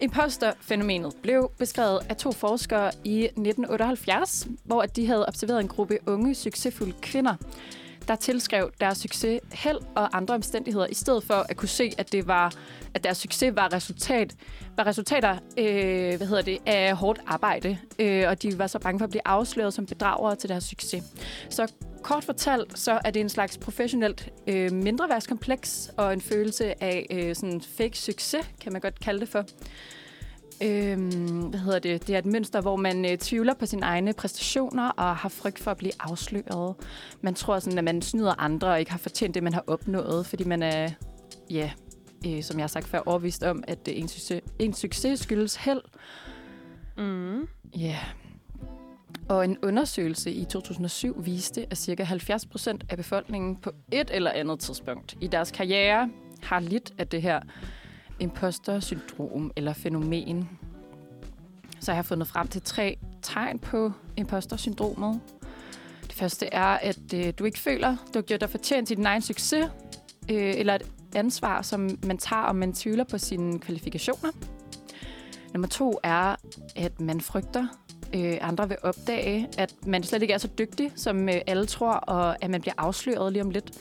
imposterfænomenet 0.02 1.14
blev 1.22 1.52
beskrevet 1.58 2.00
af 2.10 2.16
to 2.16 2.32
forskere 2.32 2.92
i 3.04 3.24
1978, 3.24 4.48
hvor 4.64 4.82
at 4.82 4.96
de 4.96 5.08
havde 5.08 5.26
observeret 5.28 5.60
en 5.60 5.68
gruppe 5.68 5.98
unge, 6.08 6.36
succesfulde 6.36 6.94
kvinder, 7.02 7.36
der 8.08 8.16
tilskrev 8.16 8.72
deres 8.82 8.98
succes 8.98 9.40
held 9.52 9.78
og 9.96 10.18
andre 10.18 10.36
omstændigheder, 10.36 10.88
i 10.88 10.94
stedet 10.94 11.24
for 11.24 11.46
at 11.50 11.58
kunne 11.58 11.70
se, 11.70 11.92
at 11.98 12.12
det 12.12 12.28
var 12.28 12.54
at 12.94 13.04
deres 13.04 13.18
succes 13.18 13.56
var 13.56 13.74
resultat 13.74 14.36
var 14.78 14.88
resultater 14.88 15.38
øh, 15.58 16.18
hvad 16.18 16.28
hedder 16.28 16.42
det, 16.42 16.58
af 16.66 16.96
hårdt 16.96 17.20
arbejde, 17.28 17.78
øh, 18.00 18.24
og 18.28 18.44
de 18.44 18.60
var 18.60 18.68
så 18.68 18.80
bange 18.80 19.00
for 19.00 19.04
at 19.04 19.10
blive 19.10 19.28
afsløret 19.28 19.74
som 19.74 19.86
bedragere 19.86 20.36
til 20.36 20.50
deres 20.50 20.64
succes. 20.64 21.04
Så 21.50 21.72
kort 22.04 22.24
fortalt, 22.24 22.80
så 22.80 23.00
er 23.06 23.12
det 23.12 23.20
en 23.20 23.30
slags 23.30 23.58
professionelt 23.58 24.30
øh, 24.48 24.72
mindreværdskompleks 24.72 25.92
og 25.98 26.14
en 26.14 26.22
følelse 26.22 26.84
af 26.84 27.08
øh, 27.12 27.36
sådan 27.36 27.62
fake 27.78 27.98
succes, 27.98 28.52
kan 28.62 28.72
man 28.72 28.82
godt 28.82 29.00
kalde 29.00 29.20
det 29.20 29.30
for. 29.30 29.46
Øhm, 30.64 31.40
hvad 31.40 31.60
hedder 31.60 31.80
det? 31.80 32.08
Det 32.08 32.16
er 32.16 32.20
et 32.20 32.26
mønster, 32.26 32.62
hvor 32.62 32.76
man 32.76 33.06
øh, 33.06 33.18
tvivler 33.18 33.54
på 33.54 33.66
sine 33.66 33.86
egne 33.86 34.14
præstationer 34.14 34.90
og 34.90 35.16
har 35.16 35.30
frygt 35.30 35.60
for 35.60 35.72
at 35.72 35.78
blive 35.78 35.92
afsløret. 36.00 36.76
Man 37.22 37.34
tror 37.34 37.60
sådan, 37.60 37.78
at 37.78 37.84
man 37.84 38.02
snyder 38.02 38.42
andre 38.42 38.68
og 38.68 38.80
ikke 38.80 38.92
har 38.92 38.98
fortjent 38.98 39.36
det, 39.36 39.44
man 39.44 39.54
har 39.54 39.64
opnået, 39.68 40.26
fordi 40.26 40.44
man 40.44 40.64
er, 40.64 40.90
ja, 41.50 41.72
øh, 42.28 42.44
som 42.44 42.58
jeg 42.58 42.64
har 42.64 42.68
sagt 42.68 42.88
før, 42.88 43.00
overvist 43.06 43.44
om, 43.44 43.64
at 43.68 43.88
øh, 43.88 43.98
en, 43.98 44.08
succes, 44.08 44.42
en 44.60 44.74
succes 44.74 45.20
skyldes 45.20 45.56
held. 45.56 45.82
Mm. 46.98 47.48
Ja. 47.78 47.86
Yeah. 47.86 47.96
Og 49.30 49.46
en 49.46 49.58
undersøgelse 49.64 50.32
i 50.32 50.46
2007 50.46 51.26
viste, 51.26 51.68
at 51.70 51.78
ca. 51.78 52.04
70 52.04 52.46
procent 52.46 52.84
af 52.90 52.98
befolkningen 52.98 53.56
på 53.56 53.72
et 53.92 54.10
eller 54.14 54.32
andet 54.32 54.60
tidspunkt 54.60 55.18
i 55.22 55.28
deres 55.28 55.52
karriere 55.52 56.10
har 56.44 56.60
lidt 56.60 56.94
af 56.98 57.08
det 57.08 57.22
her 57.22 57.40
imposter-syndrom 58.22 59.52
eller 59.56 59.74
fænomen. 59.74 60.50
så 61.80 61.92
jeg 61.92 61.96
har 61.96 61.98
jeg 61.98 62.06
fundet 62.06 62.28
frem 62.28 62.48
til 62.48 62.62
tre 62.62 62.98
tegn 63.22 63.60
på 63.60 63.92
imposter-syndromet. 64.18 65.20
Det 66.04 66.14
første 66.14 66.46
er, 66.46 66.64
at 66.66 67.14
øh, 67.14 67.34
du 67.40 67.46
ikke 67.46 67.60
føler, 67.60 67.90
du 67.90 68.12
har 68.14 68.22
gjort 68.22 68.42
dig 68.42 68.50
fortjent 68.50 68.88
til 68.88 68.98
din 68.98 69.06
egen 69.06 69.22
succes, 69.22 69.66
øh, 70.32 70.54
eller 70.58 70.76
et 70.76 70.86
ansvar, 71.16 71.62
som 71.62 71.90
man 72.06 72.18
tager, 72.18 72.42
og 72.42 72.56
man 72.56 72.74
tvivler 72.74 73.04
på 73.04 73.18
sine 73.18 73.60
kvalifikationer. 73.60 74.32
Nummer 75.54 75.68
to 75.68 76.00
er, 76.04 76.36
at 76.76 77.02
man 77.02 77.22
frygter, 77.22 77.68
øh, 78.16 78.38
andre 78.42 78.68
vil 78.68 78.78
opdage, 78.84 79.50
at 79.58 79.74
man 79.86 80.04
slet 80.04 80.22
ikke 80.22 80.34
er 80.34 80.38
så 80.38 80.50
dygtig, 80.58 80.92
som 80.96 81.30
øh, 81.30 81.36
alle 81.48 81.66
tror, 81.66 81.94
og 81.94 82.44
at 82.44 82.50
man 82.50 82.62
bliver 82.62 82.74
afsløret 82.78 83.34
lige 83.34 83.44
om 83.44 83.50
lidt. 83.50 83.72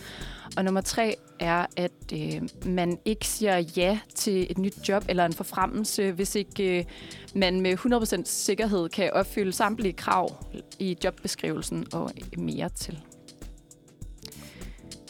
Og 0.56 0.64
nummer 0.64 0.80
tre 0.80 1.16
er, 1.40 1.66
at 1.76 1.92
øh, 2.14 2.42
man 2.66 2.98
ikke 3.04 3.26
siger 3.26 3.58
ja 3.76 3.98
til 4.14 4.46
et 4.50 4.58
nyt 4.58 4.88
job 4.88 5.04
eller 5.08 5.26
en 5.26 5.32
forfremmelse, 5.32 6.12
hvis 6.12 6.34
ikke 6.34 6.78
øh, 6.78 6.84
man 7.34 7.60
med 7.60 7.78
100% 8.18 8.22
sikkerhed 8.24 8.88
kan 8.88 9.12
opfylde 9.12 9.52
samtlige 9.52 9.92
krav 9.92 10.44
i 10.78 10.96
jobbeskrivelsen 11.04 11.86
og 11.92 12.10
mere 12.38 12.68
til. 12.68 12.98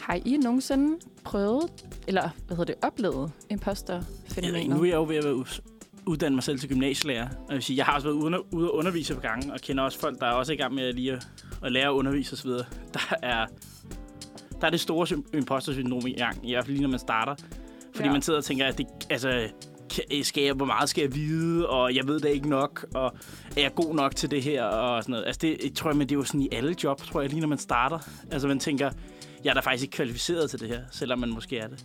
Har 0.00 0.14
I 0.14 0.36
nogensinde 0.36 0.98
prøvet, 1.24 1.70
eller 2.06 2.30
hvad 2.46 2.56
hedder 2.56 2.74
det, 2.74 2.84
oplevet 2.84 3.32
imposterfænomenet? 3.50 4.76
nu 4.76 4.82
er 4.82 4.84
jeg 4.86 4.94
jo 4.94 5.04
ved 5.04 5.16
at 5.16 5.24
være 5.24 5.34
us- 5.34 5.60
uddanne 6.06 6.36
mig 6.36 6.42
selv 6.42 6.58
til 6.58 6.68
gymnasielærer. 6.68 7.28
Og 7.28 7.48
jeg, 7.48 7.54
vil 7.54 7.62
sige, 7.62 7.76
jeg 7.76 7.86
har 7.86 7.94
også 7.94 8.06
været 8.08 8.16
ude, 8.16 8.54
ude 8.54 8.66
at 8.66 8.70
undervise 8.70 9.14
på 9.14 9.20
gange, 9.20 9.52
og 9.52 9.60
kender 9.60 9.84
også 9.84 9.98
folk, 9.98 10.20
der 10.20 10.26
er 10.26 10.32
også 10.32 10.52
i 10.52 10.56
gang 10.56 10.74
med 10.74 10.84
at, 10.88 10.94
lige 10.94 11.12
at, 11.12 11.28
at 11.62 11.72
lære 11.72 11.86
at 11.86 11.92
undervise 11.92 12.32
osv. 12.32 12.50
Der 12.94 13.14
er, 13.22 13.46
der 14.60 14.66
er 14.66 14.70
det 14.70 14.80
store 14.80 15.22
imposter-syndrom 15.34 16.06
i 16.06 16.12
gang, 16.12 16.48
i 16.48 16.52
hvert 16.52 16.64
fald 16.64 16.72
lige 16.76 16.82
når 16.82 16.90
man 16.90 16.98
starter. 16.98 17.34
Fordi 17.94 18.06
ja. 18.06 18.12
man 18.12 18.22
sidder 18.22 18.38
og 18.38 18.44
tænker, 18.44 18.66
at 18.66 18.78
det, 18.78 18.86
altså, 19.10 19.48
kan- 19.90 20.24
skal 20.24 20.42
jeg, 20.42 20.54
hvor 20.54 20.66
meget 20.66 20.88
skal 20.88 21.02
jeg 21.02 21.14
vide, 21.14 21.68
og 21.68 21.94
jeg 21.94 22.08
ved 22.08 22.20
det 22.20 22.28
ikke 22.28 22.48
nok, 22.48 22.86
og 22.94 23.12
er 23.56 23.60
jeg 23.60 23.74
god 23.74 23.94
nok 23.94 24.16
til 24.16 24.30
det 24.30 24.42
her, 24.42 24.64
og 24.64 25.02
sådan 25.02 25.10
noget. 25.12 25.26
Altså 25.26 25.38
det, 25.42 25.56
jeg 25.64 25.74
tror 25.74 25.90
jeg, 25.90 25.96
men 25.96 26.08
det 26.08 26.14
er 26.14 26.18
jo 26.18 26.24
sådan 26.24 26.40
i 26.42 26.48
alle 26.52 26.76
job, 26.84 27.02
tror 27.02 27.20
jeg, 27.20 27.30
lige 27.30 27.40
når 27.40 27.48
man 27.48 27.58
starter. 27.58 27.98
Altså 28.30 28.48
man 28.48 28.58
tænker, 28.58 28.90
jeg 29.44 29.50
er 29.50 29.54
da 29.54 29.60
faktisk 29.60 29.82
ikke 29.82 29.92
kvalificeret 29.96 30.50
til 30.50 30.60
det 30.60 30.68
her, 30.68 30.80
selvom 30.92 31.18
man 31.18 31.30
måske 31.30 31.58
er 31.58 31.68
det. 31.68 31.84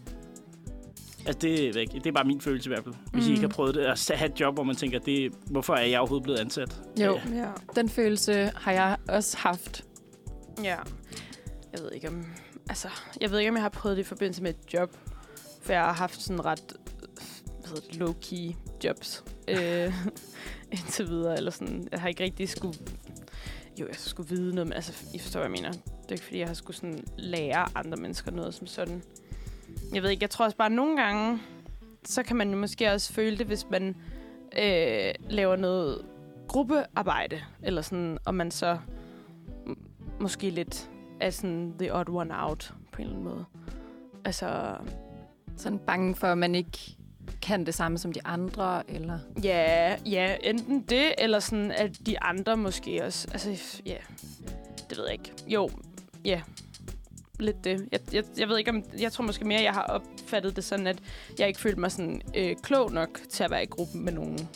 Altså 1.28 1.40
det 1.42 1.68
er, 1.70 1.74
væk. 1.74 1.92
det 1.94 2.08
er 2.08 2.12
bare 2.12 2.24
min 2.24 2.42
følelse 2.42 2.70
i 2.70 2.74
hvert 2.74 2.84
fald. 2.84 2.96
Hvis 3.14 3.24
mm. 3.24 3.30
I 3.30 3.32
ikke 3.32 3.42
har 3.42 3.48
prøvet 3.54 3.76
det, 3.76 3.82
at 3.82 4.12
have 4.16 4.32
et 4.32 4.40
job, 4.40 4.54
hvor 4.54 4.64
man 4.64 4.76
tænker, 4.76 5.00
det, 5.00 5.32
hvorfor 5.46 5.74
er 5.74 5.86
jeg 5.86 6.00
overhovedet 6.00 6.24
blevet 6.24 6.40
ansat? 6.40 6.82
Jo, 7.00 7.20
Ja. 7.34 7.38
Ja. 7.42 7.48
den 7.76 7.90
følelse 7.90 8.52
har 8.56 8.72
jeg 8.72 8.98
også 9.10 9.38
haft. 9.38 9.84
Ja. 10.64 10.76
Jeg 11.74 11.80
ved 11.84 11.92
ikke 11.92 12.08
om... 12.08 12.26
Altså, 12.70 12.90
jeg 13.22 13.32
ved 13.32 13.40
ikke, 13.40 13.50
om 13.50 13.56
jeg 13.56 13.64
har 13.64 13.70
prøvet 13.70 13.98
det 13.98 14.04
i 14.04 14.08
forbindelse 14.08 14.44
med 14.44 14.50
et 14.50 14.74
job. 14.74 14.98
For 15.62 15.74
jeg 15.74 15.82
har 15.82 15.94
haft 15.94 16.22
sådan 16.22 16.46
ret 16.46 16.74
low-key 17.94 18.56
jobs. 18.84 19.24
Øh, 19.48 19.94
indtil 20.72 21.08
videre. 21.10 21.38
Eller 21.38 21.52
sådan. 21.52 21.88
Jeg 21.92 22.02
har 22.02 22.08
ikke 22.08 22.24
rigtig 22.24 22.50
skulle... 22.50 22.78
Jo, 23.80 23.88
jeg 23.88 23.96
skulle 23.96 24.30
vide 24.30 24.56
noget, 24.56 24.68
men 24.68 24.74
altså, 24.74 25.06
I 25.14 25.20
forstår, 25.20 25.40
hvad 25.40 25.50
jeg 25.50 25.62
mener. 25.62 25.72
Det 25.72 26.10
er 26.10 26.12
ikke, 26.12 26.24
fordi 26.24 26.40
jeg 26.40 26.48
har 26.48 26.54
skulle 26.54 26.78
sådan 26.78 27.04
lære 27.18 27.68
andre 27.76 27.98
mennesker 27.98 28.32
noget 28.32 28.54
som 28.54 28.68
sådan. 28.68 29.04
Jeg 29.94 30.04
ved 30.04 30.10
ikke, 30.10 30.24
jeg 30.24 30.30
tror 30.30 30.46
også 30.46 30.58
bare, 30.58 30.66
at 30.66 30.72
nogle 30.72 31.02
gange, 31.02 31.40
så 32.06 32.24
kan 32.24 32.36
man 32.36 32.56
måske 32.56 32.92
også 32.92 33.14
føle 33.14 33.38
det, 33.38 33.48
hvis 33.48 33.66
man 33.70 33.96
øh, 34.60 35.14
laver 35.30 35.56
noget 35.56 36.06
gruppearbejde, 36.48 37.42
eller 37.64 37.82
sådan, 37.82 38.18
og 38.26 38.36
man 38.36 38.52
så 38.52 38.78
måske 40.20 40.50
lidt 40.50 40.90
er 41.20 41.30
sådan 41.30 41.74
the 41.80 41.96
odd 41.96 42.10
one 42.10 42.44
out, 42.44 42.74
på 42.92 43.02
en 43.02 43.08
eller 43.08 43.20
anden 43.20 43.30
måde. 43.34 43.46
Altså, 44.26 44.76
Sådan 45.58 45.80
bange 45.80 46.16
for, 46.16 46.28
at 46.28 46.38
man 46.38 46.56
ikke 46.56 46.98
kan 47.42 47.66
det 47.66 47.74
samme 47.74 47.98
som 47.98 48.14
de 48.14 48.20
andre, 48.26 48.92
eller... 48.92 49.20
ja, 49.44 49.96
ja, 50.06 50.36
enten 50.44 50.82
det, 50.82 51.14
eller 51.18 51.40
sådan, 51.40 51.72
at 51.72 52.06
de 52.06 52.20
andre 52.22 52.58
måske 52.58 53.04
også, 53.04 53.28
altså, 53.32 53.82
ja, 53.86 53.98
det 54.90 54.98
ved 54.98 55.06
jeg 55.06 55.14
ikke. 55.14 55.34
Jo, 55.48 55.70
ja, 56.26 56.42
lidt 57.40 57.64
det. 57.64 57.88
Jeg, 57.92 58.00
jeg, 58.14 58.24
jeg 58.38 58.48
ved 58.48 58.58
ikke 58.58 58.72
om, 58.72 58.84
jeg 59.00 59.12
tror 59.12 59.24
måske 59.24 59.46
mere, 59.46 59.62
jeg 59.62 59.74
har 59.74 59.84
opfattet 59.84 60.56
det 60.56 60.64
sådan, 60.64 60.88
at 60.88 61.02
jeg 61.40 61.48
ikke 61.48 61.60
følte 61.60 61.80
mig 61.80 61.92
sådan 61.92 62.22
øh, 62.36 62.56
klog 62.64 62.92
nok 62.92 63.20
til 63.30 63.44
at 63.44 63.52
være 63.52 63.64
i 63.64 63.68
gruppen 63.68 64.06
med 64.06 64.14
nogen. 64.14 64.50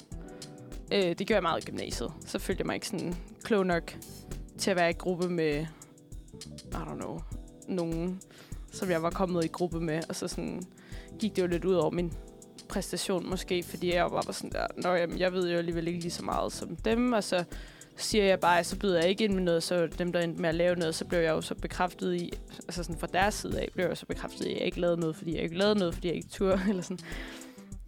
Øh, 0.94 1.02
det 1.04 1.18
gjorde 1.18 1.34
jeg 1.34 1.44
meget 1.44 1.64
i 1.64 1.72
gymnasiet. 1.72 2.12
Så 2.26 2.40
følte 2.40 2.62
jeg 2.62 2.66
mig 2.66 2.74
ikke 2.74 2.88
sådan 2.88 3.16
klog 3.44 3.66
nok 3.66 3.98
til 4.58 4.72
at 4.72 4.78
være 4.78 4.90
i 4.90 4.94
gruppe 4.94 5.30
med, 5.30 5.66
i 6.46 6.76
don't 6.76 6.96
know, 6.96 7.20
nogen, 7.68 8.22
som 8.72 8.92
jeg 8.92 9.04
var 9.04 9.10
kommet 9.10 9.46
i 9.46 9.48
gruppe 9.48 9.80
med. 9.80 10.02
Og 10.10 10.16
så 10.16 10.28
sådan 10.28 10.64
gik 11.20 11.36
det 11.36 11.42
jo 11.42 11.48
lidt 11.48 11.66
ud 11.66 11.74
over 11.74 11.92
min 11.92 12.14
præstation 12.70 13.30
måske, 13.30 13.64
fordi 13.64 13.94
jeg 13.94 14.10
bare 14.10 14.24
var 14.26 14.32
sådan 14.32 14.52
der, 14.52 14.68
Nå, 14.78 14.94
jamen, 14.94 15.20
jeg 15.20 15.34
ved 15.34 15.52
jo 15.52 15.58
alligevel 15.58 15.88
ikke 15.88 16.00
lige 16.00 16.12
så 16.12 16.24
meget 16.24 16.54
som 16.54 16.76
dem, 16.76 17.14
og 17.14 17.24
så 17.24 17.44
siger 17.98 18.24
jeg 18.24 18.40
bare, 18.40 18.60
at 18.60 18.66
så 18.66 18.80
byder 18.80 19.00
jeg 19.00 19.10
ikke 19.10 19.24
ind 19.24 19.34
med 19.34 19.44
noget, 19.44 19.64
så 19.64 19.88
dem, 19.98 20.12
der 20.12 20.20
endte 20.20 20.42
med 20.42 20.50
at 20.50 20.56
lave 20.56 20.76
noget, 20.76 20.96
så 20.96 21.06
blev 21.06 21.20
jeg 21.20 21.30
jo 21.30 21.42
så 21.42 21.56
bekræftet 21.56 22.16
i, 22.16 22.34
altså 22.68 22.84
sådan 22.84 23.00
fra 23.00 23.08
deres 23.14 23.34
side 23.34 23.60
af, 23.60 23.70
blev 23.74 23.86
jeg 23.86 23.98
så 23.98 24.06
bekræftet 24.06 24.46
i, 24.46 24.50
at 24.50 24.58
jeg 24.58 24.66
ikke 24.66 24.80
lavede 24.80 25.00
noget, 25.00 25.16
fordi 25.16 25.36
jeg 25.36 25.44
ikke 25.44 25.58
lavede 25.58 25.80
noget, 25.80 25.94
fordi 25.94 26.08
jeg 26.08 26.16
ikke 26.16 26.30
turde, 26.30 26.62
eller 26.70 26.84
sådan. 26.84 27.00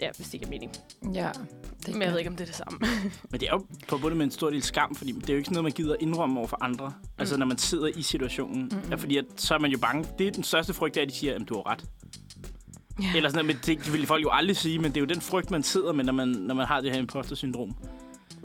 Ja, 0.02 0.10
hvis 0.16 0.28
det 0.28 0.34
ikke 0.34 0.45
er 0.45 0.49
mening. 0.49 0.72
Ja, 1.14 1.30
det 1.86 1.93
Men 1.93 2.02
jeg 2.02 2.12
ved 2.12 2.18
ikke, 2.18 2.30
om 2.30 2.36
det 2.36 2.43
er 2.43 2.47
det 2.47 2.56
samme. 2.56 2.80
Men 3.32 3.39
det 3.39 3.47
er 3.47 3.54
jo 3.54 3.66
forbundet 3.88 4.18
med 4.18 4.26
en 4.26 4.32
stor 4.32 4.49
del 4.49 4.64
skam, 4.64 4.95
fordi 4.95 5.12
det 5.12 5.30
er 5.30 5.34
jo 5.34 5.38
ikke 5.38 5.45
sådan 5.45 5.54
noget, 5.54 5.64
man 5.64 5.72
gider 5.72 5.95
indrømme 5.99 6.39
over 6.39 6.47
for 6.47 6.58
andre. 6.62 6.88
Mm. 6.88 7.08
Altså 7.18 7.38
når 7.38 7.45
man 7.45 7.58
sidder 7.58 7.88
i 7.88 8.02
situationen. 8.02 8.64
Mm-hmm. 8.64 8.89
Ja, 8.89 8.95
fordi 8.95 9.18
at, 9.18 9.26
så 9.36 9.54
er 9.54 9.60
man 9.60 9.72
jo 9.72 9.78
bange. 9.78 10.08
Det 10.20 10.28
er 10.28 10.32
den 10.32 10.43
største 10.43 10.74
frygt, 10.74 10.95
det 10.95 11.02
er, 11.02 11.06
at 11.06 11.12
de 11.12 11.16
siger, 11.16 11.36
at 11.36 11.41
du 11.49 11.56
har 11.56 11.72
ret. 11.72 11.86
Ja. 13.02 13.06
Eller 13.16 13.30
sådan 13.30 13.45
noget, 13.45 13.62
men 13.66 13.76
det 13.78 13.93
vil 13.93 14.08
folk 14.08 14.24
jo 14.24 14.30
aldrig 14.32 14.58
sige, 14.58 14.80
men 14.80 14.91
det 14.91 14.97
er 14.97 15.02
jo 15.02 15.06
den 15.06 15.22
frygt, 15.22 15.52
man 15.52 15.64
sidder 15.64 15.93
med, 15.93 16.04
når 16.04 16.14
man, 16.14 16.28
når 16.28 16.56
man 16.56 16.68
har 16.68 16.82
det 16.82 16.91
her 16.91 16.99
imposter-syndrom. 16.99 17.76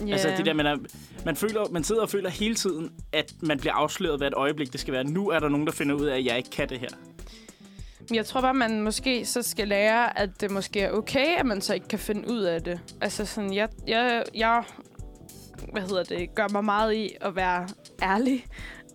Ja. 0.06 0.12
Altså 0.12 0.32
det 0.36 0.46
der, 0.46 0.52
man, 0.52 0.66
er, 0.66 0.76
man, 1.24 1.36
føler, 1.36 1.70
man 1.70 1.84
sidder 1.84 2.02
og 2.02 2.10
føler 2.10 2.30
hele 2.30 2.54
tiden, 2.54 2.90
at 3.12 3.34
man 3.40 3.58
bliver 3.58 3.74
afsløret 3.74 4.18
hver 4.18 4.26
et 4.26 4.34
øjeblik, 4.34 4.72
det 4.72 4.80
skal 4.80 4.94
være. 4.94 5.04
Nu 5.04 5.28
er 5.28 5.40
der 5.40 5.48
nogen, 5.48 5.66
der 5.66 5.72
finder 5.72 5.94
ud 5.94 6.06
af, 6.06 6.16
at 6.16 6.24
jeg 6.24 6.36
ikke 6.36 6.50
kan 6.50 6.68
det 6.68 6.78
her. 6.78 6.88
Jeg 8.14 8.26
tror 8.26 8.40
bare, 8.40 8.54
man 8.54 8.82
måske 8.82 9.26
så 9.26 9.42
skal 9.42 9.68
lære, 9.68 10.18
at 10.18 10.40
det 10.40 10.50
måske 10.50 10.80
er 10.80 10.90
okay, 10.92 11.26
at 11.38 11.46
man 11.46 11.60
så 11.60 11.74
ikke 11.74 11.88
kan 11.88 11.98
finde 11.98 12.30
ud 12.30 12.40
af 12.40 12.62
det. 12.62 12.80
Altså 13.00 13.24
sådan, 13.24 13.54
jeg, 13.54 13.68
jeg, 13.86 14.24
jeg 14.34 14.64
hvad 15.72 15.82
hedder 15.82 16.02
det, 16.02 16.34
gør 16.34 16.48
mig 16.48 16.64
meget 16.64 16.94
i 16.94 17.16
at 17.20 17.36
være 17.36 17.68
ærlig 18.02 18.46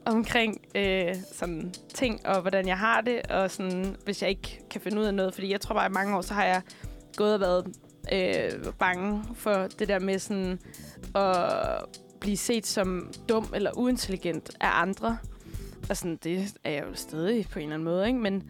omkring 0.05 0.61
øh, 0.75 1.15
sådan 1.33 1.73
ting, 1.93 2.25
og 2.27 2.41
hvordan 2.41 2.67
jeg 2.67 2.77
har 2.77 3.01
det, 3.01 3.27
og 3.31 3.51
sådan, 3.51 3.95
hvis 4.05 4.21
jeg 4.21 4.29
ikke 4.29 4.59
kan 4.69 4.81
finde 4.81 4.99
ud 4.99 5.05
af 5.05 5.13
noget. 5.13 5.33
Fordi 5.33 5.51
jeg 5.51 5.61
tror 5.61 5.75
bare, 5.75 5.85
at 5.85 5.91
i 5.91 5.93
mange 5.93 6.17
år, 6.17 6.21
så 6.21 6.33
har 6.33 6.45
jeg 6.45 6.61
gået 7.15 7.33
og 7.33 7.39
været 7.39 7.67
øh, 8.13 8.73
bange 8.79 9.23
for 9.35 9.67
det 9.79 9.87
der 9.87 9.99
med 9.99 10.19
sådan 10.19 10.59
at 11.15 11.85
blive 12.19 12.37
set 12.37 12.67
som 12.67 13.11
dum 13.29 13.53
eller 13.55 13.71
uintelligent 13.77 14.49
af 14.59 14.69
andre. 14.81 15.17
Og 15.89 15.97
sådan, 15.97 16.19
det 16.23 16.53
er 16.63 16.71
jeg 16.71 16.83
jo 16.89 16.95
stadig 16.95 17.47
på 17.49 17.59
en 17.59 17.63
eller 17.63 17.73
anden 17.73 17.85
måde, 17.85 18.07
ikke? 18.07 18.19
Men 18.19 18.43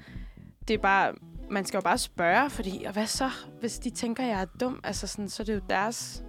det 0.67 0.73
er 0.73 0.77
bare, 0.77 1.13
man 1.49 1.65
skal 1.65 1.77
jo 1.77 1.81
bare 1.81 1.97
spørge, 1.97 2.49
fordi, 2.49 2.83
og 2.87 2.93
hvad 2.93 3.05
så, 3.05 3.29
hvis 3.59 3.79
de 3.79 3.89
tænker, 3.89 4.23
jeg 4.23 4.41
er 4.41 4.45
dum? 4.59 4.79
Altså 4.83 5.07
sådan, 5.07 5.29
så 5.29 5.43
er 5.43 5.45
det 5.45 5.55
jo 5.55 5.61
deres 5.69 6.23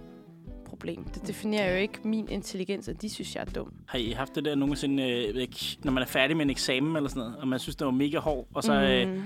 problem. 0.65 1.03
Det 1.03 1.27
definerer 1.27 1.71
jo 1.71 1.77
ikke 1.77 1.99
min 2.03 2.27
intelligens, 2.29 2.87
at 2.87 3.01
de 3.01 3.09
synes, 3.09 3.35
jeg 3.35 3.41
er 3.41 3.45
dum. 3.45 3.73
Har 3.87 3.97
I 3.97 4.11
haft 4.11 4.35
det 4.35 4.45
der 4.45 4.55
nogensinde, 4.55 5.03
øh, 5.09 5.47
når 5.83 5.91
man 5.91 6.03
er 6.03 6.07
færdig 6.07 6.37
med 6.37 6.45
en 6.45 6.49
eksamen 6.49 6.95
eller 6.95 7.09
sådan 7.09 7.19
noget, 7.19 7.37
og 7.37 7.47
man 7.47 7.59
synes, 7.59 7.75
det 7.75 7.85
var 7.85 7.91
mega 7.91 8.19
hård, 8.19 8.47
og 8.53 8.63
så... 8.63 8.73
Mm. 8.73 8.79
Øh, 8.79 9.07
ved 9.07 9.23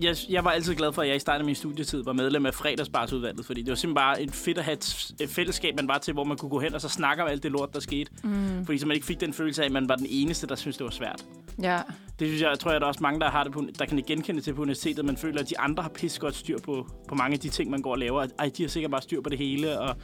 jeg, 0.00 0.16
jeg, 0.28 0.44
var 0.44 0.50
altid 0.50 0.74
glad 0.74 0.92
for, 0.92 1.02
at 1.02 1.08
jeg 1.08 1.16
i 1.16 1.18
starten 1.18 1.40
af 1.40 1.44
min 1.44 1.54
studietid 1.54 2.04
var 2.04 2.12
medlem 2.12 2.46
af 2.46 2.54
fredagsbarsudvalget, 2.54 3.46
fordi 3.46 3.62
det 3.62 3.68
var 3.68 3.74
simpelthen 3.74 3.94
bare 3.94 4.22
et 4.22 4.30
fedt 4.30 4.58
at 4.58 4.64
have 4.64 4.72
et, 5.20 5.28
fællesskab, 5.28 5.76
man 5.76 5.88
var 5.88 5.98
til, 5.98 6.14
hvor 6.14 6.24
man 6.24 6.36
kunne 6.36 6.50
gå 6.50 6.60
hen 6.60 6.74
og 6.74 6.80
så 6.80 6.88
snakke 6.88 7.22
om 7.22 7.28
alt 7.28 7.42
det 7.42 7.52
lort, 7.52 7.74
der 7.74 7.80
skete. 7.80 8.10
Mm. 8.24 8.66
Fordi 8.66 8.78
så 8.78 8.86
man 8.86 8.94
ikke 8.94 9.06
fik 9.06 9.20
den 9.20 9.32
følelse 9.32 9.62
af, 9.62 9.66
at 9.66 9.72
man 9.72 9.88
var 9.88 9.96
den 9.96 10.06
eneste, 10.08 10.46
der 10.46 10.54
synes 10.54 10.76
det 10.76 10.84
var 10.84 10.90
svært. 10.90 11.24
Ja, 11.62 11.80
Det 12.18 12.28
synes 12.28 12.42
jeg, 12.42 12.50
jeg 12.50 12.58
tror 12.58 12.70
jeg, 12.70 12.80
der 12.80 12.86
er 12.86 12.88
også 12.88 13.02
mange, 13.02 13.20
der, 13.20 13.30
har 13.30 13.44
det 13.44 13.52
på, 13.52 13.64
der 13.78 13.86
kan 13.86 14.02
genkende 14.06 14.40
til 14.40 14.54
på 14.54 14.62
universitetet. 14.62 15.04
Man 15.04 15.16
føler, 15.16 15.40
at 15.40 15.50
de 15.50 15.58
andre 15.58 15.82
har 15.82 15.90
pisse 15.90 16.20
godt 16.20 16.34
styr 16.34 16.58
på, 16.58 16.86
på 17.08 17.14
mange 17.14 17.34
af 17.34 17.40
de 17.40 17.48
ting, 17.48 17.70
man 17.70 17.82
går 17.82 17.92
og 17.92 17.98
laver. 17.98 18.26
Ej, 18.38 18.50
de 18.56 18.62
har 18.62 18.68
sikkert 18.68 18.90
bare 18.90 19.02
styr 19.02 19.20
på 19.20 19.30
det 19.30 19.38
hele, 19.38 19.80
og, 19.80 19.96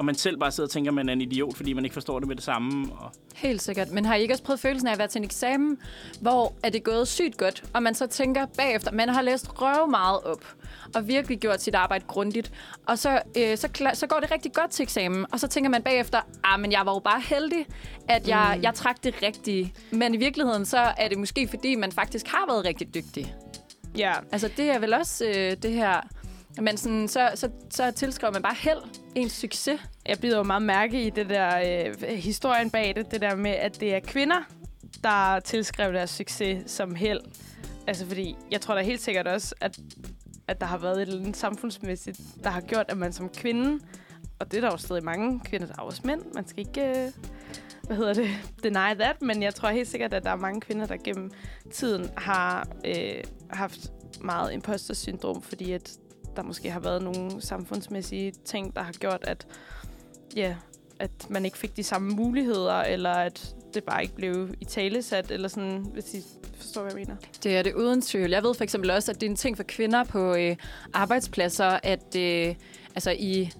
og 0.00 0.06
man 0.06 0.14
selv 0.14 0.38
bare 0.38 0.50
sidder 0.52 0.66
og 0.66 0.70
tænker, 0.70 0.90
at 0.90 0.94
man 0.94 1.08
er 1.08 1.12
en 1.12 1.20
idiot, 1.20 1.56
fordi 1.56 1.72
man 1.72 1.84
ikke 1.84 1.94
forstår 1.94 2.18
det 2.18 2.28
med 2.28 2.36
det 2.36 2.44
samme. 2.44 2.92
Og, 2.92 3.12
helt 3.34 3.62
sikkert. 3.62 3.90
Men 3.90 4.04
har 4.04 4.14
I 4.14 4.22
ikke 4.22 4.34
også 4.34 4.44
prøvet 4.44 4.60
følelsen 4.60 4.88
af 4.88 4.92
at 4.92 4.98
være 4.98 5.08
til 5.08 5.18
en 5.18 5.24
eksamen, 5.24 5.78
hvor 6.20 6.52
er 6.62 6.70
det 6.70 6.84
gået 6.84 7.08
sygt 7.08 7.36
godt, 7.36 7.64
og 7.74 7.82
man 7.82 7.94
så 7.94 8.06
tænker 8.06 8.46
bagefter, 8.46 8.92
man 8.92 9.08
har 9.08 9.22
læst 9.22 9.62
røv 9.62 9.88
meget 9.90 10.20
op, 10.20 10.44
og 10.94 11.08
virkelig 11.08 11.38
gjort 11.38 11.62
sit 11.62 11.74
arbejde 11.74 12.04
grundigt, 12.06 12.52
og 12.86 12.98
så, 12.98 13.22
øh, 13.36 13.56
så, 13.56 13.68
kla- 13.78 13.94
så 13.94 14.06
går 14.06 14.20
det 14.20 14.30
rigtig 14.30 14.52
godt 14.52 14.70
til 14.70 14.82
eksamen, 14.82 15.26
og 15.32 15.40
så 15.40 15.48
tænker 15.48 15.70
man 15.70 15.82
bagefter, 15.82 16.20
ah, 16.44 16.60
men 16.60 16.72
jeg 16.72 16.86
var 16.86 16.92
jo 16.92 16.98
bare 16.98 17.20
heldig, 17.20 17.66
at 18.08 18.28
jeg, 18.28 18.54
mm. 18.56 18.62
jeg 18.62 18.74
trak 18.74 19.04
det 19.04 19.14
rigtige. 19.22 19.74
Men 19.90 20.14
i 20.14 20.16
virkeligheden, 20.16 20.66
så 20.66 20.78
er 20.78 21.08
det 21.08 21.18
måske 21.18 21.48
fordi, 21.48 21.74
man 21.74 21.92
faktisk 21.92 22.26
har 22.26 22.44
været 22.48 22.64
rigtig 22.64 22.94
dygtig. 22.94 23.34
Ja, 23.96 24.12
Altså, 24.32 24.50
det 24.56 24.70
er 24.70 24.78
vel 24.78 24.94
også 24.94 25.24
øh, 25.24 25.56
det 25.62 25.72
her... 25.72 26.00
Men 26.60 26.76
sådan, 26.76 27.08
så, 27.08 27.30
så, 27.34 27.48
så 27.70 27.90
tilskriver 27.90 28.32
man 28.32 28.42
bare 28.42 28.56
held 28.58 28.78
ens 29.14 29.32
succes. 29.32 29.80
jeg 30.06 30.18
bider 30.18 30.36
jo 30.36 30.42
meget 30.42 30.62
mærke 30.62 31.06
i 31.06 31.10
det 31.10 31.28
der 31.28 31.84
øh, 32.02 32.08
historien 32.08 32.70
bag 32.70 32.96
det, 32.96 33.10
det 33.10 33.20
der 33.20 33.34
med, 33.34 33.50
at 33.50 33.80
det 33.80 33.94
er 33.94 34.00
kvinder, 34.00 34.40
der 35.04 35.40
tilskrev 35.40 35.92
deres 35.92 36.10
succes 36.10 36.70
som 36.70 36.94
held. 36.94 37.20
Altså 37.86 38.06
fordi, 38.06 38.36
jeg 38.50 38.60
tror 38.60 38.74
da 38.74 38.80
helt 38.80 39.00
sikkert 39.00 39.28
også, 39.28 39.54
at, 39.60 39.78
at 40.48 40.60
der 40.60 40.66
har 40.66 40.78
været 40.78 40.96
et 40.96 41.02
eller 41.02 41.20
andet 41.20 41.36
samfundsmæssigt, 41.36 42.20
der 42.44 42.50
har 42.50 42.60
gjort, 42.60 42.86
at 42.88 42.96
man 42.96 43.12
som 43.12 43.28
kvinde 43.28 43.78
og 44.40 44.52
det 44.52 44.56
er 44.56 44.60
der 44.60 44.70
jo 44.70 44.76
stadig 44.76 45.04
mange 45.04 45.40
kvinder, 45.44 45.66
der 45.66 45.74
er 45.78 45.82
også 45.82 46.00
mænd. 46.04 46.22
Man 46.34 46.46
skal 46.46 46.66
ikke, 46.66 46.88
øh, 46.88 47.12
hvad 47.86 47.96
hedder 47.96 48.14
det, 48.14 48.28
deny 48.64 48.94
that, 49.00 49.22
men 49.22 49.42
jeg 49.42 49.54
tror 49.54 49.68
helt 49.68 49.88
sikkert, 49.88 50.14
at 50.14 50.24
der 50.24 50.30
er 50.30 50.36
mange 50.36 50.60
kvinder, 50.60 50.86
der 50.86 50.96
gennem 51.04 51.30
tiden 51.72 52.10
har 52.16 52.68
øh, 52.84 53.24
haft 53.50 53.92
meget 54.20 54.52
imposter-syndrom, 54.52 55.42
fordi 55.42 55.72
at 55.72 55.98
der 56.40 56.46
måske 56.46 56.70
har 56.70 56.80
været 56.80 57.02
nogle 57.02 57.42
samfundsmæssige 57.42 58.32
ting, 58.44 58.76
der 58.76 58.82
har 58.82 58.92
gjort, 58.92 59.20
at, 59.22 59.46
ja, 60.36 60.56
at 60.98 61.30
man 61.30 61.44
ikke 61.44 61.58
fik 61.58 61.76
de 61.76 61.82
samme 61.82 62.10
muligheder, 62.10 62.74
eller 62.74 63.10
at 63.10 63.54
det 63.74 63.84
bare 63.84 64.02
ikke 64.02 64.14
blev 64.14 64.54
i 64.60 64.64
talesat, 64.64 65.30
eller 65.30 65.48
sådan, 65.48 65.86
hvis 65.92 66.14
I 66.14 66.22
forstår, 66.56 66.82
hvad 66.82 66.92
jeg 66.92 66.98
mener. 66.98 67.16
Det 67.42 67.56
er 67.56 67.62
det 67.62 67.74
uden 67.74 68.02
tvivl. 68.02 68.30
Jeg 68.30 68.42
ved 68.42 68.54
for 68.54 68.64
eksempel 68.64 68.90
også, 68.90 69.12
at 69.12 69.20
det 69.20 69.26
er 69.26 69.30
en 69.30 69.36
ting 69.36 69.56
for 69.56 69.64
kvinder 69.68 70.04
på 70.04 70.34
øh, 70.34 70.56
arbejdspladser, 70.92 71.78
at 71.82 72.16
øh, 72.16 72.54
altså 72.94 73.10
i 73.18 73.50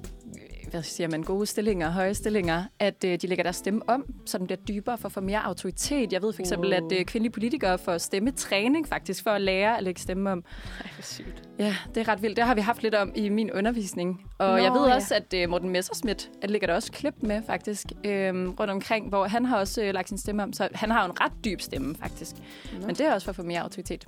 hvad 0.71 0.83
siger 0.83 1.09
man, 1.09 1.23
gode 1.23 1.47
stillinger, 1.47 1.91
høje 1.91 2.15
stillinger, 2.15 2.65
at 2.79 3.05
øh, 3.05 3.19
de 3.23 3.27
lægger 3.27 3.43
deres 3.43 3.57
stemme 3.57 3.89
om, 3.89 4.05
så 4.27 4.39
den 4.39 4.47
bliver 4.47 4.61
dybere 4.69 4.99
for 4.99 5.07
at 5.07 5.13
få 5.13 5.21
mere 5.21 5.45
autoritet. 5.45 6.13
Jeg 6.13 6.23
ved 6.23 6.33
for 6.33 6.41
eksempel, 6.41 6.71
wow. 6.71 6.87
at 6.87 6.99
øh, 6.99 7.05
kvindelige 7.05 7.33
politikere 7.33 7.79
får 7.79 7.99
stemmetræning 7.99 8.89
faktisk 8.89 9.23
for 9.23 9.31
at 9.31 9.41
lære 9.41 9.79
at 9.79 9.85
lægge 9.85 10.01
stemme 10.01 10.31
om. 10.31 10.45
Ej, 10.81 10.91
hvor 10.95 11.03
sygt. 11.03 11.43
Ja, 11.59 11.77
det 11.95 12.01
er 12.01 12.09
ret 12.09 12.23
vildt. 12.23 12.37
Det 12.37 12.45
har 12.45 12.55
vi 12.55 12.61
haft 12.61 12.83
lidt 12.83 12.95
om 12.95 13.13
i 13.15 13.29
min 13.29 13.53
undervisning. 13.53 14.31
Og 14.39 14.51
Nå, 14.51 14.57
jeg 14.57 14.73
ved 14.73 14.87
ja. 14.87 14.95
også, 14.95 15.15
at 15.15 15.45
uh, 15.45 15.51
Morten 15.51 15.71
Messersmith, 15.71 16.27
at 16.43 16.51
ligger 16.51 16.67
der 16.67 16.75
også 16.75 16.93
klip 16.93 17.15
med 17.21 17.43
faktisk, 17.47 17.87
øhm, 18.05 18.51
rundt 18.51 18.71
omkring, 18.71 19.09
hvor 19.09 19.25
han 19.25 19.45
har 19.45 19.59
også 19.59 19.83
øh, 19.83 19.95
lagt 19.95 20.09
sin 20.09 20.19
stemme 20.19 20.43
om. 20.43 20.53
Så 20.53 20.69
han 20.75 20.91
har 20.91 21.05
jo 21.05 21.11
en 21.11 21.21
ret 21.21 21.33
dyb 21.45 21.61
stemme 21.61 21.95
faktisk. 21.95 22.37
Nå. 22.81 22.87
Men 22.87 22.95
det 22.95 23.07
er 23.07 23.15
også 23.15 23.25
for 23.25 23.31
at 23.31 23.37
få 23.37 23.43
mere 23.43 23.61
autoritet. 23.61 24.07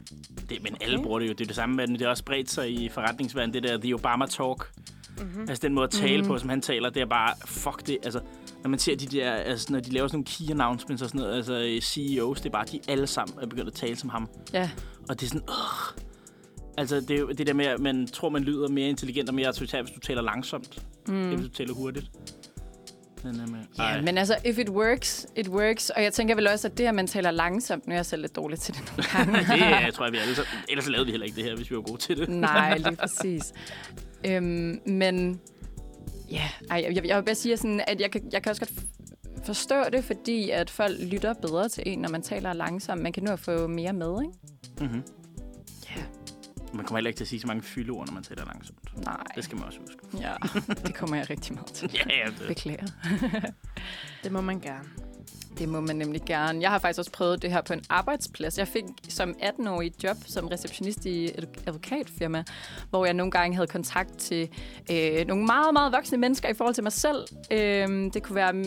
Det, 0.49 0.63
men 0.63 0.77
alle 0.81 1.03
bruger 1.03 1.19
det 1.19 1.29
jo. 1.29 1.33
Det 1.33 1.41
er 1.41 1.47
det 1.47 1.57
samme, 1.57 1.77
men 1.77 1.93
det 1.93 2.03
er 2.03 2.09
også 2.09 2.25
bredt 2.25 2.51
sig 2.51 2.71
i 2.71 2.89
forretningsverdenen. 2.89 3.55
Det 3.55 3.63
der 3.63 3.79
The 3.79 3.95
Obama 3.95 4.27
Talk. 4.27 4.67
Mm-hmm. 5.19 5.41
Altså 5.49 5.67
den 5.67 5.75
måde 5.75 5.85
at 5.85 5.91
tale 5.91 6.17
mm-hmm. 6.17 6.29
på, 6.29 6.39
som 6.39 6.49
han 6.49 6.61
taler, 6.61 6.91
det 6.91 7.03
er 7.03 7.07
bare, 7.07 7.35
fuck 7.47 7.87
det. 7.87 7.99
Altså, 8.03 8.21
når 8.63 8.71
man 8.71 8.79
ser 8.79 8.97
de 8.97 9.07
der, 9.07 9.33
altså 9.33 9.73
når 9.73 9.81
de 9.81 9.91
laver 9.91 10.09
sådan 10.09 10.17
nogle 10.17 10.25
key 10.25 10.51
announcements 10.51 11.03
og 11.03 11.09
sådan 11.09 11.21
noget, 11.21 11.37
altså 11.37 11.79
CEOs, 11.83 12.41
det 12.41 12.47
er 12.47 12.53
bare, 12.53 12.65
de 12.73 12.81
alle 12.89 13.07
sammen 13.07 13.39
er 13.43 13.47
begyndt 13.47 13.69
at 13.69 13.75
tale 13.75 13.97
som 13.97 14.09
ham. 14.09 14.29
Ja, 14.53 14.71
Og 15.09 15.21
det 15.21 15.27
er 15.27 15.29
sådan, 15.29 15.49
øh. 15.49 16.03
Altså, 16.79 17.01
det 17.01 17.21
er 17.21 17.27
det 17.27 17.47
der 17.47 17.53
med, 17.53 17.67
at 17.67 17.81
man 17.81 18.07
tror, 18.07 18.29
man 18.29 18.43
lyder 18.43 18.69
mere 18.69 18.89
intelligent 18.89 19.29
og 19.29 19.35
mere 19.35 19.47
autoritær, 19.47 19.83
hvis 19.83 19.95
du 19.95 20.01
taler 20.01 20.23
langsomt, 20.23 20.83
mm. 21.09 21.15
end 21.15 21.41
hvis 21.41 21.51
du 21.51 21.55
taler 21.55 21.75
hurtigt. 21.75 22.11
Men, 23.25 23.41
um, 23.41 23.57
ja 23.79 24.03
men 24.03 24.19
altså, 24.19 24.37
if 24.45 24.59
it 24.59 24.69
works, 24.69 25.27
it 25.37 25.49
works. 25.49 25.91
Og 25.91 26.03
jeg 26.03 26.13
tænker 26.13 26.35
vel 26.35 26.49
også, 26.49 26.69
at 26.69 26.79
det, 26.79 26.85
at 26.85 26.95
man 26.95 27.07
taler 27.07 27.31
langsomt, 27.31 27.87
nu 27.87 27.93
er 27.93 27.97
jeg 27.97 28.07
selv 28.07 28.23
lidt 28.23 28.37
dårlig 28.37 28.59
til 28.59 28.75
det 28.75 28.93
nogle 28.97 29.09
gange. 29.13 29.55
det 29.55 29.63
er, 29.63 29.81
jeg 29.81 29.95
tror 29.95 30.05
jeg, 30.05 30.13
vi 30.13 30.19
alle, 30.19 30.35
ellers 30.69 30.89
lavede 30.89 31.07
vi 31.07 31.11
heller 31.11 31.27
ikke 31.27 31.37
det 31.37 31.45
her, 31.45 31.57
hvis 31.57 31.71
vi 31.71 31.77
var 31.77 31.83
gode 31.83 31.99
til 31.99 32.19
det. 32.19 32.29
Nej, 32.29 32.79
lige 32.85 32.97
præcis. 32.97 33.53
Øhm, 34.27 34.81
men 34.87 35.41
ja, 36.31 36.49
ej, 36.71 36.85
jeg, 36.87 37.07
jeg 37.07 37.17
vil 37.17 37.25
bare 37.25 37.35
sige, 37.35 37.57
sådan, 37.57 37.81
at 37.87 38.01
jeg 38.01 38.11
kan, 38.11 38.29
jeg 38.33 38.43
kan 38.43 38.51
også 38.51 38.61
godt 38.61 38.87
forstå 39.45 39.85
det, 39.93 40.05
fordi 40.05 40.51
at 40.51 40.71
folk 40.71 41.01
lytter 41.01 41.35
bedre 41.35 41.69
til 41.69 41.83
en, 41.87 41.99
når 41.99 42.09
man 42.09 42.23
taler 42.23 42.53
langsomt. 42.53 43.03
Man 43.03 43.13
kan 43.13 43.23
nu 43.23 43.37
få 43.37 43.67
mere 43.67 43.93
med, 43.93 44.23
ikke? 44.23 44.35
Mm-hmm. 44.81 45.03
Ja. 45.97 46.03
Man 46.75 46.85
kommer 46.85 46.99
heller 46.99 47.09
ikke 47.09 47.19
til 47.19 47.25
at 47.25 47.29
sige 47.29 47.41
så 47.41 47.47
mange 47.47 47.63
fyldeord, 47.63 48.07
når 48.07 48.15
man 48.15 48.23
taler 48.23 48.45
langsomt. 48.45 49.05
Nej. 49.05 49.17
Det 49.35 49.45
skal 49.45 49.57
man 49.59 49.67
også 49.67 49.79
huske. 49.81 49.97
Ja, 50.21 50.33
det 50.87 50.95
kommer 50.95 51.17
jeg 51.17 51.31
rigtig 51.31 51.55
meget 51.55 51.73
til. 51.73 51.91
Ja, 52.11 52.17
ja, 52.25 52.31
det. 52.39 52.49
Beklager. 52.49 52.87
Det 54.25 54.33
må 54.33 54.41
man 54.41 54.61
gerne. 54.61 54.89
Det 55.59 55.69
må 55.69 55.81
man 55.81 55.97
nemlig 55.97 56.23
gerne. 56.27 56.61
Jeg 56.61 56.71
har 56.71 56.79
faktisk 56.79 56.99
også 56.99 57.11
prøvet 57.11 57.43
det 57.43 57.53
her 57.53 57.61
på 57.61 57.73
en 57.73 57.83
arbejdsplads. 57.89 58.59
Jeg 58.59 58.69
fik 58.69 58.85
som 59.09 59.35
18-årig 59.43 60.05
job 60.05 60.17
som 60.27 60.49
receptionist 60.49 61.07
i 61.07 61.25
et 61.25 61.49
advokatfirma, 61.67 62.45
hvor 62.91 63.05
jeg 63.05 63.15
nogle 63.15 63.31
gange 63.31 63.55
havde 63.55 63.67
kontakt 63.67 64.19
til 64.19 64.49
øh, 64.91 65.27
nogle 65.27 65.47
meget, 65.47 65.73
meget 65.73 65.93
voksne 65.93 66.19
mennesker 66.19 66.49
i 66.49 66.55
forhold 66.55 66.75
til 66.75 66.83
mig 66.83 66.93
selv. 66.93 67.25
Øh, 67.51 67.89
det 68.15 68.23
kunne 68.23 68.37
være 68.37 68.53
mm, 68.53 68.61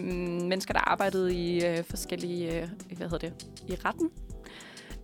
mennesker, 0.47 0.73
der 0.73 0.89
arbejdede 0.89 1.33
i 1.33 1.65
øh, 1.65 1.83
forskellige, 1.83 2.61
øh, 2.61 2.67
hvad 2.97 3.09
hedder 3.09 3.29
det, 3.29 3.45
i 3.67 3.75
retten. 3.86 4.09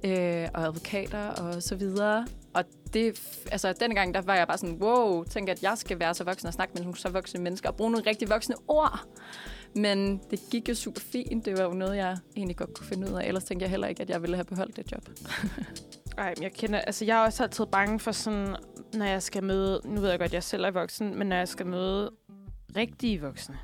Øh, 0.04 0.48
og 0.54 0.64
advokater 0.64 1.28
og 1.28 1.64
så 1.64 1.76
videre. 1.76 2.28
Og 2.54 2.64
det, 2.94 3.22
altså, 3.52 3.68
dengang 3.68 3.96
gang, 3.96 4.14
der 4.14 4.22
var 4.22 4.36
jeg 4.36 4.48
bare 4.48 4.58
sådan, 4.58 4.78
wow, 4.82 5.24
tænker, 5.24 5.54
at 5.54 5.64
jeg 5.64 5.78
skal 5.78 6.00
være 6.00 6.14
så 6.14 6.24
voksen 6.24 6.48
og 6.48 6.54
snakke 6.54 6.74
med 6.74 6.82
nogle 6.82 6.98
så 6.98 7.10
voksne 7.10 7.42
mennesker 7.44 7.70
og 7.70 7.76
bruge 7.76 7.92
nogle 7.92 8.10
rigtig 8.10 8.30
voksne 8.30 8.56
ord. 8.68 9.06
Men 9.76 10.22
det 10.32 10.40
gik 10.52 10.70
jo 10.70 10.76
super 10.76 11.02
fint. 11.02 11.46
Det 11.46 11.58
var 11.58 11.64
jo 11.64 11.74
noget, 11.74 11.98
jeg 11.98 12.18
egentlig 12.36 12.58
godt 12.58 12.74
kunne 12.74 12.88
finde 12.88 13.12
ud 13.12 13.14
af. 13.18 13.28
Ellers 13.28 13.44
tænkte 13.44 13.64
jeg 13.64 13.70
heller 13.70 13.88
ikke, 13.88 14.02
at 14.02 14.10
jeg 14.10 14.22
ville 14.22 14.36
have 14.36 14.46
beholdt 14.46 14.76
det 14.76 14.92
job. 14.92 15.10
Ej, 16.18 16.34
men 16.38 16.44
jeg 16.44 16.54
kender, 16.54 16.80
altså 16.80 17.06
jeg 17.06 17.22
er 17.22 17.26
også 17.26 17.44
altid 17.44 17.66
bange 17.66 18.00
for 18.00 18.12
sådan, 18.12 18.56
når 18.94 19.06
jeg 19.06 19.24
skal 19.24 19.44
møde, 19.44 19.82
nu 19.86 20.02
ved 20.02 20.10
jeg 20.10 20.20
godt, 20.20 20.30
at 20.30 20.34
jeg 20.34 20.44
selv 20.44 20.64
er 20.64 20.72
voksen, 20.72 21.16
men 21.16 21.28
når 21.28 21.36
jeg 21.36 21.48
skal 21.48 21.66
møde 21.66 22.12
rigtige 22.76 23.22
voksne, 23.22 23.58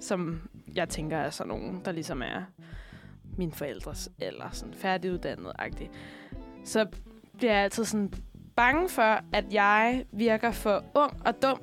som 0.00 0.40
jeg 0.74 0.88
tænker 0.88 1.16
er 1.16 1.30
sådan 1.30 1.48
nogen, 1.48 1.82
der 1.84 1.92
ligesom 1.92 2.22
er 2.22 2.42
mine 3.36 3.52
forældres 3.52 4.10
eller 4.18 4.50
sådan 4.52 4.74
færdiguddannet-agtigt, 4.74 5.90
så 6.64 6.86
bliver 7.38 7.52
jeg 7.52 7.62
altid 7.62 7.84
sådan 7.84 8.12
bange 8.56 8.88
for, 8.88 9.20
at 9.32 9.44
jeg 9.50 10.04
virker 10.12 10.50
for 10.50 10.84
ung 10.94 11.26
og 11.26 11.42
dum. 11.42 11.60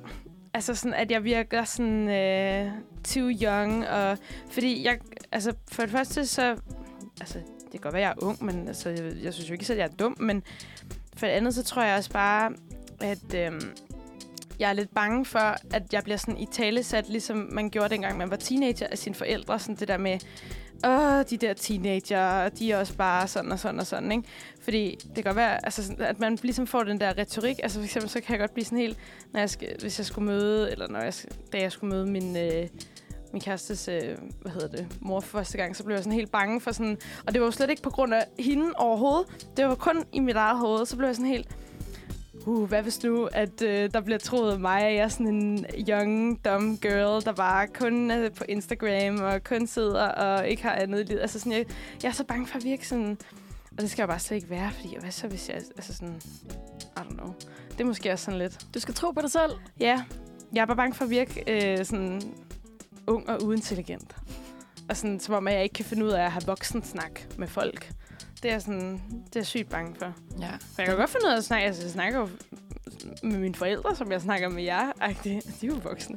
Altså 0.54 0.74
sådan, 0.74 0.94
at 0.94 1.10
jeg 1.10 1.24
virker 1.24 1.64
sådan 1.64 2.08
øh, 2.08 2.70
too 3.04 3.30
young. 3.42 3.88
Og, 3.88 4.18
fordi 4.50 4.84
jeg, 4.84 4.98
altså 5.32 5.52
for 5.72 5.82
det 5.82 5.90
første 5.90 6.26
så, 6.26 6.56
altså 7.20 7.38
det 7.38 7.70
kan 7.70 7.80
godt 7.80 7.94
være, 7.94 8.02
at 8.02 8.06
jeg 8.06 8.14
er 8.22 8.26
ung, 8.26 8.44
men 8.44 8.68
altså, 8.68 8.88
jeg, 8.88 9.12
jeg 9.22 9.34
synes 9.34 9.48
jo 9.48 9.52
ikke, 9.52 9.72
at 9.72 9.78
jeg 9.78 9.84
er 9.84 9.96
dum. 9.96 10.16
Men 10.20 10.42
for 11.16 11.26
det 11.26 11.32
andet, 11.32 11.54
så 11.54 11.64
tror 11.64 11.82
jeg 11.82 11.96
også 11.96 12.10
bare, 12.10 12.52
at 13.00 13.34
øh, 13.34 13.60
jeg 14.58 14.68
er 14.68 14.72
lidt 14.72 14.94
bange 14.94 15.24
for, 15.24 15.56
at 15.74 15.92
jeg 15.92 16.02
bliver 16.02 16.16
sådan 16.16 16.38
i 16.38 16.46
talesat, 16.52 17.08
ligesom 17.08 17.48
man 17.52 17.70
gjorde 17.70 17.88
dengang, 17.88 18.18
man 18.18 18.30
var 18.30 18.36
teenager 18.36 18.86
af 18.86 18.98
sine 18.98 19.14
forældre. 19.14 19.58
Sådan 19.58 19.76
det 19.76 19.88
der 19.88 19.98
med, 19.98 20.18
åh, 20.84 21.24
de 21.30 21.36
der 21.36 21.52
teenager, 21.54 22.48
de 22.48 22.72
er 22.72 22.78
også 22.78 22.96
bare 22.96 23.28
sådan 23.28 23.52
og 23.52 23.58
sådan 23.58 23.80
og 23.80 23.86
sådan, 23.86 24.12
ikke? 24.12 24.28
Fordi 24.60 24.98
det 25.02 25.14
kan 25.14 25.24
godt 25.24 25.36
være, 25.36 25.64
altså, 25.64 25.94
at 25.98 26.20
man 26.20 26.38
ligesom 26.42 26.66
får 26.66 26.82
den 26.82 27.00
der 27.00 27.18
retorik. 27.18 27.60
Altså 27.62 27.78
for 27.78 27.84
eksempel, 27.84 28.10
så 28.10 28.20
kan 28.20 28.32
jeg 28.32 28.40
godt 28.40 28.54
blive 28.54 28.64
sådan 28.64 28.78
helt, 28.78 28.98
når 29.32 29.40
jeg 29.40 29.50
skal, 29.50 29.76
hvis 29.80 29.98
jeg 29.98 30.06
skulle 30.06 30.26
møde, 30.26 30.70
eller 30.70 30.88
når 30.88 31.00
jeg, 31.00 31.14
da 31.52 31.60
jeg 31.60 31.72
skulle 31.72 31.94
møde 31.94 32.06
min, 32.06 32.36
øh, 32.36 32.68
min 33.32 33.40
kærestes, 33.40 33.88
øh, 33.88 34.18
hvad 34.40 34.52
hedder 34.52 34.68
det, 34.68 34.86
mor 35.00 35.20
for 35.20 35.38
første 35.38 35.58
gang, 35.58 35.76
så 35.76 35.84
blev 35.84 35.96
jeg 35.96 36.04
sådan 36.04 36.18
helt 36.18 36.32
bange 36.32 36.60
for 36.60 36.72
sådan, 36.72 36.98
og 37.26 37.32
det 37.32 37.40
var 37.40 37.46
jo 37.46 37.50
slet 37.50 37.70
ikke 37.70 37.82
på 37.82 37.90
grund 37.90 38.14
af 38.14 38.26
hende 38.38 38.72
overhovedet. 38.76 39.48
Det 39.56 39.66
var 39.66 39.74
kun 39.74 40.04
i 40.12 40.20
mit 40.20 40.36
eget 40.36 40.58
hoved, 40.58 40.86
så 40.86 40.96
blev 40.96 41.08
jeg 41.08 41.16
sådan 41.16 41.30
helt, 41.30 41.56
uh, 42.46 42.68
hvad 42.68 42.82
hvis 42.82 43.02
nu, 43.02 43.28
at 43.32 43.62
øh, 43.62 43.90
der 43.94 44.00
bliver 44.00 44.18
troet 44.18 44.52
af 44.52 44.58
mig, 44.58 44.82
at 44.82 44.94
jeg 44.94 45.04
er 45.04 45.08
sådan 45.08 45.26
en 45.26 45.66
young, 45.88 46.44
dumb 46.44 46.80
girl, 46.80 47.24
der 47.24 47.32
bare 47.32 47.66
kun 47.66 48.10
er 48.10 48.30
på 48.30 48.44
Instagram 48.48 49.20
og 49.20 49.44
kun 49.44 49.66
sidder 49.66 50.08
og 50.08 50.48
ikke 50.48 50.62
har 50.62 50.72
andet 50.72 51.00
i 51.00 51.02
livet. 51.02 51.20
Altså 51.20 51.38
sådan, 51.38 51.52
jeg, 51.52 51.66
jeg 52.02 52.08
er 52.08 52.12
så 52.12 52.24
bange 52.24 52.46
for 52.46 52.56
at 52.56 52.64
virke 52.64 52.88
sådan, 52.88 53.18
og 53.72 53.80
det 53.80 53.90
skal 53.90 54.02
jeg 54.02 54.08
bare 54.08 54.18
slet 54.18 54.36
ikke 54.36 54.50
være, 54.50 54.70
fordi 54.72 54.96
hvad 55.00 55.10
så 55.10 55.28
hvis 55.28 55.48
jeg, 55.48 55.56
altså 55.56 55.94
sådan, 55.94 56.20
I 56.80 56.98
don't 56.98 57.14
know. 57.14 57.34
Det 57.70 57.80
er 57.80 57.84
måske 57.84 58.12
også 58.12 58.24
sådan 58.24 58.38
lidt. 58.38 58.66
Du 58.74 58.80
skal 58.80 58.94
tro 58.94 59.10
på 59.10 59.20
dig 59.20 59.30
selv. 59.30 59.52
Ja, 59.80 60.04
jeg 60.52 60.62
er 60.62 60.66
bare 60.66 60.76
bange 60.76 60.94
for 60.94 61.04
at 61.04 61.10
virke 61.10 61.44
øh, 61.78 61.84
sådan 61.84 62.22
ung 63.06 63.28
og 63.28 63.42
uintelligent. 63.42 64.16
Og 64.88 64.96
sådan, 64.96 65.20
som 65.20 65.34
om, 65.34 65.48
jeg 65.48 65.62
ikke 65.62 65.72
kan 65.72 65.84
finde 65.84 66.04
ud 66.04 66.10
af 66.10 66.24
at 66.24 66.32
have 66.32 66.42
voksensnak 66.46 67.20
med 67.38 67.48
folk. 67.48 67.92
Det 68.44 68.52
er, 68.52 68.58
sådan, 68.58 69.02
det 69.34 69.40
er 69.40 69.44
sygt 69.44 69.68
bange 69.68 69.94
for. 69.98 70.12
Ja. 70.40 70.50
For 70.50 70.74
jeg 70.82 70.86
kan 70.86 70.96
godt 70.96 71.10
finde 71.10 71.26
ud 71.26 71.32
af 71.32 71.36
at 71.36 71.44
snakke. 71.44 71.66
Altså, 71.66 71.82
jeg 71.82 71.90
snakker 71.90 72.18
jo 72.18 72.28
med 73.22 73.38
mine 73.38 73.54
forældre, 73.54 73.96
som 73.96 74.12
jeg 74.12 74.20
snakker 74.20 74.48
med 74.48 74.62
jer. 74.62 74.92
Ej, 75.00 75.14
de, 75.24 75.30
de 75.60 75.66
er 75.66 75.70
jo 75.70 75.80
voksne. 75.82 76.16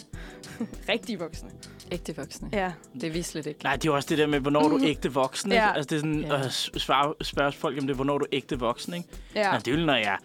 Rigtig 0.89 1.19
voksne. 1.19 1.49
Ægte 1.91 2.15
voksne. 2.15 2.49
Ja. 2.53 2.71
Det 2.93 3.03
er 3.03 3.11
vi 3.11 3.21
slet 3.21 3.45
ikke. 3.45 3.63
Nej, 3.63 3.75
det 3.75 3.85
er 3.85 3.91
jo 3.91 3.95
også 3.95 4.09
det 4.09 4.17
der 4.17 4.27
med, 4.27 4.39
hvornår 4.39 4.63
er 4.63 4.67
du 4.69 4.79
ægte 4.83 5.13
voksen. 5.13 5.51
Ikke? 5.51 5.63
Ja. 5.63 5.73
Altså, 5.73 5.87
det 5.89 5.95
er 5.95 5.99
sådan, 5.99 6.21
Ja. 6.21 6.45
at 6.45 6.53
spørge, 6.53 7.13
spørge 7.21 7.51
folk 7.51 7.77
om 7.81 7.87
det, 7.87 7.95
hvornår 7.95 8.13
er 8.13 8.17
du 8.17 8.25
ægte 8.31 8.59
voksen. 8.59 8.93
Ikke? 8.93 9.09
Ja. 9.35 9.53
Ja. 9.53 9.57
det 9.59 9.67
er 9.73 9.79
jo, 9.79 9.85
når 9.85 9.95
jeg... 9.95 10.17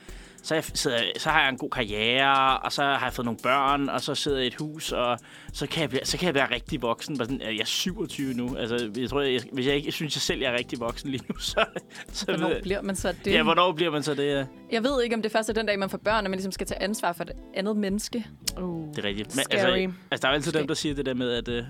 Så, 0.43 0.55
jeg, 0.55 0.65
sidder, 0.75 0.99
så 1.19 1.31
har 1.31 1.41
jeg 1.41 1.49
en 1.49 1.57
god 1.57 1.71
karriere, 1.71 2.59
og 2.59 2.73
så 2.73 2.83
har 2.83 3.07
jeg 3.07 3.13
fået 3.13 3.25
nogle 3.25 3.39
børn, 3.43 3.89
og 3.89 4.01
så 4.01 4.15
sidder 4.15 4.37
jeg 4.39 4.45
i 4.45 4.47
et 4.47 4.55
hus, 4.55 4.93
og 4.93 5.19
så 5.53 5.67
kan 5.67 5.93
jeg, 5.93 6.01
så 6.05 6.19
kan 6.19 6.27
jeg 6.27 6.35
være 6.35 6.51
rigtig 6.51 6.83
voksen. 6.83 7.19
Bare 7.19 7.27
sådan, 7.29 7.41
jeg 7.41 7.61
er 7.61 7.65
27 7.65 8.35
nu. 8.35 8.57
Altså, 8.57 8.91
jeg 8.97 9.11
tror, 9.11 9.21
jeg, 9.21 9.41
hvis 9.53 9.67
jeg 9.67 9.75
ikke 9.75 9.93
synes, 9.93 10.17
jeg 10.17 10.21
selv 10.23 10.41
jeg 10.41 10.53
er 10.53 10.59
rigtig 10.59 10.81
voksen 10.81 11.11
lige 11.11 11.23
nu, 11.29 11.39
så... 11.53 11.65
så 12.13 12.25
Hvornår 12.27 12.49
ved 12.49 12.63
bliver 12.63 12.83
man 12.83 12.97
så 12.97 13.15
det? 13.25 13.33
Ja, 13.33 13.43
hvornår 13.43 13.73
bliver 13.73 13.91
man 13.91 14.03
så 14.03 14.15
det? 14.15 14.27
Ja. 14.27 14.45
Jeg 14.73 14.83
ved 14.83 15.03
ikke, 15.03 15.17
om 15.17 15.23
det 15.23 15.33
først 15.33 15.49
er 15.49 15.53
den 15.53 15.67
dag, 15.67 15.79
man 15.79 15.91
får 15.91 15.99
børn, 15.99 16.25
og 16.25 16.31
man 16.31 16.39
ligesom 16.39 16.53
skal 16.53 16.67
tage 16.67 16.83
ansvar 16.83 17.13
for 17.13 17.25
et 17.25 17.33
andet 17.55 17.77
menneske. 17.77 18.27
Uh, 18.61 18.89
Det 18.89 18.99
er 18.99 19.05
rigtigt. 19.05 19.37
Men, 19.37 19.45
Scary. 19.45 19.57
altså, 19.59 19.93
altså, 20.11 20.23
der 20.23 20.29
er 20.29 20.33
altid 20.33 20.53
dem, 20.53 20.61
Måske. 20.63 20.69
der 20.69 20.75
siger 20.75 20.95
det 20.95 21.07
der 21.07 21.15
med, 21.15 21.31
at 21.31 21.49
uh, 21.49 21.65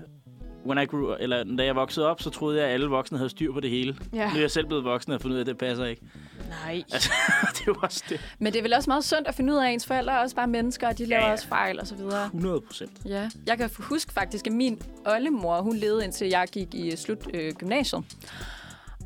when 0.65 0.83
I 0.83 0.85
grew, 0.85 1.15
eller 1.19 1.43
da 1.57 1.63
jeg 1.65 1.75
voksede 1.75 2.07
op, 2.07 2.21
så 2.21 2.29
troede 2.29 2.57
jeg, 2.59 2.67
at 2.67 2.73
alle 2.73 2.87
voksne 2.87 3.17
havde 3.17 3.29
styr 3.29 3.53
på 3.53 3.59
det 3.59 3.69
hele. 3.69 3.95
ja. 4.13 4.29
Nu 4.29 4.35
er 4.35 4.39
jeg 4.39 4.51
selv 4.51 4.67
blevet 4.67 4.83
voksen 4.83 5.11
og 5.13 5.21
fundet 5.21 5.35
ud 5.35 5.39
af, 5.39 5.43
at 5.43 5.47
det 5.47 5.57
passer 5.57 5.85
ikke. 5.85 6.01
Nej. 6.49 6.83
Altså, 6.93 7.09
det 7.53 7.59
er 7.59 7.63
jo 7.67 7.75
også 7.81 8.03
det. 8.09 8.21
Men 8.39 8.53
det 8.53 8.59
er 8.59 8.63
vel 8.63 8.73
også 8.73 8.89
meget 8.89 9.03
sundt 9.05 9.27
at 9.27 9.35
finde 9.35 9.53
ud 9.53 9.57
af, 9.57 9.67
at 9.67 9.73
ens 9.73 9.85
forældre 9.85 10.13
er 10.13 10.17
også 10.17 10.35
bare 10.35 10.47
mennesker, 10.47 10.87
og 10.87 10.97
de 10.97 11.05
laver 11.05 11.21
Ja, 11.21 11.27
ja. 11.27 11.33
også 11.33 11.47
fejl 11.47 11.79
og 11.79 11.87
så 11.87 11.95
videre. 11.95 12.25
100 12.25 12.61
procent. 12.61 12.91
Ja, 13.05 13.29
jeg 13.47 13.57
kan 13.57 13.69
huske 13.79 14.13
faktisk, 14.13 14.47
at 14.47 14.53
min 14.53 14.81
oldemor, 15.05 15.61
hun 15.61 15.75
levede 15.75 16.03
indtil 16.03 16.27
jeg 16.27 16.47
gik 16.51 16.73
i 16.75 16.95
slut 16.95 17.27
øh, 17.33 17.53
gymnasiet. 17.53 18.03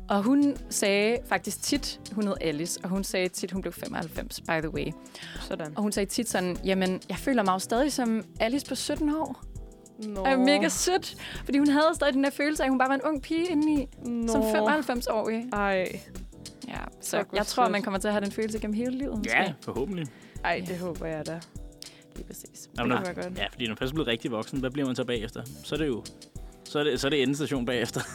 Og 0.08 0.22
hun 0.22 0.56
sagde 0.70 1.18
faktisk 1.28 1.62
tit, 1.62 2.00
hun 2.12 2.26
hed 2.26 2.34
Alice, 2.40 2.80
og 2.82 2.88
hun 2.88 3.04
sagde 3.04 3.28
tit, 3.28 3.50
hun 3.52 3.62
blev 3.62 3.72
95, 3.72 4.40
by 4.40 4.60
the 4.60 4.70
way. 4.74 4.86
Sådan. 5.40 5.72
Og 5.76 5.82
hun 5.82 5.92
sagde 5.92 6.10
tit 6.10 6.28
sådan, 6.30 6.56
jamen, 6.64 7.00
jeg 7.08 7.16
føler 7.16 7.42
mig 7.42 7.52
jo 7.52 7.58
stadig 7.58 7.92
som 7.92 8.24
Alice 8.40 8.66
på 8.66 8.74
17 8.74 9.14
år. 9.14 9.42
Nå. 10.04 10.24
er 10.24 10.36
mega 10.36 10.68
sødt. 10.68 11.16
Fordi 11.44 11.58
hun 11.58 11.68
havde 11.68 11.86
stadig 11.94 12.14
den 12.14 12.24
der 12.24 12.30
følelse 12.30 12.62
af, 12.62 12.66
at 12.66 12.70
hun 12.70 12.78
bare 12.78 12.88
var 12.88 12.94
en 12.94 13.02
ung 13.02 13.22
pige 13.22 13.46
indeni. 13.46 13.86
Nå. 14.04 14.32
Som 14.32 14.42
95-årig. 14.42 15.44
Ej. 15.52 16.00
Ja, 16.68 16.80
så 17.00 17.18
Fuck, 17.18 17.32
jeg 17.34 17.46
tror, 17.46 17.68
man 17.68 17.82
kommer 17.82 18.00
til 18.00 18.08
at 18.08 18.14
have 18.14 18.24
den 18.24 18.32
følelse 18.32 18.58
gennem 18.58 18.74
hele 18.76 18.90
livet. 18.98 19.18
Måske. 19.18 19.36
Ja, 19.38 19.52
forhåbentlig. 19.60 20.06
Ej, 20.44 20.64
det 20.68 20.78
håber 20.78 21.06
jeg 21.06 21.26
da. 21.26 21.40
Lige 22.16 22.26
præcis. 22.26 22.70
Jamen, 22.78 22.96
kunne 22.96 23.04
når- 23.14 23.22
godt. 23.22 23.38
Ja, 23.38 23.46
fordi 23.52 23.64
når 23.64 23.70
man 23.70 23.76
først 23.76 23.90
er 23.90 23.94
blevet 23.94 24.08
rigtig 24.08 24.30
voksen, 24.30 24.60
hvad 24.60 24.70
bliver 24.70 24.86
man 24.86 24.96
så 24.96 25.04
bagefter? 25.04 25.42
Så 25.64 25.74
er 25.74 25.78
det 25.78 25.86
jo 25.86 26.04
så 26.64 26.78
er 26.78 26.84
det, 26.84 27.00
så 27.00 27.06
er 27.06 27.10
det 27.10 27.22
endestation 27.22 27.66
bagefter. 27.66 28.00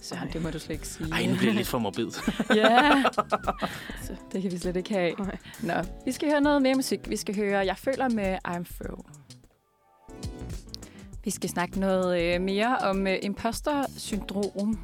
Så 0.00 0.16
det 0.32 0.42
må 0.42 0.50
du 0.50 0.58
slet 0.58 0.74
ikke 0.74 0.88
sige. 0.88 1.12
Ej, 1.12 1.26
nu 1.26 1.34
bliver 1.36 1.44
det 1.50 1.54
lidt 1.54 1.68
for 1.68 1.78
morbidt. 1.78 2.20
Ja. 2.56 3.02
det 4.32 4.42
kan 4.42 4.50
vi 4.52 4.58
slet 4.58 4.76
ikke 4.76 4.90
have. 4.94 5.14
Nej. 5.18 5.36
Nå, 5.62 5.72
vi 6.04 6.12
skal 6.12 6.30
høre 6.30 6.40
noget 6.40 6.62
mere 6.62 6.74
musik. 6.74 7.00
Vi 7.10 7.16
skal 7.16 7.36
høre 7.36 7.58
Jeg 7.66 7.76
føler 7.76 8.08
med 8.08 8.36
I'm 8.48 8.64
Through. 8.82 9.04
Vi 11.24 11.30
skal 11.30 11.50
snakke 11.50 11.80
noget 11.80 12.22
øh, 12.34 12.40
mere 12.40 12.78
om 12.78 13.06
øh, 13.06 13.16
imposter-syndrom. 13.22 14.78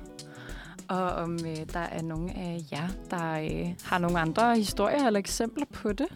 Og 0.93 1.11
om 1.11 1.35
øh, 1.47 1.57
der 1.73 1.81
er 1.81 2.03
nogle 2.03 2.31
af 2.37 2.61
jer, 2.73 2.89
der 3.11 3.33
øh, 3.33 3.75
har 3.83 3.99
nogle 3.99 4.21
andre 4.21 4.57
historier 4.57 5.07
eller 5.07 5.21
eksempler 5.21 5.67
på 5.73 5.93
det. 5.93 6.07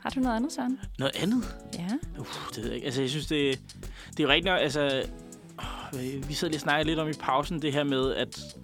Har 0.00 0.10
du 0.10 0.20
noget 0.20 0.36
andet, 0.36 0.52
Søren? 0.52 0.80
Noget 0.98 1.16
andet? 1.22 1.56
Ja. 1.78 1.88
Uh, 2.18 2.26
det 2.54 2.56
ved 2.56 2.64
jeg 2.64 2.74
ikke. 2.74 2.84
Altså, 2.84 3.00
jeg 3.00 3.10
synes, 3.10 3.26
det, 3.26 3.60
det 4.10 4.20
er 4.20 4.24
jo 4.24 4.28
rigtigt 4.28 4.46
nok, 4.46 4.60
altså... 4.60 5.02
åh, 5.58 6.28
Vi 6.28 6.34
sad 6.34 6.48
lige 6.48 6.56
og 6.56 6.60
snakkede 6.60 6.88
lidt 6.88 6.98
om 6.98 7.08
i 7.08 7.12
pausen, 7.12 7.62
det 7.62 7.72
her 7.72 7.84
med, 7.84 8.14
at 8.14 8.56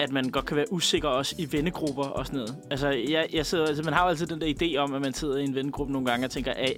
at 0.00 0.12
man 0.12 0.28
godt 0.28 0.46
kan 0.46 0.56
være 0.56 0.72
usikker 0.72 1.08
også 1.08 1.34
i 1.38 1.52
vennegrupper 1.52 2.04
og 2.04 2.26
sådan 2.26 2.38
noget. 2.38 2.56
Altså, 2.70 2.88
jeg, 2.88 3.28
jeg 3.32 3.46
sidder, 3.46 3.66
altså, 3.66 3.82
man 3.82 3.92
har 3.92 4.02
jo 4.02 4.08
altid 4.08 4.26
den 4.26 4.40
der 4.40 4.54
idé 4.60 4.76
om, 4.76 4.94
at 4.94 5.00
man 5.00 5.14
sidder 5.14 5.36
i 5.36 5.44
en 5.44 5.54
vennegruppe 5.54 5.92
nogle 5.92 6.10
gange 6.10 6.26
og 6.26 6.30
tænker, 6.30 6.52
er, 6.52 6.72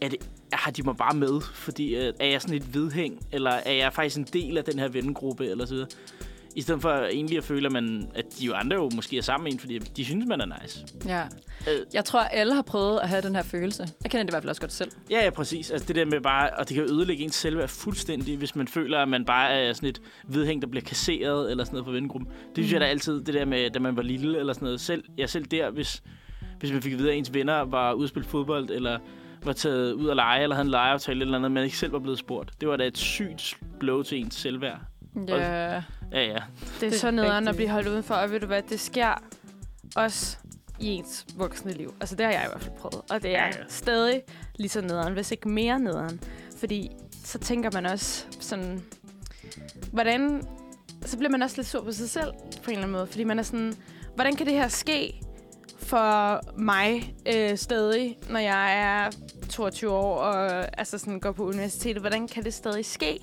er 0.00 0.08
det, 0.08 0.28
har 0.52 0.70
de 0.70 0.82
mig 0.82 0.96
bare 0.96 1.14
med? 1.14 1.40
Fordi 1.40 1.96
øh, 1.96 2.12
er 2.20 2.26
jeg 2.26 2.42
sådan 2.42 2.56
et 2.56 2.74
vedhæng, 2.74 3.26
eller 3.32 3.50
er 3.50 3.72
jeg 3.72 3.92
faktisk 3.92 4.16
en 4.16 4.28
del 4.32 4.58
af 4.58 4.64
den 4.64 4.78
her 4.78 4.88
vennegruppe, 4.88 5.46
eller 5.46 5.66
så 5.66 5.74
videre. 5.74 5.88
I 6.54 6.60
stedet 6.60 6.82
for 6.82 6.90
egentlig 6.90 7.38
at 7.38 7.44
føle, 7.44 7.66
at, 7.66 7.72
man, 7.72 8.08
at 8.14 8.24
de 8.38 8.44
jo 8.46 8.54
andre 8.54 8.76
jo 8.76 8.90
måske 8.94 9.18
er 9.18 9.22
sammen 9.22 9.44
med 9.44 9.52
en, 9.52 9.58
fordi 9.58 9.78
de 9.78 10.04
synes, 10.04 10.26
man 10.26 10.40
er 10.40 10.46
nice. 10.62 10.86
ja. 11.06 11.22
Øh. 11.68 11.80
Jeg 11.94 12.04
tror, 12.04 12.20
alle 12.20 12.54
har 12.54 12.62
prøvet 12.62 13.00
at 13.00 13.08
have 13.08 13.22
den 13.22 13.34
her 13.34 13.42
følelse. 13.42 13.88
Jeg 14.02 14.10
kender 14.10 14.24
det 14.24 14.30
i 14.30 14.32
hvert 14.32 14.42
fald 14.42 14.48
også 14.48 14.60
godt 14.60 14.72
selv. 14.72 14.90
Ja, 15.10 15.24
ja, 15.24 15.30
præcis. 15.30 15.70
Altså 15.70 15.88
det 15.88 15.96
der 15.96 16.04
med 16.04 16.20
bare, 16.20 16.50
og 16.50 16.68
det 16.68 16.74
kan 16.74 16.84
ødelægge 16.84 17.24
ens 17.24 17.34
selvværd 17.34 17.68
fuldstændig, 17.68 18.36
hvis 18.36 18.56
man 18.56 18.68
føler, 18.68 18.98
at 18.98 19.08
man 19.08 19.24
bare 19.24 19.50
er 19.50 19.72
sådan 19.72 19.88
et 19.88 20.00
vedhæng, 20.28 20.62
der 20.62 20.68
bliver 20.68 20.84
kasseret 20.84 21.50
eller 21.50 21.64
sådan 21.64 21.74
noget 21.74 21.86
fra 21.86 21.92
vennegruppen. 21.92 22.30
Det 22.30 22.64
synes 22.64 22.70
mm. 22.70 22.72
jeg 22.72 22.80
da 22.80 22.86
altid, 22.86 23.24
det 23.24 23.34
der 23.34 23.44
med, 23.44 23.70
da 23.70 23.78
man 23.78 23.96
var 23.96 24.02
lille 24.02 24.38
eller 24.38 24.52
sådan 24.52 24.66
noget. 24.66 24.80
Selv, 24.80 25.04
ja, 25.18 25.26
selv 25.26 25.44
der, 25.44 25.70
hvis, 25.70 26.02
hvis 26.58 26.72
man 26.72 26.82
fik 26.82 26.92
at 26.92 26.98
vide, 26.98 27.10
at 27.12 27.18
ens 27.18 27.34
venner 27.34 27.60
var 27.60 27.92
ude 27.92 28.04
at 28.04 28.08
spille 28.08 28.28
fodbold, 28.28 28.70
eller 28.70 28.98
var 29.44 29.52
taget 29.52 29.92
ud 29.92 30.08
at 30.10 30.16
lege, 30.16 30.42
eller 30.42 30.56
havde 30.56 30.66
en 30.66 30.70
legeaftale 30.70 31.20
eller 31.20 31.38
andet, 31.38 31.52
man 31.52 31.64
ikke 31.64 31.78
selv 31.78 31.92
var 31.92 31.98
blevet 31.98 32.18
spurgt. 32.18 32.52
Det 32.60 32.68
var 32.68 32.76
da 32.76 32.86
et 32.86 32.98
sygt 32.98 33.58
blow 33.80 34.02
til 34.02 34.18
ens 34.18 34.34
selvværd. 34.34 34.78
Ja. 35.28 35.82
Ja, 36.14 36.26
ja. 36.26 36.38
Det 36.80 36.86
er, 36.86 36.90
Det 36.90 37.00
så 37.00 37.10
nederen 37.10 37.30
at 37.30 37.38
rigtigt. 37.38 37.56
blive 37.56 37.68
holdt 37.70 37.88
udenfor, 37.88 38.14
og 38.14 38.30
ved 38.30 38.40
du 38.40 38.46
hvad, 38.46 38.62
det 38.62 38.80
sker 38.80 39.22
også 39.96 40.36
i 40.80 40.86
ens 40.86 41.26
voksne 41.36 41.72
liv. 41.72 41.94
Altså 42.00 42.16
det 42.16 42.26
har 42.26 42.32
jeg 42.32 42.44
i 42.44 42.48
hvert 42.48 42.62
fald 42.62 42.76
prøvet, 42.76 43.00
og 43.10 43.22
det 43.22 43.36
er 43.36 43.42
ja. 43.42 43.46
ja. 43.46 43.52
stadig 43.68 44.22
lige 44.56 44.68
så 44.68 44.80
nederen, 44.80 45.12
hvis 45.12 45.30
ikke 45.30 45.48
mere 45.48 45.78
nederen. 45.80 46.20
Fordi 46.58 46.90
så 47.24 47.38
tænker 47.38 47.70
man 47.72 47.86
også 47.86 48.26
sådan, 48.40 48.82
hvordan, 49.92 50.42
så 51.04 51.16
bliver 51.18 51.30
man 51.30 51.42
også 51.42 51.56
lidt 51.56 51.66
sur 51.68 51.84
på 51.84 51.92
sig 51.92 52.10
selv 52.10 52.32
på 52.64 52.70
en 52.70 52.70
eller 52.70 52.82
anden 52.82 52.92
måde, 52.92 53.06
fordi 53.06 53.24
man 53.24 53.38
er 53.38 53.42
sådan, 53.42 53.74
hvordan 54.14 54.36
kan 54.36 54.46
det 54.46 54.54
her 54.54 54.68
ske 54.68 55.20
for 55.78 56.40
mig 56.60 57.14
øh, 57.34 57.56
stadig, 57.58 58.18
når 58.30 58.38
jeg 58.40 58.78
er 58.78 59.10
22 59.50 59.90
år 59.92 60.16
og 60.18 60.66
altså 60.78 60.98
sådan, 60.98 61.20
går 61.20 61.32
på 61.32 61.44
universitetet? 61.44 62.02
Hvordan 62.02 62.28
kan 62.28 62.44
det 62.44 62.54
stadig 62.54 62.84
ske? 62.86 63.18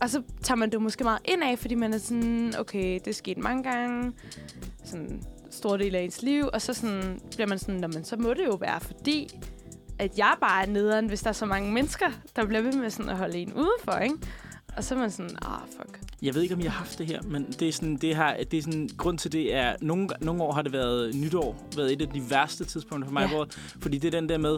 Og 0.00 0.10
så 0.10 0.22
tager 0.42 0.56
man 0.56 0.70
det 0.72 0.82
måske 0.82 1.04
meget 1.04 1.18
ind 1.24 1.42
af, 1.42 1.58
fordi 1.58 1.74
man 1.74 1.94
er 1.94 1.98
sådan, 1.98 2.54
okay, 2.58 2.94
det 2.94 3.06
er 3.06 3.12
sket 3.14 3.38
mange 3.38 3.62
gange. 3.62 4.12
Sådan 4.84 5.22
stor 5.50 5.76
del 5.76 5.94
af 5.94 6.02
ens 6.02 6.22
liv. 6.22 6.48
Og 6.52 6.62
så 6.62 6.74
sådan, 6.74 7.20
bliver 7.34 7.46
man 7.48 7.58
sådan, 7.58 7.80
"Nå, 7.80 7.86
men 7.86 8.04
så 8.04 8.16
må 8.16 8.28
det 8.34 8.44
jo 8.46 8.54
være, 8.54 8.80
fordi 8.80 9.28
at 9.98 10.18
jeg 10.18 10.34
bare 10.40 10.62
er 10.62 10.66
nederen, 10.66 11.06
hvis 11.06 11.20
der 11.22 11.28
er 11.28 11.32
så 11.32 11.46
mange 11.46 11.72
mennesker, 11.72 12.06
der 12.36 12.46
bliver 12.46 12.60
ved 12.62 12.72
med 12.72 12.90
sådan 12.90 13.08
at 13.10 13.16
holde 13.16 13.38
en 13.38 13.52
udenfor, 13.52 13.98
ikke? 14.02 14.14
Og 14.76 14.84
så 14.84 14.94
er 14.94 14.98
man 14.98 15.10
sådan, 15.10 15.36
ah, 15.42 15.60
fuck. 15.76 16.00
Jeg 16.22 16.34
ved 16.34 16.42
ikke, 16.42 16.54
om 16.54 16.60
jeg 16.60 16.72
har 16.72 16.78
haft 16.78 16.98
det 16.98 17.06
her, 17.06 17.22
men 17.22 17.46
det 17.60 17.68
er 17.68 17.72
sådan, 17.72 17.96
det 17.96 18.16
har, 18.16 18.36
det 18.50 18.58
er 18.58 18.62
sådan, 18.62 18.88
grund 18.96 19.18
til 19.18 19.32
det 19.32 19.54
er, 19.54 19.76
nogle, 19.80 20.08
nogle 20.20 20.42
år 20.42 20.52
har 20.52 20.62
det 20.62 20.72
været 20.72 21.14
nytår, 21.14 21.68
været 21.76 21.92
et 21.92 22.02
af 22.02 22.08
de 22.08 22.30
værste 22.30 22.64
tidspunkter 22.64 23.08
for 23.08 23.12
mig, 23.12 23.28
Ja. 23.32 23.36
ja. 23.38 23.44
fordi 23.80 23.98
det 23.98 24.14
er 24.14 24.20
den 24.20 24.28
der 24.28 24.38
med, 24.38 24.56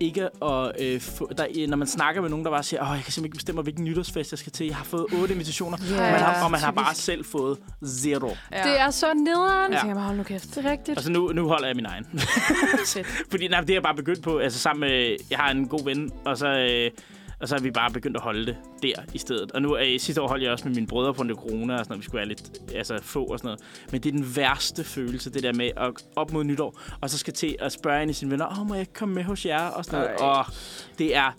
ikke 0.00 0.22
at 0.44 0.72
øh, 0.80 1.00
få, 1.00 1.30
der, 1.38 1.66
når 1.68 1.76
man 1.76 1.86
snakker 1.88 2.20
med 2.22 2.30
nogen, 2.30 2.44
der 2.44 2.50
bare 2.50 2.62
siger, 2.62 2.82
åh, 2.82 2.88
jeg 2.88 2.94
kan 3.04 3.12
simpelthen 3.12 3.24
ikke 3.24 3.36
bestemme, 3.36 3.62
hvilken 3.62 3.84
nytårsfest 3.84 4.32
jeg 4.32 4.38
skal 4.38 4.52
til. 4.52 4.66
Jeg 4.66 4.76
har 4.76 4.84
fået 4.84 5.06
otte 5.20 5.34
invitationer, 5.34 5.78
Ja, 5.90 5.94
og 5.94 6.12
man 6.12 6.20
har, 6.20 6.44
og 6.44 6.50
man 6.50 6.60
har 6.60 6.70
bare 6.70 6.94
selv 6.94 7.24
fået 7.24 7.58
zero. 7.86 8.30
Ja. 8.52 8.62
Det 8.62 8.80
er 8.80 8.90
så 8.90 9.14
nederen. 9.14 9.72
Jeg 9.72 9.76
Ja. 9.76 9.80
tænker 9.80 9.94
bare, 9.94 10.04
hold 10.04 10.16
nu 10.16 10.22
kæft. 10.22 10.54
Det 10.54 10.66
er 10.66 10.70
rigtigt. 10.70 10.98
Altså 10.98 11.10
nu, 11.12 11.32
nu 11.34 11.48
holder 11.48 11.66
jeg 11.66 11.76
min 11.76 11.86
egen. 11.86 12.06
Fordi 13.30 13.48
nej, 13.48 13.60
det 13.60 13.70
er 13.70 13.74
jeg 13.74 13.82
bare 13.82 13.94
begyndt 13.94 14.22
på, 14.22 14.38
altså 14.38 14.58
sammen 14.58 14.80
med, 14.80 15.16
jeg 15.30 15.38
har 15.38 15.50
en 15.50 15.68
god 15.68 15.84
ven, 15.84 16.10
og 16.24 16.38
så, 16.38 16.46
øh, 16.48 16.90
og 17.40 17.48
så 17.48 17.54
er 17.54 17.60
vi 17.60 17.70
bare 17.70 17.90
begyndt 17.90 18.16
at 18.16 18.22
holde 18.22 18.46
det 18.46 18.56
der 18.82 19.02
i 19.14 19.18
stedet. 19.18 19.52
Og 19.52 19.62
nu, 19.62 19.76
øh, 19.76 20.00
sidste 20.00 20.22
år 20.22 20.28
holdt 20.28 20.42
jeg 20.44 20.52
også 20.52 20.68
med 20.68 20.74
mine 20.74 20.86
brødre 20.86 21.14
på 21.14 21.22
en 21.22 21.34
corona, 21.34 21.74
og 21.74 21.78
sådan 21.78 21.92
noget, 21.92 22.00
vi 22.00 22.04
skulle 22.04 22.18
være 22.18 22.28
lidt 22.28 22.74
altså, 22.74 22.98
få 23.02 23.24
og 23.24 23.38
sådan 23.38 23.46
noget. 23.46 23.60
Men 23.92 24.00
det 24.00 24.08
er 24.08 24.12
den 24.12 24.36
værste 24.36 24.84
følelse, 24.84 25.30
det 25.30 25.42
der 25.42 25.52
med 25.52 25.70
at 25.76 25.92
op 26.16 26.32
mod 26.32 26.44
nytår, 26.44 26.80
og 27.00 27.10
så 27.10 27.18
skal 27.18 27.32
til 27.34 27.56
at 27.60 27.72
spørge 27.72 28.02
en 28.02 28.08
af 28.08 28.14
sine 28.14 28.30
venner, 28.30 28.60
åh, 28.60 28.68
må 28.68 28.74
jeg 28.74 28.92
komme 28.92 29.14
med 29.14 29.24
hos 29.24 29.46
jer? 29.46 29.66
Og 29.66 29.84
sådan 29.84 30.00
noget. 30.00 30.20
Ej. 30.20 30.26
Og 30.26 30.44
det 30.98 31.16
er, 31.16 31.32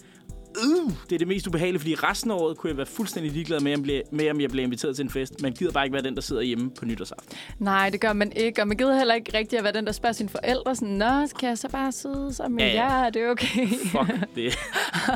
uh, 0.86 0.92
det 1.10 1.16
er 1.16 1.20
det 1.20 1.28
mest 1.28 1.48
ubehagelige, 1.48 1.80
fordi 1.80 1.96
resten 1.96 2.32
af 2.32 2.36
året 2.36 2.58
kunne 2.58 2.70
jeg 2.70 2.78
være 2.78 2.86
fuldstændig 2.86 3.32
ligeglad 3.32 3.60
med, 3.60 3.76
om, 3.78 3.86
jeg- 3.86 4.04
med, 4.12 4.32
om 4.32 4.42
jeg 4.42 4.50
blev 4.50 4.64
inviteret 4.64 4.96
til 4.96 5.04
en 5.04 5.10
fest. 5.10 5.42
Man 5.42 5.52
gider 5.54 5.72
bare 5.72 5.86
ikke 5.86 5.94
være 5.94 6.04
den, 6.04 6.16
der 6.16 6.22
sidder 6.22 6.42
hjemme 6.42 6.72
på 6.80 6.86
nytårsaften. 6.86 7.38
Nej, 7.60 7.90
det 7.90 8.02
gør 8.02 8.14
man 8.14 8.32
ikke. 8.36 8.62
Og 8.62 8.68
man 8.68 8.78
gider 8.78 8.98
heller 8.98 9.14
ikke 9.16 9.38
rigtig 9.38 9.58
at 9.58 9.64
være 9.64 9.74
den, 9.74 9.86
der 9.86 9.92
spørger 9.92 10.14
sine 10.14 10.30
forældre. 10.30 10.76
Sådan, 10.76 10.94
Nå, 10.94 11.28
kan 11.40 11.50
jeg 11.50 11.58
så 11.58 11.70
bare 11.70 11.92
sidde 11.92 12.34
sammen 12.34 12.56
med 12.56 12.66
Ja, 12.66 12.72
ja. 12.74 12.84
jer? 12.94 13.06
Er 13.06 13.10
det 13.10 13.30
okay? 13.30 13.68
Fuck 13.68 14.36
det. 14.36 14.58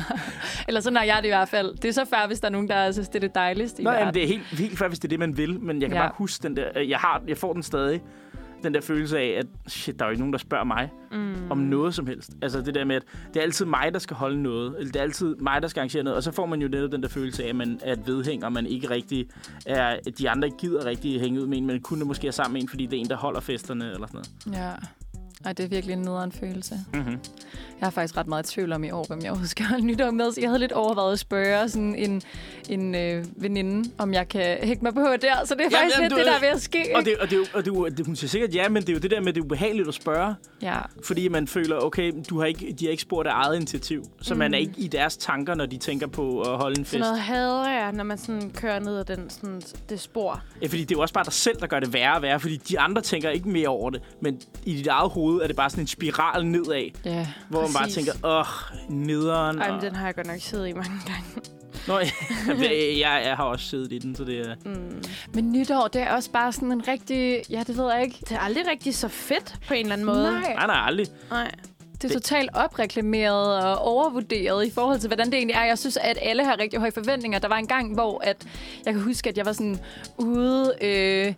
Eller 0.67 0.81
sådan 0.81 0.97
har 0.97 1.03
jeg 1.03 1.17
det 1.21 1.25
i 1.25 1.29
hvert 1.29 1.49
fald. 1.49 1.75
Det 1.77 1.85
er 1.89 1.91
så 1.93 2.05
færdigt, 2.05 2.29
hvis 2.29 2.39
der 2.39 2.47
er 2.47 2.51
nogen, 2.51 2.69
der 2.69 2.91
synes, 2.91 3.07
det 3.09 3.15
er 3.15 3.19
det 3.27 3.35
dejligste 3.35 3.81
i 3.81 3.85
Nå, 3.85 3.89
verden. 3.89 3.99
jamen, 4.01 4.13
det 4.13 4.23
er 4.23 4.27
helt, 4.27 4.43
helt 4.59 4.77
fair, 4.77 4.87
hvis 4.87 4.99
det 4.99 5.07
er 5.07 5.09
det, 5.09 5.19
man 5.19 5.37
vil, 5.37 5.59
men 5.59 5.81
jeg 5.81 5.89
kan 5.89 5.95
Ja. 5.97 6.01
ja. 6.03 6.07
bare 6.07 6.15
huske 6.17 6.43
den 6.47 6.55
der, 6.57 6.65
øh, 6.75 6.89
jeg, 6.89 6.97
har, 6.99 7.21
jeg 7.27 7.37
får 7.37 7.53
den 7.53 7.63
stadig, 7.63 8.01
den 8.65 8.73
der 8.73 8.81
følelse 8.81 9.19
af, 9.19 9.27
at 9.39 9.45
shit, 9.67 9.99
der 9.99 10.05
er 10.05 10.09
jo 10.09 10.11
ikke 10.11 10.21
nogen, 10.21 10.33
der 10.33 10.39
spørger 10.39 10.63
mig 10.63 10.91
Mm. 11.11 11.51
om 11.51 11.57
noget 11.57 11.95
som 11.95 12.07
helst. 12.07 12.31
Altså 12.41 12.61
det 12.61 12.75
der 12.75 12.85
med, 12.85 12.95
at 12.95 13.03
det 13.33 13.39
er 13.39 13.43
altid 13.43 13.65
mig, 13.65 13.93
der 13.93 13.99
skal 13.99 14.15
holde 14.17 14.43
noget, 14.43 14.75
eller 14.79 14.91
det 14.91 14.99
er 14.99 15.03
altid 15.03 15.35
mig, 15.35 15.61
der 15.61 15.67
skal 15.67 15.79
arrangere 15.79 16.03
noget, 16.03 16.17
og 16.17 16.23
så 16.23 16.31
får 16.31 16.45
man 16.45 16.61
jo 16.61 16.67
netop 16.67 16.91
den 16.91 17.03
der 17.03 17.09
følelse 17.09 17.43
af, 17.43 17.49
at 17.49 17.55
man 17.55 17.79
er 17.83 17.93
et 17.93 18.07
vedhæng, 18.07 18.45
og 18.45 18.51
man 18.53 18.65
ikke 18.65 18.89
rigtig 18.89 19.27
er, 19.65 19.85
at 19.87 20.17
de 20.17 20.29
andre 20.29 20.47
ikke 20.47 20.57
gider 20.57 20.85
rigtig 20.85 21.19
hænge 21.21 21.41
ud 21.41 21.47
med 21.47 21.57
en, 21.57 21.65
men 21.65 21.81
kun 21.81 22.07
måske 22.07 22.27
er 22.27 22.31
sammen 22.31 22.53
med 22.53 22.61
en, 22.61 22.69
fordi 22.69 22.85
det 22.85 22.97
er 22.97 23.01
en, 23.01 23.09
der 23.09 23.15
holder 23.17 23.39
festerne, 23.39 23.91
eller 23.93 24.07
sådan 24.07 24.21
noget. 24.45 24.57
Ja. 24.59 24.71
Ej, 25.45 25.53
det 25.53 25.63
er 25.63 25.67
virkelig 25.67 25.93
en 25.93 25.99
nederen 26.01 26.31
følelse. 26.31 26.79
Mm-hmm. 26.93 27.19
Jeg 27.81 27.87
er 27.87 27.89
faktisk 27.91 28.17
ret 28.17 28.27
meget 28.27 28.45
tvivl 28.45 28.73
om 28.73 28.83
i 28.83 28.91
år, 28.91 29.05
hvem 29.07 29.19
jeg 29.19 29.29
overhovedet 29.29 29.49
skal 29.49 29.65
holde 29.65 29.85
nytår 29.85 30.11
med. 30.11 30.31
Så 30.31 30.41
jeg 30.41 30.49
havde 30.49 30.59
lidt 30.59 30.71
overvejet 30.71 31.13
at 31.13 31.19
spørge 31.19 31.69
sådan 31.69 31.95
en, 31.95 32.21
en 32.69 32.95
øh, 32.95 33.25
veninde, 33.37 33.89
om 33.97 34.13
jeg 34.13 34.27
kan 34.27 34.57
hægte 34.63 34.83
mig 34.83 34.93
på 34.93 34.99
der. 35.21 35.45
Så 35.45 35.55
det 35.55 35.61
er 35.61 35.67
Ja, 35.71 35.77
faktisk 35.77 35.97
jamen, 35.97 36.03
lidt 36.03 36.11
du- 36.11 36.17
det, 36.17 36.25
der 36.25 36.33
er 36.35 36.39
ved 36.39 36.47
at 36.47 36.61
ske. 36.61 36.83
Og, 36.95 37.05
det, 37.05 37.17
og, 37.17 37.29
det, 37.29 37.37
er 37.39 37.43
og 37.53 37.65
det, 37.65 37.71
jo- 37.71 37.87
det, 37.87 38.05
hun 38.05 38.15
siger 38.15 38.29
sikkert 38.29 38.55
ja, 38.55 38.69
men 38.69 38.81
det 38.81 38.89
er 38.89 38.93
jo 38.93 38.99
det 38.99 39.11
der 39.11 39.19
med, 39.19 39.27
at 39.27 39.35
det 39.35 39.41
er 39.41 39.45
ubehageligt 39.45 39.87
at 39.87 39.93
spørge, 39.93 40.35
Ja. 40.61 40.77
fordi 41.03 41.27
man 41.27 41.47
føler, 41.47 41.75
okay, 41.77 42.11
du 42.29 42.39
har 42.39 42.45
ikke, 42.45 42.75
de 42.79 42.85
har 42.85 42.91
ikke 42.91 43.03
spurgt 43.03 43.27
af 43.27 43.31
eget 43.33 43.55
initiativ, 43.55 44.03
så 44.21 44.33
mm. 44.33 44.37
man 44.37 44.53
er 44.53 44.57
Mm. 44.57 44.61
ikke 44.61 44.73
i 44.77 44.87
deres 44.87 45.17
tanker, 45.17 45.55
når 45.55 45.65
de 45.65 45.77
tænker 45.77 46.07
på 46.07 46.41
at 46.41 46.57
holde 46.57 46.79
en 46.79 46.85
fest. 46.85 46.91
Sådan 46.91 47.01
noget 47.05 47.19
hader 47.19 47.69
jeg, 47.69 47.91
når 47.91 48.03
man 48.03 48.17
sådan 48.17 48.49
kører 48.55 48.79
ned 48.79 48.97
ad 48.97 49.05
den, 49.05 49.29
sådan, 49.29 49.61
det 49.89 49.99
spor. 49.99 50.41
Ja, 50.61 50.67
fordi 50.67 50.81
det 50.81 50.91
er 50.91 50.95
jo 50.95 51.01
også 51.01 51.13
bare 51.13 51.23
dig 51.25 51.33
selv, 51.33 51.55
der 51.59 51.67
gør 51.67 51.79
det 51.79 51.93
værre 51.93 52.15
og 52.15 52.21
værre, 52.21 52.39
fordi 52.39 52.57
de 52.57 52.79
andre 52.79 53.01
tænker 53.01 53.29
ikke 53.29 53.49
mere 53.49 53.67
over 53.67 53.89
det, 53.89 54.01
men 54.21 54.41
i 54.65 54.73
dit 54.77 54.87
eget 54.87 55.11
hoved 55.11 55.34
er 55.43 55.47
det 55.47 55.55
bare 55.55 55.69
sådan 55.69 55.83
en 55.83 55.87
spiral 55.87 56.45
nedad, 56.45 56.89
Ja. 57.05 57.27
hvor 57.49 57.61
man 57.61 57.69
bare 57.73 57.83
Præcis. 57.83 57.95
tænker, 58.05 58.27
åh, 58.39 58.45
nederen. 58.89 59.59
Ej, 59.59 59.67
men 59.67 59.75
og... 59.75 59.81
den 59.81 59.95
har 59.95 60.05
jeg 60.05 60.15
godt 60.15 60.27
nok 60.27 60.39
siddet 60.39 60.67
i 60.67 60.73
mange 60.73 60.99
gange. 61.07 61.49
Nå, 61.87 61.99
jeg, 61.99 62.11
jeg, 62.99 63.21
jeg 63.25 63.35
har 63.35 63.43
også 63.43 63.65
siddet 63.65 63.91
i 63.91 63.97
den, 63.97 64.15
så 64.15 64.23
det 64.23 64.39
er... 64.39 64.55
Mm. 64.65 65.03
Men 65.33 65.51
nytår, 65.51 65.87
det 65.87 66.01
er 66.01 66.11
også 66.15 66.31
bare 66.31 66.51
sådan 66.51 66.71
en 66.71 66.87
rigtig... 66.87 67.41
Ja, 67.49 67.63
det 67.67 67.77
ved 67.77 67.91
jeg 67.93 68.03
ikke. 68.03 68.17
Det 68.19 68.31
er 68.31 68.39
aldrig 68.39 68.67
rigtig 68.71 68.95
så 68.95 69.07
fedt 69.07 69.55
på 69.67 69.73
en 69.73 69.79
eller 69.79 69.93
anden 69.93 70.05
måde. 70.07 70.23
Nej. 70.31 70.53
Nej, 70.53 70.67
nej, 70.67 70.79
aldrig. 70.85 71.07
Nej. 71.29 71.51
Det 72.01 72.09
er 72.11 72.13
totalt 72.13 72.49
opreklameret 72.53 73.63
og 73.63 73.77
overvurderet 73.77 74.67
i 74.67 74.71
forhold 74.71 74.99
til, 74.99 75.07
hvordan 75.07 75.25
det 75.25 75.33
egentlig 75.33 75.53
er. 75.55 75.63
Jeg 75.63 75.77
synes, 75.79 75.97
at 75.97 76.17
alle 76.21 76.45
har 76.45 76.59
rigtig 76.59 76.79
høje 76.79 76.91
forventninger. 76.91 77.39
Der 77.39 77.47
var 77.47 77.57
en 77.57 77.67
gang, 77.67 77.93
hvor 77.93 78.19
at, 78.23 78.47
jeg 78.85 78.93
kan 78.93 79.03
huske, 79.03 79.29
at 79.29 79.37
jeg 79.37 79.45
var 79.45 79.51
sådan 79.53 79.79
ude... 80.17 80.73
Øh, 80.81 81.33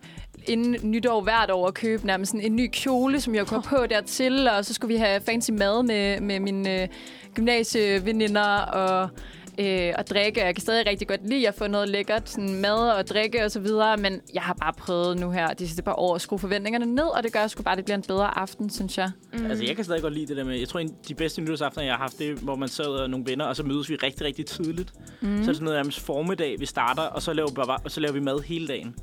inden 0.46 0.90
nytår 0.90 1.20
hvert 1.20 1.50
år 1.50 1.66
at 1.66 1.74
købe 1.74 2.06
nærmest 2.06 2.30
sådan 2.30 2.46
en 2.46 2.56
ny 2.56 2.70
kjole, 2.72 3.20
som 3.20 3.34
jeg 3.34 3.46
kunne 3.46 3.62
have 3.62 3.78
på 3.80 3.86
dertil, 3.86 4.48
og 4.48 4.64
så 4.64 4.74
skulle 4.74 4.94
vi 4.94 4.98
have 4.98 5.20
fancy 5.20 5.50
mad 5.50 5.82
med, 5.82 6.20
med 6.20 6.40
mine 6.40 6.82
øh, 6.82 6.88
gymnasieveninder, 7.34 8.56
og 8.60 9.08
øh, 9.58 9.92
at 9.98 10.10
drikke. 10.10 10.44
Jeg 10.44 10.54
kan 10.54 10.62
stadig 10.62 10.86
rigtig 10.86 11.08
godt 11.08 11.28
lide 11.28 11.48
at 11.48 11.54
få 11.54 11.66
noget 11.66 11.88
lækkert 11.88 12.30
sådan 12.30 12.60
mad 12.60 12.90
og 12.90 13.06
drikke 13.06 13.44
og 13.44 13.50
så 13.50 13.60
videre, 13.60 13.96
men 13.96 14.20
jeg 14.34 14.42
har 14.42 14.54
bare 14.54 14.72
prøvet 14.72 15.20
nu 15.20 15.30
her 15.30 15.48
de 15.48 15.66
sidste 15.66 15.82
par 15.82 15.94
år 15.98 16.14
at 16.14 16.20
skrue 16.20 16.38
forventningerne 16.38 16.86
ned, 16.86 17.16
og 17.16 17.22
det 17.22 17.32
gør 17.32 17.46
sgu 17.46 17.62
bare, 17.62 17.72
at 17.72 17.76
det 17.76 17.84
bliver 17.84 17.96
en 17.96 18.04
bedre 18.08 18.38
aften, 18.38 18.70
synes 18.70 18.98
jeg. 18.98 19.10
Mm. 19.32 19.46
Altså, 19.46 19.64
jeg 19.64 19.76
kan 19.76 19.84
stadig 19.84 20.02
godt 20.02 20.14
lide 20.14 20.26
det 20.26 20.36
der 20.36 20.44
med... 20.44 20.58
Jeg 20.58 20.68
tror, 20.68 20.80
en 20.80 20.94
de 21.08 21.14
bedste 21.14 21.40
nytårsaftener, 21.40 21.84
jeg 21.84 21.94
har 21.94 22.00
haft, 22.00 22.18
det 22.18 22.30
er, 22.30 22.34
hvor 22.34 22.56
man 22.56 22.68
sad 22.68 22.86
og 22.86 23.10
nogle 23.10 23.26
venner, 23.28 23.44
og 23.44 23.56
så 23.56 23.62
mødes 23.62 23.90
vi 23.90 23.94
rigtig, 23.94 24.26
rigtig 24.26 24.46
tidligt. 24.46 24.92
Mm. 25.20 25.28
Så 25.28 25.42
er 25.42 25.46
det 25.46 25.56
sådan 25.56 25.64
noget 25.64 25.78
nærmest 25.78 26.00
formiddag, 26.00 26.56
vi 26.60 26.66
starter, 26.66 27.02
og 27.02 27.22
så 27.22 27.32
laver, 27.32 27.48
vi 27.48 27.54
bare, 27.54 27.78
og 27.84 27.90
så 27.90 28.00
laver 28.00 28.12
vi 28.12 28.20
mad 28.20 28.40
hele 28.40 28.68
dagen. 28.68 28.94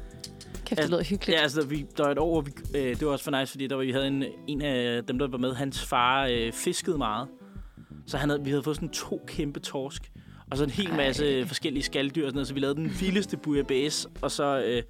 Kæft, 0.65 0.81
det 0.81 0.89
lyder 0.89 1.03
hyggeligt. 1.03 1.37
Ja, 1.37 1.43
altså, 1.43 1.65
vi, 1.65 1.85
der 1.97 2.03
var 2.03 2.11
et 2.11 2.17
år, 2.17 2.31
hvor 2.31 2.41
vi, 2.41 2.51
øh, 2.75 2.99
det 2.99 3.05
var 3.05 3.11
også 3.11 3.23
for 3.23 3.39
nice, 3.39 3.51
fordi 3.51 3.67
der 3.67 3.75
var, 3.75 3.83
vi 3.83 3.91
havde 3.91 4.07
en, 4.07 4.23
en 4.47 4.61
af 4.61 5.03
dem, 5.03 5.19
der 5.19 5.27
var 5.27 5.37
med, 5.37 5.53
hans 5.53 5.85
far 5.85 6.25
øh, 6.25 6.51
fiskede 6.53 6.97
meget. 6.97 7.27
Så 8.07 8.17
han 8.17 8.29
havde, 8.29 8.43
vi 8.43 8.49
havde 8.49 8.63
fået 8.63 8.75
sådan 8.75 8.89
to 8.89 9.25
kæmpe 9.27 9.59
torsk, 9.59 10.11
og 10.51 10.57
så 10.57 10.63
en 10.63 10.69
hel 10.69 10.89
Ej. 10.89 10.97
masse 10.97 11.47
forskellige 11.47 11.83
skalddyr 11.83 12.23
og 12.23 12.29
sådan 12.29 12.35
noget, 12.35 12.47
så 12.47 12.53
vi 12.53 12.59
lavede 12.59 12.75
den 12.75 12.91
vildeste 12.99 13.37
bouillabaisse, 13.37 14.09
og 14.21 14.31
så 14.31 14.63
øh, 14.65 14.83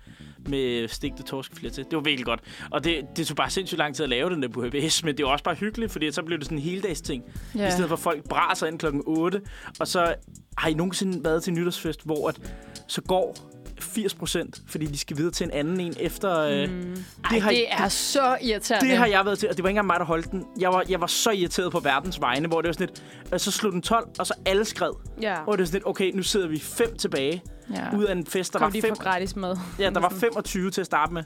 med 0.50 0.88
stegte 0.88 1.24
torskefler 1.24 1.70
til. 1.70 1.84
Det 1.84 1.96
var 1.96 2.02
virkelig 2.02 2.26
godt. 2.26 2.40
Og 2.72 2.84
det, 2.84 3.06
det 3.18 3.28
tog 3.28 3.38
bare 3.38 3.50
sindssygt 3.50 3.80
lang 3.80 3.96
tid 3.96 4.04
at 4.04 4.10
lave 4.10 4.30
den 4.30 4.42
der 4.42 4.48
bouillabaisse, 4.48 5.06
men 5.06 5.18
det 5.18 5.26
var 5.26 5.32
også 5.32 5.44
bare 5.44 5.56
hyggeligt, 5.56 5.92
fordi 5.92 6.12
så 6.12 6.24
blev 6.24 6.38
det 6.38 6.46
sådan 6.46 6.58
en 6.58 6.64
heldags 6.64 7.02
ting. 7.02 7.24
Ja. 7.56 7.68
I 7.68 7.72
stedet 7.72 7.88
for 7.88 7.96
at 7.96 8.00
folk 8.00 8.30
braser 8.30 8.68
ind 8.68 8.80
klokken 8.80 9.04
8, 9.06 9.42
og 9.80 9.88
så 9.88 10.16
har 10.58 10.70
I 10.70 10.74
nogensinde 10.74 11.24
været 11.24 11.44
til 11.44 11.54
nytårsfest, 11.54 12.06
hvor 12.06 12.30
at, 12.30 12.56
så 12.88 13.02
går 13.02 13.55
80 13.80 14.14
procent, 14.14 14.62
fordi 14.68 14.86
de 14.86 14.98
skal 14.98 15.18
videre 15.18 15.32
til 15.32 15.44
en 15.46 15.52
anden 15.52 15.80
en 15.80 15.94
efter... 16.00 16.40
Øh, 16.40 16.70
Mm. 16.70 16.96
Ej, 17.32 17.40
har- 17.40 17.50
det 17.50 17.72
er 17.72 17.88
så 17.88 18.38
irriterende. 18.42 18.90
det 18.90 18.98
har 18.98 19.06
jeg 19.06 19.26
været 19.26 19.40
til, 19.40 19.50
og 19.50 19.56
det 19.58 19.64
var 19.64 19.70
ikke 19.70 19.74
engang 19.74 19.88
mig, 19.88 20.00
der 20.00 20.06
holdt 20.06 20.32
den. 20.32 20.46
Jeg 20.60 20.70
var, 20.70 20.84
jeg 20.90 21.02
var 21.02 21.08
så 21.08 21.32
irriteret 21.32 21.72
på 21.72 21.80
verdens 21.80 22.22
vegne, 22.22 22.48
hvor 22.48 22.62
det 22.62 22.68
var 22.68 22.74
sådan 22.74 22.88
lidt, 22.88 23.04
øh, 23.34 23.40
så 23.40 23.52
slog 23.52 23.72
den 23.74 23.82
12, 23.82 24.08
og 24.20 24.28
så 24.28 24.34
alle 24.46 24.66
skred. 24.66 24.92
Ja. 25.22 25.36
Hvor 25.44 25.52
det 25.54 25.60
var 25.60 25.66
sådan 25.66 25.78
lidt, 25.78 25.88
okay, 25.88 26.12
nu 26.14 26.24
sidder 26.24 26.48
vi 26.48 26.60
fem 26.60 26.98
tilbage 26.98 27.44
Ja. 27.76 27.98
ud 27.98 28.04
af 28.04 28.12
en 28.12 28.26
fest, 28.26 28.54
der 28.54 28.60
Kom 28.60 28.66
var 28.66 28.72
de 28.72 28.82
fem, 28.82 28.96
gratis 28.96 29.36
mad. 29.36 29.58
ja, 29.80 29.90
der 29.90 30.00
var 30.00 30.10
25 30.20 30.72
til 30.72 30.82
at 30.82 30.86
starte 30.86 31.14
med. 31.14 31.24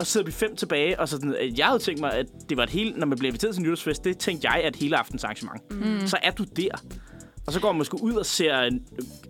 Og 0.00 0.06
så 0.06 0.12
sidder 0.12 0.26
vi 0.26 0.32
fem 0.32 0.56
tilbage, 0.56 1.00
og 1.00 1.08
så 1.08 1.16
sådan, 1.16 1.34
øh, 1.40 1.58
jeg 1.58 1.66
havde 1.66 1.78
tænkt 1.78 2.00
mig, 2.00 2.12
at 2.12 2.26
det 2.48 2.56
var 2.56 2.62
et 2.62 2.70
helt, 2.70 2.96
når 2.96 3.06
man 3.06 3.18
bliver 3.18 3.30
inviteret 3.30 3.54
til 3.54 3.62
nytårsfest, 3.62 4.04
det 4.04 4.18
tænkte 4.18 4.50
jeg 4.50 4.68
et 4.68 4.76
hele 4.76 4.96
aftens 4.96 5.24
arrangement. 5.24 5.62
Mm. 5.70 6.06
Så 6.06 6.16
er 6.22 6.30
du 6.30 6.44
der. 6.56 6.68
Og 7.46 7.52
så 7.52 7.60
går 7.60 7.72
man 7.72 7.78
måske 7.78 8.02
ud 8.02 8.12
og 8.14 8.26
ser 8.26 8.58
en 8.60 8.82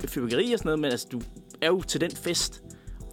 øh, 0.03 0.09
fyrværkeri 0.09 0.53
og 0.53 0.59
sådan 0.59 0.67
noget, 0.69 0.79
men 0.79 0.91
altså, 0.91 1.07
du 1.13 1.21
er 1.63 1.67
jo 1.67 1.83
til 1.83 2.01
den 2.01 2.11
fest. 2.11 2.63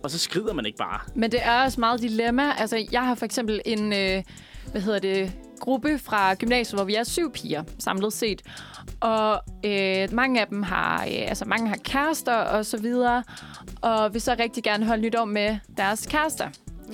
Og 0.03 0.11
så 0.11 0.19
skrider 0.19 0.53
man 0.53 0.65
ikke 0.65 0.77
bare. 0.77 0.99
Men 1.15 1.31
det 1.31 1.39
er 1.43 1.63
også 1.63 1.79
meget 1.79 2.01
dilemma. 2.01 2.53
Altså, 2.57 2.87
jeg 2.91 3.05
har 3.05 3.15
for 3.15 3.25
eksempel 3.25 3.61
en, 3.65 3.93
øh, 3.93 4.23
hvad 4.71 4.81
hedder 4.81 4.99
det, 4.99 5.31
gruppe 5.59 5.99
fra 5.99 6.33
gymnasiet, 6.33 6.79
hvor 6.79 6.85
vi 6.85 6.95
er 6.95 7.03
syv 7.03 7.31
piger 7.31 7.63
samlet 7.79 8.13
set. 8.13 8.41
Og 8.99 9.41
øh, 9.65 10.13
mange 10.13 10.41
af 10.41 10.47
dem 10.47 10.63
har, 10.63 11.03
øh, 11.03 11.29
altså 11.29 11.45
mange 11.45 11.69
har 11.69 11.77
kærester 11.83 12.35
og 12.35 12.65
så 12.65 12.77
videre, 12.77 13.23
og 13.81 14.13
vil 14.13 14.21
så 14.21 14.35
rigtig 14.39 14.63
gerne 14.63 14.85
holde 14.85 15.01
nytår 15.01 15.25
med 15.25 15.57
deres 15.77 16.05
kærester. 16.05 16.49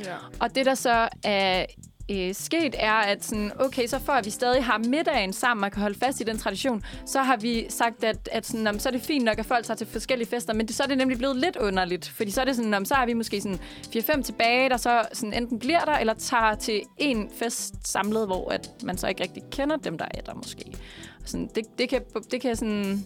Ja. 0.05 0.15
Og 0.39 0.55
det, 0.55 0.65
der 0.65 0.75
så 0.75 1.09
er 1.23 1.65
øh, 2.11 2.33
sket, 2.33 2.75
er, 2.79 2.93
at 2.93 3.25
sådan, 3.25 3.51
okay, 3.59 3.87
så 3.87 3.99
for 3.99 4.13
at 4.13 4.25
vi 4.25 4.29
stadig 4.29 4.63
har 4.63 4.77
middagen 4.77 5.33
sammen 5.33 5.63
og 5.63 5.71
kan 5.71 5.81
holde 5.81 5.99
fast 5.99 6.21
i 6.21 6.23
den 6.23 6.37
tradition, 6.37 6.83
så 7.05 7.19
har 7.19 7.37
vi 7.37 7.65
sagt, 7.69 8.03
at, 8.03 8.29
at 8.31 8.45
sådan, 8.45 8.67
om, 8.67 8.79
så 8.79 8.89
er 8.89 8.91
det 8.93 9.01
fint 9.01 9.25
nok, 9.25 9.39
at 9.39 9.45
folk 9.45 9.65
tager 9.65 9.77
til 9.77 9.87
forskellige 9.87 10.27
fester, 10.27 10.53
men 10.53 10.67
det, 10.67 10.75
så 10.75 10.83
er 10.83 10.87
det 10.87 10.97
nemlig 10.97 11.17
blevet 11.17 11.35
lidt 11.35 11.55
underligt. 11.55 12.09
Fordi 12.09 12.31
så 12.31 12.41
er 12.41 12.45
det 12.45 12.55
sådan, 12.55 12.73
om, 12.73 12.85
så 12.85 12.95
har 12.95 13.05
vi 13.05 13.13
måske 13.13 13.41
sådan 13.41 13.59
4-5 13.95 14.21
tilbage, 14.21 14.69
der 14.69 14.77
så 14.77 15.01
sådan 15.13 15.33
enten 15.33 15.59
bliver 15.59 15.85
der, 15.85 15.97
eller 15.97 16.13
tager 16.13 16.55
til 16.55 16.81
en 16.97 17.29
fest 17.39 17.87
samlet, 17.87 18.25
hvor 18.25 18.51
at 18.51 18.69
man 18.83 18.97
så 18.97 19.07
ikke 19.07 19.23
rigtig 19.23 19.43
kender 19.51 19.77
dem, 19.77 19.97
der 19.97 20.05
er 20.11 20.21
der 20.21 20.33
måske. 20.33 20.65
Og 21.21 21.29
Sådan, 21.29 21.49
det, 21.55 21.65
det, 21.77 21.89
kan, 21.89 22.01
det 22.31 22.41
kan 22.41 22.55
sådan 22.55 23.05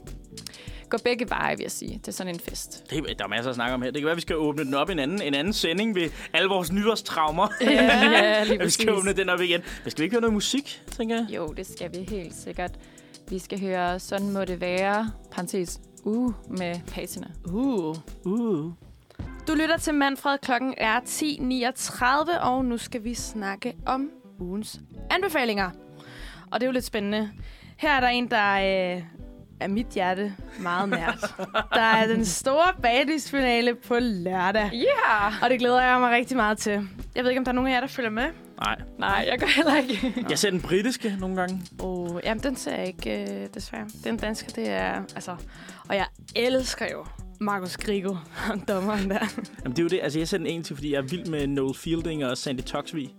gå 0.89 0.97
begge 1.03 1.29
veje, 1.29 1.57
vil 1.57 1.63
jeg 1.63 1.71
sige. 1.71 1.97
Det 1.97 2.07
er 2.07 2.11
sådan 2.11 2.33
en 2.33 2.39
fest. 2.39 2.83
Det, 2.89 3.03
der 3.19 3.23
er 3.25 3.29
masser 3.29 3.49
at 3.49 3.55
snakke 3.55 3.73
om 3.73 3.81
her. 3.81 3.91
Det 3.91 4.01
kan 4.01 4.05
være, 4.05 4.11
at 4.11 4.17
vi 4.17 4.21
skal 4.21 4.35
åbne 4.35 4.65
den 4.65 4.73
op 4.73 4.89
i 4.89 4.91
en 4.91 4.99
anden, 4.99 5.21
en 5.21 5.33
anden 5.33 5.53
sending 5.53 5.95
ved 5.95 6.09
alle 6.33 6.49
vores 6.49 6.71
nytårstraumer. 6.71 7.47
Ja, 7.61 7.67
ja 8.11 8.43
lige 8.43 8.59
vi 8.59 8.69
skal 8.69 8.89
åbne 8.89 9.13
den 9.13 9.29
op 9.29 9.41
igen. 9.41 9.61
Men 9.83 9.91
skal 9.91 10.01
vi 10.01 10.03
ikke 10.03 10.13
høre 10.13 10.21
noget 10.21 10.33
musik, 10.33 10.83
tænker 10.91 11.15
jeg? 11.15 11.25
Jo, 11.35 11.47
det 11.47 11.67
skal 11.67 11.91
vi 11.93 12.15
helt 12.15 12.35
sikkert. 12.35 12.71
Vi 13.29 13.39
skal 13.39 13.59
høre 13.59 13.99
Sådan 13.99 14.31
må 14.31 14.45
det 14.45 14.61
være, 14.61 15.11
parentes, 15.31 15.79
uh, 16.03 16.33
med 16.57 16.75
patina. 16.87 17.27
Uh. 17.45 17.97
Uh. 18.25 18.71
Du 19.47 19.53
lytter 19.53 19.77
til 19.77 19.93
Manfred. 19.93 20.37
Klokken 20.37 20.73
er 20.77 20.99
10.39, 20.99 22.39
og 22.39 22.65
nu 22.65 22.77
skal 22.77 23.03
vi 23.03 23.13
snakke 23.13 23.75
om 23.85 24.11
ugens 24.39 24.79
anbefalinger. 25.09 25.69
Og 26.51 26.59
det 26.59 26.65
er 26.65 26.67
jo 26.67 26.71
lidt 26.71 26.85
spændende. 26.85 27.29
Her 27.77 27.91
er 27.91 27.99
der 27.99 28.07
en, 28.07 28.31
der 28.31 28.95
øh, 28.95 29.03
er 29.59 29.67
mit 29.67 29.87
hjerte 29.87 30.33
meget 30.59 30.89
nært. 30.89 31.35
der 31.73 31.81
er 31.81 32.07
den 32.07 32.25
store 32.25 32.73
bagdysfinale 32.81 33.75
på 33.75 33.95
lørdag. 33.99 34.69
Ja! 34.73 35.29
Yeah. 35.29 35.43
Og 35.43 35.49
det 35.49 35.59
glæder 35.59 35.81
jeg 35.81 35.99
mig 35.99 36.11
rigtig 36.11 36.37
meget 36.37 36.57
til. 36.57 36.89
Jeg 37.15 37.23
ved 37.23 37.31
ikke, 37.31 37.39
om 37.39 37.45
der 37.45 37.51
er 37.51 37.55
nogen 37.55 37.69
af 37.69 37.73
jer, 37.73 37.79
der 37.79 37.87
følger 37.87 38.11
med. 38.11 38.25
Nej. 38.61 38.81
Nej, 38.97 39.25
jeg 39.29 39.39
gør 39.39 39.47
heller 39.55 39.77
ikke. 39.77 40.25
Jeg 40.29 40.39
ser 40.39 40.49
den 40.49 40.61
britiske 40.61 41.15
nogle 41.19 41.35
gange. 41.35 41.61
Oh, 41.79 42.19
jamen, 42.23 42.43
den 42.43 42.55
ser 42.55 42.75
jeg 42.75 42.87
ikke, 42.87 43.21
øh, 43.21 43.47
desværre. 43.53 43.87
Den 44.03 44.17
danske, 44.17 44.51
det 44.55 44.69
er... 44.69 44.95
Altså, 45.15 45.35
og 45.89 45.95
jeg 45.95 46.05
elsker 46.35 46.85
jo 46.91 47.05
Markus 47.39 47.77
Grigo, 47.77 48.15
dommeren 48.67 49.09
der. 49.09 49.19
Jamen, 49.63 49.75
det 49.75 49.79
er 49.79 49.83
jo 49.83 49.89
det. 49.89 49.99
Altså, 50.03 50.19
jeg 50.19 50.27
ser 50.27 50.37
den 50.37 50.47
egentlig, 50.47 50.77
fordi 50.77 50.91
jeg 50.93 50.97
er 50.97 51.07
vild 51.07 51.25
med 51.25 51.47
Noel 51.47 51.75
Fielding 51.75 52.25
og 52.25 52.37
Sandy 52.37 52.61
Toksvig. 52.61 53.15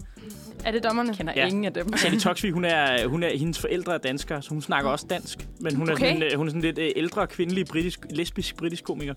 Er 0.64 0.70
det 0.70 0.84
dommerne? 0.84 1.08
Jeg 1.08 1.16
kender 1.16 1.32
Ja. 1.36 1.46
ingen 1.46 1.64
af 1.64 1.72
dem. 1.74 1.96
Sandy 1.96 2.18
Toksvig, 2.24 2.52
hun 2.52 2.64
er, 2.64 3.06
hun 3.06 3.22
er, 3.22 3.36
hendes 3.38 3.58
forældre 3.58 3.94
er 3.94 3.98
danskere, 3.98 4.42
så 4.42 4.50
hun 4.50 4.62
snakker 4.62 4.90
også 4.90 5.06
dansk. 5.10 5.38
Men 5.60 5.74
hun 5.76 5.88
er, 5.88 5.92
Okay. 5.92 6.06
sådan, 6.14 6.22
øh, 6.22 6.36
hun 6.38 6.46
er 6.46 6.50
sådan 6.50 6.62
lidt 6.62 6.78
øh, 6.78 6.90
ældre, 6.96 7.26
kvindelig, 7.26 7.66
britisk, 7.66 8.00
lesbisk, 8.10 8.56
britisk 8.56 8.84
komiker, 8.84 9.14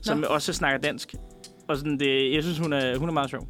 som 0.00 0.18
Nå. 0.18 0.26
også 0.26 0.52
snakker 0.52 0.78
dansk. 0.80 1.14
Og 1.68 1.76
sådan, 1.76 1.98
det, 1.98 2.34
jeg 2.34 2.42
synes, 2.42 2.58
hun 2.58 2.72
er, 2.72 2.98
hun 2.98 3.08
er 3.08 3.12
meget 3.12 3.30
sjov. 3.30 3.48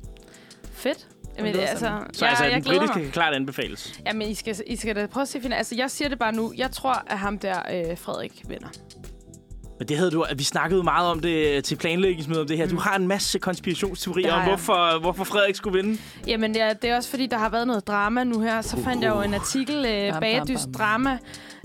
Fedt. 0.72 1.08
Jamen, 1.38 1.54
det, 1.54 1.60
altså, 1.60 1.98
Så 2.12 2.24
altså, 2.26 2.44
jeg 2.44 2.52
den 2.54 2.62
glæder 2.62 2.78
britiske 2.78 2.98
mig. 2.98 3.04
kan 3.04 3.12
klart 3.12 3.34
anbefales. 3.34 4.00
Jamen, 4.06 4.28
I 4.28 4.34
skal, 4.34 4.56
I 4.66 4.76
skal 4.76 4.96
da 4.96 5.06
prøve 5.06 5.22
at 5.22 5.28
se 5.28 5.38
finalen. 5.40 5.58
Altså, 5.58 5.74
jeg 5.74 5.90
siger 5.90 6.08
det 6.08 6.18
bare 6.18 6.32
nu. 6.32 6.52
Jeg 6.56 6.70
tror, 6.70 7.04
at 7.06 7.18
ham 7.18 7.38
der, 7.38 7.58
øh, 7.90 7.98
Frederik, 7.98 8.42
vinder. 8.48 8.68
Men 9.78 9.88
det 9.88 9.96
havde 9.96 10.10
du, 10.10 10.22
at 10.22 10.38
vi 10.38 10.44
snakkede 10.44 10.82
meget 10.82 11.10
om 11.10 11.20
det 11.20 11.64
til 11.64 11.76
planlægningsmødet 11.76 12.40
om 12.42 12.46
det 12.48 12.56
her. 12.56 12.66
Du 12.66 12.72
Mm. 12.74 12.78
har 12.78 12.96
en 12.96 13.08
masse 13.08 13.38
konspirationsteorier 13.38 14.32
om, 14.32 14.42
hvorfor, 14.42 14.98
hvorfor 15.00 15.24
Frederik 15.24 15.54
skulle 15.56 15.82
vinde. 15.82 15.98
Jamen, 16.26 16.56
ja, 16.56 16.72
det 16.82 16.90
er 16.90 16.96
også 16.96 17.10
fordi, 17.10 17.26
der 17.26 17.38
har 17.38 17.48
været 17.48 17.66
noget 17.66 17.86
drama 17.86 18.24
nu 18.24 18.40
her. 18.40 18.60
Så 18.62 18.76
fandt 18.84 19.04
jeg 19.04 19.10
jo 19.14 19.20
en 19.20 19.34
artikel, 19.34 19.86
øh, 19.86 20.12
bam, 20.12 20.20
Bagedys 20.20 20.60
bam. 20.62 20.72
drama, 20.72 21.18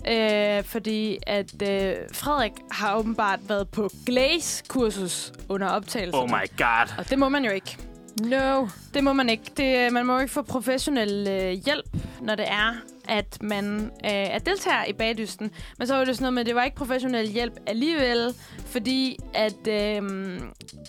øh, 0.07 0.63
fordi 0.63 1.17
at 1.27 1.53
øh, 1.61 1.93
Frederik 2.13 2.51
har 2.71 2.97
åbenbart 2.97 3.39
været 3.49 3.67
på 3.69 3.89
Glaze-kursus 4.05 5.31
under 5.49 5.67
optagelsen. 5.67 6.21
Oh 6.23 6.29
my 6.29 6.57
god. 6.57 6.93
Og 6.97 7.09
det 7.09 7.19
må 7.19 7.29
man 7.29 7.45
jo 7.45 7.51
ikke. 7.51 7.77
No. 8.21 8.67
Det 8.93 9.03
må 9.03 9.13
man 9.13 9.29
ikke. 9.29 9.43
Det, 9.57 9.93
man 9.93 10.05
må 10.05 10.19
ikke 10.19 10.33
få 10.33 10.41
professionel 10.41 11.27
øh, 11.29 11.51
hjælp, 11.65 11.85
når 12.21 12.35
det 12.35 12.45
er, 12.47 12.73
at 13.07 13.37
man 13.41 13.83
øh, 14.05 14.11
er 14.11 14.39
deltager 14.39 14.85
i 14.85 14.93
bagdysten. 14.93 15.51
Men 15.77 15.87
så 15.87 15.95
var 15.95 16.05
det 16.05 16.15
sådan 16.15 16.23
noget 16.23 16.33
med, 16.33 16.41
at 16.41 16.45
det 16.47 16.55
var 16.55 16.63
ikke 16.63 16.77
professionel 16.77 17.27
hjælp 17.27 17.53
alligevel, 17.67 18.33
fordi 18.65 19.17
at 19.33 19.67
øh, 19.67 20.01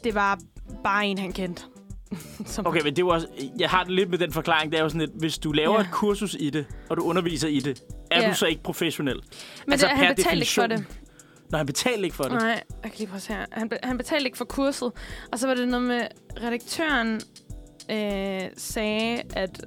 det 0.04 0.14
var 0.14 0.38
bare 0.84 1.06
en, 1.06 1.18
han 1.18 1.32
kendte. 1.32 1.62
Som 2.46 2.66
Okay, 2.66 2.80
men 2.84 2.96
det 2.96 3.04
var 3.06 3.12
også, 3.12 3.26
jeg 3.58 3.70
har 3.70 3.84
det 3.84 3.92
lidt 3.92 4.10
med 4.10 4.18
den 4.18 4.32
forklaring. 4.32 4.72
Det 4.72 4.78
er 4.78 4.82
jo 4.82 4.88
sådan 4.88 5.00
lidt, 5.00 5.10
hvis 5.20 5.38
du 5.38 5.52
laver 5.52 5.74
Ja. 5.74 5.80
et 5.80 5.88
kursus 5.92 6.36
i 6.40 6.50
det, 6.50 6.66
og 6.88 6.96
du 6.96 7.02
underviser 7.02 7.48
i 7.48 7.58
det, 7.60 7.82
er 8.10 8.22
Ja. 8.22 8.28
du 8.30 8.34
så 8.34 8.46
ikke 8.46 8.62
professionel? 8.62 9.20
Men 9.66 9.72
altså, 9.72 9.86
det, 9.88 9.96
han 9.96 10.14
betalte 10.16 10.40
ikke 10.40 10.52
for 10.52 10.66
det. 10.66 10.84
Når 11.50 11.56
han 11.58 11.66
betalte 11.66 12.04
ikke 12.04 12.16
for 12.16 12.24
det. 12.24 12.32
Nej, 12.32 12.42
jeg 12.48 12.62
kan 12.82 12.92
lige 12.98 13.06
prøve 13.08 13.20
her. 13.28 13.44
Han, 13.52 13.68
be- 13.68 13.78
han 13.82 13.98
betalte 13.98 14.24
ikke 14.26 14.38
for 14.38 14.44
kurset. 14.44 14.92
Og 15.32 15.38
så 15.38 15.46
var 15.46 15.54
det 15.54 15.68
noget 15.68 15.86
med, 15.86 16.02
redaktøren 16.42 17.20
øh, 17.90 18.50
sagde, 18.56 19.22
at 19.36 19.64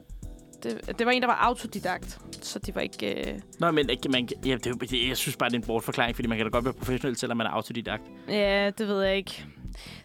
det, 0.64 1.00
det 1.00 1.06
var 1.06 1.12
en, 1.12 1.22
der 1.22 1.28
var 1.28 1.36
autodidakt. 1.42 2.20
Så 2.42 2.60
det 2.60 2.76
var 2.76 2.82
ikke... 2.82 3.32
Øh, 3.34 3.40
Nå, 3.60 3.72
men 3.72 3.90
ikke- 3.90 4.10
man, 4.10 4.28
ja, 4.46 4.56
det, 4.64 5.08
jeg 5.10 5.18
synes 5.18 5.38
bare, 5.38 5.50
det 5.50 5.56
er 5.56 5.60
en 5.60 5.66
bortforklaring, 5.68 6.16
fordi 6.16 6.28
man 6.28 6.38
kan 6.38 6.46
da 6.46 6.50
godt 6.52 6.66
være 6.66 6.74
professionel, 6.74 7.16
selvom 7.18 7.38
man 7.38 7.48
er 7.48 7.52
autodidakt. 7.52 8.04
Ja, 8.30 8.70
det 8.78 8.88
ved 8.88 9.02
jeg 9.04 9.18
ikke. 9.18 9.46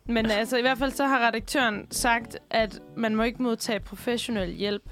Men 0.06 0.26
altså, 0.40 0.56
i 0.56 0.60
hvert 0.60 0.78
fald 0.78 0.90
så 0.92 1.06
har 1.06 1.26
redaktøren 1.28 1.86
sagt, 1.90 2.36
at 2.50 2.80
man 2.96 3.14
må 3.16 3.22
ikke 3.22 3.42
modtage 3.42 3.80
professionel 3.80 4.50
hjælp 4.52 4.90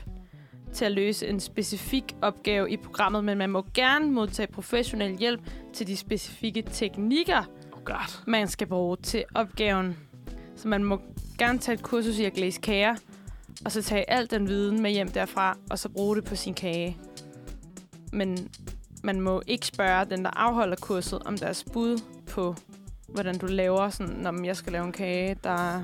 til 0.72 0.84
at 0.84 0.92
løse 0.92 1.26
en 1.28 1.40
specifik 1.40 2.04
opgave 2.22 2.70
i 2.70 2.76
programmet, 2.76 3.24
men 3.24 3.38
man 3.38 3.50
må 3.50 3.66
gerne 3.74 4.10
modtage 4.10 4.46
professionel 4.52 5.16
hjælp 5.18 5.40
til 5.72 5.86
de 5.86 5.96
specifikke 5.96 6.62
teknikker, 6.62 7.42
Oh 7.72 7.82
god. 7.84 8.24
man 8.26 8.48
skal 8.48 8.66
bruge 8.66 8.96
til 8.96 9.24
opgaven. 9.34 9.96
Så 10.56 10.68
man 10.68 10.84
må 10.84 11.00
gerne 11.38 11.58
tage 11.58 11.74
et 11.74 11.82
kursus 11.82 12.18
i 12.18 12.24
at 12.24 12.32
glæse 12.32 12.60
kager, 12.60 12.94
og 13.64 13.72
så 13.72 13.82
tage 13.82 14.10
al 14.10 14.30
den 14.30 14.48
viden 14.48 14.82
med 14.82 14.90
hjem 14.90 15.08
derfra, 15.10 15.58
og 15.70 15.78
så 15.78 15.88
bruge 15.88 16.16
det 16.16 16.24
på 16.24 16.36
sin 16.36 16.54
kage. 16.54 16.96
Men 18.12 18.48
man 19.04 19.20
må 19.20 19.42
ikke 19.46 19.66
spørge 19.66 20.04
den, 20.04 20.24
der 20.24 20.30
afholder 20.30 20.76
kurset, 20.76 21.22
om 21.24 21.38
deres 21.38 21.64
bud 21.72 21.98
på, 22.30 22.56
hvordan 23.08 23.38
du 23.38 23.46
laver 23.46 23.90
sådan, 23.90 24.14
når 24.14 24.44
jeg 24.44 24.56
skal 24.56 24.72
lave 24.72 24.84
en 24.86 24.92
kage, 24.92 25.36
der 25.44 25.82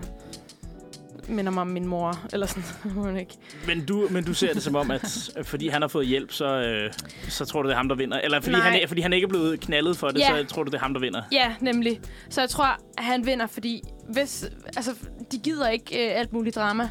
minder 1.28 1.52
mig 1.52 1.60
om 1.60 1.66
min 1.66 1.86
mor, 1.86 2.18
eller 2.32 2.46
sådan. 2.46 2.62
Hun 2.94 3.16
ikke. 3.16 3.34
Men 3.66 3.86
du, 3.86 4.08
men 4.10 4.24
du 4.24 4.34
ser 4.34 4.52
det 4.52 4.62
som 4.62 4.74
om, 4.76 4.90
at 4.90 5.30
fordi 5.42 5.68
han 5.68 5.82
har 5.82 5.88
fået 5.88 6.06
hjælp, 6.06 6.32
så, 6.32 6.46
øh, 6.46 6.92
så 7.28 7.44
tror 7.44 7.62
du, 7.62 7.68
det 7.68 7.72
er 7.72 7.76
ham, 7.76 7.88
der 7.88 7.96
vinder? 7.96 8.20
Eller 8.20 8.40
fordi 8.40 8.56
Nej. 8.56 8.70
han, 8.70 8.88
fordi 8.88 9.00
han 9.00 9.12
ikke 9.12 9.24
er 9.24 9.28
blevet 9.28 9.60
knaldet 9.60 9.96
for 9.96 10.08
det, 10.08 10.18
Ja. 10.18 10.42
så 10.42 10.46
tror 10.54 10.62
du, 10.62 10.70
det 10.70 10.76
er 10.76 10.82
ham, 10.82 10.94
der 10.94 11.00
vinder? 11.00 11.22
Ja, 11.32 11.54
nemlig. 11.60 12.00
Så 12.30 12.40
jeg 12.40 12.50
tror, 12.50 12.64
at 12.98 13.04
han 13.04 13.26
vinder, 13.26 13.46
fordi 13.46 13.82
hvis, 14.08 14.44
altså, 14.76 14.90
de 15.32 15.38
gider 15.38 15.68
ikke 15.68 16.10
øh, 16.10 16.18
alt 16.20 16.32
muligt 16.32 16.56
drama. 16.56 16.90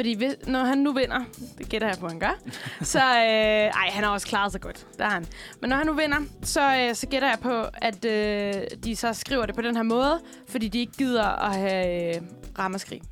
Fordi 0.00 0.14
hvis, 0.14 0.34
når 0.46 0.64
han 0.64 0.78
nu 0.78 0.92
vinder, 0.92 1.24
det 1.58 1.68
gætter 1.68 1.88
jeg 1.88 1.96
på, 1.98 2.08
han 2.08 2.18
gør, 2.18 2.38
så... 2.82 2.98
Øh, 2.98 3.04
ej, 3.04 3.88
han 3.90 4.04
har 4.04 4.10
også 4.10 4.26
klaret 4.26 4.52
sig 4.52 4.60
godt. 4.60 4.86
Der 4.98 5.04
er 5.04 5.10
han. 5.10 5.26
Men 5.60 5.70
når 5.70 5.76
han 5.76 5.86
nu 5.86 5.92
vinder, 5.92 6.16
så, 6.42 6.76
øh, 6.76 6.94
så 6.94 7.06
gætter 7.06 7.28
jeg 7.28 7.38
på, 7.42 7.64
at 7.74 8.04
øh, 8.04 8.62
de 8.84 8.96
så 8.96 9.12
skriver 9.12 9.46
det 9.46 9.54
på 9.54 9.62
den 9.62 9.76
her 9.76 9.82
måde, 9.82 10.20
fordi 10.48 10.68
de 10.68 10.78
ikke 10.78 10.92
gider 10.92 11.24
at 11.24 11.56
have 11.56 12.16
øh, 12.16 12.22
ramaskrig. 12.58 13.02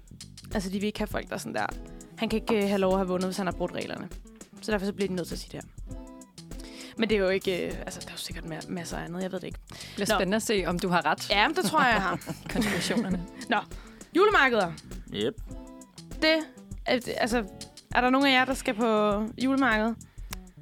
Altså, 0.54 0.70
de 0.70 0.80
vil 0.80 0.86
ikke 0.86 0.98
have 0.98 1.06
folk, 1.06 1.28
der 1.28 1.34
er 1.34 1.38
sådan 1.38 1.54
der... 1.54 1.66
Han 2.18 2.28
kan 2.28 2.40
ikke 2.40 2.62
øh, 2.62 2.68
have 2.68 2.78
lov 2.78 2.92
at 2.92 2.98
have 2.98 3.08
vundet, 3.08 3.28
hvis 3.28 3.36
han 3.36 3.46
har 3.46 3.52
brudt 3.52 3.72
reglerne. 3.72 4.08
Så 4.62 4.72
derfor 4.72 4.86
så 4.86 4.92
bliver 4.92 5.08
de 5.08 5.14
nødt 5.14 5.28
til 5.28 5.34
at 5.34 5.38
sige 5.38 5.50
det 5.52 5.64
her. 5.64 5.94
Men 6.96 7.08
det 7.08 7.14
er 7.16 7.20
jo 7.20 7.28
ikke... 7.28 7.66
Øh, 7.66 7.74
altså, 7.78 8.00
der 8.00 8.08
er 8.08 8.12
jo 8.12 8.18
sikkert 8.18 8.44
ma- 8.44 8.70
masser 8.72 8.98
af 8.98 9.04
andet. 9.04 9.22
Jeg 9.22 9.32
ved 9.32 9.40
det 9.40 9.46
ikke. 9.46 9.58
Det 9.68 9.90
bliver 9.94 10.06
Nå. 10.08 10.14
spændende 10.18 10.36
at 10.36 10.42
se, 10.42 10.64
om 10.66 10.78
du 10.78 10.88
har 10.88 11.06
ret. 11.06 11.30
Ja, 11.30 11.48
men 11.48 11.56
det 11.56 11.64
tror 11.64 11.82
jeg, 11.82 11.92
jeg 11.92 12.02
har. 12.02 12.20
Konspirationerne. 12.52 13.26
Julemarkeder. 14.16 14.72
Yep. 15.14 15.34
Det, 16.22 16.36
altså, 17.20 17.44
er 17.94 18.00
der 18.00 18.10
nogen 18.10 18.26
af 18.26 18.32
jer, 18.32 18.44
der 18.44 18.54
skal 18.54 18.74
på 18.74 19.22
julemarked? 19.42 19.94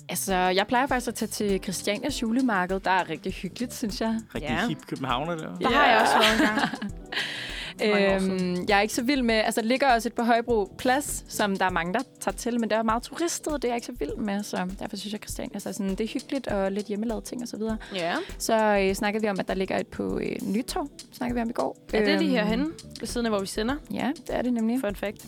altså, 0.09 0.35
jeg 0.35 0.67
plejer 0.67 0.87
faktisk 0.87 1.09
at 1.09 1.15
tage 1.15 1.29
til 1.29 1.61
Christianias 1.63 2.23
julemarked. 2.23 2.81
Der 2.81 2.91
er 2.91 3.09
rigtig 3.11 3.33
hyggeligt, 3.33 3.75
synes 3.75 4.01
jeg. 4.01 4.19
Rigtig 4.35 4.51
Ja. 4.51 4.69
hip 4.69 4.79
Københavner 4.87 5.37
der. 5.37 5.57
Der 5.59 5.69
har 5.69 5.87
jeg 5.87 6.01
også 6.01 6.15
været 6.19 6.41
en 6.41 6.47
gang. 6.47 6.93
Øhm, 7.85 8.65
jeg 8.69 8.77
er 8.79 8.81
ikke 8.81 8.95
så 8.95 9.03
vild 9.03 9.23
med... 9.23 9.35
Altså, 9.35 9.61
der 9.61 9.67
ligger 9.67 9.95
også 9.95 10.09
et 10.09 10.13
på 10.13 10.23
Højbro 10.23 10.73
Plads, 10.79 11.25
som 11.29 11.57
der 11.57 11.65
er 11.65 11.71
mange, 11.71 11.93
der 11.95 12.01
tager 12.21 12.37
til, 12.37 12.61
men 12.61 12.71
der 12.71 12.77
er 12.77 12.83
meget 12.83 13.03
turistet, 13.03 13.53
og 13.53 13.63
det 13.63 13.69
er 13.69 13.73
jeg 13.73 13.77
ikke 13.77 13.87
så 13.87 13.93
vild 13.99 14.17
med, 14.17 14.43
så 14.43 14.57
derfor 14.79 14.97
synes 14.97 15.13
jeg, 15.13 15.21
Christianias 15.21 15.67
er 15.67 15.73
sådan, 15.73 15.91
det 15.91 16.01
er 16.01 16.09
hyggeligt 16.09 16.47
og 16.47 16.73
lidt 16.73 16.87
hjemmelavet 16.87 17.25
ting 17.25 17.43
og 17.43 17.49
så 17.49 17.57
videre. 17.57 17.77
Ja. 17.95 18.15
Så 18.39 18.79
øh, 18.79 18.95
snakker 18.95 19.21
vi 19.21 19.29
om, 19.29 19.41
at 19.41 19.49
der 19.49 19.55
ligger 19.55 19.79
et 19.79 19.87
på 19.87 20.19
øh, 20.19 20.37
Nytorv, 20.43 20.89
snakker 21.13 21.35
vi 21.35 21.41
om 21.41 21.51
i 21.51 21.53
går. 21.53 21.77
Er 21.93 22.05
det 22.05 22.19
lige 22.19 22.29
Øhm, 22.29 22.35
herhenne, 22.37 22.67
ved 23.01 23.07
siden 23.09 23.27
af, 23.27 23.33
hvor 23.33 23.41
vi 23.41 23.47
sender? 23.47 23.75
Ja, 23.93 24.13
det 24.27 24.35
er 24.37 24.43
det 24.43 24.53
nemlig. 24.53 24.81
Fun 24.81 24.95
fact. 24.97 25.27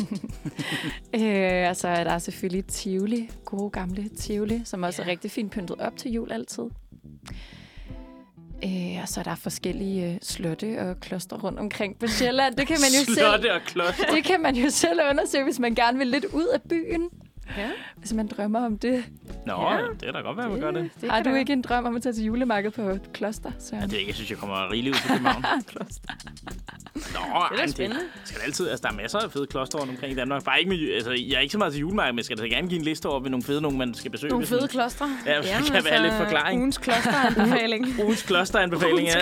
Øh, 1.14 1.68
altså, 1.68 1.88
der 1.88 2.10
er 2.10 2.18
selvfølgelig 2.18 2.64
Tivoli, 2.66 3.30
gode 3.44 3.70
gamle 3.70 4.08
Tivoli, 4.08 4.62
som 4.64 4.82
også 4.82 5.02
Ja. 5.02 5.06
er 5.06 5.10
rigtig 5.10 5.30
fint 5.30 5.52
pyntet 5.52 5.80
op 5.80 5.96
til 5.96 6.10
jul 6.12 6.32
altid. 6.32 6.62
Øh, 8.64 9.02
og 9.02 9.08
så 9.08 9.20
er 9.20 9.24
der 9.24 9.34
forskellige 9.34 10.12
øh, 10.12 10.18
slotte 10.22 10.78
og 10.80 11.00
kloster 11.00 11.36
rundt 11.38 11.58
omkring 11.58 11.98
på 11.98 12.06
Sjælland. 12.06 12.54
Det 12.54 12.66
kan 12.66 12.76
man 12.80 12.90
jo 13.00 13.04
selv, 13.14 13.18
Slotte 13.18 13.52
og 13.54 13.60
kloster. 13.66 14.14
det 14.14 14.24
kan 14.24 14.42
man 14.42 14.56
jo 14.56 14.70
selv 14.70 15.00
undersøge, 15.10 15.44
hvis 15.44 15.58
man 15.58 15.74
gerne 15.74 15.98
vil 15.98 16.06
lidt 16.06 16.24
ud 16.24 16.46
af 16.46 16.60
byen. 16.62 17.08
Ja. 17.56 17.70
Hvis 17.96 18.12
man 18.12 18.26
drømmer 18.26 18.66
om 18.66 18.78
det. 18.78 19.04
Nå, 19.46 19.52
Ja. 19.52 19.74
ja. 19.74 19.82
det 20.00 20.08
er 20.08 20.12
da 20.12 20.18
godt 20.18 20.36
være, 20.36 20.48
man 20.48 20.60
gør 20.60 20.70
det. 20.70 20.90
det 21.00 21.10
Har 21.10 21.22
du 21.22 21.34
ikke 21.34 21.52
en 21.52 21.62
drøm 21.62 21.84
om 21.86 21.96
at 21.96 22.02
tage 22.02 22.12
til 22.12 22.24
julemarked 22.24 22.70
på 22.70 22.98
kloster? 23.14 23.50
Så. 23.58 23.76
Ja, 23.76 23.82
det 23.82 23.92
er 23.92 23.96
ikke. 23.98 24.08
Jeg 24.08 24.14
synes, 24.14 24.30
jeg 24.30 24.38
kommer 24.38 24.70
rigeligt 24.72 24.94
ud 24.96 25.00
til 25.00 25.10
København. 25.10 25.44
kloster. 25.72 26.08
Nå, 26.94 27.44
Det 27.56 27.64
er 27.64 27.66
spændende. 27.68 28.02
skal 28.24 28.40
da 28.40 28.44
altid, 28.44 28.68
altså, 28.68 28.82
der 28.82 28.92
er 28.92 28.96
masser 29.02 29.18
af 29.18 29.30
fede 29.32 29.46
kloster 29.46 29.78
rundt 29.78 29.90
omkring 29.90 30.12
i 30.12 30.16
Danmark. 30.16 30.44
Bare 30.44 30.58
ikke 30.58 30.68
med, 30.68 30.94
altså, 30.94 31.10
jeg 31.10 31.36
er 31.36 31.40
ikke 31.40 31.52
så 31.52 31.58
meget 31.58 31.72
til 31.72 31.80
julemarked, 31.80 32.12
men 32.12 32.16
jeg 32.18 32.24
skal 32.24 32.38
da 32.38 32.42
gerne 32.46 32.68
give 32.68 32.78
en 32.78 32.84
liste 32.84 33.06
over, 33.06 33.20
med 33.20 33.30
nogle 33.30 33.42
fede 33.44 33.60
nogen, 33.60 33.78
man 33.78 33.94
skal 33.94 34.10
besøge. 34.10 34.30
Nogle 34.30 34.46
fede 34.46 34.68
klostre. 34.68 35.08
Ja, 35.26 35.36
det 35.38 35.72
kan 35.72 35.84
være 35.84 36.02
lidt 36.02 36.14
forklaring. 36.14 36.60
Ugens 36.60 36.78
klosteranbefaling. 36.78 37.86
Ugens 38.04 38.22
klosteranbefaling, 38.22 39.08
ja. 39.08 39.14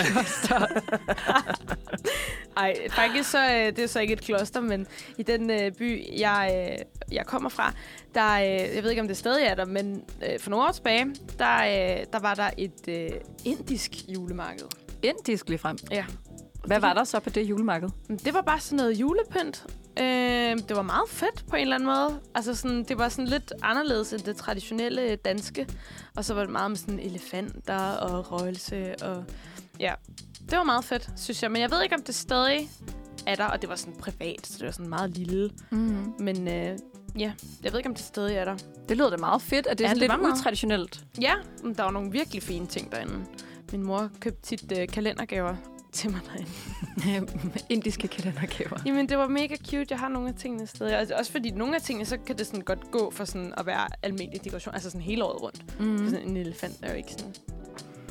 Ej, 2.57 2.75
faktisk 2.91 3.31
så 3.31 3.39
øh, 3.45 3.67
det 3.67 3.79
er 3.79 3.87
så 3.87 4.01
ikke 4.01 4.13
et 4.13 4.21
kloster, 4.21 4.61
men 4.61 4.87
i 5.19 5.23
den 5.23 5.51
øh, 5.51 5.73
by, 5.73 6.03
jeg, 6.19 6.69
øh, 6.73 7.15
jeg 7.15 7.27
kommer 7.27 7.49
fra, 7.49 7.73
der, 8.15 8.35
øh, 8.35 8.75
jeg 8.75 8.83
ved 8.83 8.91
ikke, 8.91 9.03
om 9.03 9.09
det 9.09 9.17
stadig 9.17 9.47
er 9.47 9.55
der, 9.55 9.65
men 9.65 10.05
øh, 10.27 10.41
for 10.41 10.51
nogle 10.51 10.67
år 10.67 10.73
tilbage, 10.73 11.15
der, 11.39 11.57
øh, 11.57 12.07
der 12.13 12.19
var 12.19 12.35
der 12.35 12.51
et 12.59 12.89
øh, 12.89 13.11
indisk 13.45 14.09
julemarked. 14.09 14.67
Indisk 15.03 15.47
frem. 15.59 15.79
Ja. 15.91 16.05
Hvad 16.67 16.81
var 16.81 16.93
der 16.93 17.05
så 17.05 17.21
på 17.21 17.31
det 17.31 17.43
julemarked? 17.43 17.89
Det 18.25 18.35
var 18.35 18.43
bare 18.43 18.61
sådan 18.61 18.77
noget 18.77 18.93
julepynt. 18.93 19.67
Øh, 20.01 20.59
det 20.69 20.77
var 20.77 20.83
meget 20.83 21.09
fedt 21.09 21.45
på 21.51 21.57
en 21.57 21.63
eller 21.63 21.75
anden 21.75 21.87
måde. 21.87 22.21
Altså 22.35 22.55
sådan, 22.55 22.85
det 22.85 22.99
var 22.99 23.09
sådan 23.09 23.27
lidt 23.27 23.53
anderledes 23.63 24.13
end 24.13 24.23
det 24.23 24.37
traditionelle 24.37 25.17
danske. 25.17 25.67
Og 26.17 26.25
så 26.25 26.35
var 26.35 26.41
det 26.41 26.51
meget 26.51 26.71
med 26.71 26.79
sådan 26.79 26.99
elefanter 26.99 27.79
og 27.79 28.33
røgelse. 28.33 28.95
Og 29.03 29.25
ja, 29.81 29.95
det 30.51 30.59
var 30.59 30.65
meget 30.65 30.85
fedt, 30.85 31.11
synes 31.17 31.43
jeg. 31.43 31.51
Men 31.51 31.63
jeg 31.63 31.71
ved 31.71 31.83
ikke, 31.83 31.95
om 31.95 32.03
det 32.03 32.15
stadig 32.15 32.71
er 33.27 33.35
der. 33.35 33.45
Og 33.45 33.63
det 33.63 33.69
var 33.69 33.77
sådan 33.77 33.95
privat, 33.99 34.47
så 34.47 34.59
det 34.59 34.67
var 34.67 34.73
sådan 34.73 34.89
meget 34.89 35.11
lille. 35.11 35.51
Mm. 35.71 36.13
Men 36.19 36.49
øh, 36.49 36.79
ja, 37.19 37.33
jeg 37.63 37.73
ved 37.73 37.79
ikke, 37.79 37.89
om 37.89 37.95
det 37.95 38.05
stadig 38.05 38.37
er 38.37 38.45
der. 38.45 38.57
Det 38.89 38.97
lyder 38.97 39.11
da 39.11 39.17
meget 39.17 39.43
fedt, 39.43 39.67
at 39.67 39.79
det 39.79 39.85
er 39.85 39.89
Ja, 39.89 39.95
sådan 39.95 40.03
det 40.03 40.11
lidt 40.11 40.23
meget. 40.23 40.39
utraditionelt. 40.41 41.05
Ja, 41.21 41.35
men 41.65 41.75
der 41.75 41.83
var 41.83 41.91
nogle 41.91 42.11
virkelig 42.13 42.43
fine 42.43 42.67
ting 42.67 42.93
derinde. 42.93 43.15
Min 43.73 43.83
mor 43.83 44.11
købte 44.21 44.43
tit 44.43 44.73
øh, 44.79 44.89
kalendergaver 44.89 45.57
til 45.93 46.11
mig 46.11 46.21
derinde. 46.27 47.33
Indiske 47.71 48.09
kalendergaver. 48.09 48.79
Jamen, 48.87 49.09
det 49.09 49.19
var 49.19 49.29
mega 49.29 49.57
cute. 49.57 49.87
Jeg 49.91 49.99
har 49.99 50.09
nogle 50.09 50.29
af 50.29 50.35
tingene 50.35 50.67
stadig. 50.67 50.95
Altså, 50.99 51.15
også 51.15 51.33
fordi 51.33 51.51
nogle 51.51 51.75
af 51.77 51.83
tingene, 51.83 52.07
så 52.07 52.19
kan 52.27 52.39
det 52.39 52.47
sådan 52.47 52.61
godt 52.61 52.91
gå 52.91 53.11
for 53.11 53.25
sådan 53.25 53.55
at 53.57 53.67
være 53.67 53.87
almindelig 54.03 54.45
dekoration. 54.45 54.75
Altså 54.75 54.91
sådan 54.91 55.01
hele 55.03 55.25
året 55.25 55.43
rundt. 55.43 55.81
Mm. 55.81 55.87
Mm. 55.87 56.09
Sådan 56.11 56.29
en 56.29 56.37
elefant 56.37 56.77
er 56.83 56.91
jo 56.91 56.97
ikke 56.97 57.13
sådan... 57.13 57.35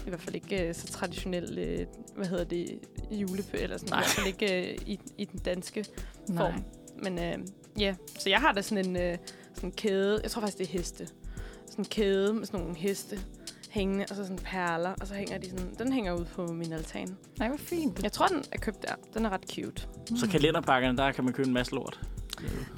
I 0.05 0.09
hvert 0.09 0.21
fald 0.21 0.35
ikke 0.35 0.67
øh, 0.67 0.75
så 0.75 0.87
traditionel, 0.87 1.57
øh, 1.59 1.85
hvad 2.15 2.25
hedder 2.27 2.43
det, 2.43 2.79
julepø, 3.11 3.57
eller 3.57 3.77
sådan. 3.77 3.89
Nej. 3.91 3.99
I 3.99 4.03
hvert 4.03 4.09
fald 4.09 4.27
ikke 4.27 4.71
øh, 4.71 4.77
i, 4.85 4.99
i 5.17 5.25
den 5.25 5.39
danske 5.39 5.85
Nej. 6.29 6.51
form. 6.51 6.63
Men 7.03 7.19
øh, 7.19 7.37
ja, 7.79 7.95
så 8.19 8.29
jeg 8.29 8.39
har 8.39 8.51
da 8.51 8.61
sådan 8.61 8.85
en 8.85 8.95
øh, 8.95 9.17
sådan 9.53 9.71
kæde. 9.71 10.19
Jeg 10.23 10.31
tror 10.31 10.39
faktisk, 10.39 10.57
det 10.57 10.67
er 10.67 10.71
heste. 10.71 11.07
Sådan 11.69 11.85
en 11.85 11.89
kæde 11.89 12.33
med 12.33 12.45
sådan 12.45 12.59
nogle 12.59 12.75
heste 12.75 13.19
hængende, 13.69 14.05
og 14.09 14.15
så 14.15 14.23
sådan 14.23 14.39
perler, 14.43 14.93
og 15.01 15.07
så 15.07 15.13
hænger 15.13 15.37
de 15.37 15.49
sådan... 15.49 15.75
Den 15.79 15.93
hænger 15.93 16.13
ud 16.13 16.25
på 16.25 16.47
min 16.47 16.73
altan. 16.73 17.17
Nej, 17.39 17.47
hvor 17.47 17.57
fint. 17.57 18.03
Jeg 18.03 18.11
tror, 18.11 18.27
den 18.27 18.43
er 18.51 18.57
købt 18.57 18.81
der. 18.81 18.95
Den 19.13 19.25
er 19.25 19.29
ret 19.29 19.43
cute. 19.55 19.81
Så 20.15 20.27
kalenderpakkerne, 20.31 20.97
der 20.97 21.11
kan 21.11 21.23
man 21.23 21.33
købe 21.33 21.47
en 21.47 21.53
masse 21.53 21.75
lort. 21.75 21.99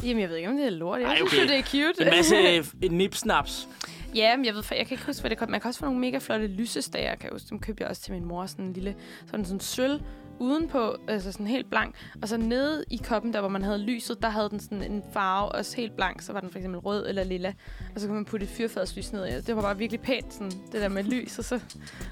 Jamen, 0.03 0.21
jeg 0.21 0.29
ved 0.29 0.35
ikke, 0.35 0.49
om 0.49 0.57
det 0.57 0.65
er 0.65 0.69
lort. 0.69 1.01
Jeg 1.01 1.09
Ej, 1.09 1.15
synes 1.15 1.33
okay. 1.33 1.43
jo, 1.43 1.47
det 1.47 1.57
er 1.57 1.63
cute. 1.63 2.05
En 2.05 2.17
masse 2.17 2.35
øh, 2.83 2.91
nipsnaps. 2.91 3.67
Ja, 4.15 4.37
men 4.37 4.45
jeg 4.45 4.53
ved, 4.55 4.63
jeg 4.71 4.87
kan 4.87 4.95
ikke 4.95 5.05
huske, 5.05 5.21
hvad 5.21 5.29
det 5.29 5.37
kom. 5.37 5.49
Man 5.49 5.61
kan 5.61 5.67
også 5.67 5.79
få 5.79 5.85
nogle 5.85 5.99
mega 5.99 6.17
flotte 6.17 6.47
lysestager, 6.47 7.15
kan 7.15 7.23
jeg 7.23 7.31
huske. 7.31 7.49
Dem 7.49 7.59
købte 7.59 7.81
jeg 7.81 7.89
også 7.89 8.01
til 8.01 8.13
min 8.13 8.25
mor. 8.25 8.45
Sådan 8.45 8.65
en 8.65 8.73
lille, 8.73 8.95
sådan 9.25 9.45
sådan 9.45 9.59
sølv 9.59 10.01
udenpå, 10.39 10.95
altså 11.07 11.31
sådan 11.31 11.47
helt 11.47 11.69
blank. 11.69 11.95
Og 12.21 12.27
så 12.27 12.37
nede 12.37 12.83
i 12.91 12.97
koppen, 12.97 13.33
der 13.33 13.39
hvor 13.39 13.49
man 13.49 13.63
havde 13.63 13.77
lyset, 13.77 14.21
der 14.21 14.29
havde 14.29 14.49
den 14.49 14.59
sådan 14.59 14.91
en 14.91 15.03
farve, 15.13 15.51
også 15.51 15.75
helt 15.75 15.95
blank. 15.95 16.21
Så 16.21 16.33
var 16.33 16.39
den 16.39 16.49
for 16.49 16.59
eksempel 16.59 16.79
rød 16.79 17.07
eller 17.07 17.23
lilla. 17.23 17.53
Og 17.95 18.01
så 18.01 18.07
kunne 18.07 18.15
man 18.15 18.25
putte 18.25 18.43
et 18.43 18.49
fyrfadslys 18.49 19.13
ned 19.13 19.25
i. 19.25 19.41
Det 19.41 19.55
var 19.55 19.61
bare 19.61 19.77
virkelig 19.77 20.01
pænt, 20.01 20.33
sådan, 20.33 20.51
det 20.51 20.81
der 20.81 20.89
med 20.89 21.03
lys. 21.03 21.39
Og 21.39 21.45
så, 21.45 21.59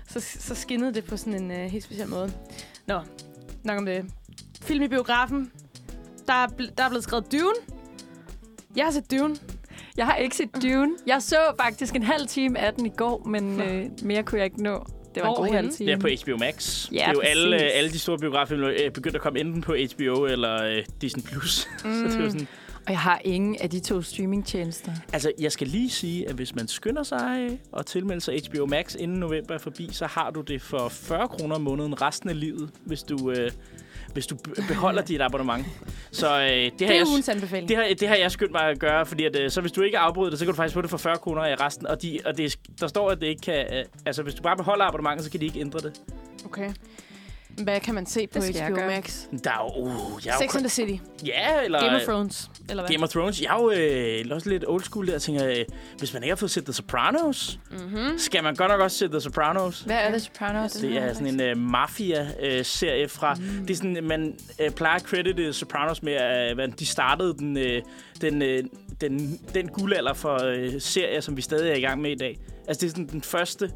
så, 0.08 0.20
så 0.20 0.56
skinnede 0.56 0.94
det 0.94 1.04
på 1.04 1.18
sådan 1.18 1.44
en 1.44 1.52
uh, 1.52 1.72
helt 1.72 1.84
speciel 1.84 2.08
måde. 2.08 2.34
Nå, 2.88 3.00
nok 3.64 3.78
om 3.78 3.86
det. 3.86 4.06
Film 4.62 4.84
i 4.84 4.88
biografen. 4.88 5.52
Der 6.28 6.34
er, 6.34 6.48
der 6.48 6.84
er 6.84 6.90
blevet 6.90 7.04
skrevet 7.04 7.32
Dune. 7.32 7.56
Jeg 8.76 8.86
har 8.86 8.92
set 8.92 9.12
Dune. 9.12 9.36
Jeg 9.98 10.06
har 10.06 10.16
ikke 10.16 10.36
set 10.36 10.50
Dune. 10.64 10.96
Jeg 11.08 11.22
så 11.22 11.38
faktisk 11.60 11.96
en 11.96 12.04
halv 12.04 12.28
time 12.28 12.60
af 12.60 12.74
den 12.74 12.86
i 12.86 12.92
går, 12.98 13.24
men 13.26 13.62
øh, 13.62 13.90
mere 14.04 14.24
kunne 14.24 14.38
jeg 14.38 14.46
ikke 14.46 14.64
nå. 14.64 14.86
Det 15.16 15.24
var 15.24 15.30
en 15.30 15.36
god 15.36 15.54
halv 15.54 15.72
time. 15.72 15.92
Det 15.92 15.98
er 15.98 16.00
på 16.00 16.08
HBO 16.26 16.38
Max. 16.38 16.88
Ja, 16.92 16.96
det 16.98 17.04
er 17.04 17.12
jo 17.12 17.20
alle, 17.20 17.58
præcis. 17.58 17.72
alle 17.74 17.90
de 17.90 18.00
store 18.00 18.18
biograffilm 18.18 18.64
øh, 18.64 18.92
begyndt 18.92 19.16
at 19.16 19.22
komme 19.22 19.40
enten 19.40 19.62
på 19.62 19.76
HBO 19.96 20.26
eller 20.26 20.64
øh, 20.64 20.84
Disney+. 21.02 21.24
Plus. 21.24 21.68
Mm. 21.86 21.94
så 22.00 22.04
det 22.04 22.16
er 22.16 22.24
jo 22.24 22.30
sådan, 22.30 22.48
Og 22.86 22.92
jeg 22.92 23.00
har 23.00 23.22
ingen 23.26 23.58
af 23.62 23.70
de 23.70 23.80
to 23.80 24.02
streamingtjenester. 24.02 24.92
Altså, 25.14 25.32
jeg 25.40 25.52
skal 25.52 25.68
lige 25.68 25.90
sige, 25.90 26.30
at 26.30 26.36
hvis 26.36 26.56
man 26.56 26.68
skynder 26.68 27.04
sig 27.04 27.60
og 27.72 27.86
tilmelder 27.86 28.20
sig 28.22 28.40
HBO 28.50 28.66
Max 28.66 28.96
inden 28.96 29.20
november 29.20 29.54
er 29.54 29.60
forbi, 29.60 29.90
så 29.92 30.06
har 30.06 30.32
du 30.32 30.42
det 30.42 30.62
for 30.62 30.90
40 30.90 31.28
kroner 31.28 31.56
om 31.56 31.62
måneden 31.62 32.02
resten 32.02 32.30
af 32.30 32.40
livet, 32.40 32.70
hvis 32.86 33.04
du, 33.04 33.32
øh, 33.32 33.52
hvis 34.14 34.28
du 34.28 34.36
be- 34.36 34.52
beholder 34.68 35.02
dit 35.02 35.22
abonnement. 35.22 35.66
Så 36.12 36.28
øh, 36.42 36.48
det, 36.48 36.54
har 36.54 36.72
Det 36.72 36.82
er 36.82 36.94
jeg, 36.96 37.30
anbefaling. 37.30 37.70
det, 37.70 37.78
har, 37.78 37.86
det 38.00 38.08
har 38.08 38.16
jeg 38.16 38.32
skyndt 38.32 38.52
mig 38.52 38.62
at 38.62 38.80
gøre, 38.80 39.06
fordi 39.06 39.26
at, 39.26 39.36
øh, 39.40 39.52
så 39.52 39.62
hvis 39.62 39.72
du 39.72 39.82
ikke 39.82 39.98
afbryder 39.98 40.30
det, 40.30 40.40
så 40.40 40.46
kan 40.46 40.52
du 40.54 40.56
faktisk 40.56 40.74
få 40.74 40.82
det 40.82 40.90
for 40.90 40.98
40 40.98 41.18
kroner 41.18 41.46
i 41.46 41.56
resten. 41.56 41.88
Og, 41.88 42.02
de, 42.02 42.20
og 42.26 42.38
det, 42.38 42.56
der 42.80 42.88
står, 42.88 43.10
at 43.12 43.22
det 43.22 43.28
ikke 43.28 43.42
kan... 43.42 43.66
Øh, 43.74 43.86
altså, 44.06 44.24
hvis 44.24 44.34
du 44.36 44.42
bare 44.44 44.58
beholder 44.58 44.86
abonnementet, 44.86 45.26
så 45.26 45.32
kan 45.32 45.40
de 45.40 45.46
ikke 45.46 45.60
ændre 45.60 45.80
det. 45.80 46.02
Okay. 46.46 46.70
Hvad 47.58 47.80
kan 47.80 47.96
man 47.96 48.06
se 48.06 48.28
på 48.28 48.40
jeg 48.54 48.68
HBO. 48.68 48.76
Max? 48.76 49.24
Der 49.44 49.50
er 49.52 49.72
jo... 49.78 49.82
Uh, 49.82 50.26
jeg 50.26 50.32
er 50.32 50.36
jo 50.36 50.42
Sex 50.42 50.56
and 50.56 50.64
the 50.64 50.70
City. 50.70 51.04
Ja, 51.26 51.64
eller... 51.64 51.80
Game 51.80 51.96
of 51.96 52.02
Thrones. 52.02 52.50
Eller 52.70 52.84
hvad? 52.84 52.92
Game 52.96 53.04
of 53.04 53.10
Thrones. 53.10 53.42
Jeg 53.42 53.48
er 53.58 53.62
jo 53.62 53.72
øh, 53.72 54.36
også 54.36 54.50
lidt 54.50 54.66
old 54.68 54.84
school 54.84 55.08
der, 55.08 55.16
og 55.16 55.22
tænker, 55.22 55.48
øh, 55.48 55.66
hvis 55.98 56.14
man 56.14 56.24
ikke 56.24 56.32
har 56.32 56.36
fået 56.36 56.52
set 56.52 56.64
The 56.64 56.74
Sopranos, 56.74 57.60
Mm-hmm. 57.72 58.18
skal 58.18 58.44
man 58.44 58.56
godt 58.56 58.72
nok 58.72 58.82
også 58.82 58.98
se 58.98 59.08
The 59.08 59.22
Sopranos. 59.22 59.82
Hvad 59.82 59.96
er 59.96 60.10
The 60.10 60.20
Sopranos? 60.20 60.72
Det 60.72 60.98
er 60.98 61.14
sådan 61.14 61.40
en 61.42 61.58
uh, 61.58 61.64
mafia-serie 61.64 63.08
fra... 63.08 63.34
Mm. 63.34 63.66
Det 63.68 63.70
er 63.74 63.76
sådan, 63.78 64.04
man 64.04 64.36
uh, 64.68 64.74
plejer 64.74 64.96
at 64.96 65.02
credite 65.02 65.54
Sopranos 65.54 66.04
med, 66.04 66.14
at 66.14 66.60
uh, 66.60 66.74
de 66.80 66.86
startede 66.86 67.34
den, 67.34 67.58
uh, 67.58 67.64
den, 68.22 68.42
uh, 68.42 68.70
den, 69.02 69.40
den 69.54 69.68
guldalder 69.68 70.14
for 70.14 70.34
uh, 70.34 70.74
serier, 70.80 71.22
som 71.22 71.38
vi 71.38 71.42
stadig 71.42 71.72
er 71.72 71.76
i 71.76 71.82
gang 71.82 72.02
med 72.02 72.12
i 72.12 72.16
dag. 72.16 72.40
Altså, 72.68 72.82
det 72.82 72.88
er 72.88 72.90
sådan 72.92 73.08
den 73.08 73.22
første 73.22 73.72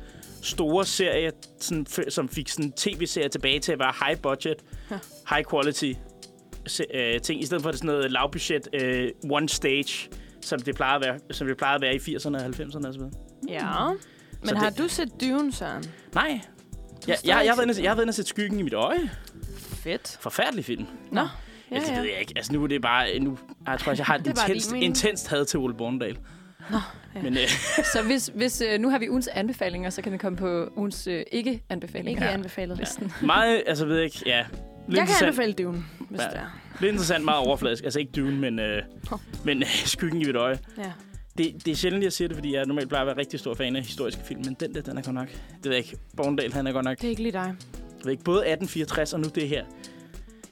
store 0.48 0.86
serie, 0.86 1.32
sådan, 1.60 1.86
som 2.10 2.30
fik 2.30 2.50
sådan 2.50 2.72
tv-serier 2.72 3.28
tilbage 3.30 3.60
til 3.60 3.72
at 3.72 3.80
være 3.80 3.94
high 4.08 4.20
budget, 4.22 4.56
Ja. 4.92 5.00
high 5.30 5.44
quality. 5.52 5.94
øh, 6.94 7.22
ting, 7.22 7.42
i 7.42 7.46
stedet 7.46 7.64
for 7.64 7.72
det 7.72 7.80
sådan 7.80 7.88
noget 7.96 8.12
lavbudget 8.12 8.68
øh, 8.74 9.10
one 9.30 9.50
stage, 9.50 10.10
som 10.42 10.60
det 10.60 10.76
plejede 10.76 10.96
at 10.96 11.02
være, 11.02 11.20
som 11.36 11.48
det 11.48 11.58
plejede 11.58 11.76
at 11.76 11.82
være 11.82 11.96
i 11.96 11.98
80'erne 12.16 12.36
og 12.36 12.46
90'erne 12.46 12.88
og 12.88 12.94
så 12.94 13.00
videre. 13.00 13.12
Ja. 13.50 13.88
Men 14.40 14.50
Så 14.50 14.56
har 14.56 14.70
det- 14.70 14.80
du 14.80 14.88
set 14.88 15.22
Dune, 15.22 15.54
Søren? 15.54 15.84
Nej. 16.14 16.40
Ja, 17.08 17.16
stadig 17.16 17.28
jeg, 17.28 17.46
jeg, 17.46 17.54
har 17.54 17.66
været 17.66 17.80
jeg 17.84 17.92
har 17.92 17.96
været 17.96 18.04
inde 18.04 18.12
og 18.12 18.16
set 18.16 18.28
Skyggen 18.28 18.60
i 18.60 18.62
mit 18.64 18.74
øje. 18.74 19.10
Fedt. 19.58 20.18
Forfærdelig 20.22 20.66
film. 20.66 20.86
Nå. 21.12 21.22
Ja, 21.22 21.28
Ja, 21.72 21.80
det 21.80 21.88
ja. 21.88 22.00
ved 22.00 22.10
jeg 22.10 22.20
ikke. 22.20 22.34
Altså, 22.36 22.54
nu 22.54 22.64
er 22.64 22.68
det 22.68 22.82
bare... 22.82 23.20
Nu, 23.20 23.38
jeg 23.68 23.80
tror, 23.80 23.92
jeg 23.98 24.06
har 24.06 24.16
et 24.20 24.28
intenst, 24.28 24.72
intenst 24.74 25.28
had 25.28 25.46
til 25.46 25.60
Ole 25.60 25.74
Bornedal. 25.74 26.18
Nå, 26.72 26.78
ja. 27.16 27.22
Men 27.22 27.34
øh, 27.34 27.48
Så 27.94 28.04
hvis, 28.06 28.32
hvis 28.36 28.62
øh, 28.62 28.80
nu 28.80 28.90
har 28.90 29.00
vi 29.00 29.10
ugens 29.10 29.28
anbefalinger, 29.28 29.90
så 29.90 30.02
kan 30.02 30.12
det 30.12 30.22
komme 30.22 30.38
på 30.38 30.70
ugens 30.76 31.08
øh, 31.08 31.24
ikke-anbefalinger. 31.32 32.10
Ikke 32.22 32.34
anbefalet. 32.34 32.78
Listen. 32.78 33.12
meget... 33.22 33.64
Altså, 33.68 33.86
ved 33.86 33.96
jeg 33.96 34.04
ikke... 34.06 34.24
Ja. 34.26 34.46
Lidt 34.88 35.00
Jeg 35.00 35.08
kan 35.08 35.28
anbefale 35.28 35.54
Dune, 35.54 35.84
hvis 36.10 36.22
Ja. 36.22 36.26
det 36.26 36.36
er. 36.36 36.60
lidt 36.82 36.90
interessant, 36.92 37.26
meget 37.26 37.40
overfladisk. 37.48 37.84
Altså 37.84 38.00
ikke 38.00 38.12
Dune, 38.12 38.36
men, 38.38 38.60
øh, 38.60 38.82
men 39.46 39.58
øh, 39.64 39.70
Skyggen 39.70 40.22
i 40.22 40.26
mit 40.26 40.36
øje. 40.36 40.60
Ja. 40.78 40.84
Det, 41.38 41.66
det 41.66 41.72
er 41.72 41.76
sjældent, 41.76 42.04
jeg 42.04 42.14
siger 42.14 42.28
det, 42.28 42.38
fordi 42.38 42.56
jeg 42.56 42.66
normalt 42.66 42.90
plejer 42.90 43.02
at 43.02 43.08
være 43.08 43.18
rigtig 43.18 43.40
stor 43.40 43.54
fan 43.54 43.76
af 43.76 43.82
historiske 43.84 44.22
film, 44.26 44.42
men 44.46 44.54
den 44.60 44.76
der, 44.76 44.82
den 44.82 44.98
er 44.98 45.02
godt 45.02 45.16
nok... 45.16 45.28
Det 45.28 45.66
ved 45.66 45.72
jeg 45.72 45.78
ikke. 45.78 45.98
Bornedal, 46.18 46.54
han 46.54 46.68
er 46.68 46.72
godt 46.72 46.86
nok... 46.86 46.98
Det 46.98 47.04
er 47.06 47.10
ikke 47.10 47.22
lige 47.22 47.32
dig. 47.34 47.56
Jeg 47.98 48.06
ved 48.06 48.12
ikke, 48.12 48.24
både 48.24 48.38
1864 48.40 49.14
og 49.14 49.20
nu 49.20 49.30
det 49.36 49.50
her. 49.50 49.66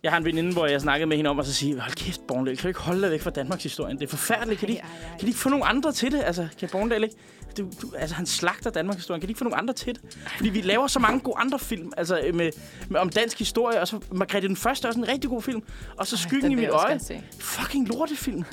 Jeg 0.06 0.14
har 0.14 0.18
en 0.18 0.26
veninde, 0.26 0.54
hvor 0.54 0.66
jeg 0.68 0.82
snakkede 0.82 1.08
med 1.10 1.18
hende 1.18 1.30
om, 1.30 1.40
og 1.40 1.46
så 1.46 1.54
sige, 1.54 1.80
hold 1.80 1.94
kæft, 1.94 2.28
Bornedal, 2.28 2.58
kan 2.58 2.62
du 2.64 2.68
ikke 2.68 2.80
holde 2.80 3.02
dig 3.02 3.12
væk 3.12 3.22
fra 3.22 3.30
Danmarks 3.30 3.64
historie? 3.64 3.94
Det 3.94 4.04
er 4.04 4.08
forfærdeligt. 4.08 4.60
Kan 4.60 4.70
de, 4.70 4.74
kan 5.10 5.22
de 5.22 5.28
ikke 5.28 5.40
få 5.40 5.50
nogle 5.50 5.66
andre 5.66 5.92
til 5.92 6.12
det? 6.12 6.24
Altså, 6.26 6.48
kan 6.60 6.70
Bornedal 6.72 7.04
ikke? 7.04 7.16
Du, 7.58 7.70
du, 7.82 7.92
altså, 7.98 8.16
han 8.16 8.26
slagter 8.26 8.70
Danmarks 8.70 8.98
historie. 8.98 9.20
Kan 9.20 9.28
de 9.28 9.32
ikke 9.32 9.38
få 9.38 9.44
nogle 9.44 9.58
andre 9.58 9.74
til 9.74 9.96
det? 9.96 10.02
Fordi 10.38 10.50
vi 10.50 10.62
laver 10.62 10.88
så 10.88 11.00
mange 11.00 11.20
gode 11.20 11.38
andre 11.38 11.60
film, 11.60 11.92
altså 11.98 12.20
øh, 12.20 12.36
med, 12.36 12.52
med 12.90 13.00
om 13.00 13.10
dansk 13.10 13.40
historie, 13.40 13.82
og 13.82 13.88
så 13.88 14.00
Margrethe 14.12 14.48
den 14.48 14.58
Første 14.58 14.86
er 14.86 14.90
også 14.90 15.00
en 15.00 15.08
rigtig 15.08 15.30
god 15.30 15.42
film, 15.42 15.62
og 15.98 16.08
så 16.08 16.18
Skyggen 16.18 16.52
i 16.52 16.56
mit 16.56 16.70
øje. 16.70 17.00
Fucking 17.40 17.88
lortefilm. 17.88 18.44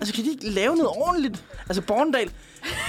altså, 0.00 0.14
kan 0.14 0.24
de 0.24 0.30
ikke 0.30 0.48
lave 0.48 0.76
noget 0.76 0.90
ordentligt? 0.96 1.44
Altså, 1.68 1.82
Bornedal. 1.82 2.30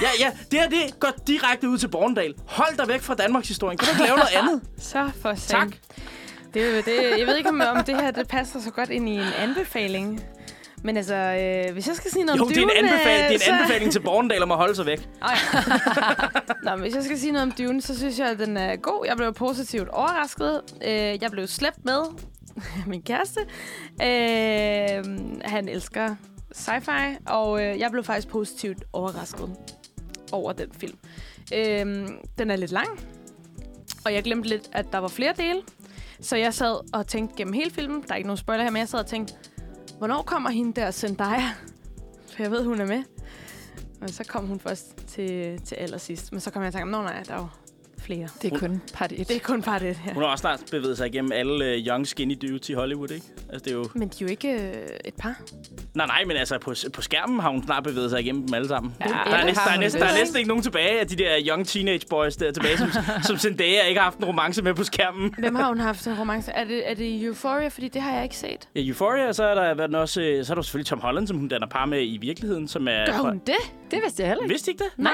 Ja, 0.01 0.07
ja, 0.19 0.31
det 0.51 0.59
her, 0.59 0.69
det 0.69 0.99
går 0.99 1.11
direkte 1.27 1.69
ud 1.69 1.77
til 1.77 1.87
Bornedal. 1.87 2.33
Hold 2.45 2.77
dig 2.77 2.87
væk 2.87 3.01
fra 3.01 3.15
Danmarks 3.15 3.47
historie. 3.47 3.77
Kan 3.77 3.87
du 3.87 3.91
ikke 3.93 4.03
lave 4.03 4.17
noget 4.17 4.33
andet? 4.33 4.61
Så 4.91 5.11
for 5.21 5.33
Tak. 5.33 5.67
Det, 6.53 6.61
jo 6.71 6.77
det, 6.77 7.19
jeg 7.19 7.27
ved 7.27 7.37
ikke, 7.37 7.49
om, 7.49 7.61
om 7.75 7.83
det 7.83 7.95
her 7.95 8.11
det 8.11 8.27
passer 8.27 8.59
så 8.59 8.71
godt 8.71 8.89
ind 8.89 9.09
i 9.09 9.13
en 9.13 9.33
anbefaling. 9.37 10.23
Men 10.83 10.97
altså, 10.97 11.15
øh, 11.15 11.73
hvis 11.73 11.87
jeg 11.87 11.95
skal 11.95 12.11
sige 12.11 12.23
noget 12.25 12.39
Jo, 12.39 12.43
om 12.43 12.47
det 12.49 12.57
er 12.57 12.61
en, 12.61 12.67
Dune, 12.67 12.77
anbefaling, 12.77 13.27
det 13.29 13.35
er 13.35 13.39
så- 13.39 13.49
en 13.51 13.55
anbefaling 13.57 13.91
til 13.91 13.99
Bornedal 13.99 14.43
om 14.43 14.51
at 14.51 14.57
holde 14.57 14.75
sig 14.75 14.85
væk. 14.85 14.99
Oh, 15.21 15.29
ja. 15.55 15.61
Nå, 16.63 16.71
men 16.71 16.79
hvis 16.81 16.95
jeg 16.95 17.03
skal 17.03 17.19
sige 17.19 17.31
noget 17.31 17.45
om 17.47 17.51
Dune, 17.51 17.81
så 17.81 17.97
synes 17.97 18.19
jeg, 18.19 18.27
at 18.29 18.39
den 18.39 18.57
er 18.57 18.75
god. 18.75 19.05
Jeg 19.07 19.17
blev 19.17 19.33
positivt 19.33 19.89
overrasket. 19.89 20.61
Øh, 20.85 20.91
jeg 21.21 21.31
blev 21.31 21.47
slæbt 21.47 21.85
med 21.85 22.01
min 22.87 23.01
kæreste. 23.01 23.39
Øh, 24.03 25.05
han 25.45 25.67
elsker 25.69 26.15
sci-fi, 26.55 27.17
og 27.27 27.63
øh, 27.63 27.79
jeg 27.79 27.91
blev 27.91 28.03
faktisk 28.03 28.27
positivt 28.27 28.83
overrasket 28.93 29.49
over 30.31 30.51
den 30.53 30.67
film. 30.79 30.97
Øh, 31.53 32.07
den 32.37 32.51
er 32.51 32.55
lidt 32.55 32.71
lang, 32.71 32.99
og 34.05 34.13
jeg 34.13 34.23
glemte 34.23 34.49
lidt, 34.49 34.69
at 34.71 34.85
der 34.91 34.97
var 34.97 35.07
flere 35.07 35.33
dele. 35.37 35.61
Så 36.21 36.35
jeg 36.35 36.53
sad 36.53 36.95
og 36.95 37.07
tænkte 37.07 37.35
gennem 37.37 37.53
hele 37.53 37.71
filmen, 37.71 38.01
der 38.01 38.11
er 38.11 38.15
ikke 38.15 38.27
nogen 38.27 38.37
spoiler 38.37 38.63
her, 38.63 38.71
men 38.71 38.79
jeg 38.79 38.87
sad 38.87 38.99
og 38.99 39.05
tænkte, 39.05 39.33
hvornår 39.97 40.21
kommer 40.21 40.49
hende 40.49 40.81
der 40.81 40.91
Zendaya? 40.91 41.49
For 42.27 42.43
jeg 42.43 42.51
ved, 42.51 42.63
hun 42.65 42.81
er 42.81 42.85
med. 42.85 43.03
Men 43.99 44.09
så 44.09 44.23
kom 44.23 44.45
hun 44.47 44.59
først 44.59 44.95
til, 45.07 45.61
til 45.61 45.75
allersidst. 45.75 46.31
Men 46.31 46.41
så 46.41 46.51
kom 46.51 46.61
jeg 46.61 46.67
og 46.67 46.73
tænkte, 46.73 46.91
nå 46.91 47.01
nej, 47.01 47.23
der 47.27 47.33
er 47.33 47.37
jo 47.37 47.47
flere. 47.97 48.27
Det 48.41 48.53
er 48.53 48.59
kun 48.59 48.81
part 48.93 49.11
1. 49.11 49.27
Det 49.27 49.35
er 49.35 49.39
kun 49.39 49.61
bare 49.61 49.79
det 49.79 49.95
her. 49.95 50.13
Hun 50.13 50.23
har 50.23 50.29
også 50.29 50.41
snart 50.41 50.63
bevæget 50.71 50.97
sig 50.97 51.07
igennem 51.07 51.31
alle 51.31 51.65
uh, 51.65 51.87
young 51.87 52.07
skinny 52.07 52.37
dudes 52.41 52.69
i 52.69 52.73
Hollywood, 52.73 53.11
ikke? 53.11 53.25
Altså, 53.49 53.63
det 53.63 53.67
er 53.67 53.75
jo... 53.75 53.89
Men 53.95 54.07
de 54.07 54.23
er 54.23 54.27
jo 54.27 54.27
ikke 54.27 54.53
øh, 54.53 54.87
et 55.05 55.13
par. 55.13 55.41
Nej, 55.93 56.07
nej, 56.07 56.23
men 56.27 56.37
altså, 56.37 56.57
på, 56.57 56.73
på 56.93 57.01
skærmen 57.01 57.39
har 57.39 57.49
hun 57.49 57.63
snart 57.63 57.83
bevæget 57.83 58.09
sig 58.09 58.19
igennem 58.19 58.45
dem 58.45 58.53
alle 58.53 58.67
sammen. 58.67 58.95
Ja, 58.99 59.05
der, 59.07 59.13
er 59.13 59.45
næsten, 59.45 59.55
der, 59.65 59.69
er 59.69 59.73
hun 59.75 59.79
næsten, 59.79 60.01
der 60.01 60.07
er 60.07 60.17
næsten 60.17 60.37
ikke 60.37 60.47
nogen 60.47 60.63
tilbage 60.63 60.99
af 60.99 61.07
de 61.07 61.15
der 61.15 61.37
young 61.49 61.67
teenage 61.67 62.01
boys 62.09 62.35
der 62.35 62.51
tilbage, 62.51 62.77
som, 62.77 62.89
som 63.23 63.37
Zendaya 63.37 63.83
ikke 63.83 63.99
har 63.99 64.03
haft 64.05 64.17
en 64.17 64.25
romance 64.25 64.61
med 64.63 64.73
på 64.73 64.83
skærmen. 64.83 65.35
Hvem 65.39 65.55
har 65.55 65.67
hun 65.67 65.79
haft 65.79 66.07
en 66.07 66.19
romance? 66.19 66.51
Er 66.51 66.63
det, 66.63 66.89
er 66.89 66.93
det 66.93 67.23
Euphoria? 67.23 67.67
Fordi 67.67 67.87
det 67.87 68.01
har 68.01 68.13
jeg 68.13 68.23
ikke 68.23 68.37
set. 68.37 68.69
Ja, 68.75 68.81
Euphoria, 68.87 69.33
så 69.33 69.43
er 69.43 69.55
der, 69.55 69.73
været 69.73 69.95
også, 69.95 70.21
øh, 70.21 70.45
så 70.45 70.53
er 70.53 70.55
der 70.55 70.61
selvfølgelig 70.61 70.87
Tom 70.87 70.99
Holland, 70.99 71.27
som 71.27 71.37
hun 71.37 71.47
danner 71.47 71.67
par 71.67 71.85
med 71.85 72.01
i 72.01 72.17
virkeligheden, 72.21 72.67
som 72.67 72.87
er... 72.87 73.05
Gør 73.05 73.17
hun 73.17 73.41
det? 73.47 73.55
Det 73.91 73.99
vidste 74.03 74.21
jeg 74.21 74.29
heller 74.29 74.43
ikke. 74.43 74.53
Vidste 74.53 74.71
ikke 74.71 74.83
det? 74.83 75.03
Nej, 75.03 75.13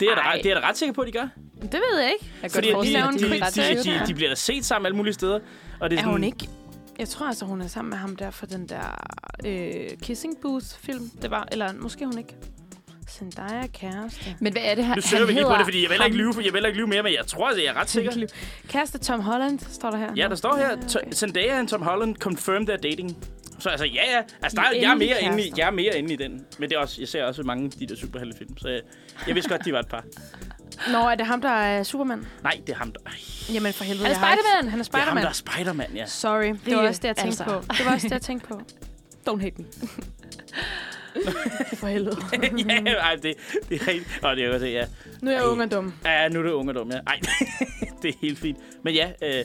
Det 0.00 0.08
er, 0.08 0.14
Ej. 0.14 0.40
det 0.42 0.50
er 0.50 0.54
der 0.54 0.68
ret 0.68 0.76
sikker 0.76 0.92
på, 0.92 1.00
at 1.00 1.06
de 1.06 1.12
gør. 1.12 1.28
det 1.62 1.80
ved 1.92 2.00
jeg 2.00 2.12
ikke. 2.12 2.32
Jeg 2.42 2.50
Fordi 2.50 2.68
de, 2.68 2.74
de, 2.74 2.80
de 2.82 3.84
de, 3.84 4.00
de, 4.00 4.06
de 4.06 4.14
bliver 4.14 4.28
da 4.28 4.34
set 4.34 4.64
sammen 4.64 4.86
alle 4.86 4.96
mulige 4.96 5.14
steder. 5.14 5.38
Og 5.80 5.90
det 5.90 5.96
er, 5.96 6.00
Er 6.00 6.02
sådan, 6.02 6.12
hun 6.12 6.24
ikke? 6.24 6.48
Jeg 6.98 7.08
tror 7.08 7.26
altså, 7.26 7.44
hun 7.44 7.60
er 7.60 7.66
sammen 7.66 7.90
med 7.90 7.98
ham 7.98 8.16
der 8.16 8.30
for 8.30 8.46
den 8.46 8.68
der 8.68 9.04
øh, 9.46 9.90
Kissing 10.02 10.40
Booth-film. 10.42 11.10
Det 11.22 11.30
var, 11.30 11.48
eller 11.52 11.72
måske 11.72 12.04
hun 12.06 12.18
ikke. 12.18 12.36
Zendaya 13.10 13.66
kæreste. 13.66 14.36
Men 14.40 14.52
hvad 14.52 14.62
er 14.64 14.74
det 14.74 14.84
her? 14.84 14.94
Nu 14.94 15.00
søger 15.00 15.26
vi 15.26 15.32
lige 15.32 15.44
på 15.44 15.52
det, 15.58 15.64
fordi 15.64 15.82
jeg 15.82 15.90
vil 15.90 15.98
ikke 16.04 16.16
lyve, 16.16 16.34
jeg 16.44 16.52
vil 16.52 16.64
ikke 16.66 16.78
lyve 16.78 16.86
mere, 16.86 17.02
men 17.02 17.12
jeg 17.12 17.26
tror, 17.26 17.48
at 17.48 17.56
jeg 17.56 17.64
er 17.64 17.80
ret 17.80 17.90
sikker. 17.90 18.26
Kæreste 18.68 18.98
Tom 18.98 19.20
Holland, 19.20 19.58
står 19.58 19.90
der 19.90 19.98
her. 19.98 20.12
Ja, 20.16 20.28
der 20.28 20.34
står 20.34 20.56
her, 20.56 20.72
Okay. 20.72 21.12
Zendaya 21.12 21.60
og 21.60 21.68
Tom 21.68 21.82
Holland 21.82 22.16
confirmed 22.16 22.66
their 22.66 22.78
dating. 22.78 23.16
Så 23.58 23.68
altså, 23.68 23.86
ja, 23.86 24.16
ja. 24.16 24.22
Altså, 24.42 24.56
der, 24.56 24.70
De 24.70 24.76
er 24.76 24.80
jeg, 24.82 24.90
er 24.90 24.94
mere 24.94 25.22
inde 25.22 25.42
i, 25.42 25.52
jeg 25.56 25.66
er 25.66 25.70
mere 25.70 25.98
inde 25.98 26.12
i 26.12 26.16
den. 26.16 26.44
Men 26.58 26.68
det 26.68 26.76
er 26.76 26.80
også, 26.80 26.96
jeg 27.00 27.08
ser 27.08 27.24
også 27.24 27.42
mange 27.42 27.64
af 27.64 27.70
de 27.70 27.86
der 27.86 27.96
superheltefilm, 27.96 28.56
så 28.56 28.68
jeg, 28.68 28.80
jeg 29.26 29.34
vidste 29.34 29.50
godt, 29.50 29.64
de 29.64 29.72
var 29.72 29.80
et 29.80 29.88
par. 29.88 30.04
Nå, 30.92 30.98
er 30.98 31.14
det 31.14 31.26
ham, 31.26 31.40
der 31.40 31.48
er 31.48 31.82
Superman? 31.82 32.26
Nej, 32.42 32.60
det 32.66 32.72
er 32.72 32.76
ham, 32.76 32.92
der, 32.92 33.00
ej, 33.06 33.12
Jamen 33.54 33.72
for 33.72 33.84
helvede. 33.84 34.06
Han 34.06 34.16
er 34.16 34.20
jeg 34.20 34.26
har 34.28 34.32
ikke- 34.32 34.42
Spider-Man. 34.44 34.70
Han 34.70 34.80
er 34.80 34.84
det 34.84 34.94
er 34.94 34.98
ham, 34.98 35.06
Spider-Man. 35.06 35.22
der 35.22 35.28
er 35.28 35.32
Spider-Man, 35.32 35.90
ja. 35.94 36.06
Sorry, 36.06 36.54
det 36.64 36.76
var 36.76 36.88
også 36.88 37.00
det, 37.02 37.08
jeg 37.08 37.16
tænkte 37.16 37.44
altså. 37.44 37.54
på. 37.68 37.74
Det 37.78 37.86
var 37.86 37.92
også 37.92 38.06
det, 38.08 38.12
jeg 38.12 38.22
tænkte 38.22 38.48
på. 38.48 38.60
Don't 39.30 39.40
hate 39.40 39.54
me. 39.58 39.64
for 41.80 41.86
helvede. 41.86 42.16
ja, 42.86 42.92
ej, 42.94 43.14
det, 43.14 43.34
det 43.68 43.80
er 43.80 43.90
helt... 43.92 44.06
Åh, 44.24 44.36
det 44.36 44.44
er 44.44 44.50
godt, 44.50 44.60
se, 44.60 44.66
ja. 44.66 44.84
Nu 45.22 45.30
er 45.30 45.34
jeg 45.34 45.42
Ej. 45.42 45.48
ung 45.48 45.62
og 45.62 45.70
dum. 45.70 45.94
Ja, 46.04 46.28
nu 46.28 46.38
er 46.38 46.42
det 46.42 46.52
ung 46.52 46.68
og 46.68 46.74
dum, 46.74 46.90
ja. 46.90 46.98
Ej, 47.06 47.20
det 48.02 48.08
er 48.08 48.14
helt 48.20 48.38
fint. 48.38 48.58
Men 48.84 48.94
ja, 48.94 49.10
øh, 49.22 49.44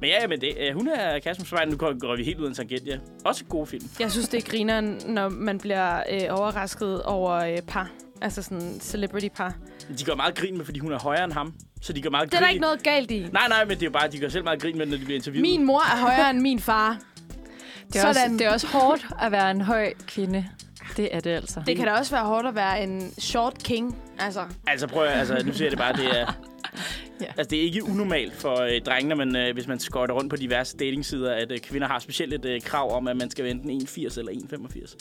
men 0.00 0.10
ja, 0.10 0.26
men 0.26 0.40
det, 0.40 0.54
øh, 0.60 0.74
hun 0.74 0.88
er 0.88 1.18
Kasper 1.18 1.44
Svejn. 1.44 1.68
Nu 1.68 1.76
går, 1.76 1.98
går 1.98 2.16
vi 2.16 2.24
helt 2.24 2.38
ud 2.38 2.44
af 2.44 2.48
en 2.48 2.54
tangent, 2.54 2.86
ja. 2.86 2.98
Også 3.24 3.44
en 3.44 3.48
god 3.50 3.66
film. 3.66 3.84
Jeg 4.00 4.10
synes, 4.12 4.28
det 4.28 4.38
er 4.46 4.50
grineren, 4.50 5.00
når 5.06 5.28
man 5.28 5.58
bliver 5.58 6.02
øh, 6.10 6.38
overrasket 6.38 7.02
over 7.02 7.30
øh, 7.32 7.58
par. 7.68 7.90
Altså 8.22 8.42
sådan 8.42 8.80
celebrity-par. 8.80 9.54
De 9.98 10.04
går 10.04 10.14
meget 10.14 10.34
grin 10.34 10.56
med, 10.56 10.64
fordi 10.64 10.78
hun 10.78 10.92
er 10.92 10.98
højere 10.98 11.24
end 11.24 11.32
ham. 11.32 11.54
Så 11.82 11.92
de 11.92 12.02
går 12.02 12.10
meget 12.10 12.28
Det 12.28 12.34
er 12.34 12.38
grin. 12.38 12.44
der 12.44 12.50
ikke 12.50 12.60
noget 12.60 12.82
galt 12.82 13.10
i. 13.10 13.26
Nej, 13.32 13.48
nej, 13.48 13.64
men 13.64 13.70
det 13.70 13.82
er 13.82 13.86
jo 13.86 13.90
bare, 13.92 14.08
de 14.08 14.18
gør 14.18 14.28
selv 14.28 14.44
meget 14.44 14.62
grin 14.62 14.78
med, 14.78 14.86
når 14.86 14.96
de 14.96 15.04
bliver 15.04 15.16
interviewet. 15.18 15.42
Min 15.50 15.66
mor 15.66 15.80
er 15.80 16.00
højere 16.00 16.30
end 16.30 16.40
min 16.40 16.58
far. 16.60 16.98
Det 17.92 18.02
er, 18.02 18.08
også, 18.08 18.20
Sådan. 18.20 18.38
det 18.38 18.46
er 18.46 18.52
også 18.52 18.66
hårdt 18.66 19.06
at 19.22 19.32
være 19.32 19.50
en 19.50 19.60
høj 19.60 19.92
kvinde. 20.06 20.46
Det 20.96 21.08
er 21.12 21.20
det 21.20 21.30
altså. 21.30 21.62
Det 21.66 21.76
kan 21.76 21.86
da 21.86 21.92
også 21.92 22.14
være 22.14 22.24
hårdt 22.24 22.46
at 22.46 22.54
være 22.54 22.82
en 22.82 23.12
short 23.18 23.58
king. 23.64 23.96
Altså, 24.18 24.44
Altså 24.66 24.86
prøv 24.86 25.04
at, 25.04 25.18
altså, 25.18 25.42
nu 25.46 25.52
siger 25.52 25.64
jeg 25.64 25.70
det 25.70 25.78
bare, 25.78 25.92
det 25.92 26.20
er... 26.20 26.26
Ja. 27.20 27.26
Altså, 27.26 27.50
det 27.50 27.58
er 27.58 27.62
ikke 27.62 27.84
unormalt 27.84 28.34
for 28.34 28.60
øh, 28.60 28.80
drengene, 28.86 29.14
men 29.14 29.36
øh, 29.36 29.54
hvis 29.54 29.66
man 29.66 29.80
skøjter 29.80 30.14
rundt 30.14 30.30
på 30.30 30.36
diverse 30.36 30.76
datingsider, 30.76 31.34
at 31.34 31.52
øh, 31.52 31.58
kvinder 31.58 31.88
har 31.88 31.98
specielt 31.98 32.34
et 32.34 32.44
øh, 32.44 32.60
krav 32.60 32.96
om, 32.96 33.08
at 33.08 33.16
man 33.16 33.30
skal 33.30 33.44
være 33.44 33.50
enten 33.52 33.70
1,80 33.82 34.18
eller 34.18 34.32
1,85. 34.32 34.96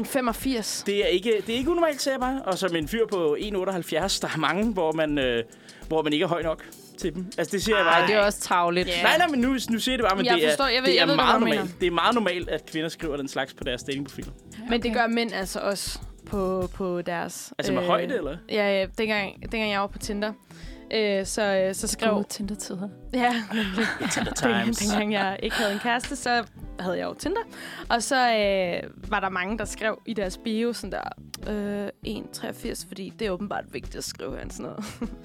1,85. 0.00 0.82
Det 0.86 1.02
er 1.04 1.06
ikke, 1.06 1.42
det 1.46 1.54
er 1.54 1.58
ikke 1.58 1.70
unormalt, 1.70 2.02
ser 2.02 2.10
jeg 2.10 2.20
bare. 2.20 2.42
Og 2.42 2.58
som 2.58 2.76
en 2.76 2.88
fyr 2.88 3.06
på 3.06 3.36
1,78, 3.40 3.48
der 3.50 4.28
er 4.34 4.38
mange, 4.38 4.72
hvor 4.72 4.92
man, 4.92 5.18
øh, 5.18 5.44
hvor 5.88 6.02
man 6.02 6.12
ikke 6.12 6.22
er 6.22 6.28
høj 6.28 6.42
nok 6.42 6.62
til 6.98 7.14
dem. 7.14 7.26
Altså, 7.38 7.52
det 7.56 7.62
siger 7.64 7.76
jeg 7.76 7.84
bare. 7.84 8.00
Ej, 8.00 8.06
det 8.06 8.14
er 8.14 8.20
også 8.20 8.40
travligt. 8.40 8.88
Ja. 8.88 9.02
Nej, 9.02 9.18
nej, 9.18 9.26
men 9.28 9.40
nu, 9.40 9.48
nu 9.70 9.78
siger 9.78 9.92
jeg 9.92 9.98
det 9.98 10.06
bare, 10.08 10.16
men 10.16 10.26
Jeg 10.26 10.34
det 10.36 10.44
er, 10.44 10.48
forstår- 10.50 10.66
jeg 10.66 10.82
ved- 10.82 10.86
det 10.86 10.94
er 10.94 11.00
jeg 11.00 11.08
ved, 11.08 11.16
meget 11.16 11.40
normalt. 11.40 11.80
Det 11.80 11.86
er 11.86 11.90
meget 11.90 12.14
normalt, 12.14 12.48
at 12.48 12.66
kvinder 12.66 12.88
skriver 12.88 13.16
den 13.16 13.28
slags 13.28 13.54
på 13.54 13.64
deres 13.64 13.82
datingprofiler. 13.82 14.30
Men 14.70 14.82
det 14.82 14.94
gør 14.94 15.06
mænd 15.06 15.32
altså 15.34 15.60
også 15.60 15.98
på, 16.26 16.68
på 16.74 17.02
deres... 17.02 17.52
Altså 17.58 17.72
med 17.72 17.82
højde, 17.86 18.16
eller? 18.16 18.36
Ja, 18.50 18.80
ja 18.80 18.86
dengang, 18.98 19.42
dengang 19.42 19.70
jeg 19.72 19.80
var 19.80 19.86
på 19.86 19.98
Tinder, 19.98 20.32
øh, 20.90 21.26
så, 21.26 21.42
øh, 21.42 21.74
så 21.74 21.86
skrev... 21.88 22.12
Gode 22.12 22.28
Tinder-tider. 22.28 22.88
Ja. 23.14 23.34
Tinder 24.12 24.32
Den, 24.32 24.64
Times. 24.64 24.78
dengang 24.78 25.12
jeg 25.12 25.38
ikke 25.42 25.56
havde 25.56 25.72
en 25.72 25.78
kæreste, 25.78 26.16
så 26.16 26.44
havde 26.80 26.98
jeg 26.98 27.04
jo 27.04 27.14
Tinder. 27.14 27.40
Og 27.88 28.02
så 28.02 28.16
øh, 28.16 28.90
var 29.10 29.20
der 29.20 29.28
mange, 29.28 29.58
der 29.58 29.64
skrev 29.64 29.98
i 30.06 30.14
deres 30.14 30.38
bio 30.38 30.72
sådan 30.72 30.92
der, 30.92 31.02
øh, 31.50 31.88
1,83, 32.06 32.88
fordi 32.88 33.12
det 33.18 33.26
er 33.26 33.30
åbenbart 33.30 33.64
vigtigt 33.72 33.96
at 33.96 34.04
skrive 34.04 34.36
her 34.36 34.44
sådan 34.50 34.66
noget. 34.66 34.84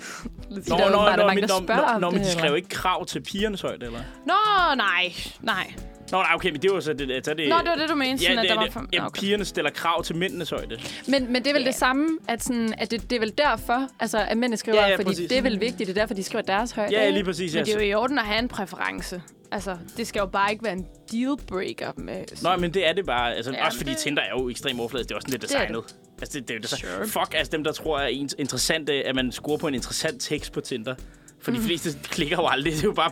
Lidt 0.50 0.70
Nå, 0.70 0.78
der 0.78 0.90
nå, 0.90 0.96
nå, 0.96 1.26
mange, 1.26 1.42
men, 1.42 1.50
der 1.50 1.60
nå, 1.60 1.76
nå, 1.76 1.82
om 1.82 2.02
nå, 2.02 2.10
men 2.10 2.20
det, 2.20 2.28
de 2.28 2.32
skrev 2.32 2.56
ikke 2.56 2.70
krav 2.70 3.06
til 3.06 3.22
pigernes 3.22 3.62
højde, 3.62 3.86
eller? 3.86 4.00
Nå, 4.26 4.76
nej, 4.76 5.14
nej. 5.42 5.74
Nå, 6.12 6.18
nej, 6.18 6.32
okay, 6.36 6.50
men 6.52 6.62
det 6.62 6.72
var 6.74 6.80
så 6.80 6.94
det. 6.94 7.26
Så 7.26 7.34
det 7.34 7.50
Nå, 7.50 7.58
det 7.58 7.66
var 7.70 7.76
det, 7.76 7.90
du 7.90 7.96
mente, 7.96 8.24
Ja, 8.24 8.30
sådan, 8.30 8.38
at 8.40 8.42
det, 8.44 8.50
der 8.50 8.56
var... 8.56 8.64
det, 8.64 8.74
For... 8.74 8.86
ja, 8.94 9.06
okay. 9.06 9.20
pigerne 9.20 9.46
stiller 9.46 9.72
krav 9.72 10.04
til 10.04 10.16
mændenes 10.16 10.50
højde. 10.50 10.80
Men, 11.08 11.34
men 11.34 11.44
det 11.44 11.48
er 11.50 11.54
vel 11.54 11.62
Ja. 11.62 11.68
det 11.68 11.76
samme, 11.76 12.08
at, 12.28 12.44
sådan, 12.44 12.74
at 12.78 12.92
det, 12.92 13.10
det 13.10 13.16
er 13.16 13.20
vel 13.20 13.34
derfor, 13.38 13.88
altså, 14.00 14.18
at 14.20 14.38
mændene 14.38 14.58
skriver, 14.58 14.78
Ja, 14.82 14.88
ja, 14.88 14.96
fordi 14.96 15.04
præcis. 15.04 15.30
det 15.30 15.38
er 15.38 15.42
vel 15.42 15.60
vigtigt, 15.60 15.88
det 15.88 15.90
er 15.90 16.02
derfor, 16.02 16.14
de 16.14 16.24
skriver 16.24 16.42
deres 16.42 16.72
højde. 16.72 16.94
Ja, 16.94 17.10
lige 17.10 17.24
præcis. 17.24 17.54
Men 17.54 17.58
Ja. 17.60 17.64
det 17.64 17.82
er 17.82 17.86
jo 17.86 17.92
i 17.92 17.94
orden 17.94 18.20
at 18.20 18.26
have 18.26 18.40
en 18.40 18.48
præference. 18.48 19.22
Altså, 19.52 19.78
det 19.98 20.08
skal 20.08 20.20
jo 20.20 20.26
bare 20.26 20.52
ikke 20.52 20.64
være 20.64 20.74
en 20.74 20.86
dealbreaker 21.12 21.92
med... 21.98 22.44
Nå, 22.44 22.56
men 22.56 22.74
det 22.74 22.88
er 22.88 22.94
det 22.94 23.06
bare. 23.06 23.36
Altså, 23.36 23.52
Ja, 23.52 23.66
også 23.66 23.78
fordi 23.78 23.90
det- 23.92 24.00
Tinder 24.00 24.22
er 24.22 24.30
jo 24.40 24.50
ekstremt 24.50 24.80
overfladisk. 24.80 25.10
Det 25.10 25.14
er 25.14 25.16
også 25.18 25.28
lidt 25.30 25.42
Det 25.42 25.52
er 25.56 25.60
det. 25.60 25.68
designet. 25.68 25.96
Altså, 26.22 26.40
det, 26.40 26.48
det, 26.48 26.54
er 26.54 26.58
jo 26.58 26.62
det, 26.62 26.70
Sure. 26.70 27.08
Fuck, 27.26 27.34
altså 27.38 27.52
dem, 27.52 27.64
der 27.64 27.72
tror, 27.72 28.00
er 28.00 28.08
ens 28.08 28.36
interessant, 28.40 28.90
at 28.90 29.16
man 29.16 29.32
scorer 29.32 29.58
på 29.58 29.68
en 29.68 29.74
interessant 29.74 30.22
tekst 30.22 30.52
på 30.54 30.62
Tinder. 30.62 30.96
For 31.42 31.52
Mm. 31.52 31.58
de 31.58 31.64
fleste 31.64 31.90
klikker 32.04 32.36
jo 32.40 32.48
aldrig. 32.48 32.74
Det 32.74 32.80
er 32.80 32.84
jo 32.84 32.92
bare... 32.92 33.12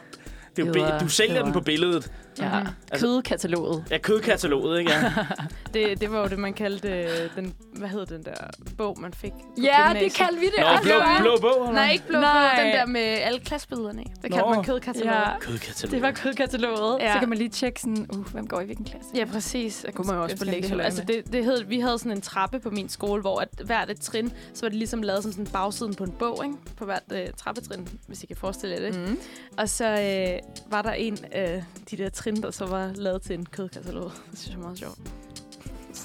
Det 0.56 0.68
er 0.68 0.82
jo 0.82 0.82
var- 0.86 1.00
du 1.00 1.08
sælger 1.10 1.34
det 1.34 1.46
den 1.46 1.54
var- 1.54 1.60
på 1.60 1.64
billedet. 1.66 2.12
Ja. 2.46 2.60
Altså- 2.92 3.06
Kødkataloget. 3.08 3.86
Ja, 3.92 3.98
kødkataloget, 3.98 4.80
ikke? 4.80 4.92
Ja. 4.92 5.14
Det, 5.74 6.02
det 6.02 6.12
var 6.12 6.20
jo 6.20 6.28
det, 6.28 6.40
man 6.40 6.54
kaldte 6.54 6.90
øh, 6.90 7.08
den... 7.36 7.54
Hvad 7.74 7.90
hed 7.90 8.06
den 8.06 8.24
der 8.24 8.34
bog, 8.78 8.98
man 9.02 9.14
fik 9.14 9.32
på 9.32 9.38
Ja, 9.58 9.62
det 9.62 9.88
gymnasiet? 9.88 10.14
kaldte 10.14 10.40
vi 10.40 10.46
det 10.46 10.54
Nå, 10.60 10.66
også. 10.66 10.84
blå, 10.84 10.94
ja. 10.94 11.22
blå 11.22 11.38
bog, 11.42 11.62
eller? 11.62 11.72
Nej, 11.72 11.92
ikke 11.92 12.08
blå 12.08 12.20
Nej. 12.20 12.56
bog. 12.56 12.64
Den 12.66 12.74
der 12.74 12.86
med 12.86 13.02
alle 13.02 13.40
klassebillederne 13.40 14.02
i. 14.04 14.06
Det 14.06 14.32
kaldte 14.32 14.38
Nå. 14.38 14.54
man 14.56 14.64
kødkatalog. 14.64 15.14
Ja. 15.14 15.30
Ja. 15.30 15.40
Kødkatalog. 15.40 15.92
Det 15.92 16.02
var 16.02 16.12
kødkataloget. 16.12 17.00
Ja. 17.00 17.14
Så 17.14 17.20
kan 17.20 17.30
man 17.30 17.38
lige 17.38 17.50
tjekke 17.50 17.82
sådan, 17.82 18.08
uh, 18.16 18.32
hvem 18.32 18.48
går 18.48 18.62
i 18.62 18.66
hvilken 18.66 18.86
klasse. 18.86 19.10
Ja, 19.16 19.26
præcis. 19.26 19.84
Jeg 19.86 19.94
kunne 19.94 20.08
man 20.08 20.16
jo 20.16 20.24
også 20.24 20.38
på 20.38 20.46
holde 20.46 20.84
Altså, 20.84 21.04
det, 21.04 21.34
det 21.34 21.46
hed, 21.46 21.64
vi 21.64 21.80
havde 21.80 22.00
sådan 22.00 22.12
en 22.12 22.22
trappe 22.22 22.60
på 22.60 22.70
min 22.70 22.90
skole, 22.90 23.22
hvor 23.22 23.40
at 23.40 23.50
hvert 23.66 23.90
et 23.90 24.00
trin, 24.02 24.34
så 24.54 24.62
var 24.62 24.70
det 24.70 24.78
ligesom 24.78 25.02
lavet 25.02 25.24
som 25.24 25.32
sådan 25.32 25.46
bagsiden 25.48 25.96
på 25.96 26.04
en 26.04 26.12
bog, 26.12 26.42
ikke? 26.46 26.58
På 26.78 26.86
hvert 26.86 27.04
øh, 27.12 27.28
trappetrin, 27.38 27.88
hvis 28.08 28.24
I 28.24 28.26
kan 28.26 28.36
forestille 28.36 28.76
jer 28.76 28.92
det. 28.92 29.00
Mm. 29.10 29.20
Og 29.58 29.70
så 29.70 29.86
øh, 29.86 30.72
var 30.72 30.82
der 30.82 30.92
en 30.92 31.18
af 31.32 31.64
de 31.92 31.98
der 31.98 32.10
trin, 32.10 32.27
der 32.36 32.52
så 32.52 32.66
var 32.66 32.92
lavet 32.96 33.22
til 33.22 33.34
en 33.40 33.46
kødkatalog. 33.46 34.12
Det 34.32 34.40
synes 34.40 34.50
jeg 34.50 34.58
er 34.58 34.64
meget 34.64 34.80
sjovt. 34.80 35.00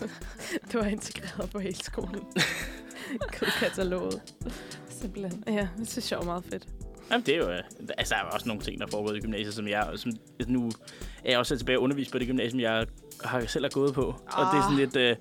Det 0.72 0.74
var 0.74 0.84
integreret 0.84 1.50
på 1.50 1.58
hele 1.58 1.76
skolen. 1.76 2.20
Kødkataloget. 3.32 4.22
Simpelthen. 4.88 5.44
Ja, 5.46 5.68
det 5.78 5.90
synes 5.90 6.10
jeg 6.10 6.18
var 6.18 6.24
meget 6.24 6.44
fedt. 6.44 6.66
Jamen, 7.10 7.26
det 7.26 7.34
er 7.34 7.38
jo... 7.38 7.50
øh, 7.50 7.62
Altså, 7.98 8.14
der 8.14 8.20
er 8.20 8.24
også 8.24 8.48
nogle 8.48 8.62
ting, 8.62 8.80
der 8.80 8.86
foregår 8.86 9.14
i 9.14 9.20
gymnasiet, 9.20 9.54
som 9.54 9.68
jeg... 9.68 9.88
Som, 9.96 10.12
nu 10.46 10.70
er 11.24 11.30
jeg 11.30 11.38
også 11.38 11.56
tilbage 11.56 11.78
og 11.78 11.82
undervist 11.82 12.12
på 12.12 12.18
det 12.18 12.26
gymnasium, 12.26 12.60
jeg 12.60 12.86
har 13.24 13.46
selv 13.46 13.64
er 13.64 13.68
gået 13.68 13.94
på. 13.94 14.02
Og 14.26 14.46
det 14.52 14.58
er 14.58 14.62
sådan 14.62 14.76
lidt... 14.76 14.96
Øh, 14.96 15.16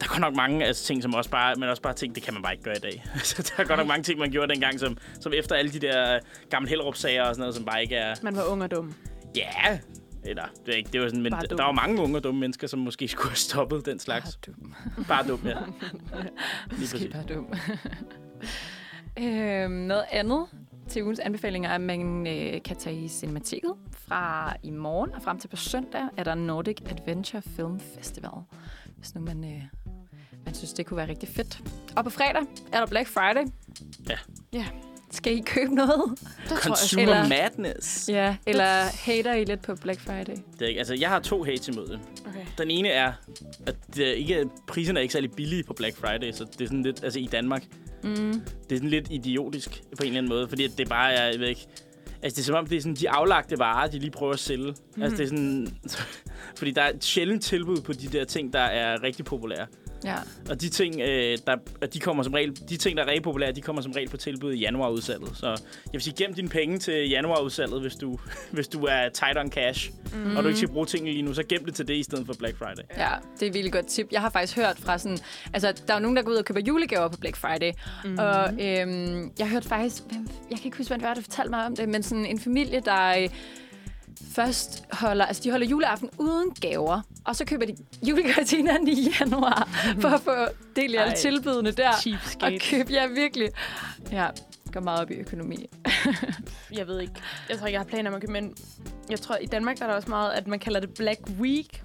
der 0.00 0.04
er 0.04 0.08
godt 0.08 0.20
nok 0.20 0.36
mange 0.36 0.64
altså, 0.64 0.84
ting, 0.84 1.02
som 1.02 1.14
også 1.14 1.30
bare, 1.30 1.54
men 1.54 1.68
også 1.68 1.82
bare 1.82 1.94
ting, 1.94 2.14
det 2.14 2.22
kan 2.22 2.34
man 2.34 2.42
bare 2.42 2.52
ikke 2.52 2.64
gøre 2.64 2.76
i 2.76 2.80
dag. 2.80 3.04
så 3.24 3.42
der 3.42 3.62
er 3.62 3.66
godt 3.66 3.78
nok 3.78 3.86
mange 3.86 4.02
ting, 4.02 4.18
man 4.18 4.30
gjorde 4.30 4.52
dengang, 4.52 4.80
som, 4.80 4.96
som 5.20 5.32
efter 5.32 5.54
alle 5.54 5.72
de 5.72 5.78
der 5.78 6.18
gamle 6.50 6.68
Hellerup-sager 6.68 7.22
og 7.22 7.34
sådan 7.34 7.40
noget, 7.40 7.54
som 7.54 7.64
bare 7.64 7.82
ikke 7.82 7.96
er... 7.96 8.14
Man 8.22 8.36
var 8.36 8.44
ung 8.44 8.62
og 8.62 8.70
dum. 8.70 8.94
Ja, 9.36 9.78
eller 10.26 10.44
det 10.66 10.72
er 10.72 10.76
ikke, 10.76 10.90
det 10.92 11.00
var 11.00 11.08
sådan, 11.08 11.22
men 11.22 11.32
Bare 11.32 11.46
dum. 11.46 11.56
der 11.56 11.64
var 11.64 11.72
mange 11.72 12.02
unge 12.02 12.16
og 12.16 12.24
dumme 12.24 12.40
mennesker, 12.40 12.66
som 12.66 12.78
måske 12.78 13.08
skulle 13.08 13.28
have 13.28 13.36
stoppet 13.36 13.86
den 13.86 13.98
slags. 13.98 14.36
Bare 14.36 14.54
dum. 14.56 14.74
Bare 15.08 15.28
dum, 15.28 15.40
ja. 15.44 15.56
Lige 16.78 16.88
præcis. 16.92 17.12
bare 17.12 17.24
dum. 17.28 17.52
øhm, 19.18 19.72
noget 19.72 20.04
andet 20.10 20.46
til 20.88 21.02
ugens 21.02 21.18
anbefalinger 21.18 21.70
er, 21.70 21.74
at 21.74 21.80
man 21.80 22.26
øh, 22.26 22.62
kan 22.62 22.76
tage 22.76 22.96
i 23.04 23.08
Cinemateket 23.08 23.72
fra 23.92 24.56
i 24.62 24.70
morgen 24.70 25.14
og 25.14 25.22
frem 25.22 25.38
til 25.38 25.48
på 25.48 25.56
søndag 25.56 26.02
er 26.16 26.24
der 26.24 26.34
Nordic 26.34 26.76
Adventure 26.90 27.42
Film 27.42 27.80
Festival. 27.80 28.30
Hvis 28.96 29.14
nu 29.14 29.20
man, 29.20 29.44
øh, 29.44 29.62
man 30.44 30.54
synes, 30.54 30.72
det 30.72 30.86
kunne 30.86 30.96
være 30.96 31.08
rigtig 31.08 31.28
fedt. 31.28 31.60
Og 31.96 32.04
på 32.04 32.10
fredag 32.10 32.42
er 32.72 32.78
der 32.78 32.86
Black 32.86 33.08
Friday. 33.08 33.52
Ja. 34.08 34.18
Ja. 34.52 34.66
Skal 35.10 35.36
I 35.36 35.42
købe 35.46 35.74
noget? 35.74 36.04
Det 36.20 36.28
tror 36.48 36.54
jeg 36.54 36.60
Consumer 36.62 37.02
Eller- 37.02 37.28
madness. 37.28 38.08
Ja, 38.08 38.36
eller 38.46 38.64
hater 39.04 39.34
I 39.34 39.44
lidt 39.44 39.62
på 39.62 39.74
Black 39.74 40.00
Friday? 40.00 40.36
Det 40.58 40.62
er 40.62 40.66
ikke, 40.66 40.78
altså, 40.78 40.94
jeg 40.94 41.08
har 41.08 41.18
to 41.20 41.42
hates 41.44 41.68
imod 41.68 41.86
det. 41.88 42.00
Okay. 42.28 42.46
Den 42.58 42.70
ene 42.70 42.88
er, 42.88 43.12
at 43.66 43.76
det 43.96 44.08
er 44.08 44.12
ikke, 44.12 44.44
priserne 44.68 44.98
er 44.98 45.02
ikke 45.02 45.12
særlig 45.12 45.30
billige 45.32 45.62
på 45.64 45.72
Black 45.74 45.96
Friday, 45.96 46.32
så 46.32 46.44
det 46.44 46.60
er 46.60 46.66
sådan 46.66 46.82
lidt, 46.82 47.04
altså 47.04 47.18
i 47.18 47.26
Danmark, 47.32 47.64
Mm. 48.04 48.12
det 48.68 48.72
er 48.72 48.76
sådan 48.76 48.90
lidt 48.90 49.06
idiotisk 49.10 49.70
på 49.70 50.02
en 50.02 50.06
eller 50.06 50.18
anden 50.18 50.28
måde, 50.28 50.48
fordi 50.48 50.64
at 50.64 50.70
det 50.78 50.88
bare 50.88 51.12
er, 51.12 51.30
jeg 51.30 51.40
ved 51.40 51.48
ikke, 51.48 51.66
altså 52.22 52.36
det 52.36 52.42
er 52.42 52.44
som 52.44 52.54
om, 52.54 52.66
det 52.66 52.76
er 52.76 52.80
sådan 52.80 52.94
de 52.94 53.10
aflagte 53.10 53.58
varer, 53.58 53.86
de 53.88 53.98
lige 53.98 54.10
prøver 54.10 54.32
at 54.32 54.38
sælge. 54.38 54.70
Mm-hmm. 54.70 55.02
Altså 55.02 55.16
det 55.16 55.24
er 55.24 55.28
sådan, 55.28 55.68
fordi 56.58 56.70
der 56.70 56.82
er 56.82 56.90
et 56.94 57.04
sjældent 57.04 57.42
tilbud 57.44 57.76
på 57.80 57.92
de 57.92 58.06
der 58.06 58.24
ting, 58.24 58.52
der 58.52 58.60
er 58.60 59.02
rigtig 59.02 59.24
populære. 59.24 59.66
Ja. 60.04 60.16
Og 60.50 60.60
de 60.60 60.68
ting, 60.68 61.00
øh, 61.00 61.38
der, 61.46 61.56
de 61.86 62.00
kommer 62.00 62.22
som 62.22 62.32
regel, 62.32 62.68
de 62.68 62.76
ting, 62.76 62.96
der 62.96 63.02
er 63.02 63.06
rigtig 63.06 63.22
populære, 63.22 63.52
de 63.52 63.60
kommer 63.60 63.82
som 63.82 63.92
regel 63.92 64.08
på 64.08 64.16
tilbud 64.16 64.52
i 64.52 64.58
januarudsalget. 64.58 65.30
Så 65.36 65.46
jeg 65.46 65.92
vil 65.92 66.02
sige, 66.02 66.14
gem 66.24 66.34
dine 66.34 66.48
penge 66.48 66.78
til 66.78 67.08
januarudsalget, 67.08 67.80
hvis 67.80 67.94
du, 67.94 68.18
hvis 68.52 68.68
du 68.68 68.84
er 68.84 69.08
tight 69.08 69.38
on 69.38 69.50
cash, 69.50 69.90
mm. 70.12 70.36
og 70.36 70.42
du 70.42 70.48
ikke 70.48 70.58
skal 70.58 70.70
bruge 70.70 70.86
tingene 70.86 71.12
lige 71.12 71.22
nu, 71.22 71.34
så 71.34 71.42
gem 71.48 71.64
det 71.64 71.74
til 71.74 71.88
det 71.88 71.94
i 71.94 72.02
stedet 72.02 72.26
for 72.26 72.34
Black 72.38 72.58
Friday. 72.58 72.82
Ja, 72.96 73.08
det 73.34 73.42
er 73.42 73.46
et 73.46 73.54
virkelig 73.54 73.72
godt 73.72 73.86
tip. 73.86 74.08
Jeg 74.12 74.20
har 74.20 74.30
faktisk 74.30 74.56
hørt 74.56 74.78
fra 74.78 74.98
sådan... 74.98 75.18
Altså, 75.52 75.74
der 75.88 75.94
er 75.94 75.98
nogen, 75.98 76.16
der 76.16 76.22
går 76.22 76.30
ud 76.32 76.36
og 76.36 76.44
køber 76.44 76.60
julegaver 76.60 77.08
på 77.08 77.16
Black 77.16 77.36
Friday. 77.36 77.72
Mm-hmm. 78.04 78.18
Og 78.18 78.52
øhm, 78.52 79.32
jeg 79.38 79.48
hørte 79.48 79.68
faktisk... 79.68 80.02
Jeg 80.50 80.58
kan 80.58 80.64
ikke 80.64 80.76
huske, 80.76 80.90
hvem 80.90 81.00
det 81.00 81.08
var, 81.08 81.14
der 81.14 81.22
fortalte 81.22 81.50
mig 81.50 81.66
om 81.66 81.76
det, 81.76 81.88
men 81.88 82.02
sådan 82.02 82.26
en 82.26 82.40
familie, 82.40 82.80
der 82.80 83.18
øh, 83.18 83.28
først 84.34 84.84
holder... 84.92 85.24
Altså, 85.24 85.42
de 85.42 85.50
holder 85.50 85.66
juleaften 85.66 86.10
uden 86.18 86.50
gaver. 86.60 87.00
Og 87.24 87.36
så 87.36 87.44
køber 87.44 87.66
de 87.66 87.76
julegaver 88.02 88.44
til 88.46 88.58
hinanden 88.58 88.88
i 88.88 89.08
januar, 89.20 89.68
for 90.00 90.08
at 90.08 90.20
få 90.20 90.34
del 90.76 90.94
i 90.94 90.96
alle 90.96 91.12
Ej. 91.12 91.16
tilbudene 91.16 91.70
der. 91.70 91.92
Og 92.42 92.52
købe, 92.70 92.92
ja, 92.92 93.06
virkelig. 93.06 93.50
Ja, 94.12 94.28
går 94.72 94.80
meget 94.80 95.00
op 95.00 95.10
i 95.10 95.14
økonomi. 95.14 95.66
Jeg 96.72 96.86
ved 96.86 97.00
ikke. 97.00 97.14
Jeg 97.48 97.58
tror 97.58 97.66
ikke, 97.66 97.74
jeg 97.74 97.80
har 97.80 97.88
planer 97.88 98.10
om 98.10 98.16
at 98.16 98.20
købe, 98.20 98.32
men 98.32 98.54
jeg 99.10 99.20
tror, 99.20 99.36
i 99.36 99.46
Danmark 99.46 99.78
der 99.78 99.84
er 99.84 99.88
der 99.88 99.96
også 99.96 100.08
meget, 100.08 100.32
at 100.32 100.46
man 100.46 100.58
kalder 100.58 100.80
det 100.80 100.94
Black 100.94 101.20
Week. 101.40 101.82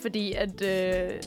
Fordi 0.00 0.32
at... 0.32 0.62
Øh, 0.62 1.20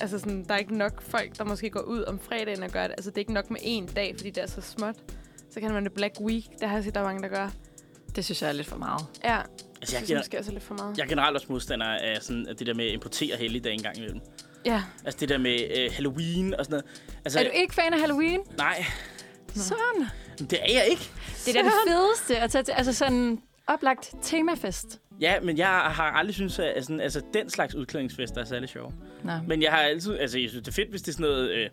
altså 0.00 0.18
sådan, 0.18 0.44
der 0.44 0.54
er 0.54 0.58
ikke 0.58 0.78
nok 0.78 1.02
folk, 1.02 1.38
der 1.38 1.44
måske 1.44 1.70
går 1.70 1.80
ud 1.80 2.04
om 2.04 2.18
fredagen 2.18 2.62
og 2.62 2.70
gør 2.70 2.82
det. 2.82 2.90
Altså, 2.90 3.10
det 3.10 3.16
er 3.16 3.20
ikke 3.20 3.32
nok 3.32 3.50
med 3.50 3.60
én 3.60 3.94
dag, 3.94 4.14
fordi 4.16 4.30
det 4.30 4.42
er 4.42 4.46
så 4.46 4.60
småt. 4.60 4.96
Så 5.50 5.60
kan 5.60 5.72
man 5.72 5.84
det 5.84 5.92
Black 5.92 6.14
Week. 6.20 6.44
Det 6.60 6.68
har 6.68 6.76
jeg 6.76 6.84
set, 6.84 6.94
der 6.94 7.00
er 7.00 7.04
mange, 7.04 7.22
der 7.22 7.28
gør. 7.28 7.50
Det 8.16 8.24
synes 8.24 8.42
jeg 8.42 8.48
er 8.48 8.52
lidt 8.52 8.66
for 8.66 8.76
meget. 8.76 9.00
Ja, 9.24 9.38
Altså, 9.38 9.46
det 9.80 9.80
jeg, 9.80 9.86
synes 9.98 10.08
jeg 10.10 10.14
jeg, 10.14 10.18
måske 10.20 10.38
også 10.38 10.50
er 10.50 10.52
lidt 10.52 10.64
for 10.64 10.74
meget. 10.74 10.98
jeg 10.98 11.04
er 11.04 11.08
generelt 11.08 11.34
også 11.36 11.46
modstander 11.50 11.86
af 11.86 12.18
sådan, 12.22 12.46
at 12.48 12.58
det 12.58 12.66
der 12.66 12.74
med 12.74 12.86
at 12.86 12.92
importere 12.92 13.36
helligdage 13.36 13.74
en 13.74 13.82
gang 13.82 13.96
imellem. 13.96 14.20
Ja. 14.66 14.82
Altså 15.04 15.20
det 15.20 15.28
der 15.28 15.38
med 15.38 15.58
øh, 15.78 15.90
Halloween 15.92 16.54
og 16.54 16.64
sådan 16.64 16.72
noget. 16.80 17.00
Altså, 17.24 17.40
Er 17.40 17.44
du 17.44 17.50
ikke 17.54 17.74
fan 17.74 17.94
af 17.94 18.00
Halloween? 18.00 18.40
Nej, 18.58 18.84
Sådan. 19.54 20.08
det 20.50 20.52
er 20.62 20.72
jeg 20.72 20.86
ikke. 20.90 21.10
Det 21.46 21.56
er 21.56 21.62
da 21.62 21.68
det 21.68 21.74
fedeste 21.88 22.38
at 22.42 22.50
tage 22.50 22.62
til. 22.64 22.72
Altså 22.72 22.92
sådan 22.92 23.38
oplagt 23.66 24.14
temafest. 24.22 25.00
Ja, 25.20 25.40
men 25.40 25.58
jeg 25.58 25.66
har 25.68 26.04
aldrig 26.12 26.34
syntes, 26.34 26.58
at 26.58 26.82
sådan, 26.84 27.00
altså, 27.00 27.22
den 27.34 27.50
slags 27.50 27.74
udklædningsfester 27.74 28.40
er 28.40 28.44
særlig 28.44 28.68
sjov. 28.68 28.92
Nå. 29.24 29.32
Men 29.46 29.62
jeg 29.62 29.70
har 29.72 29.78
altid, 29.78 30.18
altså 30.18 30.38
jeg 30.38 30.48
synes, 30.50 30.62
det 30.64 30.68
er 30.68 30.74
fedt, 30.74 30.90
hvis 30.90 31.02
det 31.02 31.08
er 31.08 31.12
sådan 31.12 31.26
noget, 31.26 31.50
øh, 31.50 31.70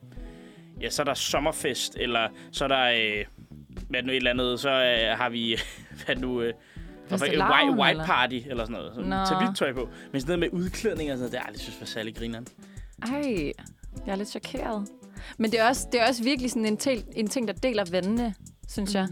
ja, 0.82 0.90
så 0.90 1.02
er 1.02 1.04
der 1.04 1.14
sommerfest, 1.14 1.96
eller 2.00 2.28
så 2.52 2.64
er 2.64 2.68
der, 2.68 2.84
øh, 2.86 3.26
hvad 3.90 4.04
nu 4.04 4.12
et 4.12 4.16
eller 4.16 4.32
andet, 4.32 4.60
så 4.60 4.70
øh, 4.70 5.18
har 5.18 5.30
vi, 5.30 5.58
hvad 6.06 6.16
nu, 6.16 6.42
øh, 6.42 6.54
Fastelavn, 7.08 7.52
white, 7.52 7.82
white 7.82 8.02
party, 8.06 8.40
eller 8.48 8.66
sådan 8.66 8.74
noget. 8.74 8.96
Så, 8.96 9.02
Nå. 9.02 9.16
Tag 9.26 9.46
hvidt 9.46 9.58
tøj 9.58 9.74
på. 9.74 9.90
Men 10.12 10.22
sådan 10.22 10.40
noget 10.40 10.54
med 10.54 10.62
udklædning 10.62 11.12
og 11.12 11.18
sådan 11.18 11.20
noget, 11.20 11.32
det 11.32 11.40
har 11.40 11.44
jeg 11.44 11.48
aldrig 11.48 11.62
synes 11.62 11.80
var 11.80 11.86
særlig 11.86 12.16
grineren. 12.16 12.48
Ej, 13.02 13.52
jeg 14.06 14.12
er 14.12 14.16
lidt 14.16 14.30
chokeret. 14.30 14.88
Men 15.38 15.52
det 15.52 15.60
er 15.60 15.68
også, 15.68 15.88
det 15.92 16.02
er 16.02 16.08
også 16.08 16.24
virkelig 16.24 16.52
sådan 16.52 16.66
en, 16.66 16.78
tel, 16.78 17.04
en 17.16 17.28
ting, 17.28 17.48
der 17.48 17.54
deler 17.54 17.86
vandene, 17.92 18.34
synes 18.70 18.94
mm. 18.94 19.00
jeg. 19.00 19.08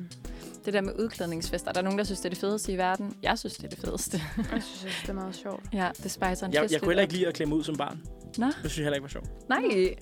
Det 0.66 0.74
der 0.74 0.82
med 0.82 0.94
udklædningsfester. 1.00 1.72
Der 1.72 1.80
er 1.80 1.84
nogen, 1.84 1.98
der 1.98 2.04
synes, 2.06 2.20
det 2.20 2.26
er 2.26 2.30
det 2.30 2.38
fedeste 2.38 2.72
i 2.72 2.78
verden. 2.78 3.16
Jeg 3.24 3.40
synes, 3.40 3.54
det 3.54 3.64
er 3.64 3.70
det 3.70 3.80
fedeste. 3.80 4.22
Jeg 4.38 4.64
synes 4.64 4.84
også, 4.86 4.98
det 5.02 5.10
er 5.10 5.14
meget 5.24 5.36
sjovt. 5.36 5.64
ja, 5.74 5.90
det 6.04 6.12
spicer 6.12 6.46
en 6.46 6.54
Jeg, 6.54 6.68
jeg 6.72 6.80
kunne 6.80 6.90
heller 6.90 7.02
ikke 7.02 7.14
lide 7.14 7.28
at 7.28 7.34
klemme 7.34 7.56
ud 7.56 7.64
som 7.64 7.76
barn. 7.76 8.02
Nå. 8.38 8.46
Det 8.46 8.56
synes 8.60 8.78
jeg 8.78 8.84
heller 8.84 8.96
ikke 8.96 9.04
var 9.04 9.10
sjovt. 9.10 9.50
Nej. 9.50 9.96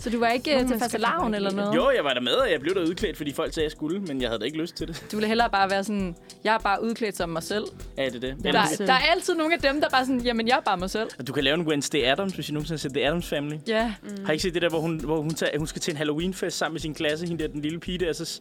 Så 0.00 0.10
du 0.10 0.18
var 0.18 0.28
ikke 0.28 0.62
Nå, 0.62 0.68
til 0.68 0.78
fastelavn 0.78 1.20
bare 1.32 1.36
eller 1.36 1.52
noget? 1.52 1.76
Jo, 1.76 1.90
jeg 1.96 2.04
var 2.04 2.14
der 2.14 2.20
med, 2.20 2.32
og 2.32 2.50
jeg 2.50 2.60
blev 2.60 2.74
der 2.74 2.80
udklædt, 2.80 3.16
fordi 3.16 3.32
folk 3.32 3.54
sagde, 3.54 3.64
at 3.64 3.70
jeg 3.70 3.76
skulle, 3.76 4.00
men 4.00 4.20
jeg 4.22 4.28
havde 4.28 4.40
da 4.40 4.44
ikke 4.44 4.58
lyst 4.58 4.76
til 4.76 4.88
det. 4.88 5.04
Du 5.12 5.16
ville 5.16 5.28
hellere 5.28 5.50
bare 5.50 5.70
være 5.70 5.84
sådan, 5.84 6.16
jeg 6.44 6.54
er 6.54 6.58
bare 6.58 6.82
udklædt 6.84 7.16
som 7.16 7.28
mig 7.28 7.42
selv. 7.42 7.64
Ja, 7.96 8.04
det 8.04 8.14
er 8.14 8.20
det. 8.20 8.36
Eller, 8.44 8.62
Der, 8.78 8.86
der 8.86 8.92
er 8.92 8.98
altid 8.98 9.34
nogle 9.34 9.54
af 9.54 9.60
dem, 9.60 9.80
der 9.80 9.88
bare 9.88 10.04
sådan, 10.06 10.20
jamen 10.20 10.48
jeg 10.48 10.56
er 10.56 10.60
bare 10.60 10.76
mig 10.76 10.90
selv. 10.90 11.08
du 11.26 11.32
kan 11.32 11.44
lave 11.44 11.54
en 11.54 11.66
Wednesday 11.66 12.04
Adams, 12.04 12.32
hvis 12.32 12.48
I 12.48 12.52
nogensinde 12.52 12.74
har 12.74 12.78
set 12.78 12.92
The 12.92 13.06
Adams 13.06 13.28
Family. 13.28 13.56
Ja, 13.66 13.94
Mm. 14.02 14.24
Har 14.24 14.32
I 14.32 14.34
ikke 14.34 14.42
set 14.42 14.54
det 14.54 14.62
der, 14.62 14.68
hvor 14.68 14.80
hun, 14.80 15.00
hvor 15.04 15.20
hun, 15.20 15.34
tager, 15.34 15.58
hun 15.58 15.66
skal 15.66 15.80
til 15.82 15.90
en 15.90 15.96
Halloween-fest 15.96 16.56
sammen 16.58 16.74
med 16.74 16.80
sin 16.80 16.94
klasse, 16.94 17.26
hende 17.26 17.42
der, 17.42 17.48
den 17.48 17.62
lille 17.62 17.80
pige 17.80 17.98
der, 17.98 18.08
og 18.08 18.16
så, 18.16 18.40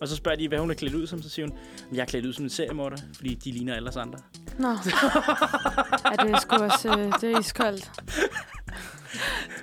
og 0.00 0.08
så 0.08 0.16
spørger 0.16 0.38
de, 0.38 0.48
hvad 0.48 0.58
hun 0.58 0.70
er 0.70 0.74
klædt 0.74 0.94
ud 0.94 1.06
som, 1.06 1.22
så 1.22 1.28
siger 1.28 1.46
hun, 1.48 1.58
jeg 1.92 2.00
er 2.00 2.04
klædt 2.06 2.26
ud 2.26 2.32
som 2.32 2.44
en 2.44 2.50
seriemorder, 2.50 2.96
fordi 3.16 3.34
de 3.34 3.52
ligner 3.52 3.74
alle 3.74 3.88
os 3.88 3.96
andre. 3.96 4.18
Nå. 4.58 4.68
ja, 4.68 4.74
det 6.24 6.30
er 6.34 6.38
sgu 6.40 6.56
også... 6.56 6.88
Øh, 6.98 7.12
det 7.20 7.32
er 7.32 7.38
iskoldt. 7.40 7.90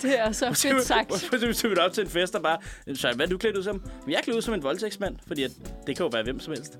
det 0.02 0.20
er 0.20 0.32
så 0.32 0.46
fedt 0.52 0.86
sagt. 0.86 1.08
Hvorfor 1.08 1.52
så 1.52 1.68
vi 1.68 1.76
op 1.76 1.92
til 1.92 2.04
en 2.04 2.10
fest 2.10 2.34
og 2.34 2.42
bare, 2.42 2.58
så 2.94 3.12
hvad 3.16 3.26
er 3.26 3.30
du 3.30 3.38
klædt 3.38 3.56
ud 3.56 3.62
som? 3.62 3.82
"Men 4.04 4.12
Jeg 4.12 4.18
er 4.18 4.22
klædt 4.22 4.36
ud 4.36 4.42
som 4.42 4.54
en 4.54 4.62
voldtægtsmand, 4.62 5.16
fordi 5.26 5.42
at, 5.42 5.50
det 5.86 5.96
kan 5.96 6.04
jo 6.04 6.10
være 6.12 6.22
hvem 6.22 6.40
som 6.40 6.52
helst. 6.52 6.72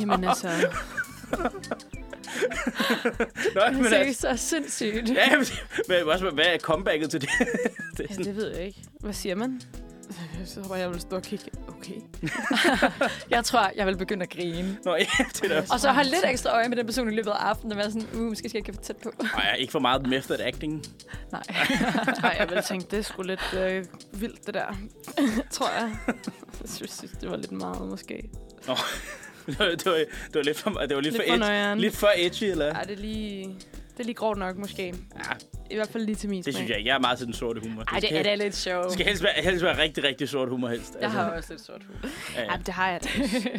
Jamen 0.00 0.24
altså... 0.24 0.48
Nå, 3.54 3.60
men 3.72 3.84
Det 3.84 3.92
er 3.92 3.96
altså, 3.98 4.20
så 4.20 4.36
sindssygt. 4.36 5.08
ja, 5.10 5.36
men, 5.36 5.46
men 5.88 6.08
også, 6.08 6.30
hvad 6.30 6.44
er 6.44 6.58
comebacket 6.58 7.10
til 7.10 7.20
det? 7.20 7.28
det 7.38 7.46
er 8.00 8.00
Ja, 8.00 8.06
sådan, 8.14 8.24
det 8.24 8.36
ved 8.36 8.54
jeg 8.56 8.66
ikke. 8.66 8.82
Hvad 9.00 9.12
siger 9.12 9.34
man? 9.34 9.60
Så 10.44 10.62
tror 10.62 10.74
jeg, 10.74 10.82
jeg 10.82 10.90
vil 10.90 11.00
stå 11.00 11.16
og 11.16 11.22
kigge. 11.22 11.44
Okay. 11.68 12.00
Jeg 13.30 13.44
tror, 13.44 13.70
jeg 13.76 13.86
vil 13.86 13.96
begynde 13.96 14.22
at 14.22 14.30
grine. 14.30 14.78
Nå, 14.84 14.94
ja, 14.94 15.06
det 15.42 15.52
er. 15.52 15.62
Og 15.72 15.80
så 15.80 15.90
har 15.90 16.02
lidt 16.02 16.24
ekstra 16.24 16.50
øje 16.50 16.68
med 16.68 16.76
den 16.76 16.86
person 16.86 17.12
i 17.12 17.14
løbet 17.14 17.30
af 17.30 17.34
aftenen, 17.34 17.72
og 17.72 17.78
være 17.78 17.90
sådan, 17.90 18.08
uh, 18.14 18.20
måske 18.20 18.48
skal 18.48 18.58
jeg 18.58 18.68
ikke 18.68 18.78
for 18.78 18.82
tæt 18.82 18.96
på. 18.96 19.12
Ej, 19.36 19.56
ikke 19.58 19.72
for 19.72 19.78
meget 19.78 20.06
method 20.06 20.40
acting. 20.40 20.84
Nej. 21.32 21.42
Nej, 22.22 22.36
jeg 22.38 22.48
ville 22.48 22.62
tænke, 22.62 22.86
det 22.90 22.98
er 22.98 23.02
sgu 23.02 23.22
lidt 23.22 23.54
øh, 23.56 23.84
vildt, 24.12 24.46
det 24.46 24.54
der. 24.54 24.76
tror 25.50 25.70
jeg. 25.80 25.96
Jeg 26.60 26.68
synes, 26.68 27.04
det 27.20 27.30
var 27.30 27.36
lidt 27.36 27.52
meget, 27.52 27.88
måske. 27.88 28.30
Nå, 28.66 28.76
det 29.46 29.58
var, 29.58 29.64
det 29.64 29.86
var, 29.86 29.94
det 29.94 30.34
var 30.34 30.42
lidt 30.42 30.58
for, 30.58 30.70
det 30.70 30.96
var 30.96 31.00
lidt, 31.00 31.14
Lidt 31.80 31.96
for, 31.96 32.06
for 32.06 32.12
edgy, 32.16 32.36
for 32.36 32.44
edgy, 32.44 32.44
eller? 32.44 32.66
Ja, 32.66 32.80
det 32.82 32.90
er 32.90 32.96
lige, 32.96 33.56
det 33.96 34.00
er 34.00 34.04
lige 34.04 34.14
grovt 34.14 34.38
nok, 34.38 34.56
måske. 34.56 34.86
Ja, 34.86 34.94
i 35.70 35.74
hvert 35.74 35.88
fald 35.88 36.04
lige 36.04 36.16
til 36.16 36.28
min 36.30 36.36
Det 36.42 36.44
smag. 36.44 36.54
synes 36.54 36.70
jeg. 36.70 36.86
Jeg 36.86 36.94
er 36.94 36.98
meget 36.98 37.18
til 37.18 37.26
den 37.26 37.34
sorte 37.34 37.60
humor. 37.60 37.82
Ej, 37.92 38.00
det 38.00 38.18
er 38.18 38.22
da 38.22 38.34
lidt 38.34 38.56
sjovt. 38.56 38.84
det 38.84 38.92
skal 38.92 39.06
helst 39.06 39.22
være, 39.22 39.32
helst 39.36 39.64
være 39.64 39.78
rigtig, 39.78 40.04
rigtig 40.04 40.28
sort 40.28 40.48
humor 40.48 40.68
helst. 40.68 40.96
Jeg 41.00 41.10
har 41.10 41.30
også 41.30 41.52
lidt 41.52 41.66
sort 41.66 41.82
hud. 41.86 42.10
ja, 42.36 42.42
ja. 42.42 42.48
Ej, 42.48 42.56
det 42.56 42.68
har 42.68 42.90
jeg 42.90 43.00
da. 43.04 43.08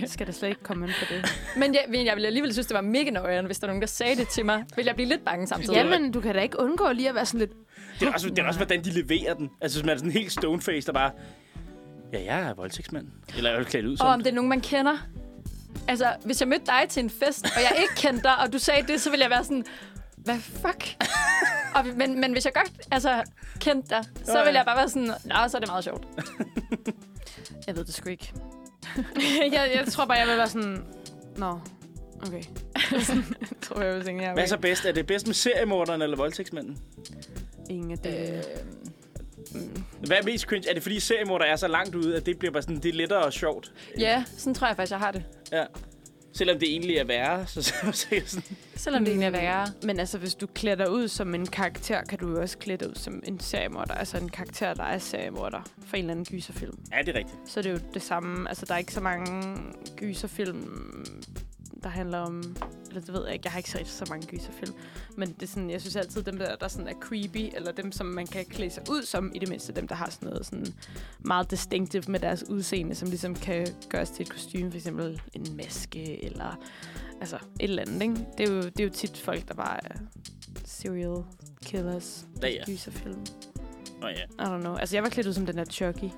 Jeg 0.01 0.09
skal 0.09 0.27
da 0.27 0.31
slet 0.31 0.49
ikke 0.49 0.63
komme 0.63 0.85
ind 0.85 0.93
på 0.99 1.13
det. 1.13 1.25
Men 1.57 1.73
jeg, 1.73 1.85
men 1.89 2.05
jeg 2.05 2.15
ville 2.15 2.27
alligevel 2.27 2.53
synes, 2.53 2.67
det 2.67 2.75
var 2.75 2.81
mega 2.81 3.09
nøjeren, 3.09 3.45
hvis 3.45 3.59
der 3.59 3.67
var 3.67 3.71
nogen, 3.71 3.81
der 3.81 3.87
sagde 3.87 4.15
det 4.15 4.27
til 4.29 4.45
mig. 4.45 4.63
Vil 4.75 4.85
jeg 4.85 4.95
blive 4.95 5.09
lidt 5.09 5.25
bange 5.25 5.47
samtidig? 5.47 5.75
Jamen, 5.75 6.11
du 6.11 6.21
kan 6.21 6.35
da 6.35 6.41
ikke 6.41 6.59
undgå 6.59 6.91
lige 6.91 7.09
at 7.09 7.15
være 7.15 7.25
sådan 7.25 7.39
lidt... 7.39 7.51
Det 7.99 8.07
er, 8.07 8.13
også, 8.13 8.29
det 8.29 8.39
er 8.39 8.43
også, 8.47 8.59
hvordan 8.59 8.83
de 8.83 8.89
leverer 8.91 9.33
den. 9.33 9.49
Altså, 9.61 9.77
hvis 9.79 9.85
man 9.85 9.93
er 9.93 9.97
sådan 9.97 10.11
helt 10.11 10.31
stoneface, 10.31 10.87
der 10.87 10.93
bare... 10.93 11.11
Ja, 12.13 12.23
jeg 12.35 12.49
er 12.49 12.53
voldtægtsmand. 12.53 13.07
Eller 13.37 13.49
jeg 13.49 13.55
er 13.55 13.59
jo 13.59 13.65
klædt 13.65 13.85
ud 13.85 13.91
Og 13.91 13.97
sådan. 13.97 14.13
om 14.13 14.19
det 14.23 14.29
er 14.29 14.35
nogen, 14.35 14.49
man 14.49 14.61
kender. 14.61 14.97
Altså, 15.87 16.05
hvis 16.25 16.41
jeg 16.41 16.47
mødte 16.47 16.65
dig 16.65 16.89
til 16.89 17.03
en 17.03 17.09
fest, 17.09 17.45
og 17.45 17.61
jeg 17.61 17.71
ikke 17.81 17.93
kendte 17.95 18.23
dig, 18.23 18.37
og 18.39 18.53
du 18.53 18.59
sagde 18.59 18.87
det, 18.87 19.01
så 19.01 19.09
ville 19.09 19.23
jeg 19.23 19.29
være 19.29 19.43
sådan, 19.43 19.65
hvad 20.23 20.39
fuck? 20.39 21.03
og, 21.75 21.85
men, 21.95 22.19
men 22.21 22.31
hvis 22.31 22.45
jeg 22.45 22.53
godt 22.53 22.71
altså, 22.91 23.23
kendte 23.59 23.89
dig, 23.89 24.03
så 24.25 24.31
Ja, 24.31 24.37
ja. 24.37 24.43
ville 24.43 24.57
jeg 24.57 24.65
bare 24.65 24.77
være 24.77 24.89
sådan, 24.89 25.07
nå, 25.07 25.35
så 25.47 25.57
er 25.57 25.59
det 25.59 25.69
meget 25.69 25.83
sjovt. 25.83 26.07
Jeg 27.67 27.75
ved 27.75 27.85
det 27.85 27.93
sgu 27.93 28.09
ikke. 28.09 28.33
jeg, 29.53 29.71
jeg 29.75 29.85
tror 29.87 30.05
bare, 30.05 30.17
jeg 30.17 30.27
vil 30.27 30.37
være 30.37 30.49
sådan... 30.49 30.85
Nå, 31.37 31.59
okay. 32.21 32.43
jeg 32.91 33.01
tror, 33.61 33.81
jeg 33.81 33.95
vil 33.95 34.03
tænke, 34.05 34.23
jeg 34.23 34.33
Hvad 34.33 34.43
er 34.43 34.47
så 34.47 34.57
bedst? 34.57 34.85
Er 34.85 34.91
det 34.91 35.07
bedst 35.07 35.27
med 35.27 35.33
seriemorderen 35.35 36.01
eller 36.01 36.17
voldtægtsmanden? 36.17 36.77
Ingen 37.69 37.91
af 37.91 37.97
det. 37.97 38.43
Øh, 39.55 39.61
Hvad 40.07 40.17
er 40.17 40.23
mest 40.23 40.45
cringe? 40.45 40.69
Er 40.69 40.73
det 40.73 40.83
fordi 40.83 40.99
seriemorder 40.99 41.45
er 41.45 41.55
så 41.55 41.67
langt 41.67 41.95
ude, 41.95 42.15
at 42.17 42.25
det 42.25 42.39
bliver 42.39 42.51
bare 42.51 42.61
sådan, 42.61 42.75
det 42.79 42.85
er 42.89 42.93
lettere 42.93 43.23
og 43.23 43.33
sjovt? 43.33 43.71
ja, 43.99 44.23
sådan 44.37 44.53
tror 44.53 44.67
jeg 44.67 44.75
faktisk, 44.75 44.91
jeg 44.91 44.99
har 44.99 45.11
det. 45.11 45.23
Ja. 45.51 45.63
Selvom 46.33 46.59
det 46.59 46.69
egentlig 46.69 46.97
er 46.97 47.03
værre, 47.03 47.47
så, 47.47 47.61
så, 47.61 47.73
så 47.91 48.07
er 48.11 48.15
jeg 48.15 48.23
sådan... 48.27 48.57
Selvom 48.75 49.05
det 49.05 49.11
egentlig 49.11 49.27
er 49.27 49.31
værre. 49.31 49.67
Men 49.83 49.99
altså, 49.99 50.17
hvis 50.17 50.35
du 50.35 50.47
klæder 50.47 50.75
dig 50.75 50.91
ud 50.91 51.07
som 51.07 51.35
en 51.35 51.47
karakter, 51.47 52.01
kan 52.01 52.19
du 52.19 52.29
jo 52.29 52.41
også 52.41 52.57
klæde 52.57 52.77
dig 52.77 52.89
ud 52.89 52.95
som 52.95 53.23
en 53.27 53.39
seriemorder. 53.39 53.93
Altså 53.93 54.17
en 54.17 54.29
karakter, 54.29 54.73
der 54.73 54.83
er 54.83 54.97
seriemorder 54.97 55.61
for 55.85 55.97
en 55.97 56.03
eller 56.03 56.11
anden 56.11 56.25
gyserfilm. 56.25 56.77
Ja, 56.91 57.01
det 57.01 57.09
er 57.09 57.19
rigtigt. 57.19 57.37
Så 57.45 57.59
er 57.59 57.61
det 57.61 57.71
jo 57.71 57.79
det 57.93 58.01
samme. 58.01 58.49
Altså, 58.49 58.65
der 58.65 58.73
er 58.73 58.77
ikke 58.77 58.93
så 58.93 59.01
mange 59.01 59.57
gyserfilm, 59.95 61.05
der 61.83 61.89
handler 61.89 62.17
om... 62.17 62.55
Eller 62.87 63.01
det 63.01 63.13
ved 63.13 63.25
jeg 63.25 63.33
ikke. 63.33 63.43
Jeg 63.45 63.51
har 63.51 63.57
ikke 63.59 63.71
set 63.71 63.87
så 63.87 64.05
mange 64.09 64.27
gyserfilm. 64.27 64.73
Men 65.17 65.27
det 65.27 65.43
er 65.43 65.47
sådan, 65.47 65.69
jeg 65.69 65.81
synes 65.81 65.95
altid, 65.95 66.23
dem 66.23 66.37
der, 66.37 66.55
der 66.55 66.67
sådan 66.67 66.87
er 66.87 66.93
creepy, 67.01 67.55
eller 67.55 67.71
dem, 67.71 67.91
som 67.91 68.05
man 68.05 68.27
kan 68.27 68.45
klæde 68.45 68.69
sig 68.69 68.83
ud 68.89 69.03
som, 69.03 69.31
i 69.35 69.39
det 69.39 69.49
mindste 69.49 69.73
dem, 69.73 69.87
der 69.87 69.95
har 69.95 70.09
sådan 70.09 70.29
noget 70.29 70.45
sådan 70.45 70.65
meget 71.19 71.51
distinctive 71.51 72.03
med 72.07 72.19
deres 72.19 72.49
udseende, 72.49 72.95
som 72.95 73.09
ligesom 73.09 73.35
kan 73.35 73.67
gøres 73.89 74.09
til 74.09 74.23
et 74.23 74.29
kostume, 74.29 74.71
for 74.71 74.77
eksempel 74.77 75.21
en 75.33 75.57
maske, 75.57 76.23
eller 76.25 76.59
altså 77.21 77.35
et 77.35 77.69
eller 77.69 77.81
andet, 77.81 78.01
ikke? 78.01 78.15
Det 78.37 78.49
er 78.49 78.53
jo, 78.53 78.61
det 78.61 78.79
er 78.79 78.83
jo 78.83 78.89
tit 78.89 79.17
folk, 79.17 79.47
der 79.47 79.53
bare 79.53 79.85
er 79.85 79.95
serial 80.65 81.23
killers 81.65 82.25
Ja, 82.41 82.49
ja. 82.49 82.63
gyserfilm. 82.65 83.25
Nå 84.01 84.07
ja. 84.07 84.13
I 84.13 84.57
don't 84.57 84.59
know. 84.61 84.75
Altså, 84.75 84.95
jeg 84.95 85.03
var 85.03 85.09
klædt 85.09 85.27
ud 85.27 85.33
som 85.33 85.45
den 85.45 85.57
der 85.57 85.65
Chucky. 85.65 86.09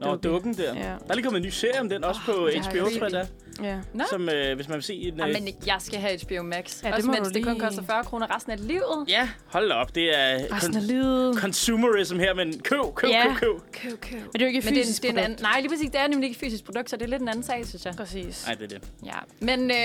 Nå, 0.00 0.16
Dukken. 0.16 0.54
der. 0.54 0.74
Ja. 0.74 0.82
Der 0.82 0.98
er 1.10 1.14
lige 1.14 1.24
kommet 1.24 1.40
en 1.40 1.46
ny 1.46 1.50
serie 1.50 1.80
om 1.80 1.88
den, 1.88 2.04
også 2.04 2.20
på 2.26 2.48
det 2.52 2.64
har 2.64 2.70
HBO, 2.70 2.78
tror 2.78 3.02
jeg, 3.02 3.10
der. 3.10 3.26
Ja. 3.62 3.78
Nå. 3.94 4.04
Som, 4.10 4.28
øh, 4.28 4.56
hvis 4.56 4.68
man 4.68 4.74
vil 4.74 4.82
se 4.82 4.94
en... 4.94 5.14
Ja, 5.18 5.26
Øh, 5.28 5.32
men 5.32 5.48
jeg 5.66 5.76
skal 5.78 5.98
have 6.00 6.18
HBO 6.24 6.42
Max. 6.42 6.82
Ja, 6.82 6.88
det 6.88 6.94
også 6.96 7.06
må 7.06 7.12
mens 7.12 7.28
det 7.28 7.44
kun 7.44 7.58
koster 7.58 7.82
40 7.82 8.04
kroner 8.04 8.36
resten 8.36 8.52
af 8.52 8.66
livet. 8.66 9.04
ja, 9.08 9.28
hold 9.46 9.68
da 9.68 9.74
op. 9.74 9.94
Det 9.94 10.18
er 10.18 10.56
Resten 10.56 10.76
af 10.76 10.86
livet. 10.86 11.38
consumerism 11.38 12.18
her, 12.18 12.34
men 12.34 12.60
køb, 12.60 12.78
køb, 12.94 13.10
Ja. 13.10 13.24
køb, 13.38 13.38
køb. 13.40 13.72
Køb, 13.72 14.00
køb. 14.00 14.12
Men 14.20 14.32
det 14.32 14.42
er 14.42 14.44
jo 14.44 14.46
ikke 14.46 14.58
et 14.58 14.64
Men 14.64 14.74
det 14.74 14.80
er, 14.80 14.84
fysisk 14.84 15.02
det 15.02 15.08
er 15.08 15.12
en 15.12 15.16
produkt. 15.16 15.24
anden, 15.30 15.42
nej, 15.42 15.60
lige 15.60 15.70
præcis. 15.70 15.90
Det 15.90 16.00
er 16.00 16.06
nemlig 16.06 16.28
ikke 16.28 16.36
et 16.36 16.40
fysisk 16.46 16.64
produkt, 16.64 16.90
så 16.90 16.96
det 16.96 17.02
er 17.04 17.08
lidt 17.08 17.22
en 17.22 17.28
anden 17.28 17.42
sag, 17.44 17.66
synes 17.66 17.84
jeg. 17.84 17.94
Præcis. 17.96 18.44
Nej, 18.46 18.54
det 18.54 18.72
er 18.72 18.78
det. 18.78 18.88
Ja. 19.06 19.12
Men 19.40 19.70
øh, 19.70 19.76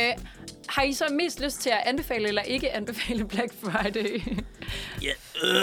har 0.70 0.84
I 0.84 0.94
så 0.94 1.06
mest 1.12 1.42
lyst 1.42 1.62
til 1.62 1.70
at 1.70 1.80
anbefale 1.86 2.28
eller 2.28 2.42
ikke 2.42 2.76
anbefale 2.76 3.26
Black 3.26 3.54
Friday? 3.64 4.22
Ja, 5.02 5.12
øh. 5.44 5.62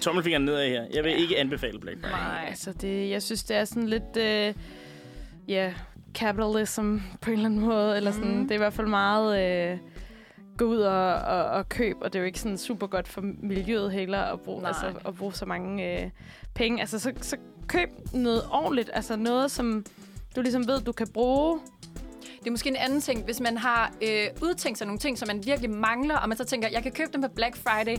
Tommelfingeren 0.00 0.44
nedad 0.44 0.68
her. 0.68 0.84
Jeg 0.94 1.04
vil 1.04 1.20
ikke 1.20 1.38
anbefale 1.38 1.78
Black 1.80 2.00
Friday. 2.00 2.12
Nej, 2.16 2.44
altså 2.48 2.72
det, 2.72 3.10
jeg 3.10 3.22
synes, 3.22 3.42
det 3.44 3.56
er 3.56 3.64
sådan 3.64 3.88
lidt, 3.88 4.16
øh, 4.16 4.54
ja, 5.48 5.72
capitalism 6.14 6.96
på 7.20 7.30
en 7.30 7.32
eller 7.36 7.46
anden 7.46 7.60
måde. 7.60 7.96
Eller 7.96 8.10
sådan, 8.12 8.28
Mhm. 8.30 8.42
Det 8.42 8.50
er 8.50 8.54
i 8.54 8.58
hvert 8.58 8.72
fald 8.72 8.86
meget 8.86 9.40
øh, 9.72 9.78
gå 10.58 10.64
ud 10.64 10.78
og, 10.78 11.14
og, 11.14 11.44
og 11.44 11.68
køb, 11.68 11.96
og 12.00 12.12
det 12.12 12.18
er 12.18 12.20
jo 12.20 12.26
ikke 12.26 12.40
sådan 12.40 12.58
super 12.58 12.86
godt 12.86 13.08
for 13.08 13.20
miljøet 13.42 13.92
heller 13.92 14.20
at 14.20 14.40
bruge, 14.40 14.60
Nej. 14.62 14.68
altså, 14.68 14.92
at 15.08 15.14
bruge 15.14 15.32
så 15.34 15.46
mange 15.46 16.02
øh, 16.02 16.10
penge. 16.54 16.80
Altså 16.80 16.98
så, 16.98 17.12
så 17.20 17.36
køb 17.66 17.88
noget 18.12 18.42
ordentligt, 18.50 18.90
altså 18.92 19.16
noget, 19.16 19.50
som 19.50 19.84
du 20.36 20.40
ligesom 20.42 20.66
ved, 20.68 20.80
du 20.80 20.92
kan 20.92 21.08
bruge. 21.08 21.60
Det 22.40 22.46
er 22.46 22.50
måske 22.50 22.68
en 22.68 22.76
anden 22.76 23.00
ting, 23.00 23.24
hvis 23.24 23.40
man 23.40 23.56
har 23.58 23.92
øh, 24.02 24.26
udtænkt 24.42 24.78
sig 24.78 24.86
nogle 24.86 24.98
ting, 24.98 25.18
som 25.18 25.28
man 25.28 25.46
virkelig 25.46 25.70
mangler, 25.70 26.16
og 26.18 26.28
man 26.28 26.38
så 26.38 26.44
tænker, 26.44 26.68
jeg 26.72 26.82
kan 26.82 26.92
købe 26.92 27.10
dem 27.12 27.22
på 27.22 27.28
Black 27.28 27.56
Friday, 27.56 27.96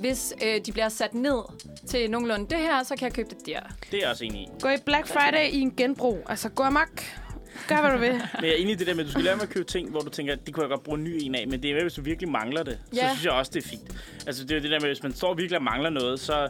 hvis 0.00 0.34
øh, 0.44 0.60
de 0.66 0.72
bliver 0.72 0.88
sat 0.88 1.14
ned 1.14 1.38
til 1.86 2.10
nogenlunde 2.10 2.46
det 2.50 2.58
her, 2.58 2.82
så 2.82 2.96
kan 2.96 3.04
jeg 3.04 3.12
købe 3.12 3.28
det 3.28 3.46
der. 3.46 3.60
Det 3.90 3.94
er 3.96 4.00
jeg 4.02 4.10
også 4.10 4.24
enig 4.24 4.40
i. 4.40 4.48
Gå 4.60 4.68
i 4.68 4.76
Black 4.86 5.06
Friday 5.08 5.48
i 5.52 5.60
en 5.60 5.74
genbrug. 5.76 6.18
Altså 6.28 6.48
gå 6.48 6.62
amok. 6.62 7.02
Gør, 7.68 7.80
hvad 7.80 7.90
du 7.92 7.98
vil. 7.98 8.10
Men 8.40 8.44
jeg 8.44 8.50
er 8.50 8.56
enig 8.56 8.72
i 8.72 8.74
det 8.74 8.86
der 8.86 8.94
med, 8.94 9.00
at 9.00 9.06
du 9.06 9.10
skal 9.12 9.24
lade 9.24 9.36
med 9.36 9.42
at 9.42 9.48
købe 9.50 9.64
ting, 9.66 9.90
hvor 9.90 10.00
du 10.00 10.10
tænker, 10.10 10.32
at 10.32 10.46
det 10.46 10.54
kunne 10.54 10.62
jeg 10.62 10.70
godt 10.70 10.82
bruge 10.82 10.98
en 10.98 11.04
ny 11.04 11.18
en 11.22 11.34
af. 11.34 11.46
Men 11.48 11.62
det 11.62 11.70
er 11.70 11.74
med, 11.74 11.82
hvis 11.82 11.94
du 11.94 12.02
virkelig 12.02 12.28
mangler 12.30 12.62
det, 12.62 12.78
så 12.92 13.00
Ja. 13.00 13.08
synes 13.10 13.24
jeg 13.24 13.32
også, 13.32 13.50
det 13.54 13.64
er 13.64 13.68
fint. 13.68 13.90
Altså 14.26 14.44
det 14.44 14.56
er 14.56 14.60
det 14.60 14.70
der 14.70 14.80
med, 14.80 14.88
hvis 14.88 15.02
man 15.02 15.14
står 15.14 15.34
virkelig 15.34 15.58
og 15.58 15.64
mangler 15.64 15.90
noget, 15.90 16.20
så, 16.20 16.48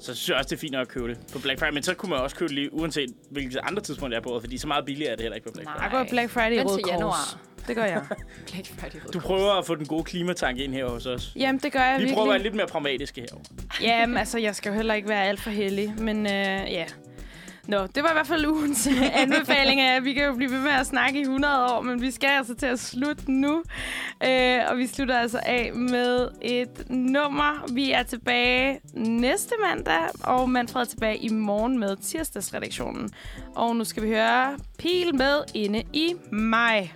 så 0.00 0.14
synes 0.14 0.28
jeg 0.28 0.36
også, 0.36 0.48
det 0.48 0.56
er 0.56 0.60
fint 0.60 0.74
at 0.74 0.88
købe 0.88 1.08
det 1.08 1.18
på 1.32 1.38
Black 1.38 1.58
Friday. 1.60 1.72
Men 1.74 1.82
så 1.82 1.94
kunne 1.94 2.10
man 2.10 2.18
også 2.18 2.36
købe 2.36 2.48
det 2.48 2.54
lige, 2.54 2.74
uanset 2.74 3.10
hvilket 3.30 3.58
andre 3.62 3.82
tidspunkt 3.82 4.10
det 4.12 4.16
er 4.18 4.22
på 4.22 4.28
året, 4.30 4.42
fordi 4.42 4.58
så 4.58 4.66
meget 4.66 4.84
billigere 4.84 5.12
er 5.12 5.16
det 5.16 5.22
heller 5.22 5.36
ikke 5.36 5.46
på 5.46 5.52
Black 5.52 5.66
Nej. 5.66 5.74
Friday. 5.76 5.92
Jeg 5.98 6.04
går 6.06 6.10
Black 6.10 6.30
Friday 6.30 6.56
i 6.56 6.60
Røde 6.62 6.82
Kors. 6.82 6.90
januar. 6.92 7.38
Det 7.68 7.76
gør 7.76 7.84
jeg. 7.84 8.02
Black 8.52 8.66
Friday. 8.80 8.98
Du 9.12 9.20
prøver 9.20 9.52
at 9.52 9.66
få 9.66 9.74
den 9.74 9.86
gode 9.86 10.04
klimatanke 10.04 10.64
ind 10.64 10.74
her 10.74 10.86
hos 10.88 11.06
os. 11.06 11.32
Jamen, 11.36 11.58
det 11.60 11.72
gør 11.72 11.80
jeg 11.80 11.94
Vi 11.94 11.98
virkelig. 11.98 12.14
prøver 12.14 12.28
at 12.28 12.34
være 12.34 12.42
lidt 12.42 12.54
mere 12.54 12.66
pragmatiske 12.66 13.20
herovre. 13.20 13.44
Jamen, 13.82 14.16
altså, 14.16 14.38
jeg 14.38 14.54
skal 14.54 14.70
jo 14.70 14.76
heller 14.76 14.94
ikke 14.94 15.08
være 15.08 15.24
alt 15.24 15.40
for 15.40 15.50
heldig, 15.50 15.94
men 15.98 16.26
øh, 16.26 16.32
ja. 16.32 16.84
Nå, 17.66 17.86
det 17.86 18.02
var 18.02 18.10
i 18.10 18.12
hvert 18.12 18.26
fald 18.26 18.46
ugens 18.46 18.88
anbefaling 19.22 19.80
af, 19.80 20.04
vi 20.04 20.12
kan 20.12 20.24
jo 20.24 20.34
blive 20.34 20.50
ved 20.50 20.60
med 20.60 20.70
at 20.70 20.86
snakke 20.86 21.18
i 21.18 21.22
100 21.22 21.64
år, 21.64 21.80
men 21.82 22.02
vi 22.02 22.10
skal 22.10 22.28
altså 22.28 22.54
til 22.54 22.66
at 22.66 22.80
slutte 22.80 23.32
nu. 23.32 23.62
Øh, 24.26 24.60
og 24.70 24.78
vi 24.78 24.86
slutter 24.86 25.18
altså 25.18 25.40
af 25.42 25.72
med 25.74 26.28
et 26.42 26.90
nummer. 26.90 27.72
Vi 27.72 27.92
er 27.92 28.02
tilbage 28.02 28.80
næste 28.94 29.54
mandag, 29.68 30.08
og 30.24 30.50
Manfred 30.50 30.82
er 30.82 30.86
tilbage 30.86 31.16
i 31.16 31.28
morgen 31.28 31.78
med 31.78 31.96
tirsdagsredaktionen. 31.96 33.10
Og 33.54 33.76
nu 33.76 33.84
skal 33.84 34.02
vi 34.02 34.08
høre 34.08 34.58
Pil 34.78 35.14
med 35.14 35.40
inde 35.54 35.82
i 35.92 36.14
maj. 36.30 36.90